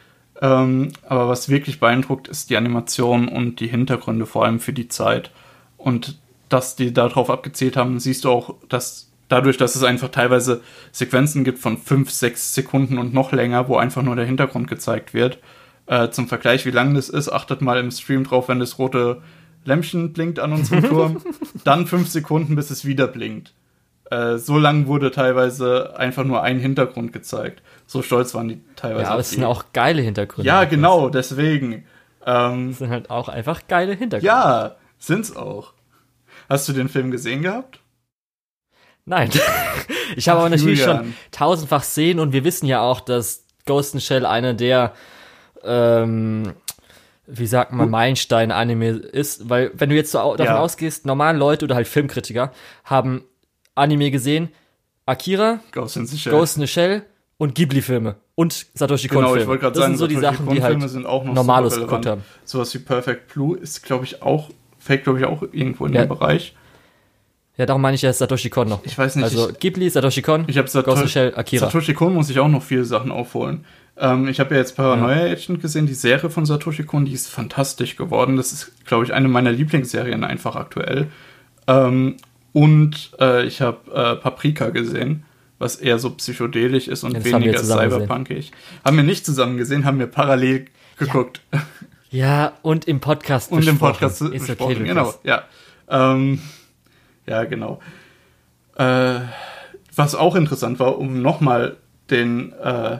ähm, 0.40 0.92
aber 1.08 1.28
was 1.28 1.48
wirklich 1.48 1.80
beeindruckt, 1.80 2.28
ist 2.28 2.50
die 2.50 2.56
Animation 2.56 3.28
und 3.28 3.60
die 3.60 3.68
Hintergründe, 3.68 4.26
vor 4.26 4.44
allem 4.44 4.60
für 4.60 4.72
die 4.72 4.88
Zeit. 4.88 5.30
Und 5.76 6.18
dass 6.48 6.76
die 6.76 6.92
darauf 6.92 7.30
abgezielt 7.30 7.76
haben, 7.76 8.00
siehst 8.00 8.24
du 8.24 8.30
auch, 8.30 8.56
dass 8.68 9.10
dadurch, 9.28 9.56
dass 9.56 9.76
es 9.76 9.82
einfach 9.82 10.10
teilweise 10.10 10.60
Sequenzen 10.90 11.44
gibt 11.44 11.58
von 11.58 11.78
fünf, 11.78 12.10
sechs 12.10 12.54
Sekunden 12.54 12.98
und 12.98 13.14
noch 13.14 13.32
länger, 13.32 13.68
wo 13.68 13.76
einfach 13.76 14.02
nur 14.02 14.16
der 14.16 14.26
Hintergrund 14.26 14.68
gezeigt 14.68 15.14
wird. 15.14 15.38
Äh, 15.86 16.10
zum 16.10 16.28
Vergleich, 16.28 16.66
wie 16.66 16.70
lang 16.70 16.94
das 16.94 17.08
ist, 17.08 17.30
achtet 17.30 17.62
mal 17.62 17.78
im 17.78 17.90
Stream 17.90 18.24
drauf, 18.24 18.48
wenn 18.48 18.60
das 18.60 18.78
rote 18.78 19.22
Lämpchen 19.64 20.12
blinkt 20.12 20.38
an 20.38 20.52
unserem 20.52 20.82
Turm, 20.84 21.22
dann 21.64 21.86
fünf 21.86 22.08
Sekunden, 22.08 22.56
bis 22.56 22.70
es 22.70 22.84
wieder 22.84 23.06
blinkt. 23.06 23.54
Äh, 24.10 24.38
so 24.38 24.58
lang 24.58 24.86
wurde 24.86 25.10
teilweise 25.10 25.96
einfach 25.96 26.24
nur 26.24 26.42
ein 26.42 26.58
Hintergrund 26.58 27.12
gezeigt. 27.12 27.62
So 27.86 28.02
stolz 28.02 28.34
waren 28.34 28.48
die 28.48 28.60
teilweise. 28.76 29.04
Ja, 29.04 29.10
aber 29.10 29.20
es 29.20 29.30
sind 29.30 29.44
auch 29.44 29.66
geile 29.72 30.02
Hintergründe. 30.02 30.46
Ja, 30.46 30.64
genau, 30.64 31.08
deswegen. 31.08 31.84
Ähm, 32.26 32.70
Es 32.70 32.78
sind 32.78 32.90
halt 32.90 33.10
auch 33.10 33.28
einfach 33.28 33.62
geile 33.68 33.94
Hintergründe. 33.94 34.26
ja, 34.26 34.76
sind's 34.98 35.34
auch. 35.34 35.72
Hast 36.48 36.68
du 36.68 36.72
den 36.72 36.88
Film 36.88 37.10
gesehen 37.10 37.42
gehabt? 37.42 37.80
Nein. 39.04 39.30
ich 40.16 40.28
habe 40.28 40.40
aber 40.40 40.50
natürlich 40.50 40.80
Julian. 40.80 40.98
schon 41.04 41.14
tausendfach 41.30 41.82
sehen 41.82 42.18
und 42.20 42.32
wir 42.32 42.44
wissen 42.44 42.66
ja 42.66 42.80
auch, 42.80 43.00
dass 43.00 43.44
Ghost 43.66 43.94
in 43.94 44.00
Shell 44.00 44.26
einer 44.26 44.54
der, 44.54 44.92
ähm, 45.64 46.52
wie 47.34 47.46
sagt 47.46 47.72
man, 47.72 47.88
Meilenstein-Anime 47.90 48.88
ist, 48.90 49.48
weil 49.48 49.70
wenn 49.74 49.88
du 49.88 49.96
jetzt 49.96 50.12
so 50.12 50.18
davon 50.36 50.44
Ja. 50.46 50.58
ausgehst, 50.60 51.06
normale 51.06 51.38
Leute 51.38 51.64
oder 51.64 51.74
halt 51.74 51.88
Filmkritiker 51.88 52.52
haben 52.84 53.24
Anime 53.74 54.10
gesehen, 54.10 54.50
Akira, 55.06 55.60
Ghost 55.72 55.96
in 55.96 56.06
the 56.06 56.18
Shell. 56.18 56.32
Ghost 56.32 56.56
in 56.56 56.62
the 56.62 56.66
Shell 56.68 57.02
und 57.38 57.54
Ghibli-Filme 57.54 58.16
und 58.34 58.66
Satoshi 58.74 59.08
genau, 59.08 59.20
Kon-Filme. 59.22 59.42
ich 59.42 59.48
wollte 59.48 59.60
gerade 59.62 59.74
das 59.74 59.80
sagen, 59.82 59.92
sind 59.96 59.98
so 59.98 60.06
die 60.06 60.16
Sachen, 60.16 60.48
die 60.50 60.62
halt 60.62 60.88
sind 60.90 61.06
auch 61.06 61.24
noch 61.24 61.34
Normalos 61.34 61.76
geguckt 61.76 62.06
haben. 62.06 62.22
Sowas 62.44 62.72
wie 62.74 62.78
Perfect 62.78 63.32
Blue 63.32 63.56
ist, 63.58 63.82
glaube 63.82 64.04
ich, 64.04 64.22
auch, 64.22 64.50
fällt, 64.78 65.04
glaube 65.04 65.18
ich, 65.20 65.24
auch 65.24 65.42
irgendwo 65.42 65.86
in 65.86 65.94
Ja. 65.94 66.04
den 66.04 66.08
Bereich. 66.08 66.54
Ja, 67.56 67.66
darum 67.66 67.82
meine 67.82 67.94
ich 67.96 68.02
ja 68.02 68.12
Satoshi 68.12 68.48
Kon 68.48 68.68
noch. 68.68 68.80
Ich 68.84 68.96
weiß 68.96 69.16
nicht, 69.16 69.24
Also 69.24 69.50
ich- 69.50 69.58
Ghibli, 69.58 69.90
Satoshi 69.90 70.22
Kon, 70.22 70.44
Ich 70.46 70.56
habe 70.56 70.68
Ghost 70.70 70.86
in 70.86 71.06
the 71.06 71.08
Shell, 71.08 71.34
Akira. 71.34 71.66
Satoshi 71.66 71.92
Kon 71.94 72.14
muss 72.14 72.30
ich 72.30 72.38
auch 72.38 72.48
noch 72.48 72.62
viele 72.62 72.84
Sachen 72.84 73.10
aufholen. 73.10 73.64
Ähm, 74.02 74.26
ich 74.26 74.40
habe 74.40 74.54
ja 74.54 74.60
jetzt 74.60 74.74
Paranoia 74.76 75.30
Agent 75.32 75.62
gesehen, 75.62 75.86
die 75.86 75.94
Serie 75.94 76.28
von 76.28 76.44
Satoshi 76.44 76.82
Kon, 76.82 77.04
die 77.04 77.12
ist 77.12 77.28
fantastisch 77.28 77.94
geworden. 77.96 78.36
Das 78.36 78.52
ist, 78.52 78.84
glaube 78.84 79.04
ich, 79.04 79.12
eine 79.14 79.28
meiner 79.28 79.52
Lieblingsserien 79.52 80.24
einfach 80.24 80.56
aktuell. 80.56 81.06
Ähm, 81.68 82.16
und 82.52 83.12
äh, 83.20 83.46
ich 83.46 83.60
habe 83.60 83.90
äh, 83.92 84.16
Paprika 84.16 84.70
gesehen, 84.70 85.24
was 85.60 85.76
eher 85.76 86.00
so 86.00 86.10
psychedelisch 86.10 86.88
ist 86.88 87.04
und 87.04 87.12
Ja, 87.12 87.24
weniger 87.24 87.54
zusammen 87.56 87.84
gesehen. 87.84 88.00
cyberpunkig. 88.02 88.50
Haben 88.84 88.96
wir 88.96 89.04
nicht 89.04 89.24
zusammen 89.24 89.56
gesehen, 89.56 89.84
haben 89.84 90.00
wir 90.00 90.08
parallel 90.08 90.66
geguckt. 90.98 91.40
Ja, 92.10 92.54
und 92.62 92.86
im 92.86 92.98
Podcast 93.00 93.52
und 93.52 93.66
im. 93.66 93.78
Podcast 93.78 94.20
Ist 94.20 94.46
besprochen. 94.48 94.76
okay, 94.78 94.84
genau, 94.84 95.14
ja. 95.22 95.44
Ähm, 95.88 96.40
ja, 97.26 97.44
genau. 97.44 97.80
Äh, 98.76 99.20
was 99.94 100.14
auch 100.16 100.34
interessant 100.34 100.80
war, 100.80 100.98
um 100.98 101.22
nochmal 101.22 101.76
den 102.10 102.52
äh, 102.54 102.98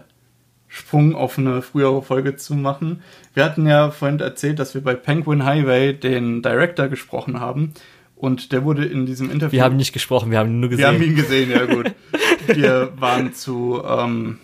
Sprung 0.75 1.15
auf 1.15 1.37
eine 1.37 1.61
frühere 1.61 2.01
Folge 2.01 2.37
zu 2.37 2.55
machen. 2.55 3.03
Wir 3.35 3.45
hatten 3.45 3.67
ja 3.67 3.91
vorhin 3.91 4.19
erzählt, 4.21 4.59
dass 4.59 4.73
wir 4.73 4.83
bei 4.83 4.95
Penguin 4.95 5.45
Highway 5.45 5.93
den 5.93 6.41
Director 6.41 6.89
gesprochen 6.89 7.41
haben. 7.41 7.75
Und 8.17 8.53
der 8.53 8.65
wurde 8.65 8.87
in 8.87 9.05
diesem 9.05 9.31
Interview. 9.31 9.53
Wir 9.53 9.65
haben 9.65 9.77
nicht 9.77 9.93
gesprochen, 9.93 10.31
wir 10.31 10.39
haben 10.39 10.49
ihn 10.49 10.61
nur 10.61 10.71
gesehen. 10.71 10.85
Wir 10.85 10.95
haben 10.95 11.03
ihn 11.03 11.15
gesehen, 11.15 11.51
ja 11.51 11.67
gut. 11.67 11.93
wir 12.47 12.91
waren 12.97 13.35
zu, 13.35 13.83
ähm, 13.87 14.39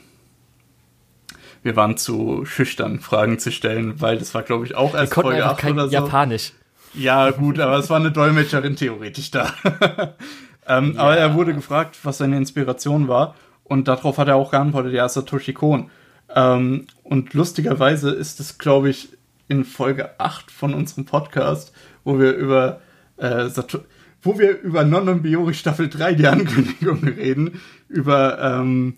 wir 1.63 1.77
waren 1.77 1.97
zu 1.97 2.45
schüchtern, 2.45 3.01
Fragen 3.01 3.39
zu 3.39 3.51
stellen, 3.51 3.99
weil 4.03 4.19
das 4.19 4.35
war, 4.35 4.43
glaube 4.43 4.67
ich, 4.67 4.75
auch 4.75 4.93
wir 4.93 5.01
erst 5.01 5.13
konnten 5.13 5.31
Folge 5.31 5.45
einfach 5.45 5.57
8 5.57 5.63
kein 5.63 5.73
oder 5.73 5.87
so. 5.87 5.95
Japanisch. 5.95 6.53
Ja, 6.93 7.31
gut, 7.31 7.59
aber 7.59 7.79
es 7.79 7.89
war 7.89 8.01
eine 8.01 8.13
Dolmetscherin 8.13 8.77
theoretisch 8.77 9.31
da. 9.31 9.55
ähm, 10.67 10.95
Aber 10.99 11.17
er 11.17 11.33
wurde 11.33 11.55
gefragt, 11.55 11.97
was 12.03 12.19
seine 12.19 12.37
Inspiration 12.37 13.09
war. 13.09 13.35
Und 13.65 13.89
darauf 13.89 14.19
hat 14.19 14.29
er 14.29 14.37
auch 14.37 14.51
geantwortet, 14.51 14.93
ja, 14.93 15.09
Satoshi 15.09 15.55
Kon. 15.55 15.91
Ähm, 16.35 16.87
und 17.03 17.35
lustigerweise 17.35 18.11
ist 18.11 18.41
es, 18.41 18.59
glaube 18.59 18.91
ich, 18.91 19.11
in 19.49 19.65
Folge 19.65 20.21
8 20.21 20.51
von 20.51 20.75
unserem 20.75 21.05
Podcast, 21.05 21.73
wo 22.05 22.19
wir 22.19 22.35
über 22.35 22.81
äh, 23.17 23.49
Sato 23.49 23.81
wo 24.21 24.37
wir 24.37 24.61
über 24.63 24.83
Non-Biori 24.83 25.55
Staffel 25.55 25.89
3, 25.89 26.15
die 26.15 26.27
Ankündigung 26.27 27.05
reden, 27.05 27.61
über 27.89 28.39
ähm, 28.43 28.97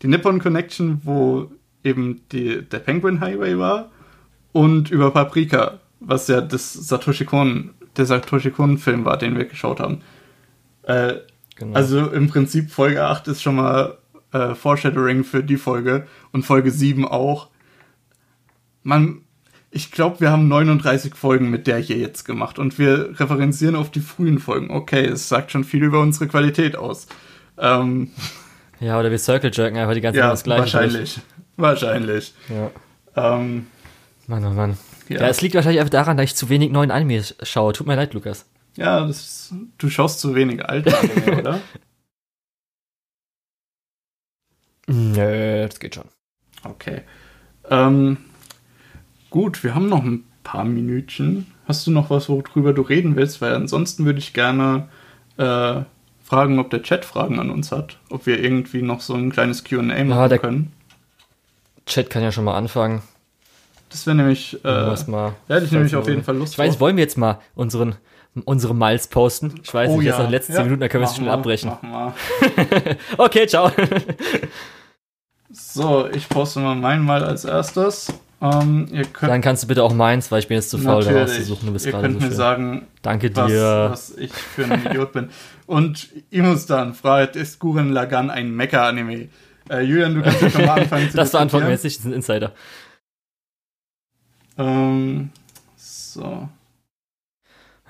die 0.00 0.06
Nippon 0.06 0.40
Connection, 0.40 1.00
wo 1.02 1.50
eben 1.82 2.20
die, 2.30 2.62
der 2.62 2.78
Penguin 2.78 3.20
Highway 3.20 3.58
war, 3.58 3.90
und 4.52 4.90
über 4.92 5.10
Paprika, 5.10 5.80
was 5.98 6.28
ja 6.28 6.40
das 6.40 6.72
Satoshi 6.72 7.24
Kon, 7.24 7.70
der 7.96 8.06
Satoshi 8.06 8.52
Kon-Film 8.52 9.04
war, 9.04 9.18
den 9.18 9.36
wir 9.36 9.46
geschaut 9.46 9.80
haben. 9.80 10.02
Äh, 10.84 11.14
Genau. 11.60 11.76
Also 11.76 12.06
im 12.08 12.28
Prinzip 12.28 12.70
Folge 12.70 13.04
8 13.04 13.28
ist 13.28 13.42
schon 13.42 13.56
mal 13.56 13.98
äh, 14.32 14.54
Foreshadowing 14.54 15.24
für 15.24 15.42
die 15.42 15.56
Folge 15.56 16.06
und 16.32 16.44
Folge 16.44 16.70
7 16.70 17.06
auch. 17.06 17.48
Man, 18.82 19.22
ich 19.70 19.90
glaube, 19.90 20.20
wir 20.20 20.30
haben 20.30 20.48
39 20.48 21.14
Folgen 21.14 21.50
mit 21.50 21.66
der 21.66 21.78
hier 21.78 21.98
jetzt 21.98 22.24
gemacht 22.24 22.58
und 22.58 22.78
wir 22.78 23.18
referenzieren 23.20 23.76
auf 23.76 23.90
die 23.90 24.00
frühen 24.00 24.38
Folgen. 24.38 24.70
Okay, 24.70 25.04
es 25.04 25.28
sagt 25.28 25.52
schon 25.52 25.64
viel 25.64 25.82
über 25.82 26.00
unsere 26.00 26.28
Qualität 26.28 26.76
aus. 26.76 27.06
Ähm, 27.58 28.10
ja, 28.80 28.98
oder 28.98 29.10
wir 29.10 29.18
Circle 29.18 29.50
Jerken 29.52 29.78
einfach 29.78 29.94
die 29.94 30.00
ganze 30.00 30.18
Zeit 30.18 30.24
ja, 30.24 30.30
das 30.30 30.44
gleiche. 30.44 30.60
wahrscheinlich. 30.62 31.20
Wahrscheinlich. 31.56 32.34
durch. 32.48 32.58
Ja. 33.14 33.36
Ähm, 33.36 33.66
Mann, 34.26 34.44
oh 34.44 34.50
Mann. 34.50 34.76
Ja. 35.08 35.22
Ja. 35.22 35.28
es 35.28 35.40
liegt 35.40 35.56
wahrscheinlich 35.56 35.80
einfach 35.80 35.90
daran, 35.90 36.16
dass 36.16 36.24
ich 36.24 36.36
zu 36.36 36.48
wenig 36.48 36.70
neuen 36.70 36.90
Animes 36.90 37.34
schaue. 37.42 37.72
Tut 37.72 37.86
mir 37.86 37.96
leid, 37.96 38.14
Lukas. 38.14 38.46
ja, 38.76 39.04
das, 39.06 39.52
du 39.76 39.90
schaust 39.90 40.20
zu 40.20 40.34
wenig 40.36 40.64
alte 40.64 40.96
Anime, 40.96 41.38
oder? 41.40 41.60
Nö, 44.90 45.66
das 45.66 45.78
geht 45.78 45.94
schon. 45.94 46.04
Okay. 46.64 47.02
Ähm, 47.70 48.16
gut, 49.30 49.62
wir 49.62 49.74
haben 49.74 49.88
noch 49.88 50.02
ein 50.02 50.24
paar 50.42 50.64
Minütchen. 50.64 51.46
Hast 51.66 51.86
du 51.86 51.92
noch 51.92 52.10
was, 52.10 52.28
worüber 52.28 52.72
du 52.72 52.82
reden 52.82 53.14
willst? 53.14 53.40
Weil 53.40 53.54
ansonsten 53.54 54.04
würde 54.04 54.18
ich 54.18 54.32
gerne 54.32 54.88
äh, 55.36 55.82
fragen, 56.24 56.58
ob 56.58 56.70
der 56.70 56.82
Chat 56.82 57.04
Fragen 57.04 57.38
an 57.38 57.50
uns 57.50 57.70
hat. 57.70 57.98
Ob 58.10 58.26
wir 58.26 58.42
irgendwie 58.42 58.82
noch 58.82 59.00
so 59.00 59.14
ein 59.14 59.30
kleines 59.30 59.62
QA 59.62 59.82
machen 60.04 60.38
können. 60.40 60.72
Chat 61.86 62.10
kann 62.10 62.22
ja 62.22 62.32
schon 62.32 62.44
mal 62.44 62.56
anfangen. 62.56 63.02
Das 63.90 64.06
wäre 64.06 64.16
nämlich, 64.16 64.58
äh, 64.64 64.94
mal. 65.08 65.34
da 65.48 65.54
hätte 65.54 65.66
ich 65.66 65.72
nämlich 65.72 65.96
auf 65.96 66.08
jeden 66.08 66.22
Fall 66.22 66.36
Lust 66.36 66.54
Ich 66.54 66.58
weiß, 66.58 66.72
drauf. 66.74 66.80
wollen 66.80 66.96
wir 66.96 67.02
jetzt 67.02 67.18
mal 67.18 67.40
unseren, 67.56 67.96
unsere 68.44 68.74
Miles 68.74 69.08
posten? 69.08 69.54
Ich 69.62 69.74
weiß 69.74 69.90
nicht, 69.90 70.02
jetzt 70.02 70.18
noch 70.18 70.26
die 70.26 70.32
letzten 70.32 70.52
10 70.52 70.64
Minuten, 70.64 70.80
da 70.80 70.88
können 70.88 71.02
wir 71.02 71.06
es 71.06 71.14
Oh 71.14 71.16
schnell 71.16 71.30
abbrechen. 71.30 71.72
Okay, 73.18 73.46
ciao. 73.46 73.70
So, 75.72 76.08
ich 76.08 76.28
poste 76.28 76.60
mal 76.60 76.74
meinen 76.74 77.04
mal 77.04 77.22
als 77.22 77.44
erstes. 77.44 78.12
Ähm, 78.42 78.88
könnt 79.12 79.30
Dann 79.30 79.40
kannst 79.42 79.62
du 79.62 79.66
bitte 79.66 79.82
auch 79.84 79.92
meins, 79.92 80.32
weil 80.32 80.40
ich 80.40 80.48
bin 80.48 80.56
jetzt 80.56 80.70
zu 80.70 80.78
faul, 80.78 81.04
da 81.04 81.12
rauszusuchen. 81.20 81.66
Du 81.66 81.72
bist 81.74 81.84
ihr 81.86 81.92
könnt 81.92 82.14
so 82.14 82.20
mir 82.20 82.26
schön. 82.28 82.36
sagen, 82.36 82.86
Danke 83.02 83.30
was, 83.36 83.46
dir. 83.46 83.88
was 83.90 84.16
ich 84.16 84.32
für 84.32 84.64
ein 84.64 84.86
Idiot 84.86 85.12
bin. 85.12 85.28
Und 85.66 86.08
Imustan 86.30 86.94
fragt, 86.94 87.36
ist 87.36 87.58
Guren 87.58 87.92
Lagan 87.92 88.30
ein 88.30 88.54
Mecha-Anime? 88.56 89.28
Äh, 89.68 89.82
Julian, 89.82 90.14
du 90.14 90.22
kannst 90.22 90.40
schon 90.50 90.64
mal 90.64 90.80
anfangen 90.80 91.10
zu 91.10 91.16
Das 91.16 91.32
beantworten 91.32 91.66
wir 91.66 91.72
jetzt 91.72 91.84
nicht, 91.84 91.98
das 91.98 92.04
ist 92.06 92.10
ein 92.10 92.14
Insider. 92.14 92.52
Ähm, 94.58 95.30
so. 95.76 96.48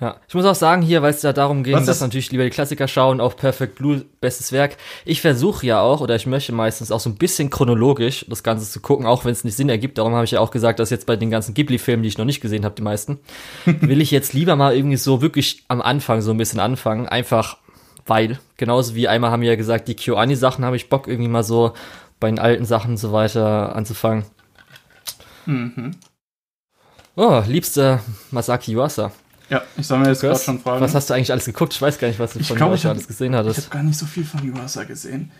Ja, 0.00 0.16
ich 0.26 0.34
muss 0.34 0.46
auch 0.46 0.54
sagen 0.54 0.80
hier, 0.80 1.02
weil 1.02 1.10
es 1.10 1.20
da 1.20 1.34
darum 1.34 1.62
ging, 1.62 1.74
dass 1.84 2.00
natürlich 2.00 2.32
lieber 2.32 2.44
die 2.44 2.50
Klassiker 2.50 2.88
schauen, 2.88 3.20
auch 3.20 3.36
Perfect 3.36 3.74
Blue, 3.74 4.06
bestes 4.20 4.50
Werk. 4.50 4.78
Ich 5.04 5.20
versuche 5.20 5.66
ja 5.66 5.82
auch, 5.82 6.00
oder 6.00 6.16
ich 6.16 6.26
möchte 6.26 6.52
meistens 6.52 6.90
auch 6.90 7.00
so 7.00 7.10
ein 7.10 7.16
bisschen 7.16 7.50
chronologisch 7.50 8.24
das 8.26 8.42
Ganze 8.42 8.70
zu 8.70 8.80
gucken, 8.80 9.04
auch 9.04 9.26
wenn 9.26 9.32
es 9.32 9.44
nicht 9.44 9.56
Sinn 9.56 9.68
ergibt. 9.68 9.98
Darum 9.98 10.14
habe 10.14 10.24
ich 10.24 10.30
ja 10.30 10.40
auch 10.40 10.52
gesagt, 10.52 10.78
dass 10.78 10.88
jetzt 10.88 11.04
bei 11.04 11.16
den 11.16 11.28
ganzen 11.28 11.52
Ghibli-Filmen, 11.52 12.02
die 12.02 12.08
ich 12.08 12.16
noch 12.16 12.24
nicht 12.24 12.40
gesehen 12.40 12.64
habe, 12.64 12.74
die 12.74 12.82
meisten, 12.82 13.20
will 13.66 14.00
ich 14.00 14.10
jetzt 14.10 14.32
lieber 14.32 14.56
mal 14.56 14.74
irgendwie 14.74 14.96
so 14.96 15.20
wirklich 15.20 15.64
am 15.68 15.82
Anfang 15.82 16.22
so 16.22 16.30
ein 16.30 16.38
bisschen 16.38 16.60
anfangen. 16.60 17.06
Einfach 17.06 17.58
weil, 18.06 18.38
genauso 18.56 18.94
wie 18.94 19.06
einmal 19.06 19.30
haben 19.30 19.42
wir 19.42 19.50
ja 19.50 19.56
gesagt, 19.56 19.86
die 19.86 19.96
KyoAni-Sachen 19.96 20.64
habe 20.64 20.76
ich 20.76 20.88
Bock 20.88 21.08
irgendwie 21.08 21.30
mal 21.30 21.44
so 21.44 21.74
bei 22.18 22.28
den 22.28 22.38
alten 22.38 22.64
Sachen 22.64 22.92
und 22.92 22.96
so 22.96 23.12
weiter 23.12 23.76
anzufangen. 23.76 24.24
Mhm. 25.44 25.92
Oh, 27.16 27.42
liebster 27.46 28.00
Masaki 28.30 28.72
Yuasa. 28.72 29.12
Ja, 29.50 29.62
ich 29.76 29.86
soll 29.86 29.98
mir 29.98 30.08
jetzt 30.08 30.20
gerade 30.20 30.38
schon 30.38 30.60
fragen. 30.60 30.80
was 30.80 30.94
hast 30.94 31.10
du 31.10 31.14
eigentlich 31.14 31.32
alles 31.32 31.44
geguckt? 31.44 31.74
Ich 31.74 31.82
weiß 31.82 31.98
gar 31.98 32.08
nicht, 32.08 32.18
was 32.20 32.32
du 32.34 32.38
Ich 32.38 32.48
von 32.48 32.56
glaub, 32.56 32.70
Yuasa 32.70 32.76
ich 32.80 32.84
hab- 32.86 32.92
alles 32.92 33.06
gesehen 33.08 33.32
ich 33.32 33.38
hattest. 33.38 33.58
habe 33.66 33.70
gar 33.70 33.82
nicht 33.82 33.98
so 33.98 34.06
viel 34.06 34.24
von 34.24 34.42
Yuasa 34.46 34.84
gesehen. 34.84 35.30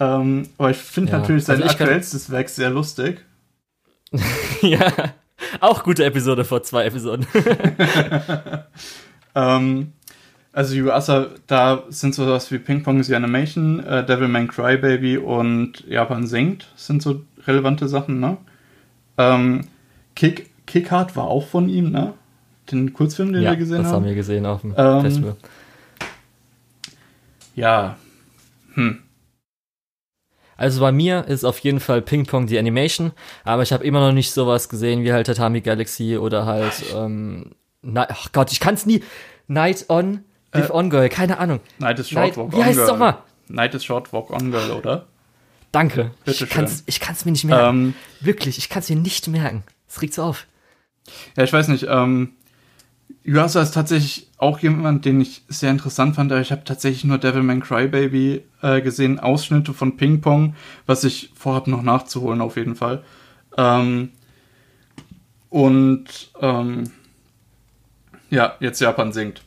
Ähm, 0.00 0.48
aber 0.56 0.70
ich 0.70 0.78
finde 0.78 1.12
Ja, 1.12 1.18
natürlich 1.18 1.44
sein 1.44 1.56
also 1.62 1.66
ich 1.66 1.72
aktuellstes 1.80 2.30
Werk 2.30 2.48
sehr 2.48 2.70
lustig. 2.70 3.24
Ja, 4.62 4.92
auch 5.60 5.82
gute 5.84 6.04
Episode 6.04 6.44
vor 6.44 6.62
zwei 6.62 6.84
Episoden. 6.86 7.26
Ähm, 9.34 9.92
also 10.52 10.74
Yuasa, 10.74 11.28
da 11.46 11.84
sind 11.88 12.14
so 12.14 12.26
was 12.26 12.50
wie 12.50 12.58
Ping 12.58 12.82
Pong 12.82 13.02
The 13.02 13.14
Animation, 13.14 13.78
äh, 13.84 14.04
Devilman 14.04 14.48
Crybaby 14.48 15.18
und 15.18 15.84
Japan 15.86 16.26
singt, 16.26 16.66
sind 16.74 17.00
so 17.02 17.22
relevante 17.46 17.86
Sachen, 17.88 18.18
ne? 18.18 18.38
Ähm, 19.18 19.68
Kick, 20.16 20.50
Kick 20.66 20.90
Hard 20.90 21.14
war 21.14 21.24
auch 21.28 21.46
von 21.46 21.68
ihm, 21.68 21.90
ne? 21.92 22.14
Den 22.72 22.92
Kurzfilm, 22.92 23.32
den 23.32 23.42
ja, 23.42 23.50
wir 23.50 23.56
gesehen 23.56 23.78
das 23.78 23.86
haben 23.88 23.94
haben. 23.96 24.04
wir 24.06 24.14
gesehen 24.14 24.46
auf 24.46 24.60
dem 24.62 24.74
Ähm, 24.76 25.00
Festival. 25.02 25.36
Ja. 27.54 27.96
Hm. 28.74 29.02
Also 30.56 30.80
bei 30.80 30.92
mir 30.92 31.26
ist 31.26 31.44
auf 31.44 31.58
jeden 31.60 31.80
Fall 31.80 32.02
Ping 32.02 32.26
Pong 32.26 32.46
die 32.46 32.58
Animation, 32.58 33.12
aber 33.44 33.62
ich 33.62 33.72
habe 33.72 33.82
immer 33.84 34.00
noch 34.00 34.12
nicht 34.12 34.30
sowas 34.32 34.68
gesehen 34.68 35.02
wie 35.04 35.12
halt 35.12 35.26
Tatami 35.26 35.62
Galaxy 35.62 36.18
oder 36.18 36.44
halt, 36.44 36.84
ähm, 36.94 37.52
na, 37.82 38.06
ach 38.10 38.30
Gott, 38.32 38.52
ich 38.52 38.60
kann's 38.60 38.84
nie. 38.84 39.02
Night 39.48 39.86
on, 39.88 40.22
Live 40.52 40.68
Äh, 40.68 40.72
on 40.72 40.90
Girl, 40.90 41.08
keine 41.08 41.38
Ahnung. 41.38 41.60
Night 41.78 41.98
is 41.98 42.12
Night- 42.12 42.34
Short 42.34 42.36
Walk 42.36 42.52
wie 42.52 42.56
on 42.56 42.64
heißt 42.64 42.78
es 42.78 42.84
Girl. 42.84 42.88
doch 42.88 42.98
mal? 42.98 43.18
Night 43.48 43.74
is 43.74 43.84
Short 43.84 44.12
Walk 44.12 44.30
on 44.30 44.50
Girl, 44.50 44.70
oder? 44.72 45.06
Danke. 45.72 46.10
Bitte 46.24 46.44
ich 46.44 46.50
kann's, 46.50 46.72
schön. 46.78 46.82
ich 46.86 47.00
kann's 47.00 47.24
mir 47.24 47.32
nicht 47.32 47.44
merken. 47.44 47.76
Ähm, 47.76 47.94
Wirklich, 48.20 48.58
ich 48.58 48.68
kann's 48.68 48.90
mir 48.90 48.96
nicht 48.96 49.28
merken. 49.28 49.62
Es 49.88 50.02
regt 50.02 50.14
so 50.14 50.22
auf. 50.24 50.46
Ja, 51.36 51.44
ich 51.44 51.52
weiß 51.52 51.68
nicht. 51.68 51.86
Ähm, 51.88 52.32
Yuasa 53.24 53.60
ist 53.60 53.72
tatsächlich 53.72 54.28
auch 54.38 54.60
jemand, 54.60 55.04
den 55.04 55.20
ich 55.20 55.42
sehr 55.48 55.70
interessant 55.70 56.16
fand, 56.16 56.32
aber 56.32 56.40
ich 56.40 56.52
habe 56.52 56.64
tatsächlich 56.64 57.04
nur 57.04 57.18
Devilman 57.18 57.60
Crybaby 57.60 58.42
äh, 58.62 58.80
gesehen, 58.80 59.18
Ausschnitte 59.18 59.74
von 59.74 59.96
Ping 59.96 60.20
Pong, 60.20 60.54
was 60.86 61.04
ich 61.04 61.30
vorhab 61.34 61.66
noch 61.66 61.82
nachzuholen 61.82 62.40
auf 62.40 62.56
jeden 62.56 62.76
Fall. 62.76 63.04
Ähm, 63.58 64.10
und 65.50 66.30
ähm, 66.40 66.84
ja, 68.30 68.54
jetzt 68.60 68.80
Japan 68.80 69.12
singt. 69.12 69.42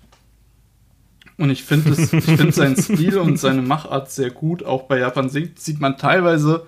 Und 1.38 1.50
ich 1.50 1.64
finde 1.64 1.96
finde 1.96 2.52
seinen 2.52 2.76
Stil 2.76 3.18
und 3.18 3.40
seine 3.40 3.62
Machart 3.62 4.12
sehr 4.12 4.30
gut. 4.30 4.64
Auch 4.64 4.84
bei 4.84 5.00
Japan 5.00 5.30
singt 5.30 5.60
sieht 5.60 5.80
man 5.80 5.98
teilweise 5.98 6.68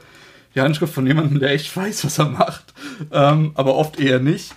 die 0.55 0.61
Handschrift 0.61 0.93
von 0.93 1.05
jemandem, 1.05 1.39
der 1.39 1.51
echt 1.51 1.75
weiß, 1.75 2.05
was 2.05 2.17
er 2.17 2.29
macht, 2.29 2.73
ähm, 3.11 3.51
aber 3.55 3.75
oft 3.75 3.99
eher 3.99 4.19
nicht. 4.19 4.55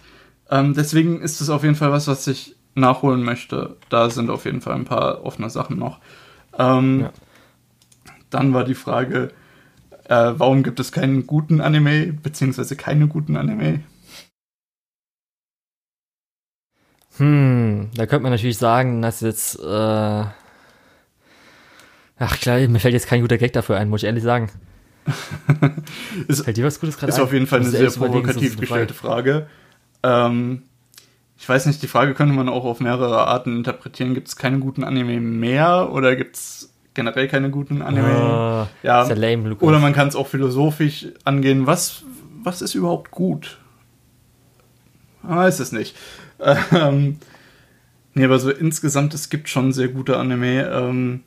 Ähm, 0.50 0.74
deswegen 0.74 1.20
ist 1.20 1.40
es 1.40 1.50
auf 1.50 1.62
jeden 1.62 1.74
Fall 1.74 1.92
was, 1.92 2.06
was 2.08 2.26
ich 2.26 2.56
nachholen 2.74 3.22
möchte. 3.22 3.76
Da 3.88 4.08
sind 4.10 4.30
auf 4.30 4.44
jeden 4.44 4.60
Fall 4.60 4.74
ein 4.74 4.84
paar 4.84 5.24
offene 5.24 5.50
Sachen 5.50 5.78
noch. 5.78 5.98
Ähm, 6.58 7.00
Ja. 7.00 7.12
Dann 8.30 8.52
war 8.52 8.64
die 8.64 8.74
Frage, 8.74 9.30
äh, 10.04 10.32
warum 10.36 10.62
gibt 10.62 10.80
es 10.80 10.92
keinen 10.92 11.26
guten 11.26 11.60
Anime, 11.62 12.12
beziehungsweise 12.12 12.76
keine 12.76 13.08
guten 13.08 13.36
Anime? 13.38 13.80
Hm, 17.16 17.90
da 17.94 18.06
könnte 18.06 18.22
man 18.22 18.32
natürlich 18.32 18.58
sagen, 18.58 19.02
dass 19.02 19.20
jetzt, 19.20 19.58
äh, 19.58 19.64
ach 19.64 20.32
klar, 22.40 22.58
mir 22.68 22.78
fällt 22.80 22.94
jetzt 22.94 23.08
kein 23.08 23.22
guter 23.22 23.38
Gag 23.38 23.52
dafür 23.52 23.76
ein, 23.76 23.88
muss 23.88 24.02
ich 24.02 24.06
ehrlich 24.06 24.22
sagen. 24.22 24.50
Ist- 26.28 26.44
fällt 26.44 26.56
dir 26.58 26.64
was 26.66 26.78
Gutes 26.80 26.98
gerade 26.98 27.10
Ist 27.10 27.18
ein? 27.18 27.24
auf 27.24 27.32
jeden 27.32 27.46
Fall 27.46 27.60
eine 27.60 27.70
sehr 27.70 27.90
provokativ 27.90 28.50
ist 28.52 28.60
gestellte 28.60 28.94
Frage. 28.94 29.48
Ähm, 30.02 30.62
ich 31.38 31.48
weiß 31.48 31.66
nicht, 31.66 31.82
die 31.82 31.88
Frage 31.88 32.14
könnte 32.14 32.34
man 32.34 32.48
auch 32.48 32.64
auf 32.64 32.80
mehrere 32.80 33.26
Arten 33.26 33.56
interpretieren. 33.56 34.14
Gibt 34.14 34.28
es 34.28 34.36
keine 34.36 34.58
guten 34.58 34.82
Anime 34.82 35.20
mehr 35.20 35.90
oder 35.92 36.16
gibt 36.16 36.36
es 36.36 36.74
generell 36.94 37.28
keine 37.28 37.50
guten 37.50 37.80
Anime? 37.80 38.08
Ah, 38.08 38.68
ja, 38.82 39.02
lame. 39.12 39.54
Oder 39.56 39.78
man 39.78 39.92
kann 39.92 40.08
es 40.08 40.16
auch 40.16 40.26
philosophisch 40.26 41.06
angehen. 41.24 41.66
Was, 41.66 42.02
was 42.42 42.60
ist 42.60 42.74
überhaupt 42.74 43.12
gut? 43.12 43.58
Man 45.22 45.38
weiß 45.38 45.60
es 45.60 45.72
nicht. 45.72 45.96
Ähm, 46.70 47.18
nee, 48.14 48.24
aber 48.24 48.38
so 48.38 48.48
insgesamt, 48.48 49.12
es 49.12 49.28
gibt 49.28 49.48
schon 49.48 49.72
sehr 49.72 49.88
gute 49.88 50.18
Anime. 50.18 50.68
Ähm, 50.68 51.22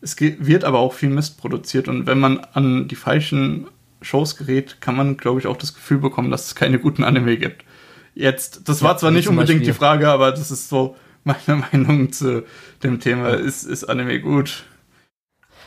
es 0.00 0.16
wird 0.20 0.62
aber 0.62 0.78
auch 0.78 0.92
viel 0.92 1.08
Mist 1.08 1.36
produziert 1.36 1.88
und 1.88 2.06
wenn 2.06 2.20
man 2.20 2.38
an 2.52 2.86
die 2.86 2.94
falschen 2.94 3.66
Shows 4.00 4.36
gerät, 4.36 4.80
kann 4.80 4.96
man, 4.96 5.16
glaube 5.16 5.40
ich, 5.40 5.48
auch 5.48 5.56
das 5.56 5.74
Gefühl 5.74 5.98
bekommen, 5.98 6.30
dass 6.30 6.46
es 6.46 6.54
keine 6.54 6.78
guten 6.78 7.02
Anime 7.02 7.36
gibt. 7.38 7.64
Jetzt, 8.14 8.68
das 8.68 8.82
war 8.82 8.92
Ja, 8.92 8.96
zwar 8.98 9.10
wie 9.10 9.16
nicht 9.16 9.28
unbedingt 9.28 9.60
die 9.62 9.66
Beispiel- 9.70 9.74
Frage, 9.74 10.08
aber 10.08 10.30
das 10.32 10.50
ist 10.50 10.68
so 10.68 10.96
meine 11.24 11.64
Meinung 11.72 12.12
zu 12.12 12.44
dem 12.82 13.00
Thema. 13.00 13.30
Ist, 13.30 13.64
ist 13.64 13.84
Anime 13.84 14.20
gut? 14.20 14.64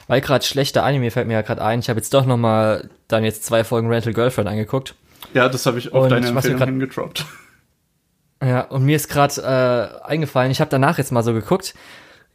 Weil 0.08 0.22
gerade 0.22 0.46
schlechter 0.46 0.84
Anime 0.84 1.10
fällt 1.10 1.28
mir 1.28 1.34
ja 1.34 1.42
gerade 1.42 1.64
ein. 1.64 1.80
Ich 1.80 1.90
habe 1.90 2.00
jetzt 2.00 2.14
doch 2.14 2.26
noch 2.26 2.38
mal 2.38 2.90
dann 3.08 3.24
jetzt 3.24 3.44
zwei 3.44 3.64
Folgen 3.64 3.88
Rental 3.88 4.14
Girlfriend 4.14 4.48
angeguckt. 4.50 4.94
Ja, 5.34 5.50
das 5.50 5.66
habe 5.66 5.80
ich 5.80 5.92
auf 5.94 6.04
Und 6.04 6.10
deine 6.12 6.28
Empfehlung 6.28 6.58
grad- 6.58 6.70
hingedroppt. 6.70 7.26
Ja, 8.44 8.62
und 8.62 8.84
mir 8.84 8.98
ist 8.98 9.08
gerade 9.08 9.42
äh, 10.04 10.06
eingefallen, 10.06 10.52
ich 10.52 10.60
habe 10.60 10.70
danach 10.70 10.98
jetzt 10.98 11.12
mal 11.12 11.24
so 11.24 11.34
geguckt, 11.34 11.74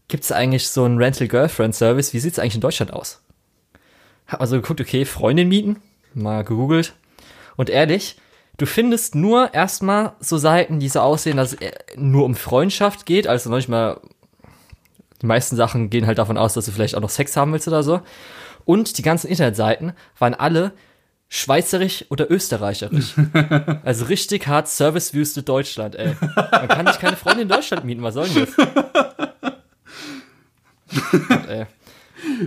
gibt 0.08 0.24
es 0.24 0.32
eigentlich 0.32 0.68
so 0.68 0.84
einen 0.84 0.96
Rental 0.98 1.28
Girlfriend 1.28 1.74
Service? 1.74 2.14
Wie 2.14 2.18
sieht's 2.18 2.38
eigentlich 2.38 2.54
in 2.54 2.62
Deutschland 2.62 2.92
aus? 2.92 3.20
Hab 4.26 4.40
mal 4.40 4.46
so 4.46 4.56
geguckt, 4.56 4.80
okay, 4.80 5.04
Freundin 5.04 5.48
mieten, 5.48 5.76
mal 6.14 6.42
gegoogelt. 6.42 6.94
Und 7.56 7.68
ehrlich, 7.68 8.16
du 8.60 8.66
findest 8.66 9.14
nur 9.14 9.52
erstmal 9.54 10.12
so 10.20 10.36
Seiten, 10.38 10.80
die 10.80 10.88
so 10.88 11.00
aussehen, 11.00 11.36
dass 11.38 11.54
es 11.54 11.58
nur 11.96 12.24
um 12.24 12.34
Freundschaft 12.34 13.06
geht, 13.06 13.26
also 13.26 13.50
noch 13.50 13.56
nicht 13.56 13.68
mal 13.68 14.00
die 15.22 15.26
meisten 15.26 15.56
Sachen 15.56 15.90
gehen 15.90 16.06
halt 16.06 16.18
davon 16.18 16.38
aus, 16.38 16.54
dass 16.54 16.66
du 16.66 16.72
vielleicht 16.72 16.94
auch 16.94 17.00
noch 17.00 17.10
Sex 17.10 17.36
haben 17.36 17.52
willst 17.52 17.68
oder 17.68 17.82
so. 17.82 18.00
Und 18.64 18.98
die 18.98 19.02
ganzen 19.02 19.28
Internetseiten 19.28 19.92
waren 20.18 20.34
alle 20.34 20.72
schweizerisch 21.28 22.04
oder 22.10 22.30
österreicherisch. 22.30 23.14
also 23.84 24.06
richtig 24.06 24.46
hart 24.46 24.68
Servicewüste 24.68 25.42
Deutschland, 25.42 25.94
ey. 25.96 26.14
Man 26.52 26.68
kann 26.68 26.86
sich 26.86 26.98
keine 26.98 27.16
Freundin 27.16 27.42
in 27.42 27.48
Deutschland 27.48 27.84
mieten, 27.84 28.02
was 28.02 28.14
soll 28.14 28.28
denn 28.28 28.46
das? 28.46 28.56
Gott, 31.28 31.46
ey. 31.48 31.66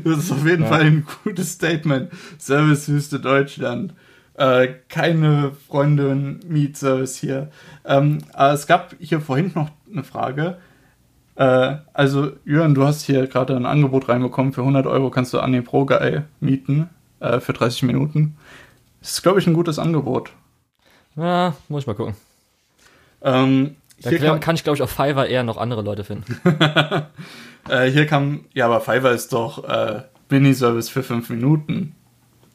Das 0.04 0.18
ist 0.20 0.32
auf 0.32 0.46
jeden 0.46 0.64
Ja. 0.64 0.70
Fall 0.70 0.82
ein 0.82 1.08
gutes 1.24 1.54
Statement. 1.54 2.12
Servicewüste 2.38 3.20
Deutschland. 3.20 3.94
Äh, 4.36 4.68
keine 4.90 5.52
Freundin 5.68 6.40
Mietservice 6.48 7.18
hier. 7.18 7.52
Ähm, 7.86 8.20
aber 8.34 8.54
es 8.54 8.66
gab 8.68 8.96
hier 9.00 9.22
vorhin 9.22 9.52
noch 9.54 9.70
eine 9.92 10.04
Frage. 10.04 10.58
Äh, 11.36 11.76
also, 11.94 12.32
Jürgen, 12.46 12.76
du 12.76 12.84
hast 12.84 13.04
hier 13.04 13.28
gerade 13.28 13.56
ein 13.56 13.66
Angebot 13.66 14.10
reinbekommen. 14.10 14.54
Für 14.54 14.62
100 14.62 14.88
Euro 14.88 15.10
kannst 15.10 15.34
du 15.34 15.40
Anne 15.40 15.62
Pro 15.62 15.86
Guy 15.86 16.22
mieten. 16.40 16.90
Äh, 17.20 17.40
für 17.40 17.54
30 17.54 17.84
Minuten. 17.84 18.36
Das 19.00 19.12
ist, 19.12 19.22
glaube 19.24 19.40
ich, 19.40 19.48
ein 19.48 19.54
gutes 19.54 19.80
Angebot. 19.80 20.32
Ja, 21.16 21.56
muss 21.70 21.84
ich 21.84 21.88
mal 21.88 21.94
gucken. 21.94 22.16
Ähm, 23.22 23.76
Da 24.02 24.10
hier, 24.10 24.20
kann, 24.20 24.40
kann 24.40 24.56
ich, 24.56 24.64
glaube 24.64 24.76
ich, 24.76 24.82
auf 24.82 24.90
Fiverr 24.90 25.28
eher 25.28 25.44
noch 25.44 25.58
andere 25.58 25.82
Leute 25.84 26.04
finden. 26.04 26.40
äh, 27.70 27.90
hier 27.90 28.08
kam, 28.08 28.46
ja, 28.54 28.66
aber 28.66 28.82
Fiverr 28.82 29.12
ist 29.12 29.32
doch 29.32 29.64
äh, 29.64 30.02
Miniservice 30.30 30.90
für 30.90 31.04
5 31.04 31.30
Minuten. 31.30 31.96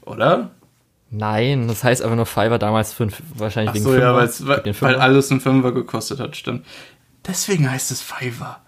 Oder? 0.04 0.50
Nein, 1.10 1.68
das 1.68 1.84
heißt 1.84 2.02
aber 2.02 2.16
nur 2.16 2.26
Fiverr 2.26 2.58
damals 2.58 2.92
fünf, 2.92 3.22
wahrscheinlich 3.34 3.70
Ach 3.70 3.74
wegen 3.74 3.84
so, 3.84 3.94
ja, 3.94 4.00
Fünfer. 4.00 4.14
weil's, 4.16 4.40
Wegen 4.64 4.80
weil, 4.80 4.94
weil 4.94 5.00
alles 5.00 5.30
ein 5.30 5.40
Fünfer 5.40 5.72
gekostet 5.72 6.20
hat, 6.20 6.36
stimmt. 6.36 6.66
Deswegen 7.26 7.70
heißt 7.70 7.90
es 7.90 8.02
Fiverr. 8.02 8.60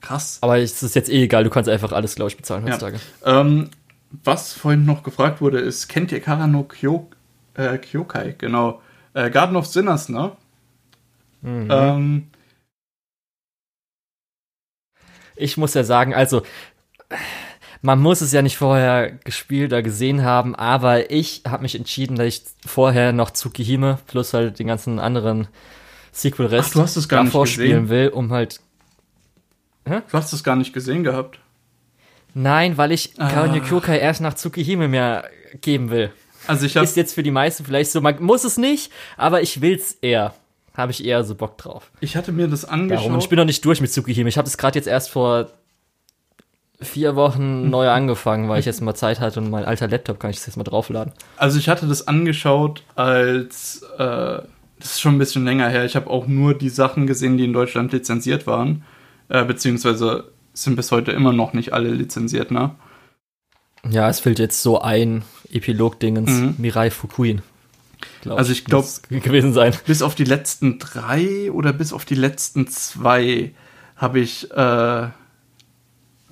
Krass. 0.00 0.38
Aber 0.40 0.58
es 0.58 0.82
ist 0.82 0.96
jetzt 0.96 1.08
eh 1.08 1.22
egal, 1.24 1.44
du 1.44 1.50
kannst 1.50 1.70
einfach 1.70 1.92
alles, 1.92 2.16
glaube 2.16 2.30
ich, 2.30 2.36
bezahlen 2.36 2.66
Ja. 2.66 2.72
heutzutage. 2.72 2.98
Ähm, 3.24 3.70
was 4.24 4.52
vorhin 4.52 4.84
noch 4.84 5.04
gefragt 5.04 5.40
wurde, 5.40 5.60
ist, 5.60 5.88
kennt 5.88 6.10
ihr 6.10 6.20
Karano 6.20 6.64
Kyo, 6.64 7.08
äh, 7.54 7.78
Kyokai? 7.78 8.34
Genau. 8.36 8.82
Äh, 9.14 9.30
Garden 9.30 9.56
of 9.56 9.66
Sinners, 9.66 10.08
ne? 10.08 10.32
Mhm. 11.42 11.68
Ähm, 11.70 12.26
Ich 15.36 15.56
muss 15.56 15.74
ja 15.74 15.82
sagen, 15.84 16.14
also 16.14 16.42
man 17.82 18.00
muss 18.00 18.20
es 18.20 18.32
ja 18.32 18.42
nicht 18.42 18.56
vorher 18.56 19.10
gespielt 19.10 19.72
oder 19.72 19.82
gesehen 19.82 20.22
haben, 20.22 20.54
aber 20.54 21.10
ich 21.10 21.42
habe 21.46 21.62
mich 21.62 21.74
entschieden, 21.74 22.16
dass 22.16 22.26
ich 22.26 22.42
vorher 22.64 23.12
noch 23.12 23.30
Tsukihime 23.30 23.98
plus 24.06 24.32
halt 24.34 24.58
den 24.58 24.68
ganzen 24.68 24.98
anderen 24.98 25.48
Sequel-Rest 26.12 26.76
davor 27.10 27.46
spielen 27.46 27.88
will, 27.88 28.08
um 28.08 28.32
halt 28.32 28.60
du 29.84 30.00
hast 30.12 30.32
es 30.32 30.44
gar 30.44 30.54
nicht 30.56 30.72
gesehen 30.72 31.02
gehabt. 31.02 31.40
Nein, 32.34 32.78
weil 32.78 32.92
ich 32.92 33.12
Ah. 33.18 33.28
Kaonyo 33.28 33.62
Kyokai 33.62 33.98
erst 33.98 34.20
nach 34.20 34.34
Tsukihime 34.34 34.88
mir 34.88 35.24
geben 35.60 35.90
will. 35.90 36.12
Also 36.46 36.66
ich 36.66 36.76
habe 36.76 36.84
Ist 36.84 36.96
jetzt 36.96 37.14
für 37.14 37.22
die 37.22 37.30
meisten 37.30 37.64
vielleicht 37.64 37.90
so, 37.90 38.00
man 38.00 38.22
muss 38.22 38.44
es 38.44 38.56
nicht, 38.56 38.90
aber 39.16 39.42
ich 39.42 39.60
will's 39.60 39.98
eher. 40.00 40.34
Habe 40.74 40.92
ich 40.92 41.04
eher 41.04 41.22
so 41.24 41.34
Bock 41.34 41.58
drauf. 41.58 41.90
ich 42.00 42.16
hatte 42.16 42.32
mir 42.32 42.48
das 42.48 42.64
angeschaut. 42.64 43.04
Darum, 43.06 43.18
ich 43.18 43.28
bin 43.28 43.36
noch 43.38 43.44
nicht 43.44 43.62
durch 43.64 43.80
mit 43.82 43.90
Tsukihime. 43.92 44.28
Ich 44.28 44.38
habe 44.38 44.46
das 44.46 44.56
gerade 44.56 44.78
jetzt 44.78 44.86
erst 44.88 45.10
vor 45.10 45.50
vier 46.82 47.16
Wochen 47.16 47.70
neu 47.70 47.88
angefangen, 47.88 48.48
weil 48.48 48.60
ich 48.60 48.66
jetzt 48.66 48.80
mal 48.80 48.94
Zeit 48.94 49.20
hatte 49.20 49.40
und 49.40 49.50
mein 49.50 49.64
alter 49.64 49.88
Laptop 49.88 50.18
kann 50.20 50.30
ich 50.30 50.36
das 50.36 50.46
jetzt 50.46 50.56
mal 50.56 50.64
draufladen. 50.64 51.12
Also 51.36 51.58
ich 51.58 51.68
hatte 51.68 51.86
das 51.86 52.06
angeschaut 52.08 52.82
als, 52.94 53.82
äh, 53.98 53.98
das 53.98 54.46
ist 54.92 55.00
schon 55.00 55.14
ein 55.14 55.18
bisschen 55.18 55.44
länger 55.44 55.68
her. 55.68 55.84
Ich 55.84 55.96
habe 55.96 56.10
auch 56.10 56.26
nur 56.26 56.54
die 56.54 56.68
Sachen 56.68 57.06
gesehen, 57.06 57.36
die 57.38 57.44
in 57.44 57.52
Deutschland 57.52 57.92
lizenziert 57.92 58.46
waren, 58.46 58.84
äh, 59.28 59.44
beziehungsweise 59.44 60.32
sind 60.54 60.76
bis 60.76 60.90
heute 60.92 61.12
immer 61.12 61.32
noch 61.32 61.52
nicht 61.52 61.72
alle 61.72 61.90
lizenziert, 61.90 62.50
ne? 62.50 62.70
Ja, 63.88 64.08
es 64.08 64.20
fehlt 64.20 64.38
jetzt 64.38 64.62
so 64.62 64.80
ein 64.80 65.24
Epilog-Dingens, 65.50 66.30
Mhm. 66.30 66.54
Mirai 66.58 66.90
Fukuin. 66.90 67.42
glaub 68.20 68.38
Also 68.38 68.52
ich 68.52 68.64
glaub- 68.64 68.82
muss 68.82 69.02
gewesen 69.08 69.52
sein. 69.52 69.74
Bis 69.86 70.02
auf 70.02 70.14
die 70.14 70.24
letzten 70.24 70.78
drei 70.78 71.50
oder 71.50 71.72
bis 71.72 71.92
auf 71.92 72.04
die 72.04 72.14
letzten 72.14 72.66
zwei 72.68 73.52
habe 73.96 74.20
ich 74.20 74.50
äh, 74.50 75.08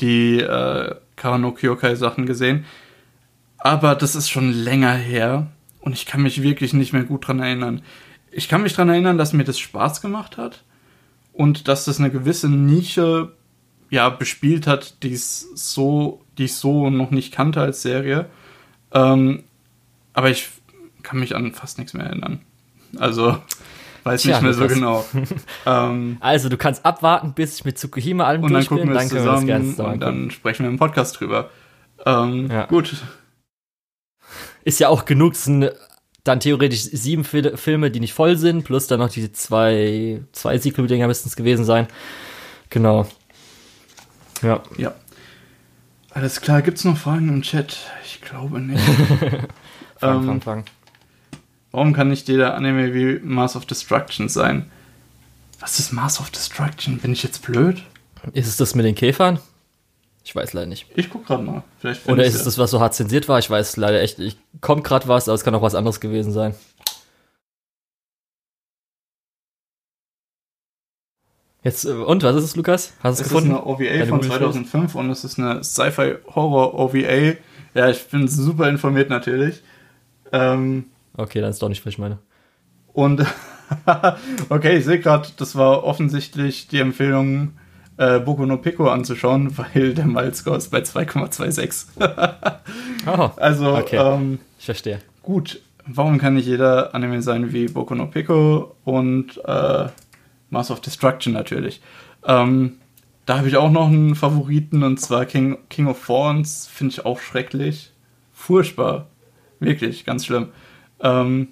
die 0.01 0.41
äh, 0.41 0.95
Karano 1.17 1.53
Kyokai 1.53 1.95
Sachen 1.95 2.27
gesehen. 2.27 2.65
Aber 3.59 3.95
das 3.95 4.15
ist 4.15 4.31
schon 4.31 4.53
länger 4.53 4.95
her 4.95 5.49
und 5.81 5.93
ich 5.93 6.07
kann 6.07 6.23
mich 6.23 6.43
wirklich 6.43 6.73
nicht 6.73 6.93
mehr 6.93 7.05
gut 7.05 7.27
dran 7.27 7.41
erinnern. 7.41 7.83
Ich 8.31 8.49
kann 8.49 8.63
mich 8.63 8.75
dran 8.75 8.89
erinnern, 8.89 9.19
dass 9.19 9.33
mir 9.33 9.45
das 9.45 9.59
Spaß 9.59 10.01
gemacht 10.01 10.37
hat 10.37 10.63
und 11.33 11.69
dass 11.69 11.85
das 11.85 11.99
eine 11.99 12.11
gewisse 12.11 12.49
Nische 12.49 13.33
ja 13.91 14.09
bespielt 14.09 14.67
hat, 14.67 15.03
die 15.03 15.17
so, 15.17 16.23
ich 16.39 16.55
so 16.55 16.91
noch 16.91 17.11
nicht 17.11 17.35
kannte 17.35 17.61
als 17.61 17.83
Serie. 17.83 18.27
Ähm, 18.93 19.43
aber 20.13 20.31
ich 20.31 20.49
kann 21.03 21.19
mich 21.19 21.35
an 21.35 21.53
fast 21.53 21.79
nichts 21.79 21.93
mehr 21.93 22.07
erinnern. 22.07 22.41
Also 22.99 23.39
weiß 24.05 24.23
Tja, 24.23 24.35
nicht 24.37 24.43
mehr 24.43 24.53
so 24.55 24.61
Lukas. 24.63 24.75
genau. 24.75 25.05
ähm, 25.67 26.17
Also, 26.21 26.49
du 26.49 26.57
kannst 26.57 26.85
abwarten, 26.85 27.33
bis 27.35 27.57
ich 27.57 27.65
mit 27.65 27.79
Tsukihime 27.79 28.25
allem 28.25 28.43
und 28.43 28.53
dann 28.53 28.67
gucken 28.67 28.89
wir 28.89 28.95
dann 28.95 29.05
es 29.07 29.11
können 29.11 29.25
wir 29.25 29.33
das 29.33 29.41
zusammen 29.41 29.71
zusammen 29.71 29.93
und 29.95 30.01
dann 30.01 30.31
sprechen 30.31 30.65
wir 30.65 30.71
im 30.71 30.79
Podcast 30.79 31.21
drüber. 31.21 31.51
Ähm, 32.07 32.49
Ja. 32.51 32.67
Gut. 32.67 32.97
Ist 34.65 34.79
ja 34.81 34.89
auch 34.89 35.05
genug, 35.05 35.33
es 35.35 35.45
sind 35.45 35.71
dann 36.25 36.41
theoretisch 36.41 36.83
sieben 36.83 37.25
Fil 37.25 37.57
Filme, 37.57 37.91
die 37.91 38.01
nicht 38.01 38.13
voll 38.13 38.37
sind, 38.37 38.65
plus 38.65 38.87
dann 38.87 39.01
noch 39.01 39.09
die 39.09 39.33
zwei, 39.33 40.23
zwei 40.33 40.59
Sequel-Dinger 40.59 41.07
müssten 41.07 41.29
es 41.29 41.37
gewesen 41.37 41.65
sein. 41.65 41.87
Genau. 42.69 43.07
Ja. 44.43 44.63
Ja. 44.77 44.95
Alles 46.11 46.41
klar, 46.41 46.61
gibt's 46.63 46.85
noch 46.85 46.97
Fragen 46.99 47.29
im 47.29 47.43
Chat? 47.43 47.77
Ich 48.05 48.21
glaube 48.21 48.61
nicht. 48.61 48.83
Fang, 49.97 50.19
Ähm, 50.21 50.27
fang, 50.27 50.41
fang. 50.41 50.65
Warum 51.73 51.93
kann 51.93 52.09
nicht 52.09 52.29
jeder 52.29 52.55
Anime 52.55 52.95
wie 52.95 53.21
Mass 53.23 53.55
of 53.57 53.67
Destruction 53.67 54.29
sein? 54.29 54.71
Was 55.61 55.79
ist 55.79 55.93
Mass 55.93 56.21
of 56.21 56.31
Destruction? 56.31 56.99
Bin 56.99 57.13
ich 57.13 57.23
jetzt 57.23 57.43
blöd? 57.43 57.83
Ist 58.33 58.49
es 58.49 58.57
das 58.57 58.75
mit 58.75 58.85
den 58.85 58.95
Käfern? 58.95 59.39
Ich 60.25 60.35
weiß 60.35 60.53
leider 60.53 60.67
nicht. 60.67 60.87
Ich 60.95 61.11
guck 61.11 61.27
gerade 61.27 61.43
mal. 61.43 61.63
Oder 62.07 62.25
ist 62.25 62.35
es 62.35 62.45
das, 62.45 62.59
was 62.59 62.71
so 62.71 62.81
hart 62.81 62.95
zensiert 62.95 63.29
war? 63.29 63.39
Ich 63.39 63.49
weiß 63.49 63.77
leider 63.77 64.01
echt 64.03 64.19
nicht. 64.19 64.39
Kommt 64.61 64.85
gerade 64.85 65.09
was, 65.09 65.29
aber 65.29 65.35
es 65.35 65.45
kann 65.45 65.55
auch 65.55 65.63
was 65.63 65.75
anderes 65.75 66.01
gewesen 66.01 66.33
sein. 66.33 66.55
Jetzt, 71.63 71.85
äh, 71.85 71.91
und, 71.91 72.23
was 72.23 72.37
ist 72.37 72.45
es, 72.45 72.57
Lukas? 72.57 72.95
Hast 73.03 73.03
du 73.03 73.09
es 73.09 73.21
Es 73.21 73.27
ist 73.27 73.33
gefunden? 73.33 73.51
eine 73.51 73.67
OVA 73.67 73.85
Deine 73.85 74.07
von 74.07 74.21
Google-Shows? 74.21 74.55
2005 74.55 74.95
und 74.95 75.11
es 75.11 75.25
ist 75.25 75.39
eine 75.39 75.63
Sci-Fi-Horror-OVA. 75.63 77.37
Ja, 77.75 77.91
ich 77.91 78.07
bin 78.09 78.29
super 78.29 78.69
informiert 78.69 79.11
natürlich. 79.11 79.63
Ähm, 80.33 80.87
Okay, 81.21 81.41
dann 81.41 81.51
ist 81.51 81.61
doch 81.63 81.69
nicht, 81.69 81.85
was 81.85 81.93
ich 81.93 81.99
meine. 81.99 82.19
und 82.93 83.25
okay, 84.49 84.79
ich 84.79 84.85
sehe 84.85 84.99
gerade, 85.01 85.29
das 85.37 85.55
war 85.57 85.85
offensichtlich 85.85 86.69
die 86.69 86.81
Empfehlung, 86.81 87.53
äh, 87.99 88.19
Boku 88.19 88.45
no 88.47 88.57
Pico 88.57 88.89
anzuschauen, 88.89 89.57
weil 89.75 89.95
der 89.95 90.07
Milescore 90.07 90.57
ist 90.57 90.71
bei 90.71 90.79
2,26. 90.81 91.87
Oh, 93.07 93.31
also, 93.37 93.77
Okay. 93.77 93.97
ähm, 93.97 94.39
ich 94.59 94.65
verstehe. 94.67 94.99
gut, 95.23 95.61
warum 95.87 96.19
kann 96.19 96.35
nicht 96.35 96.47
jeder 96.47 96.95
Anime 96.95 97.23
sein 97.23 97.53
wie 97.53 97.67
Boku 97.67 97.95
no 97.95 98.07
Pico 98.07 98.77
und 98.85 99.41
äh, 99.45 99.89
Mass 100.51 100.71
of 100.71 100.81
Destruction 100.81 101.33
natürlich? 101.33 101.81
Ähm, 102.25 102.77
da 103.27 103.39
habe 103.39 103.49
ich 103.49 103.57
auch 103.57 103.71
noch 103.71 103.87
einen 103.89 104.15
Favoriten 104.17 104.83
und 104.83 104.99
zwar 105.01 105.25
King, 105.25 105.59
King 105.71 105.87
of 105.87 106.05
Thorns, 106.05 106.67
finde 106.67 106.93
ich 106.93 107.05
auch 107.07 107.21
schrecklich. 107.21 107.93
Furchtbar. 108.33 109.07
Wirklich, 109.61 110.05
ganz 110.05 110.27
schlimm. 110.27 110.49
Ähm, 111.03 111.49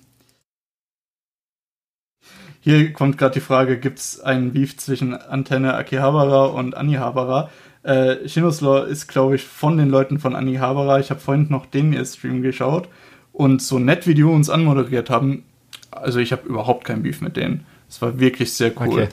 hier 2.61 2.93
kommt 2.93 3.19
gerade 3.19 3.35
die 3.35 3.41
Frage, 3.41 3.79
gibt 3.79 3.99
es 3.99 4.21
einen 4.21 4.53
Beef 4.53 4.77
zwischen 4.77 5.15
Antenne 5.15 5.75
Akihabara 5.75 6.47
und 6.47 6.77
Anihabara? 6.77 7.51
Äh, 7.83 8.29
Shinoslaw 8.29 8.85
ist, 8.87 9.07
glaube 9.07 9.37
ich, 9.37 9.45
von 9.45 9.79
den 9.79 9.89
Leuten 9.89 10.19
von 10.19 10.35
Anihabara. 10.35 10.99
Ich 10.99 11.11
habe 11.11 11.21
vorhin 11.21 11.47
noch 11.49 11.67
den 11.67 11.93
ihr 11.93 12.05
Stream 12.05 12.43
geschaut 12.43 12.89
und 13.33 13.63
so 13.63 13.79
nett, 13.79 14.07
wie 14.07 14.15
die 14.15 14.25
uns 14.25 14.51
anmoderiert 14.51 15.11
haben. 15.11 15.45
Also 15.91 16.19
ich 16.19 16.33
habe 16.33 16.47
überhaupt 16.49 16.85
kein 16.85 17.03
Beef 17.03 17.21
mit 17.21 17.37
denen. 17.37 17.65
Es 17.89 18.03
war 18.03 18.19
wirklich 18.21 18.53
sehr 18.53 18.73
cool. 18.81 18.89
Okay. 18.89 19.09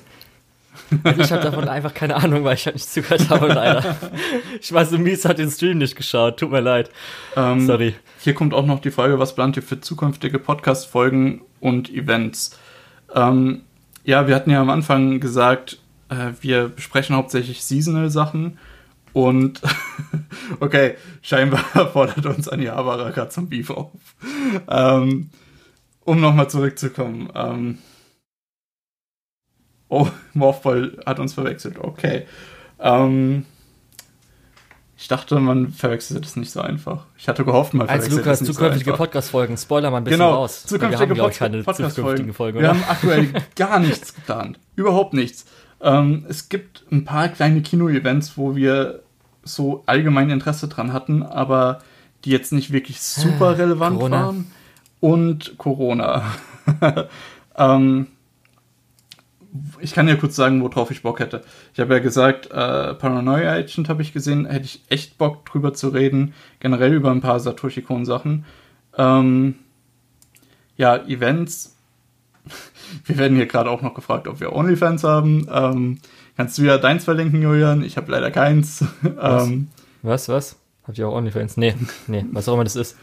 Also 1.03 1.21
ich 1.21 1.31
habe 1.31 1.43
davon 1.43 1.67
einfach 1.67 1.93
keine 1.93 2.15
Ahnung, 2.15 2.43
weil 2.43 2.55
ich 2.55 2.65
halt 2.65 2.75
nicht 2.75 2.89
zugehört 2.89 3.29
habe, 3.29 3.47
leider. 3.47 3.95
Ich 4.61 4.71
war 4.73 4.85
so 4.85 4.97
mies, 4.97 5.25
hat 5.25 5.37
den 5.37 5.49
Stream 5.49 5.77
nicht 5.77 5.95
geschaut. 5.95 6.39
Tut 6.39 6.51
mir 6.51 6.61
leid. 6.61 6.89
Ähm, 7.35 7.65
Sorry. 7.65 7.95
Hier 8.19 8.33
kommt 8.33 8.53
auch 8.53 8.65
noch 8.65 8.79
die 8.79 8.91
Frage, 8.91 9.19
was 9.19 9.35
plant 9.35 9.57
ihr 9.57 9.63
für 9.63 9.79
zukünftige 9.79 10.39
Podcast-Folgen 10.39 11.41
und 11.59 11.89
Events? 11.89 12.57
Ähm, 13.13 13.61
ja, 14.03 14.27
wir 14.27 14.35
hatten 14.35 14.51
ja 14.51 14.61
am 14.61 14.69
Anfang 14.69 15.19
gesagt, 15.19 15.79
äh, 16.09 16.31
wir 16.41 16.69
besprechen 16.69 17.15
hauptsächlich 17.15 17.63
Seasonal-Sachen 17.63 18.57
und 19.13 19.61
okay, 20.59 20.95
scheinbar 21.21 21.59
fordert 21.93 22.25
uns 22.25 22.49
Anihabara 22.49 23.11
gerade 23.11 23.29
zum 23.29 23.49
Beef 23.49 23.69
auf. 23.69 23.91
Ähm, 24.67 25.29
um 26.03 26.21
nochmal 26.21 26.49
zurückzukommen. 26.49 27.29
Ähm, 27.33 27.77
oh, 29.89 30.07
Morphball 30.33 30.97
hat 31.05 31.19
uns 31.19 31.33
verwechselt. 31.33 31.77
Okay. 31.79 32.25
Ähm, 32.79 33.45
ich 34.97 35.07
dachte, 35.09 35.39
man 35.39 35.69
verwechselt 35.71 36.25
es 36.25 36.35
nicht 36.37 36.51
so 36.51 36.61
einfach. 36.61 37.05
Ich 37.17 37.27
hatte 37.27 37.43
gehofft, 37.43 37.73
man 37.73 37.87
Als 37.87 38.05
verwechselt 38.05 38.25
Lukas 38.25 38.41
es 38.41 38.47
nicht 38.47 38.55
zukünftige 38.55 38.85
so 38.85 38.91
einfach. 38.91 39.05
Podcast-Folgen, 39.05 39.57
spoiler 39.57 39.91
mal 39.91 39.97
ein 39.97 40.03
bisschen 40.05 40.19
Genau, 40.19 40.33
raus. 40.35 40.63
Zukünftige 40.65 41.15
wir 41.15 41.23
haben, 41.23 41.29
Pod- 41.29 41.37
keine 41.37 41.63
Podcast-Folgen. 41.63 41.95
zukünftigen 41.95 42.33
Folgen, 42.33 42.59
Wir 42.61 42.69
haben 42.69 42.83
aktuell 42.87 43.27
gar 43.55 43.79
nichts 43.79 44.15
geplant. 44.15 44.57
Überhaupt 44.75 45.13
nichts. 45.13 45.45
Ähm, 45.81 46.25
es 46.29 46.47
gibt 46.49 46.83
ein 46.91 47.03
paar 47.03 47.27
kleine 47.27 47.61
Kino-Events, 47.61 48.37
wo 48.37 48.55
wir 48.55 49.01
so 49.43 49.83
allgemein 49.85 50.29
Interesse 50.29 50.69
dran 50.69 50.93
hatten, 50.93 51.23
aber 51.23 51.79
die 52.23 52.31
jetzt 52.31 52.53
nicht 52.53 52.71
wirklich 52.71 53.01
super 53.01 53.57
relevant 53.57 53.97
Ah, 53.97 53.99
Corona. 53.99 54.25
waren. 54.25 54.51
Und 55.01 55.57
Corona. 55.57 56.23
ähm, 57.57 58.07
ich 59.79 59.93
kann 59.93 60.07
ja 60.07 60.15
kurz 60.15 60.35
sagen, 60.35 60.61
worauf 60.61 60.91
ich 60.91 61.01
Bock 61.03 61.19
hätte. 61.19 61.43
Ich 61.73 61.79
habe 61.79 61.93
ja 61.93 61.99
gesagt, 61.99 62.47
äh, 62.47 62.93
Paranoia 62.93 63.53
Agent 63.53 63.89
habe 63.89 64.01
ich 64.01 64.13
gesehen, 64.13 64.45
hätte 64.45 64.65
ich 64.65 64.81
echt 64.89 65.17
Bock 65.17 65.45
drüber 65.45 65.73
zu 65.73 65.89
reden. 65.89 66.33
Generell 66.59 66.93
über 66.93 67.11
ein 67.11 67.21
paar 67.21 67.39
Satoshi 67.39 67.81
Kon-Sachen. 67.81 68.45
Ähm, 68.97 69.55
ja, 70.77 70.97
Events. 71.05 71.75
Wir 73.05 73.17
werden 73.17 73.37
hier 73.37 73.47
gerade 73.47 73.69
auch 73.69 73.81
noch 73.81 73.93
gefragt, 73.95 74.27
ob 74.27 74.39
wir 74.39 74.53
OnlyFans 74.53 75.03
haben. 75.03 75.47
Ähm, 75.51 75.99
kannst 76.37 76.57
du 76.57 76.61
ja 76.63 76.77
deins 76.77 77.03
verlinken, 77.03 77.41
Julian? 77.41 77.83
Ich 77.83 77.97
habe 77.97 78.11
leider 78.11 78.29
keins. 78.29 78.83
Was? 79.01 79.47
ähm, 79.47 79.67
Was, 80.03 80.29
was? 80.29 80.55
Habt 80.85 80.97
ihr 80.99 81.07
auch 81.07 81.15
OnlyFans? 81.15 81.57
Nee, 81.57 81.73
nee, 82.05 82.23
was 82.31 82.47
auch 82.47 82.53
immer 82.53 82.63
das 82.63 82.75
ist. 82.75 82.95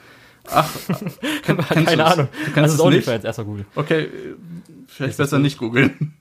Ach, 0.48 0.68
kenn, 1.42 1.56
Keine 1.56 2.04
Ahnung. 2.04 2.28
Du 2.30 2.44
Das 2.44 2.54
kennst 2.54 2.56
ist 2.56 2.72
es 2.74 2.78
nicht? 2.78 2.80
OnlyFans, 2.80 3.24
erstmal 3.24 3.46
Google. 3.46 3.66
Okay, 3.74 4.02
äh, 4.02 4.08
vielleicht 4.86 5.10
Ist 5.10 5.18
das 5.18 5.30
besser 5.30 5.38
nicht 5.40 5.58
googeln. 5.58 6.14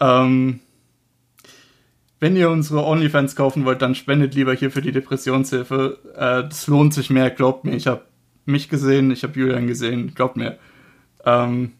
Ähm, 0.00 0.60
wenn 2.20 2.36
ihr 2.36 2.50
unsere 2.50 2.84
OnlyFans 2.84 3.36
kaufen 3.36 3.64
wollt, 3.64 3.80
dann 3.82 3.94
spendet 3.94 4.34
lieber 4.34 4.54
hier 4.54 4.70
für 4.70 4.82
die 4.82 4.92
Depressionshilfe. 4.92 5.98
Äh, 6.14 6.48
das 6.48 6.66
lohnt 6.66 6.94
sich 6.94 7.10
mehr, 7.10 7.30
glaubt 7.30 7.64
mir. 7.64 7.74
Ich 7.74 7.86
habe 7.86 8.02
mich 8.44 8.68
gesehen, 8.68 9.10
ich 9.10 9.22
habe 9.22 9.38
Julian 9.38 9.66
gesehen, 9.66 10.14
glaubt 10.14 10.36
mir. 10.36 10.58
Ähm, 11.24 11.72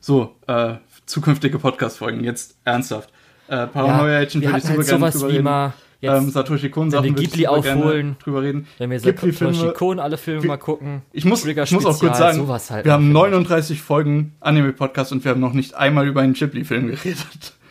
so, 0.00 0.36
äh, 0.46 0.76
zukünftige 1.06 1.58
Podcast-Folgen, 1.58 2.24
jetzt 2.24 2.58
ernsthaft. 2.64 3.10
Äh, 3.48 3.66
Paranoia 3.66 4.18
Agent 4.18 4.42
wir 4.42 4.48
würde 4.48 4.58
ich 4.58 4.64
super 4.64 4.76
halt 4.78 4.86
gerne 4.86 5.10
drüber 5.10 5.28
reden. 5.28 5.44
mal 5.44 5.72
jetzt, 6.04 6.22
Ähm, 6.22 6.30
Satoshi 6.30 6.70
Kon 6.70 6.90
Sachen 6.90 7.14
Ghibli 7.14 7.46
aufholen, 7.46 8.16
drüber 8.22 8.42
reden. 8.42 8.66
wenn 8.78 8.90
wir 8.90 8.98
Ghibli-Filme- 9.00 9.54
Satoshi 9.54 9.74
Kon 9.74 9.98
alle 9.98 10.16
Filme 10.16 10.42
wir- 10.42 10.48
mal 10.48 10.56
gucken. 10.56 11.02
Ich 11.12 11.24
muss, 11.24 11.44
ich 11.44 11.56
muss 11.72 11.84
auch 11.86 11.98
kurz 11.98 12.18
sagen, 12.18 12.46
halt 12.48 12.84
wir 12.84 12.92
haben 12.92 13.12
mal, 13.12 13.30
39 13.30 13.82
Folgen 13.82 14.34
Anime-Podcast 14.40 15.12
und 15.12 15.24
wir 15.24 15.30
haben 15.32 15.40
noch 15.40 15.52
nicht 15.52 15.74
einmal 15.74 16.06
über 16.06 16.20
einen 16.20 16.34
Ghibli-Film 16.34 16.88
geredet. 16.88 17.52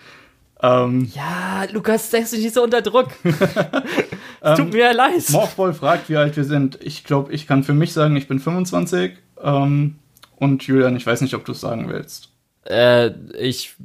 Ähm, 0.66 1.10
Ja, 1.14 1.66
Lukas, 1.74 2.10
setz 2.10 2.32
dich 2.32 2.42
nicht 2.42 2.54
so 2.54 2.64
unter 2.64 2.82
Druck. 2.82 3.10
es 3.24 4.58
tut 4.58 4.60
Ähm, 4.60 4.70
mir 4.70 4.94
leid. 4.94 5.30
Morphball 5.30 5.74
fragt, 5.74 6.08
wie 6.10 6.16
alt 6.16 6.38
wir 6.38 6.46
sind. 6.46 6.80
Ich 6.82 7.04
glaube, 7.04 7.34
ich 7.34 7.48
kann 7.48 7.64
für 7.66 7.74
mich 7.74 7.92
sagen, 7.92 8.16
ich 8.16 8.30
bin 8.30 8.40
25. 8.40 9.12
Ähm, 9.44 9.96
und 10.38 10.64
Julian, 10.64 10.96
ich 10.96 11.06
weiß 11.06 11.20
nicht, 11.20 11.34
ob 11.34 11.44
du 11.44 11.52
es 11.52 11.60
sagen 11.60 11.90
willst. 11.90 12.30
Äh, 12.66 13.12
ich 13.38 13.76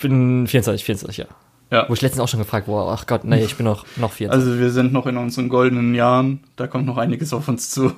bin 0.00 0.46
24, 0.46 0.84
24, 0.86 1.16
ja. 1.18 1.26
Ja. 1.72 1.88
Wo 1.88 1.94
ich 1.94 2.02
letztens 2.02 2.20
auch 2.20 2.28
schon 2.28 2.38
gefragt 2.38 2.68
wurde, 2.68 2.90
ach 2.92 3.06
Gott, 3.06 3.24
nee, 3.24 3.42
ich 3.42 3.56
bin 3.56 3.64
noch, 3.64 3.86
noch 3.96 4.12
24. 4.12 4.30
Also 4.30 4.60
wir 4.60 4.70
sind 4.70 4.92
noch 4.92 5.06
in 5.06 5.16
unseren 5.16 5.48
goldenen 5.48 5.94
Jahren. 5.94 6.40
Da 6.56 6.66
kommt 6.66 6.84
noch 6.84 6.98
einiges 6.98 7.32
auf 7.32 7.48
uns 7.48 7.70
zu. 7.70 7.92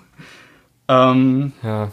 Ähm, 0.87 1.53
ja. 1.63 1.91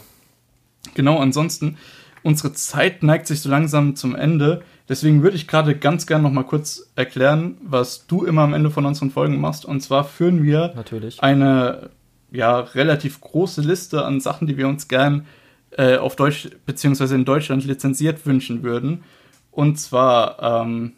genau, 0.94 1.18
ansonsten, 1.18 1.78
unsere 2.22 2.52
Zeit 2.52 3.02
neigt 3.02 3.26
sich 3.26 3.40
so 3.40 3.48
langsam 3.48 3.96
zum 3.96 4.14
Ende. 4.14 4.62
Deswegen 4.88 5.24
würde 5.24 5.36
ich 5.36 5.48
gerade 5.48 5.76
ganz 5.76 6.06
gern 6.06 6.22
noch 6.22 6.30
mal 6.30 6.44
kurz 6.44 6.90
erklären, 6.94 7.56
was 7.64 8.06
du 8.06 8.24
immer 8.24 8.42
am 8.42 8.54
Ende 8.54 8.70
von 8.70 8.86
unseren 8.86 9.10
Folgen 9.10 9.40
machst. 9.40 9.64
Und 9.64 9.80
zwar 9.80 10.04
führen 10.04 10.44
wir 10.44 10.72
Natürlich. 10.76 11.20
eine 11.20 11.90
ja, 12.30 12.60
relativ 12.60 13.20
große 13.20 13.60
Liste 13.60 14.04
an 14.04 14.20
Sachen, 14.20 14.46
die 14.46 14.56
wir 14.56 14.68
uns 14.68 14.86
gern 14.86 15.26
äh, 15.72 15.96
auf 15.96 16.14
Deutsch 16.14 16.48
beziehungsweise 16.64 17.16
in 17.16 17.24
Deutschland 17.24 17.64
lizenziert 17.64 18.24
wünschen 18.24 18.62
würden. 18.62 19.02
Und 19.50 19.80
zwar, 19.80 20.62
ähm, 20.62 20.92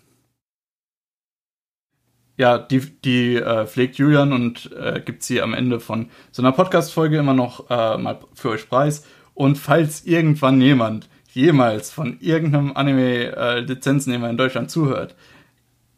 ja, 2.37 2.59
die, 2.59 2.81
die 2.81 3.37
äh, 3.37 3.67
pflegt 3.67 3.97
Julian 3.97 4.33
und 4.33 4.71
äh, 4.73 5.01
gibt 5.01 5.23
sie 5.23 5.41
am 5.41 5.55
Ende 5.55 5.79
von 5.81 6.11
so 6.33 6.43
einer 6.43 6.53
Podcast-Folge 6.53 7.19
immer 7.19 7.35
noch 7.35 7.71
äh, 7.71 7.97
mal 7.97 8.19
für 8.35 8.51
euch 8.51 8.69
preis. 8.69 9.05
Und 9.35 9.57
falls 9.57 10.05
irgendwann 10.05 10.61
jemand 10.61 11.09
jemals 11.33 11.91
von 11.91 12.19
irgendeinem 12.21 12.77
Anime-Lizenznehmer 12.77 14.31
in 14.31 14.37
Deutschland 14.37 14.71
zuhört, 14.71 15.15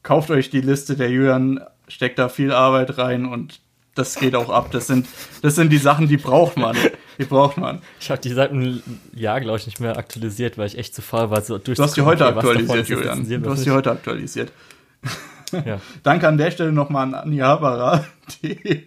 kauft 0.03 0.31
euch 0.31 0.51
die 0.51 0.61
Liste, 0.61 0.97
der 0.97 1.11
Julian 1.11 1.61
steckt 1.89 2.19
da 2.19 2.29
viel 2.29 2.53
Arbeit 2.53 2.99
rein 2.99 3.27
und 3.27 3.61
das 3.95 4.17
geht 4.17 4.35
auch 4.35 4.51
ab. 4.51 4.71
Das 4.73 4.87
sind, 4.87 5.07
das 5.43 5.55
sind 5.55 5.71
die 5.73 5.79
Sachen, 5.79 6.07
die 6.07 6.19
braucht 6.19 6.57
man. 6.59 6.77
Die 7.19 7.25
braucht 7.25 7.57
man. 7.57 7.81
Ich 8.01 8.11
habe 8.11 8.21
die 8.21 8.29
seit 8.29 8.51
einem 8.51 8.83
Jahr, 9.15 9.41
glaube 9.41 9.59
ich, 9.59 9.67
nicht 9.67 9.81
mehr 9.81 9.97
aktualisiert, 9.97 10.59
weil 10.59 10.67
ich 10.67 10.77
echt 10.77 10.95
zu 10.95 11.01
faul 11.01 11.31
war, 11.31 11.41
so 11.41 11.57
Du 11.57 11.73
hast 11.75 11.97
die 11.97 12.03
heute 12.03 12.27
aktualisiert. 12.27 12.89
Julian. 12.89 13.43
Du 13.43 13.51
hast 13.51 13.65
die 13.65 13.71
heute 13.71 13.91
aktualisiert. 13.91 14.53
Ja. 15.65 15.81
Danke 16.03 16.29
an 16.29 16.39
der 16.39 16.51
Stelle 16.51 16.73
nochmal 16.73 17.15
an 17.15 17.41
Habara, 17.41 18.05
die, 18.43 18.87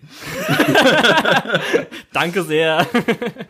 Danke 2.14 2.44
sehr. 2.44 2.86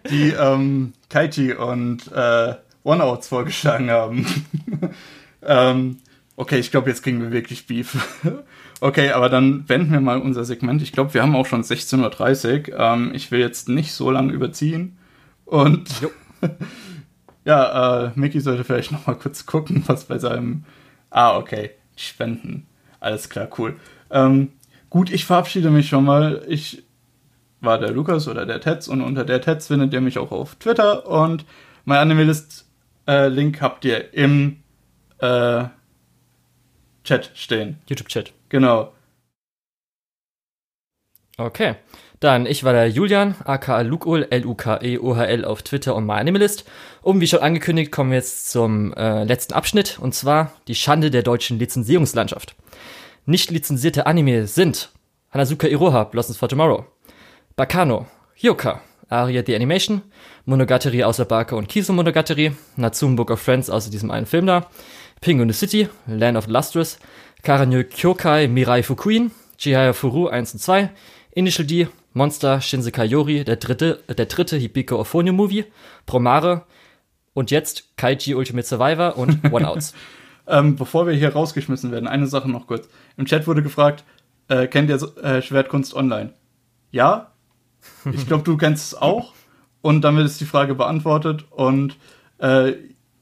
die 0.10 0.30
ähm, 0.30 0.94
Kaichi 1.10 1.54
und 1.54 2.12
äh, 2.12 2.56
One-Outs 2.84 3.28
vorgeschlagen 3.28 3.90
haben. 3.90 4.26
ähm, 5.44 5.98
okay, 6.36 6.60
ich 6.60 6.72
glaube, 6.72 6.90
jetzt 6.90 7.04
kriegen 7.04 7.22
wir 7.22 7.32
wirklich 7.32 7.68
Beef. 7.68 7.98
okay, 8.82 9.12
aber 9.12 9.30
dann 9.30 9.68
wenden 9.68 9.92
wir 9.92 10.02
mal 10.02 10.22
unser 10.22 10.46
Segment. 10.46 10.82
Ich 10.82 10.92
glaube, 10.92 11.14
wir 11.14 11.22
haben 11.22 11.36
auch 11.36 11.46
schon 11.46 11.64
16.30 11.64 12.72
Uhr. 12.72 12.80
Ähm, 12.80 13.12
ich 13.14 13.32
will 13.32 13.40
jetzt 13.40 13.70
nicht 13.70 13.92
so 13.92 14.12
lange 14.12 14.32
überziehen. 14.32 14.98
Und 15.46 15.90
ja, 17.46 18.06
äh, 18.06 18.12
Mickey 18.16 18.40
sollte 18.40 18.64
vielleicht 18.64 18.92
noch 18.92 19.08
mal 19.08 19.16
kurz 19.16 19.46
gucken, 19.46 19.84
was 19.88 20.06
bei 20.06 20.20
seinem... 20.20 20.64
Ah, 21.10 21.38
okay, 21.38 21.72
Spenden. 21.96 22.68
Alles 23.00 23.30
klar, 23.30 23.50
cool. 23.58 23.80
Ähm, 24.12 24.54
gut, 24.90 25.12
ich 25.12 25.26
verabschiede 25.26 25.70
mich 25.70 25.88
schon 25.88 26.06
mal. 26.06 26.44
Ich 26.48 26.84
war 27.62 27.78
der 27.78 27.92
Lukas 27.92 28.28
oder 28.28 28.46
der 28.46 28.62
Tetz 28.62 28.88
und 28.88 29.02
unter 29.02 29.26
der 29.26 29.42
Tetz 29.42 29.68
findet 29.68 29.94
ihr 29.94 30.02
mich 30.02 30.18
auch 30.18 30.32
auf 30.32 30.56
Twitter 30.56 31.08
und 31.08 31.46
mein 31.86 32.00
Animalist-Link 32.00 33.62
habt 33.62 33.86
ihr 33.86 34.14
im 34.14 34.58
äh, 35.20 35.66
Chat 37.04 37.32
stehen. 37.34 37.78
YouTube-Chat. 37.88 38.34
Genau. 38.50 38.94
Okay. 41.38 41.76
Dann, 42.20 42.46
ich 42.46 42.66
war 42.66 42.74
der 42.74 42.90
Julian, 42.90 43.36
aka 43.46 43.80
Lukol, 43.80 44.28
L-U-K-E-O-H-L 44.30 45.46
auf 45.46 45.64
Twitter 45.64 45.96
und 45.96 46.06
MyAnimalist. 46.06 46.66
Und 47.02 47.22
wie 47.22 47.28
schon 47.28 47.40
angekündigt, 47.40 47.94
kommen 47.94 48.12
wir 48.12 48.18
jetzt 48.18 48.52
zum 48.52 48.94
äh, 48.94 49.24
letzten 49.24 49.54
Abschnitt, 49.54 50.00
und 50.00 50.14
zwar 50.14 50.52
die 50.68 50.76
Schande 50.76 51.12
der 51.12 51.24
deutschen 51.24 51.60
Lizenzierungslandschaft. 51.60 52.56
Nicht 53.30 53.52
lizenzierte 53.52 54.08
Anime 54.08 54.48
sind 54.48 54.90
Hanazuka 55.32 55.68
Iroha, 55.68 56.06
Blossoms 56.06 56.40
for 56.40 56.50
Tomorrow, 56.50 56.88
Bakano, 57.56 58.08
Hyoka, 58.34 58.82
Aria 59.08 59.44
the 59.46 59.56
Animation, 59.56 60.02
Monogatari 60.46 61.04
außer 61.04 61.26
Barker 61.26 61.56
und 61.56 61.70
Kiso 61.70 61.94
Monogatari, 61.94 62.54
Natsume 62.76 63.16
Book 63.16 63.30
of 63.30 63.40
Friends 63.40 63.70
außer 63.70 63.92
diesem 63.92 64.10
einen 64.10 64.26
Film 64.26 64.48
da, 64.48 64.66
Penguin 65.22 65.48
the 65.48 65.54
City, 65.54 65.90
Land 66.08 66.40
of 66.40 66.48
Lustrous, 66.48 66.98
Karanyo 67.44 67.84
Kyokai 67.84 68.48
Mirai 68.48 68.82
Fukuin, 68.82 69.30
Chihaya 69.60 69.94
Furu 69.94 70.26
1 70.26 70.54
und 70.54 70.60
2, 70.60 70.90
Initial 71.36 71.68
D, 71.68 71.88
Monster, 72.14 72.62
Shinsekai 72.62 73.06
Yori, 73.06 73.44
der 73.44 73.58
dritte, 73.58 74.04
der 74.08 74.26
dritte 74.26 74.58
Hibiko 74.58 75.00
Ophonio 75.00 75.34
Movie, 75.34 75.66
Promare 76.08 76.64
und 77.36 77.52
jetzt 77.52 77.96
Kaiji 77.96 78.34
Ultimate 78.34 78.66
Survivor 78.66 79.18
und 79.20 79.54
One 79.54 79.70
Outs. 79.70 79.94
Ähm, 80.50 80.76
bevor 80.76 81.06
wir 81.06 81.14
hier 81.14 81.30
rausgeschmissen 81.30 81.92
werden, 81.92 82.08
eine 82.08 82.26
Sache 82.26 82.50
noch 82.50 82.66
kurz. 82.66 82.90
Im 83.20 83.26
Chat 83.26 83.48
wurde 83.48 83.62
gefragt, 83.62 84.06
äh, 84.48 84.68
kennt 84.68 84.90
ihr 84.90 84.96
äh, 85.22 85.42
Schwertkunst 85.42 85.94
online? 85.94 86.34
Ja? 86.90 87.34
Ich 88.14 88.26
glaube, 88.28 88.44
du 88.44 88.56
kennst 88.56 88.94
es 88.94 88.96
auch. 88.98 89.34
Und 89.82 90.02
damit 90.02 90.26
ist 90.26 90.40
die 90.40 90.46
Frage 90.46 90.74
beantwortet. 90.74 91.46
Und 91.52 91.98
äh, 92.38 92.76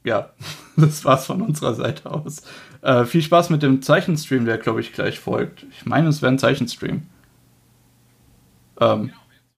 ja, 0.04 0.30
das 0.78 1.04
war's 1.04 1.26
von 1.26 1.42
unserer 1.42 1.74
Seite 1.74 2.12
aus. 2.12 2.44
Äh, 2.84 3.06
viel 3.06 3.24
Spaß 3.24 3.50
mit 3.50 3.64
dem 3.64 3.82
Zeichenstream, 3.82 4.46
der, 4.46 4.60
glaube 4.60 4.82
ich, 4.82 4.94
gleich 4.94 5.20
folgt. 5.20 5.66
Ich 5.72 5.88
meine, 5.88 6.10
es 6.10 6.22
wäre 6.22 6.32
ein 6.32 6.40
Zeichenstream. 6.40 7.08
Ähm, 8.80 9.12